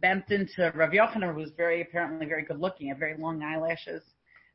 bumped 0.00 0.30
into 0.30 0.72
Rav 0.74 0.90
Yochanan, 0.90 1.32
who 1.32 1.40
was 1.40 1.50
very 1.56 1.82
apparently 1.82 2.26
very 2.26 2.44
good 2.44 2.60
looking, 2.60 2.88
had 2.88 2.98
very 2.98 3.16
long 3.16 3.42
eyelashes, 3.42 4.02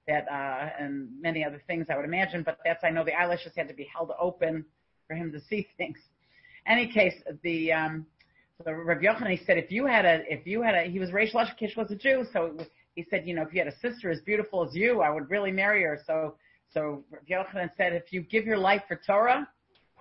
that 0.07 0.27
uh, 0.29 0.69
and 0.79 1.09
many 1.21 1.43
other 1.43 1.61
things 1.67 1.87
I 1.89 1.95
would 1.95 2.05
imagine. 2.05 2.43
But 2.43 2.59
that's 2.65 2.83
I 2.83 2.89
know 2.89 3.03
the 3.03 3.13
eyelashes 3.13 3.53
had 3.55 3.67
to 3.67 3.73
be 3.73 3.87
held 3.93 4.11
open 4.19 4.65
for 5.07 5.15
him 5.15 5.31
to 5.31 5.39
see 5.49 5.67
things. 5.77 5.97
Any 6.65 6.91
case, 6.91 7.15
the 7.43 7.71
um, 7.71 8.05
so 8.63 8.71
Rav 8.71 8.99
Yochanan 8.99 9.31
he 9.31 9.45
said 9.45 9.57
if 9.57 9.71
you 9.71 9.85
had 9.85 10.05
a 10.05 10.21
if 10.31 10.45
you 10.45 10.61
had 10.61 10.75
a 10.75 10.83
he 10.83 10.99
was 10.99 11.09
Reish 11.11 11.33
Lakish 11.33 11.77
was 11.77 11.89
a 11.91 11.95
Jew, 11.95 12.25
so 12.33 12.57
he 12.95 13.05
said 13.09 13.25
you 13.25 13.35
know 13.35 13.43
if 13.43 13.53
you 13.53 13.59
had 13.63 13.71
a 13.71 13.77
sister 13.79 14.09
as 14.09 14.19
beautiful 14.21 14.67
as 14.67 14.75
you, 14.75 15.01
I 15.01 15.09
would 15.09 15.29
really 15.29 15.51
marry 15.51 15.83
her. 15.83 15.99
So 16.05 16.35
so 16.73 17.03
Rav 17.11 17.23
Yochanan 17.29 17.71
said 17.77 17.93
if 17.93 18.11
you 18.11 18.21
give 18.21 18.45
your 18.45 18.57
life 18.57 18.83
for 18.87 18.99
Torah, 19.07 19.47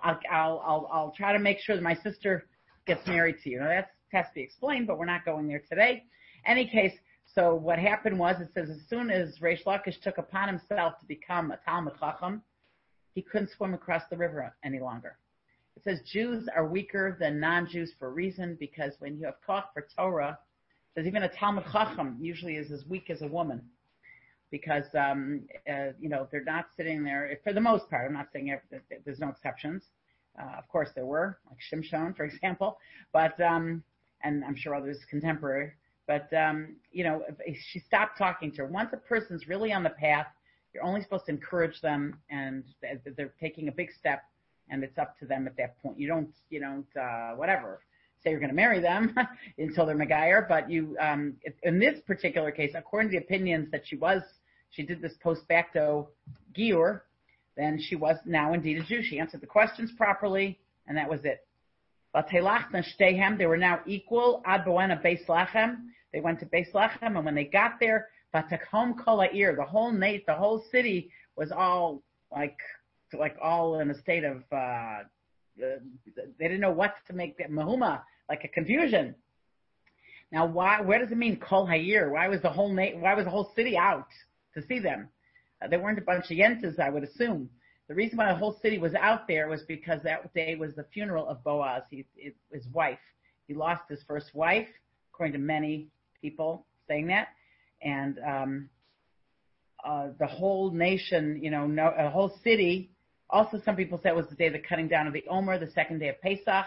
I'll 0.02 0.18
I'll 0.30 0.62
I'll, 0.64 0.90
I'll 0.92 1.14
try 1.16 1.32
to 1.32 1.38
make 1.38 1.58
sure 1.60 1.76
that 1.76 1.82
my 1.82 1.94
sister 1.94 2.46
gets 2.86 3.06
married 3.06 3.36
to 3.44 3.50
you. 3.50 3.60
Now 3.60 3.68
that's 3.68 3.90
has 4.12 4.26
to 4.26 4.34
be 4.34 4.42
explained, 4.42 4.86
but 4.86 4.98
we're 4.98 5.04
not 5.06 5.24
going 5.24 5.46
there 5.46 5.62
today. 5.68 6.04
Any 6.46 6.66
case, 6.66 6.92
so 7.34 7.54
what 7.54 7.78
happened 7.78 8.18
was 8.18 8.40
it 8.40 8.48
says 8.54 8.70
as 8.70 8.80
soon 8.88 9.10
as 9.10 9.38
Reish 9.40 9.64
Lakish 9.64 10.00
took 10.02 10.18
upon 10.18 10.48
himself 10.48 10.98
to 11.00 11.06
become 11.06 11.50
a 11.50 11.58
Talmud 11.58 11.94
Chacham, 12.00 12.42
he 13.14 13.22
couldn't 13.22 13.50
swim 13.56 13.74
across 13.74 14.02
the 14.10 14.16
river 14.16 14.54
any 14.64 14.80
longer. 14.80 15.18
It 15.76 15.84
says 15.84 16.00
Jews 16.10 16.48
are 16.54 16.66
weaker 16.66 17.16
than 17.20 17.38
non-Jews 17.38 17.92
for 17.98 18.08
a 18.08 18.12
reason 18.12 18.56
because 18.58 18.94
when 18.98 19.16
you 19.16 19.26
have 19.26 19.34
koch 19.46 19.66
for 19.72 19.86
Torah, 19.96 20.38
there's 20.94 21.06
even 21.06 21.22
a 21.22 21.28
Talmud 21.28 21.64
Chacham 21.70 22.16
usually 22.20 22.56
is 22.56 22.72
as 22.72 22.84
weak 22.86 23.10
as 23.10 23.22
a 23.22 23.28
woman. 23.28 23.60
Because 24.50 24.84
um, 24.94 25.42
uh, 25.70 25.92
you 26.00 26.08
know 26.08 26.28
they're 26.30 26.44
not 26.44 26.66
sitting 26.76 27.04
there 27.04 27.38
for 27.44 27.52
the 27.52 27.60
most 27.60 27.88
part. 27.90 28.06
I'm 28.06 28.14
not 28.14 28.28
saying 28.32 28.54
there's 29.04 29.18
no 29.18 29.28
exceptions. 29.28 29.82
Uh, 30.38 30.56
of 30.56 30.68
course, 30.68 30.90
there 30.94 31.06
were 31.06 31.38
like 31.48 31.58
Shimshon, 31.72 32.16
for 32.16 32.24
example, 32.32 32.78
but 33.12 33.40
um, 33.40 33.82
and 34.22 34.44
I'm 34.44 34.56
sure 34.56 34.74
others 34.74 34.98
contemporary. 35.10 35.72
But 36.06 36.32
um, 36.32 36.76
you 36.90 37.04
know, 37.04 37.22
she 37.70 37.80
stopped 37.80 38.16
talking 38.18 38.50
to 38.52 38.62
her. 38.62 38.66
Once 38.66 38.90
a 38.92 38.96
person's 38.96 39.46
really 39.46 39.72
on 39.72 39.82
the 39.82 39.90
path, 39.90 40.26
you're 40.72 40.84
only 40.84 41.02
supposed 41.02 41.26
to 41.26 41.32
encourage 41.32 41.80
them, 41.80 42.18
and 42.30 42.64
they're 43.16 43.32
taking 43.40 43.68
a 43.68 43.72
big 43.72 43.90
step, 43.98 44.22
and 44.70 44.82
it's 44.84 44.98
up 44.98 45.18
to 45.18 45.26
them 45.26 45.46
at 45.46 45.56
that 45.56 45.78
point. 45.82 45.98
You 45.98 46.08
don't, 46.08 46.32
you 46.50 46.60
don't, 46.60 46.86
uh, 46.96 47.34
whatever, 47.34 47.80
say 48.22 48.30
you're 48.30 48.40
going 48.40 48.50
to 48.50 48.56
marry 48.56 48.80
them 48.80 49.14
until 49.58 49.86
they're 49.86 49.96
Megayer, 49.96 50.46
but 50.48 50.70
you, 50.70 50.96
um, 51.00 51.34
in 51.62 51.78
this 51.78 52.00
particular 52.06 52.50
case, 52.50 52.72
according 52.74 53.10
to 53.10 53.18
the 53.18 53.24
opinions 53.24 53.70
that 53.70 53.82
she 53.86 53.96
was, 53.96 54.22
she 54.70 54.82
did 54.82 55.00
this 55.00 55.14
post 55.22 55.42
facto 55.48 56.08
giur, 56.56 57.00
then 57.56 57.80
she 57.80 57.96
was 57.96 58.16
now 58.24 58.52
indeed 58.52 58.78
a 58.78 58.84
Jew. 58.84 59.02
She 59.02 59.18
answered 59.18 59.40
the 59.40 59.46
questions 59.46 59.90
properly, 59.96 60.58
and 60.86 60.96
that 60.96 61.08
was 61.08 61.20
it. 61.24 61.44
They 62.14 63.46
were 63.46 63.56
now 63.56 63.80
equal. 63.86 64.42
Ad 64.46 64.64
Boena 64.64 65.00
Beis 65.04 65.26
Lachem. 65.26 65.76
They 66.12 66.20
went 66.20 66.40
to 66.40 66.46
Beis 66.46 66.72
Lechem, 66.72 67.16
and 67.16 67.24
when 67.24 67.34
they 67.34 67.44
got 67.44 67.80
there, 67.80 68.08
Vatakhom 68.34 68.94
Kolair, 68.94 69.56
the 69.56 69.64
whole 69.64 69.92
Nate, 69.92 70.24
the 70.26 70.34
whole 70.34 70.64
city 70.70 71.10
was 71.36 71.52
all 71.52 72.02
like, 72.30 72.56
like 73.18 73.36
all 73.42 73.80
in 73.80 73.90
a 73.90 73.98
state 74.00 74.24
of, 74.24 74.42
uh, 74.52 75.04
they 75.58 75.78
didn't 76.38 76.60
know 76.60 76.70
what 76.70 76.94
to 77.08 77.12
make 77.12 77.36
that 77.38 77.50
mahuma, 77.50 78.02
like 78.28 78.44
a 78.44 78.48
confusion. 78.48 79.14
Now, 80.30 80.46
why? 80.46 80.80
Where 80.80 80.98
does 80.98 81.10
it 81.10 81.18
mean 81.18 81.36
kol 81.40 81.66
hayir? 81.66 82.10
Why 82.10 82.28
was 82.28 82.42
the 82.42 82.50
whole 82.50 82.72
na- 82.72 82.98
Why 82.98 83.14
was 83.14 83.24
the 83.24 83.30
whole 83.30 83.50
city 83.56 83.76
out 83.76 84.08
to 84.54 84.66
see 84.66 84.78
them? 84.78 85.08
Uh, 85.62 85.68
they 85.68 85.76
weren't 85.76 85.98
a 85.98 86.02
bunch 86.02 86.30
of 86.30 86.36
yentas, 86.36 86.78
I 86.78 86.90
would 86.90 87.04
assume. 87.04 87.50
The 87.88 87.94
reason 87.94 88.18
why 88.18 88.30
the 88.30 88.38
whole 88.38 88.58
city 88.60 88.78
was 88.78 88.94
out 88.94 89.26
there 89.26 89.48
was 89.48 89.62
because 89.62 90.02
that 90.02 90.32
day 90.34 90.54
was 90.56 90.74
the 90.74 90.84
funeral 90.92 91.26
of 91.26 91.42
Boaz, 91.42 91.82
he, 91.90 92.04
his 92.52 92.66
wife. 92.72 92.98
He 93.46 93.54
lost 93.54 93.82
his 93.88 94.00
first 94.06 94.34
wife, 94.34 94.68
according 95.12 95.32
to 95.32 95.38
many 95.38 95.88
people 96.20 96.66
saying 96.86 97.06
that. 97.06 97.28
And 97.80 98.18
um, 98.26 98.68
uh, 99.84 100.08
the 100.18 100.26
whole 100.26 100.70
nation, 100.70 101.40
you 101.42 101.50
know, 101.50 101.66
no, 101.66 101.92
a 101.96 102.10
whole 102.10 102.38
city. 102.44 102.90
Also, 103.30 103.60
some 103.64 103.74
people 103.74 103.98
said 104.02 104.10
it 104.10 104.16
was 104.16 104.26
the 104.28 104.34
day 104.34 104.48
of 104.48 104.52
the 104.52 104.58
cutting 104.58 104.88
down 104.88 105.06
of 105.06 105.14
the 105.14 105.24
Omer, 105.30 105.58
the 105.58 105.70
second 105.72 105.98
day 105.98 106.08
of 106.08 106.20
Pesach, 106.20 106.66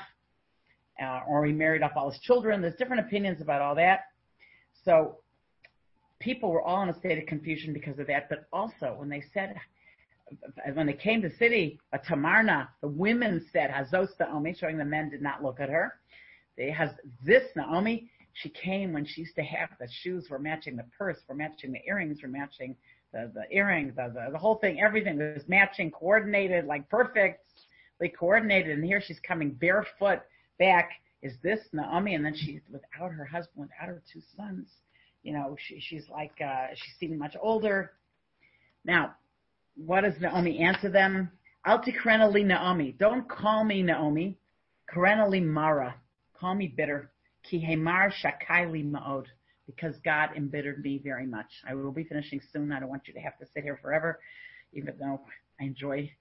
uh, 1.01 1.19
or 1.27 1.45
he 1.45 1.53
married 1.53 1.84
off 1.84 1.91
all 1.95 2.09
his 2.09 2.19
children. 2.21 2.61
There's 2.61 2.75
different 2.75 3.05
opinions 3.05 3.41
about 3.41 3.61
all 3.61 3.75
that. 3.75 4.05
So 4.86 5.17
people 6.22 6.49
were 6.49 6.61
all 6.61 6.82
in 6.84 6.89
a 6.89 6.97
state 6.97 7.17
of 7.17 7.26
confusion 7.26 7.74
because 7.74 7.99
of 7.99 8.07
that. 8.07 8.30
But 8.30 8.47
also, 8.53 8.95
when 8.97 9.09
they 9.09 9.24
said, 9.34 9.55
when 10.74 10.88
they 10.88 10.93
came 10.93 11.22
to 11.22 11.30
the 11.30 11.36
city, 11.36 11.80
a 11.91 11.99
Tamarna, 11.99 12.67
the 12.82 12.88
women 12.88 13.45
said, 13.51 13.69
Hazos 13.69 14.09
Naomi, 14.19 14.55
showing 14.57 14.78
the 14.78 14.86
men 14.86 15.09
did 15.09 15.22
not 15.22 15.43
look 15.43 15.59
at 15.59 15.69
her. 15.69 15.95
They 16.57 16.69
has 16.72 16.91
this 17.26 17.43
Naomi, 17.55 18.09
she 18.34 18.49
came 18.49 18.93
when 18.93 19.05
she 19.05 19.22
used 19.22 19.36
to 19.36 19.43
have 19.43 19.69
the 19.80 19.88
shoes 20.03 20.28
were 20.30 20.39
matching 20.39 20.76
the 20.78 20.86
purse, 20.97 21.17
were 21.28 21.36
matching 21.36 21.72
the 21.72 21.82
earrings, 21.86 22.22
were 22.22 22.30
matching 22.30 22.76
the, 23.13 23.32
the 23.34 23.55
earrings, 23.55 23.93
the, 23.95 24.11
the, 24.13 24.32
the 24.32 24.38
whole 24.38 24.55
thing, 24.55 24.80
everything 24.82 25.17
was 25.17 25.43
matching, 25.47 25.91
coordinated, 25.91 26.65
like 26.65 26.88
perfectly 26.89 28.09
coordinated. 28.17 28.78
And 28.78 28.86
here 28.86 29.01
she's 29.05 29.19
coming 29.19 29.51
barefoot 29.51 30.22
back. 30.59 30.91
Is 31.22 31.34
this 31.43 31.59
Naomi? 31.74 32.15
And 32.15 32.26
then 32.26 32.36
she's 32.36 32.61
without 32.72 33.11
her 33.11 33.26
husband, 33.26 33.69
without 33.69 33.89
her 33.89 34.01
two 34.11 34.22
sons. 34.36 34.69
You 35.24 35.34
know, 35.34 35.55
she, 35.67 35.80
she's 35.80 36.09
like, 36.09 36.34
uh, 36.43 36.67
she's 36.74 36.93
seeming 36.99 37.19
much 37.19 37.36
older. 37.41 37.91
Now, 38.84 39.15
what 39.76 40.01
does 40.01 40.19
Naomi 40.19 40.59
answer 40.59 40.89
them? 40.89 41.32
Altikrena 41.65 42.32
li 42.32 42.43
Naomi. 42.43 42.95
Don't 42.99 43.30
call 43.30 43.63
me 43.63 43.84
Naomi. 43.84 44.38
Karena 44.93 45.30
li 45.30 45.39
Mara. 45.39 45.95
Call 46.39 46.55
me 46.55 46.67
bitter. 46.67 47.11
Ki 47.43 47.63
hemar 47.67 48.11
shakaili 48.11 48.89
ma'od, 48.89 49.26
because 49.65 49.95
God 50.03 50.30
embittered 50.36 50.84
me 50.84 50.99
very 51.03 51.26
much. 51.26 51.51
I 51.67 51.74
will 51.74 51.91
be 51.91 52.03
finishing 52.03 52.41
soon. 52.51 52.72
I 52.72 52.80
don't 52.80 52.89
want 52.89 53.07
you 53.07 53.13
to 53.13 53.19
have 53.19 53.38
to 53.39 53.45
sit 53.53 53.63
here 53.63 53.80
forever, 53.82 54.19
even 54.74 54.95
though 54.99 55.22
I 55.59 55.65
enjoy 55.65 56.11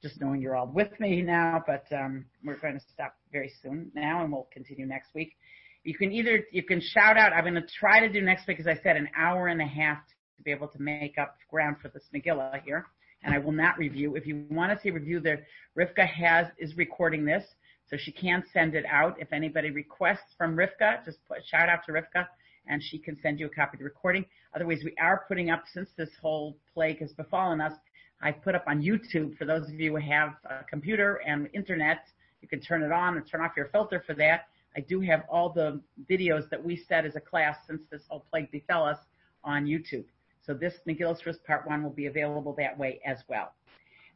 just 0.00 0.20
knowing 0.20 0.40
you're 0.40 0.56
all 0.56 0.68
with 0.68 0.98
me 1.00 1.22
now. 1.22 1.62
But 1.66 1.86
um, 1.92 2.24
we're 2.44 2.56
going 2.56 2.74
to 2.78 2.84
stop 2.92 3.16
very 3.32 3.52
soon 3.62 3.90
now, 3.94 4.22
and 4.22 4.32
we'll 4.32 4.48
continue 4.52 4.86
next 4.86 5.14
week. 5.14 5.36
You 5.84 5.94
can 5.94 6.12
either 6.12 6.44
you 6.52 6.62
can 6.62 6.80
shout 6.80 7.16
out. 7.16 7.32
I'm 7.32 7.44
going 7.44 7.54
to 7.54 7.66
try 7.78 8.00
to 8.00 8.08
do 8.08 8.20
next 8.20 8.46
week, 8.46 8.60
as 8.60 8.66
I 8.66 8.78
said, 8.82 8.96
an 8.96 9.08
hour 9.16 9.48
and 9.48 9.60
a 9.60 9.66
half 9.66 9.98
to 10.36 10.42
be 10.42 10.50
able 10.50 10.68
to 10.68 10.80
make 10.80 11.16
up 11.18 11.36
ground 11.50 11.76
for 11.80 11.88
this 11.88 12.04
Megillah 12.14 12.62
here. 12.64 12.86
And 13.22 13.34
I 13.34 13.38
will 13.38 13.52
not 13.52 13.78
review. 13.78 14.14
If 14.14 14.26
you 14.26 14.44
want 14.50 14.72
to 14.72 14.80
see 14.80 14.90
review, 14.90 15.20
there 15.20 15.46
Rivka 15.76 16.06
has 16.06 16.46
is 16.58 16.76
recording 16.76 17.24
this. 17.24 17.44
So 17.90 17.96
she 17.96 18.12
can 18.12 18.44
send 18.52 18.74
it 18.74 18.84
out. 18.84 19.16
If 19.18 19.32
anybody 19.32 19.70
requests 19.70 20.34
from 20.36 20.56
Rivka, 20.56 21.04
just 21.06 21.18
put 21.26 21.38
shout 21.46 21.68
out 21.70 21.80
to 21.86 21.92
Rivka 21.92 22.26
and 22.68 22.82
she 22.82 22.98
can 22.98 23.18
send 23.20 23.40
you 23.40 23.46
a 23.46 23.48
copy 23.48 23.76
of 23.76 23.78
the 23.78 23.84
recording. 23.84 24.24
Otherwise, 24.54 24.80
we 24.84 24.94
are 25.00 25.24
putting 25.26 25.50
up, 25.50 25.64
since 25.72 25.88
this 25.96 26.10
whole 26.20 26.56
plague 26.74 27.00
has 27.00 27.12
befallen 27.12 27.60
us, 27.60 27.72
I 28.20 28.32
put 28.32 28.54
up 28.54 28.64
on 28.66 28.82
YouTube 28.82 29.36
for 29.36 29.44
those 29.44 29.68
of 29.68 29.80
you 29.80 29.96
who 29.96 30.10
have 30.10 30.34
a 30.44 30.64
computer 30.68 31.20
and 31.26 31.48
internet. 31.54 32.08
You 32.42 32.48
can 32.48 32.60
turn 32.60 32.82
it 32.82 32.92
on 32.92 33.16
and 33.16 33.26
turn 33.28 33.40
off 33.40 33.52
your 33.56 33.68
filter 33.68 34.02
for 34.06 34.14
that. 34.14 34.48
I 34.76 34.80
do 34.80 35.00
have 35.00 35.22
all 35.30 35.50
the 35.52 35.80
videos 36.10 36.48
that 36.50 36.62
we 36.64 36.76
set 36.88 37.04
as 37.04 37.16
a 37.16 37.20
class 37.20 37.56
since 37.66 37.82
this 37.90 38.02
whole 38.08 38.24
plague 38.30 38.50
befell 38.50 38.84
us 38.84 38.98
on 39.44 39.64
YouTube. 39.64 40.04
So 40.44 40.54
this 40.54 40.74
Rus 40.86 41.36
Part 41.46 41.66
1 41.66 41.82
will 41.82 41.90
be 41.90 42.06
available 42.06 42.54
that 42.58 42.78
way 42.78 43.00
as 43.04 43.18
well. 43.28 43.52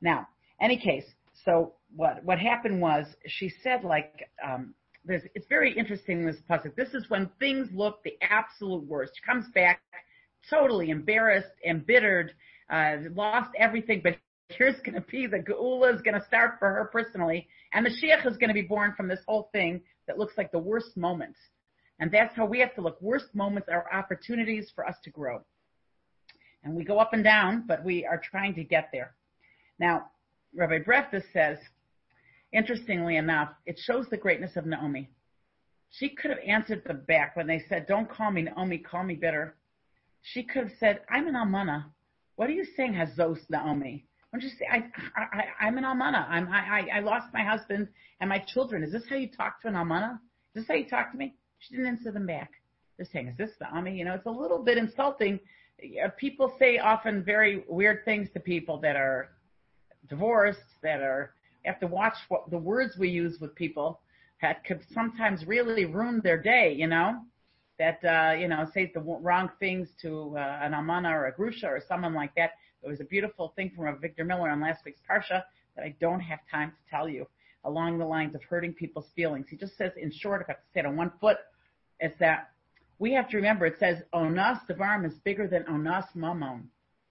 Now, 0.01 0.27
any 0.61 0.79
case, 0.79 1.05
so 1.45 1.75
what 1.95 2.25
what 2.25 2.39
happened 2.39 2.81
was 2.81 3.07
she 3.27 3.51
said 3.63 3.85
like 3.85 4.29
um, 4.45 4.75
there's 5.05 5.23
it's 5.35 5.47
very 5.49 5.77
interesting 5.77 6.25
this 6.25 6.37
pasuk. 6.49 6.75
This 6.77 6.95
is 6.95 7.05
when 7.09 7.29
things 7.39 7.69
look 7.75 8.03
the 8.03 8.15
absolute 8.23 8.85
worst. 8.85 9.13
She 9.17 9.31
comes 9.31 9.47
back 9.55 9.81
totally 10.49 10.91
embarrassed, 10.91 11.53
embittered, 11.67 12.33
uh, 12.71 12.97
lost 13.15 13.51
everything. 13.59 14.01
But 14.03 14.17
here's 14.49 14.81
going 14.81 14.95
to 14.95 15.01
be 15.03 15.27
the 15.27 15.39
geula 15.39 15.95
is 15.95 16.03
going 16.03 16.19
to 16.19 16.27
start 16.27 16.57
for 16.59 16.69
her 16.69 16.89
personally, 16.93 17.49
and 17.73 17.85
the 17.85 17.91
Mashiach 17.91 18.27
is 18.27 18.37
going 18.37 18.49
to 18.49 18.55
be 18.55 18.63
born 18.63 18.95
from 18.97 19.09
this 19.09 19.21
whole 19.27 19.51
thing 19.53 19.83
that 20.07 20.19
looks 20.19 20.35
like 20.37 20.53
the 20.53 20.59
worst 20.59 20.97
moment. 20.97 21.37
And 22.01 22.11
that's 22.11 22.35
how 22.35 22.47
we 22.47 22.61
have 22.61 22.75
to 22.75 22.81
look. 22.81 23.01
Worst 23.01 23.35
moments 23.35 23.69
are 23.69 23.93
opportunities 23.93 24.73
for 24.75 24.87
us 24.87 24.97
to 25.05 25.11
grow. 25.11 25.41
And 26.65 26.75
we 26.75 26.85
go 26.85 26.99
up 26.99 27.13
and 27.13 27.25
down, 27.25 27.65
but 27.67 27.85
we 27.85 28.05
are 28.07 28.19
trying 28.19 28.55
to 28.55 28.65
get 28.65 28.89
there. 28.93 29.15
Now, 29.79 30.11
Rabbi 30.55 30.81
Breftis 30.81 31.25
says, 31.33 31.59
interestingly 32.53 33.17
enough, 33.17 33.51
it 33.67 33.79
shows 33.79 34.07
the 34.11 34.17
greatness 34.17 34.57
of 34.57 34.67
Naomi. 34.67 35.11
She 35.91 36.09
could 36.09 36.31
have 36.31 36.41
answered 36.47 36.85
them 36.85 37.03
back 37.07 37.37
when 37.37 37.47
they 37.47 37.65
said, 37.69 37.87
don't 37.87 38.11
call 38.11 38.31
me 38.31 38.43
Naomi, 38.43 38.79
call 38.79 39.05
me 39.05 39.15
bitter. 39.15 39.57
She 40.23 40.43
could 40.43 40.65
have 40.65 40.79
said, 40.79 41.01
I'm 41.11 41.27
an 41.27 41.35
almana. 41.35 41.85
What 42.37 42.49
are 42.49 42.55
you 42.55 42.65
saying, 42.77 42.95
Hazos 42.95 43.41
Naomi? 43.51 44.07
You 44.35 44.49
say, 44.49 44.67
I, 44.71 44.85
I, 45.15 45.67
I'm 45.67 45.77
an 45.77 45.85
almana. 45.85 46.27
I'm, 46.29 46.49
I, 46.49 46.87
I 46.95 47.01
lost 47.01 47.27
my 47.35 47.45
husband 47.45 47.89
and 48.21 48.31
my 48.31 48.39
children. 48.39 48.83
Is 48.83 48.91
this 48.91 49.03
how 49.09 49.17
you 49.17 49.29
talk 49.29 49.61
to 49.63 49.69
an 49.69 49.75
almana? 49.75 50.15
Is 50.55 50.63
this 50.63 50.69
how 50.69 50.75
you 50.75 50.89
talk 50.89 51.13
to 51.13 51.19
me? 51.19 51.35
She 51.59 51.77
didn't 51.77 51.87
answer 51.87 52.11
them 52.11 52.27
back. 52.27 52.53
They're 52.97 53.07
saying, 53.13 53.29
is 53.29 53.37
this 53.37 53.51
Naomi? 53.61 53.95
You 53.95 54.07
know, 54.07 54.15
it's 54.15 54.27
a 54.27 54.31
little 54.31 54.65
bit 54.65 54.79
insulting. 54.79 55.39
People 56.19 56.55
say 56.59 56.79
often 56.79 57.23
very 57.23 57.65
weird 57.69 58.05
things 58.05 58.29
to 58.33 58.41
people 58.41 58.79
that 58.81 58.97
are 58.97 59.31
divorced, 60.09 60.61
that 60.83 61.01
are 61.01 61.35
have 61.65 61.79
to 61.81 61.87
watch 61.87 62.17
what 62.29 62.51
the 62.51 62.59
words 62.59 62.97
we 62.99 63.09
use 63.09 63.39
with 63.41 63.55
people 63.55 64.01
that 64.41 64.65
could 64.65 64.81
sometimes 64.93 65.47
really 65.47 65.85
ruin 65.85 66.21
their 66.25 66.41
day, 66.41 66.75
you 66.77 66.89
know, 66.89 67.21
that, 67.79 68.05
uh, 68.05 68.35
you 68.35 68.49
know, 68.49 68.67
say 68.75 68.91
the 68.93 69.01
wrong 69.01 69.49
things 69.61 69.89
to 70.01 70.35
uh, 70.37 70.59
an 70.63 70.73
almana 70.73 71.11
or 71.13 71.27
a 71.27 71.33
grusha 71.33 71.67
or 71.67 71.81
someone 71.87 72.15
like 72.15 72.35
that. 72.35 72.53
There 72.83 72.91
was 72.91 73.01
a 73.01 73.05
beautiful 73.05 73.53
thing 73.57 73.73
from 73.75 73.85
Avigdor 73.87 74.27
Miller 74.27 74.51
on 74.51 74.61
last 74.61 74.85
week's 74.85 75.01
Parsha 75.09 75.43
that 75.77 75.85
I 75.85 75.95
don't 76.01 76.21
have 76.21 76.41
time 76.51 76.71
to 76.71 76.91
tell 76.91 77.09
you 77.09 77.27
along 77.65 77.99
the 77.99 78.05
lines 78.05 78.35
of 78.35 78.43
hurting 78.43 78.75
people's 78.75 79.07
feelings. 79.15 79.47
He 79.49 79.57
just 79.57 79.77
says, 79.79 79.93
in 79.97 80.11
short, 80.13 80.43
if 80.43 80.51
I 80.51 80.55
say 80.75 80.81
it 80.81 80.87
on 80.87 80.97
one 80.97 81.13
foot, 81.21 81.37
it's 82.01 82.19
that 82.19 82.51
we 82.99 83.13
have 83.15 83.29
to 83.31 83.37
remember 83.37 83.67
it 83.67 83.77
says 83.79 83.99
onas 84.13 84.59
devarim 84.69 85.07
is 85.07 85.15
bigger 85.25 85.47
than 85.47 85.65
onas 85.65 86.07
mamon. 86.17 86.65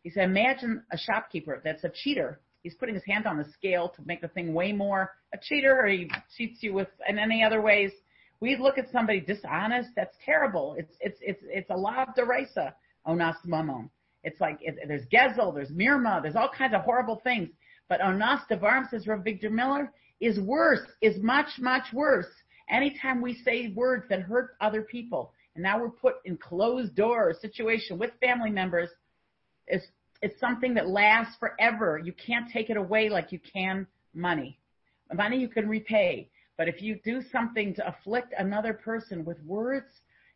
He 0.03 0.09
said, 0.09 0.23
imagine 0.25 0.83
a 0.91 0.97
shopkeeper 0.97 1.61
that's 1.63 1.83
a 1.83 1.91
cheater 1.93 2.39
he's 2.63 2.75
putting 2.75 2.95
his 2.95 3.03
hand 3.05 3.25
on 3.25 3.37
the 3.37 3.45
scale 3.53 3.89
to 3.95 4.01
make 4.05 4.21
the 4.21 4.27
thing 4.29 4.53
way 4.53 4.71
more 4.71 5.11
a 5.33 5.37
cheater 5.41 5.79
or 5.79 5.87
he 5.87 6.09
cheats 6.37 6.59
you 6.61 6.73
with 6.73 6.87
in 7.07 7.17
any 7.17 7.43
other 7.43 7.61
ways. 7.61 7.91
We 8.39 8.55
look 8.57 8.77
at 8.77 8.91
somebody 8.91 9.19
dishonest, 9.19 9.89
that's 9.95 10.15
terrible. 10.25 10.75
It's 10.77 10.93
it's 10.99 11.19
it's 11.21 11.41
it's 11.43 11.69
a 11.69 11.77
law 11.77 12.03
of 12.03 12.15
derisa, 12.15 12.73
onas 13.07 13.35
mamon. 13.47 13.89
It's 14.23 14.39
like 14.39 14.59
it, 14.61 14.77
there's 14.87 15.05
gezel, 15.07 15.53
there's 15.53 15.71
mirma, 15.71 16.21
there's 16.21 16.35
all 16.35 16.49
kinds 16.49 16.73
of 16.73 16.81
horrible 16.81 17.21
things. 17.23 17.49
But 17.89 18.01
onas 18.01 18.41
devarim 18.49 18.89
says 18.89 19.07
Rav 19.07 19.19
Avigdor 19.19 19.51
Miller 19.51 19.91
is 20.19 20.39
worse, 20.39 20.87
is 21.01 21.21
much 21.21 21.59
much 21.59 21.91
worse. 21.93 22.27
Anytime 22.69 23.21
we 23.21 23.35
say 23.43 23.73
words 23.75 24.05
that 24.09 24.21
hurt 24.21 24.55
other 24.61 24.83
people, 24.83 25.33
and 25.55 25.63
now 25.63 25.79
we're 25.79 25.89
put 25.89 26.15
in 26.25 26.37
closed 26.37 26.95
door 26.95 27.33
situation 27.41 27.97
with 27.97 28.11
family 28.21 28.49
members, 28.49 28.89
is 29.67 29.81
it's 30.21 30.39
something 30.39 30.75
that 30.75 30.87
lasts 30.87 31.35
forever. 31.39 31.99
You 32.03 32.13
can't 32.13 32.49
take 32.51 32.69
it 32.69 32.77
away 32.77 33.09
like 33.09 33.31
you 33.31 33.39
can 33.39 33.87
money. 34.13 34.59
Money 35.13 35.39
you 35.39 35.49
can 35.49 35.67
repay, 35.67 36.29
but 36.57 36.69
if 36.69 36.81
you 36.81 36.99
do 37.03 37.21
something 37.31 37.73
to 37.75 37.87
afflict 37.87 38.33
another 38.37 38.73
person 38.73 39.25
with 39.25 39.41
words, 39.43 39.87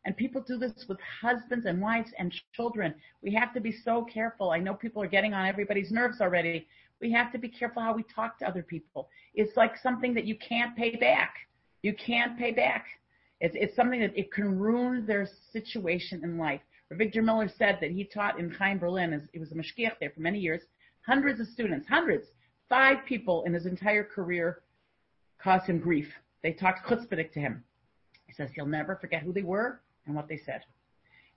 and 0.05 0.15
people 0.15 0.41
do 0.41 0.57
this 0.57 0.85
with 0.87 0.99
husbands 1.21 1.65
and 1.65 1.81
wives 1.81 2.11
and 2.19 2.33
children, 2.53 2.93
we 3.23 3.33
have 3.33 3.53
to 3.55 3.59
be 3.59 3.71
so 3.71 4.03
careful. 4.05 4.51
I 4.51 4.59
know 4.59 4.75
people 4.75 5.01
are 5.01 5.07
getting 5.07 5.33
on 5.33 5.47
everybody's 5.47 5.91
nerves 5.91 6.21
already. 6.21 6.67
We 7.01 7.11
have 7.11 7.31
to 7.31 7.39
be 7.39 7.49
careful 7.49 7.81
how 7.81 7.93
we 7.95 8.03
talk 8.03 8.37
to 8.39 8.47
other 8.47 8.61
people. 8.61 9.09
It's 9.33 9.57
like 9.57 9.73
something 9.81 10.13
that 10.13 10.25
you 10.25 10.37
can't 10.37 10.77
pay 10.77 10.95
back. 10.95 11.33
You 11.81 11.93
can't 11.93 12.37
pay 12.37 12.51
back. 12.51 12.85
It's, 13.41 13.55
it's 13.57 13.75
something 13.75 13.99
that 13.99 14.17
it 14.17 14.31
can 14.31 14.59
ruin 14.59 15.05
their 15.07 15.27
situation 15.51 16.23
in 16.23 16.37
life. 16.37 16.61
Avigdor 16.93 17.23
Miller 17.23 17.49
said 17.57 17.79
that 17.81 17.91
he 17.91 18.05
taught 18.05 18.39
in 18.39 18.51
Chaim 18.51 18.77
Berlin, 18.77 19.11
as 19.11 19.21
he 19.33 19.39
was 19.39 19.51
a 19.51 19.55
mashgiach 19.55 19.99
there 19.99 20.11
for 20.11 20.21
many 20.21 20.39
years, 20.39 20.61
hundreds 21.05 21.39
of 21.39 21.47
students, 21.47 21.87
hundreds. 21.87 22.27
Five 22.69 22.99
people 23.07 23.43
in 23.43 23.53
his 23.53 23.65
entire 23.65 24.03
career 24.03 24.61
caused 25.39 25.65
him 25.65 25.79
grief. 25.79 26.07
They 26.43 26.53
talked 26.53 26.87
chutzpahdik 26.87 27.31
to 27.33 27.39
him. 27.39 27.63
He 28.27 28.33
says 28.33 28.49
he'll 28.53 28.67
never 28.67 28.95
forget 28.95 29.23
who 29.23 29.33
they 29.33 29.41
were 29.41 29.81
and 30.05 30.15
what 30.15 30.27
they 30.27 30.39
said. 30.45 30.61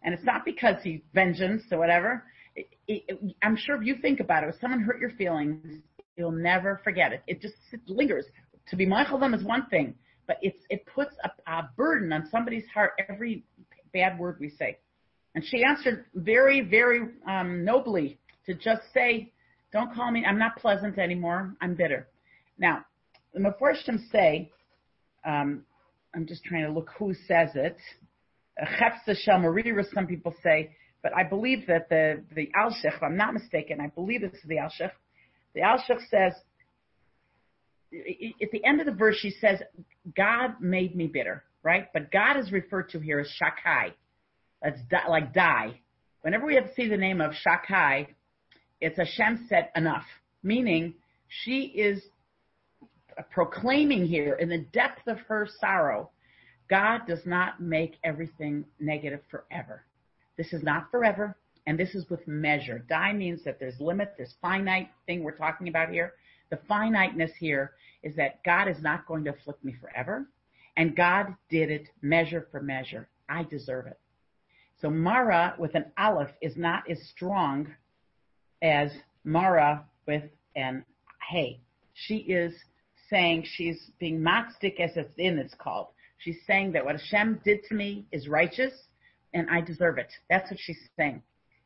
And 0.03 0.15
it's 0.15 0.25
not 0.25 0.45
because 0.45 0.77
he 0.83 1.03
vengeance 1.15 1.63
or 1.71 1.79
whatever. 1.79 2.25
It, 2.55 2.69
it, 2.87 3.35
I'm 3.43 3.57
sure 3.57 3.77
if 3.77 3.87
you 3.87 3.97
think 4.01 4.21
about 4.21 4.45
it, 4.45 4.49
if 4.49 4.61
someone 4.61 4.81
hurt 4.81 5.01
your 5.01 5.11
feelings, 5.11 5.83
you'll 6.17 6.31
never 6.33 6.81
forget 6.85 7.13
it. 7.13 7.23
It 7.27 7.41
just 7.41 7.55
lingers. 7.87 8.25
To 8.71 8.77
be 8.77 8.87
mindful 8.87 9.17
of 9.17 9.21
them 9.21 9.35
is 9.35 9.45
one 9.45 9.67
thing, 9.67 9.95
but 10.27 10.39
it's, 10.43 10.59
it 10.69 10.85
puts 10.95 11.15
a, 11.25 11.51
a 11.51 11.71
burden 11.77 12.13
on 12.13 12.29
somebody's 12.31 12.67
heart 12.73 12.93
every 13.09 13.45
bad 13.93 14.19
word 14.19 14.37
we 14.41 14.51
say. 14.51 14.79
And 15.35 15.45
she 15.45 15.63
answered 15.65 16.05
very, 16.15 16.61
very 16.63 17.01
um, 17.27 17.65
nobly 17.65 18.19
to 18.47 18.55
just 18.55 18.83
say, 18.93 19.33
don't 19.73 19.95
call 19.95 20.11
me, 20.11 20.25
I'm 20.27 20.39
not 20.39 20.57
pleasant 20.57 20.99
anymore, 20.99 21.55
I'm 21.61 21.75
bitter. 21.75 22.09
Now, 22.59 22.85
the 23.35 23.41
Meforshim 23.41 23.99
say, 24.11 24.51
um, 25.25 25.65
I'm 26.15 26.27
just 26.27 26.43
trying 26.45 26.65
to 26.65 26.73
look 26.73 26.91
who 26.99 27.15
says 27.27 27.51
it. 27.55 27.77
Chepsa 28.61 29.17
Shalmarira, 29.27 29.85
some 29.95 30.07
people 30.07 30.35
say, 30.43 30.71
but 31.03 31.13
I 31.17 31.23
believe 31.23 31.67
that 31.69 31.89
the, 31.89 32.23
the 32.35 32.51
Alshich, 32.57 32.97
if 32.97 33.03
I'm 33.03 33.17
not 33.17 33.33
mistaken, 33.35 33.81
I 33.81 33.89
believe 33.89 34.23
this 34.23 34.33
is 34.33 34.49
the 34.49 34.57
Alshich. 34.57 34.91
The 35.55 35.61
Alshich 35.61 36.01
says, 36.11 36.33
at 38.43 38.51
the 38.53 38.65
end 38.65 38.81
of 38.81 38.87
the 38.87 38.93
verse, 38.93 39.17
she 39.21 39.31
says, 39.31 39.61
God 40.17 40.61
made 40.61 40.97
me 40.97 41.07
bitter, 41.07 41.45
right? 41.63 41.87
But 41.93 42.11
God 42.11 42.37
is 42.37 42.53
referred 42.53 42.91
to 42.91 42.99
here 42.99 43.21
as 43.21 43.29
Shakai. 43.41 43.93
That's 44.63 44.81
di- 44.91 45.09
like 45.09 45.33
die. 45.33 45.81
Whenever 46.23 46.47
we 46.47 46.57
have 46.57 46.65
to 46.65 46.75
see 46.75 46.89
the 46.89 46.97
name 46.97 47.21
of 47.21 47.33
Shakai, 47.33 48.09
it's 48.81 48.99
Hashem 48.99 49.47
said 49.49 49.71
enough, 49.77 50.05
meaning 50.43 50.95
she 51.29 51.63
is 51.63 52.03
proclaiming 53.31 54.07
here 54.07 54.35
in 54.35 54.49
the 54.49 54.67
depth 54.73 55.07
of 55.07 55.19
her 55.29 55.49
sorrow, 55.61 56.11
God 56.69 57.07
does 57.07 57.25
not 57.25 57.61
make 57.61 57.97
everything 58.05 58.65
negative 58.79 59.21
forever. 59.31 59.85
This 60.37 60.53
is 60.53 60.63
not 60.63 60.91
forever, 60.91 61.37
and 61.67 61.79
this 61.79 61.95
is 61.95 62.09
with 62.11 62.27
measure. 62.29 62.79
Die 62.89 63.13
means 63.13 63.43
that 63.45 63.59
there's 63.59 63.81
limit, 63.81 64.15
there's 64.17 64.35
finite 64.41 64.91
thing 65.07 65.23
we're 65.23 65.33
talking 65.33 65.69
about 65.69 65.91
here. 65.91 66.15
The 66.51 66.61
finiteness 66.69 67.33
here 67.39 67.73
is 68.03 68.15
that 68.17 68.43
God 68.45 68.69
is 68.69 68.81
not 68.81 69.07
going 69.07 69.25
to 69.25 69.31
afflict 69.31 69.65
me 69.65 69.75
forever, 69.81 70.27
and 70.77 70.97
God 70.97 71.35
did 71.51 71.71
it 71.71 71.89
measure 72.03 72.47
for 72.51 72.61
measure. 72.61 73.09
I 73.29 73.43
deserve 73.45 73.87
it. 73.87 73.99
So 74.81 74.91
Mara 74.91 75.55
with 75.59 75.75
an 75.75 75.87
aleph 75.99 76.31
is 76.41 76.57
not 76.57 76.89
as 76.89 76.99
strong 77.11 77.75
as 78.63 78.91
Mara 79.25 79.85
with 80.07 80.25
an 80.55 80.85
hey. 81.29 81.61
She 81.95 82.19
is 82.19 82.55
saying 83.11 83.45
she's 83.45 83.91
being 83.99 84.21
matzik 84.21 84.79
as 84.79 84.91
it's 84.97 85.13
in, 85.19 85.39
it's 85.39 85.55
called. 85.55 85.89
She's 86.19 86.39
saying 86.47 86.73
that 86.73 86.85
what 86.85 86.97
Hashem 86.99 87.41
did 87.45 87.65
to 87.69 87.75
me 87.75 88.07
is 88.13 88.29
righteous 88.29 88.73
and 89.35 89.49
I 89.51 89.61
deserve 89.61 89.99
it. 89.99 90.13
That's 90.29 90.51
what 90.51 90.59
she's 90.61 90.79
saying. 90.97 91.23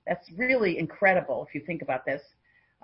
That's 0.07 0.29
really 0.37 0.79
incredible 0.79 1.47
if 1.49 1.55
you 1.55 1.65
think 1.65 1.83
about 1.83 2.05
this. 2.05 2.21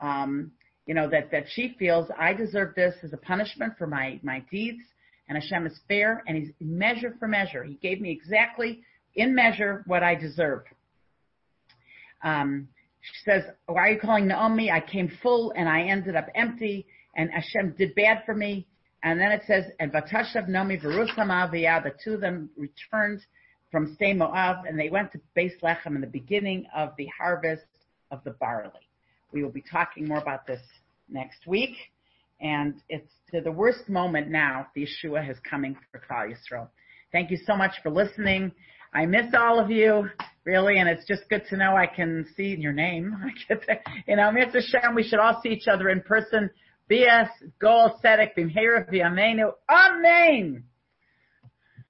Um, 0.00 0.52
you 0.86 0.94
know, 0.94 1.08
that, 1.10 1.30
that 1.32 1.44
she 1.50 1.76
feels 1.78 2.08
I 2.18 2.32
deserve 2.32 2.74
this 2.74 2.94
as 3.02 3.12
a 3.12 3.18
punishment 3.18 3.74
for 3.76 3.86
my, 3.86 4.18
my 4.22 4.42
deeds 4.50 4.80
and 5.28 5.36
Hashem 5.36 5.66
is 5.66 5.78
fair 5.86 6.22
and 6.26 6.36
he's 6.36 6.50
measure 6.60 7.14
for 7.18 7.28
measure. 7.28 7.62
He 7.64 7.74
gave 7.74 8.00
me 8.00 8.10
exactly 8.10 8.82
in 9.14 9.34
measure 9.34 9.82
what 9.86 10.02
I 10.02 10.14
deserve. 10.14 10.62
Um, 12.24 12.68
she 13.02 13.30
says, 13.30 13.42
why 13.66 13.82
are 13.82 13.92
you 13.92 14.00
calling 14.00 14.26
Naomi? 14.26 14.70
I 14.70 14.80
came 14.80 15.10
full 15.22 15.52
and 15.56 15.68
I 15.68 15.82
ended 15.82 16.16
up 16.16 16.26
empty 16.34 16.86
and 17.16 17.30
Hashem 17.30 17.74
did 17.76 17.94
bad 17.94 18.22
for 18.24 18.34
me. 18.34 18.66
And 19.02 19.20
then 19.20 19.30
it 19.30 19.42
says, 19.46 19.64
and 19.78 19.92
Vatashav 19.92 20.48
Naomi 20.48 20.78
Verusam 20.78 21.28
Aviyah, 21.28 21.82
the 21.84 21.92
two 22.02 22.14
of 22.14 22.20
them 22.20 22.50
returned 22.56 23.20
from 23.70 23.96
Sde 23.96 24.16
Moav 24.16 24.68
and 24.68 24.78
they 24.78 24.88
went 24.88 25.12
to 25.12 25.20
Beis 25.36 25.52
Lechem 25.62 25.94
in 25.94 26.00
the 26.00 26.06
beginning 26.06 26.66
of 26.74 26.90
the 26.98 27.06
harvest 27.06 27.66
of 28.10 28.24
the 28.24 28.32
barley. 28.32 28.88
We 29.32 29.42
will 29.42 29.50
be 29.50 29.62
talking 29.70 30.08
more 30.08 30.18
about 30.18 30.46
this 30.46 30.60
next 31.08 31.46
week. 31.46 31.76
And 32.40 32.74
it's 32.88 33.12
to 33.32 33.40
the 33.40 33.52
worst 33.52 33.88
moment 33.88 34.28
now, 34.28 34.68
the 34.74 34.86
Yeshua 34.86 35.24
has 35.24 35.36
coming 35.48 35.76
for 35.90 36.00
Klal 36.00 36.32
Yisrael. 36.32 36.68
Thank 37.12 37.30
you 37.30 37.38
so 37.46 37.56
much 37.56 37.72
for 37.82 37.90
listening. 37.90 38.52
I 38.94 39.06
miss 39.06 39.34
all 39.34 39.58
of 39.58 39.70
you, 39.70 40.08
really, 40.44 40.78
and 40.78 40.88
it's 40.88 41.06
just 41.06 41.28
good 41.28 41.42
to 41.50 41.56
know 41.56 41.76
I 41.76 41.86
can 41.86 42.26
see 42.36 42.56
your 42.58 42.72
name. 42.72 43.16
I 43.24 43.54
get 43.54 43.84
you 44.06 44.16
know, 44.16 44.30
Mitzvah 44.32 44.62
Shem, 44.62 44.94
we 44.94 45.02
should 45.02 45.18
all 45.18 45.40
see 45.42 45.50
each 45.50 45.68
other 45.68 45.90
in 45.90 46.00
person. 46.00 46.48
BS, 46.88 47.28
Goal, 47.60 47.98
Tzedek, 47.98 48.34
Bimheira, 48.36 48.86
V'Amenu. 48.90 49.52
Amen! 49.68 50.67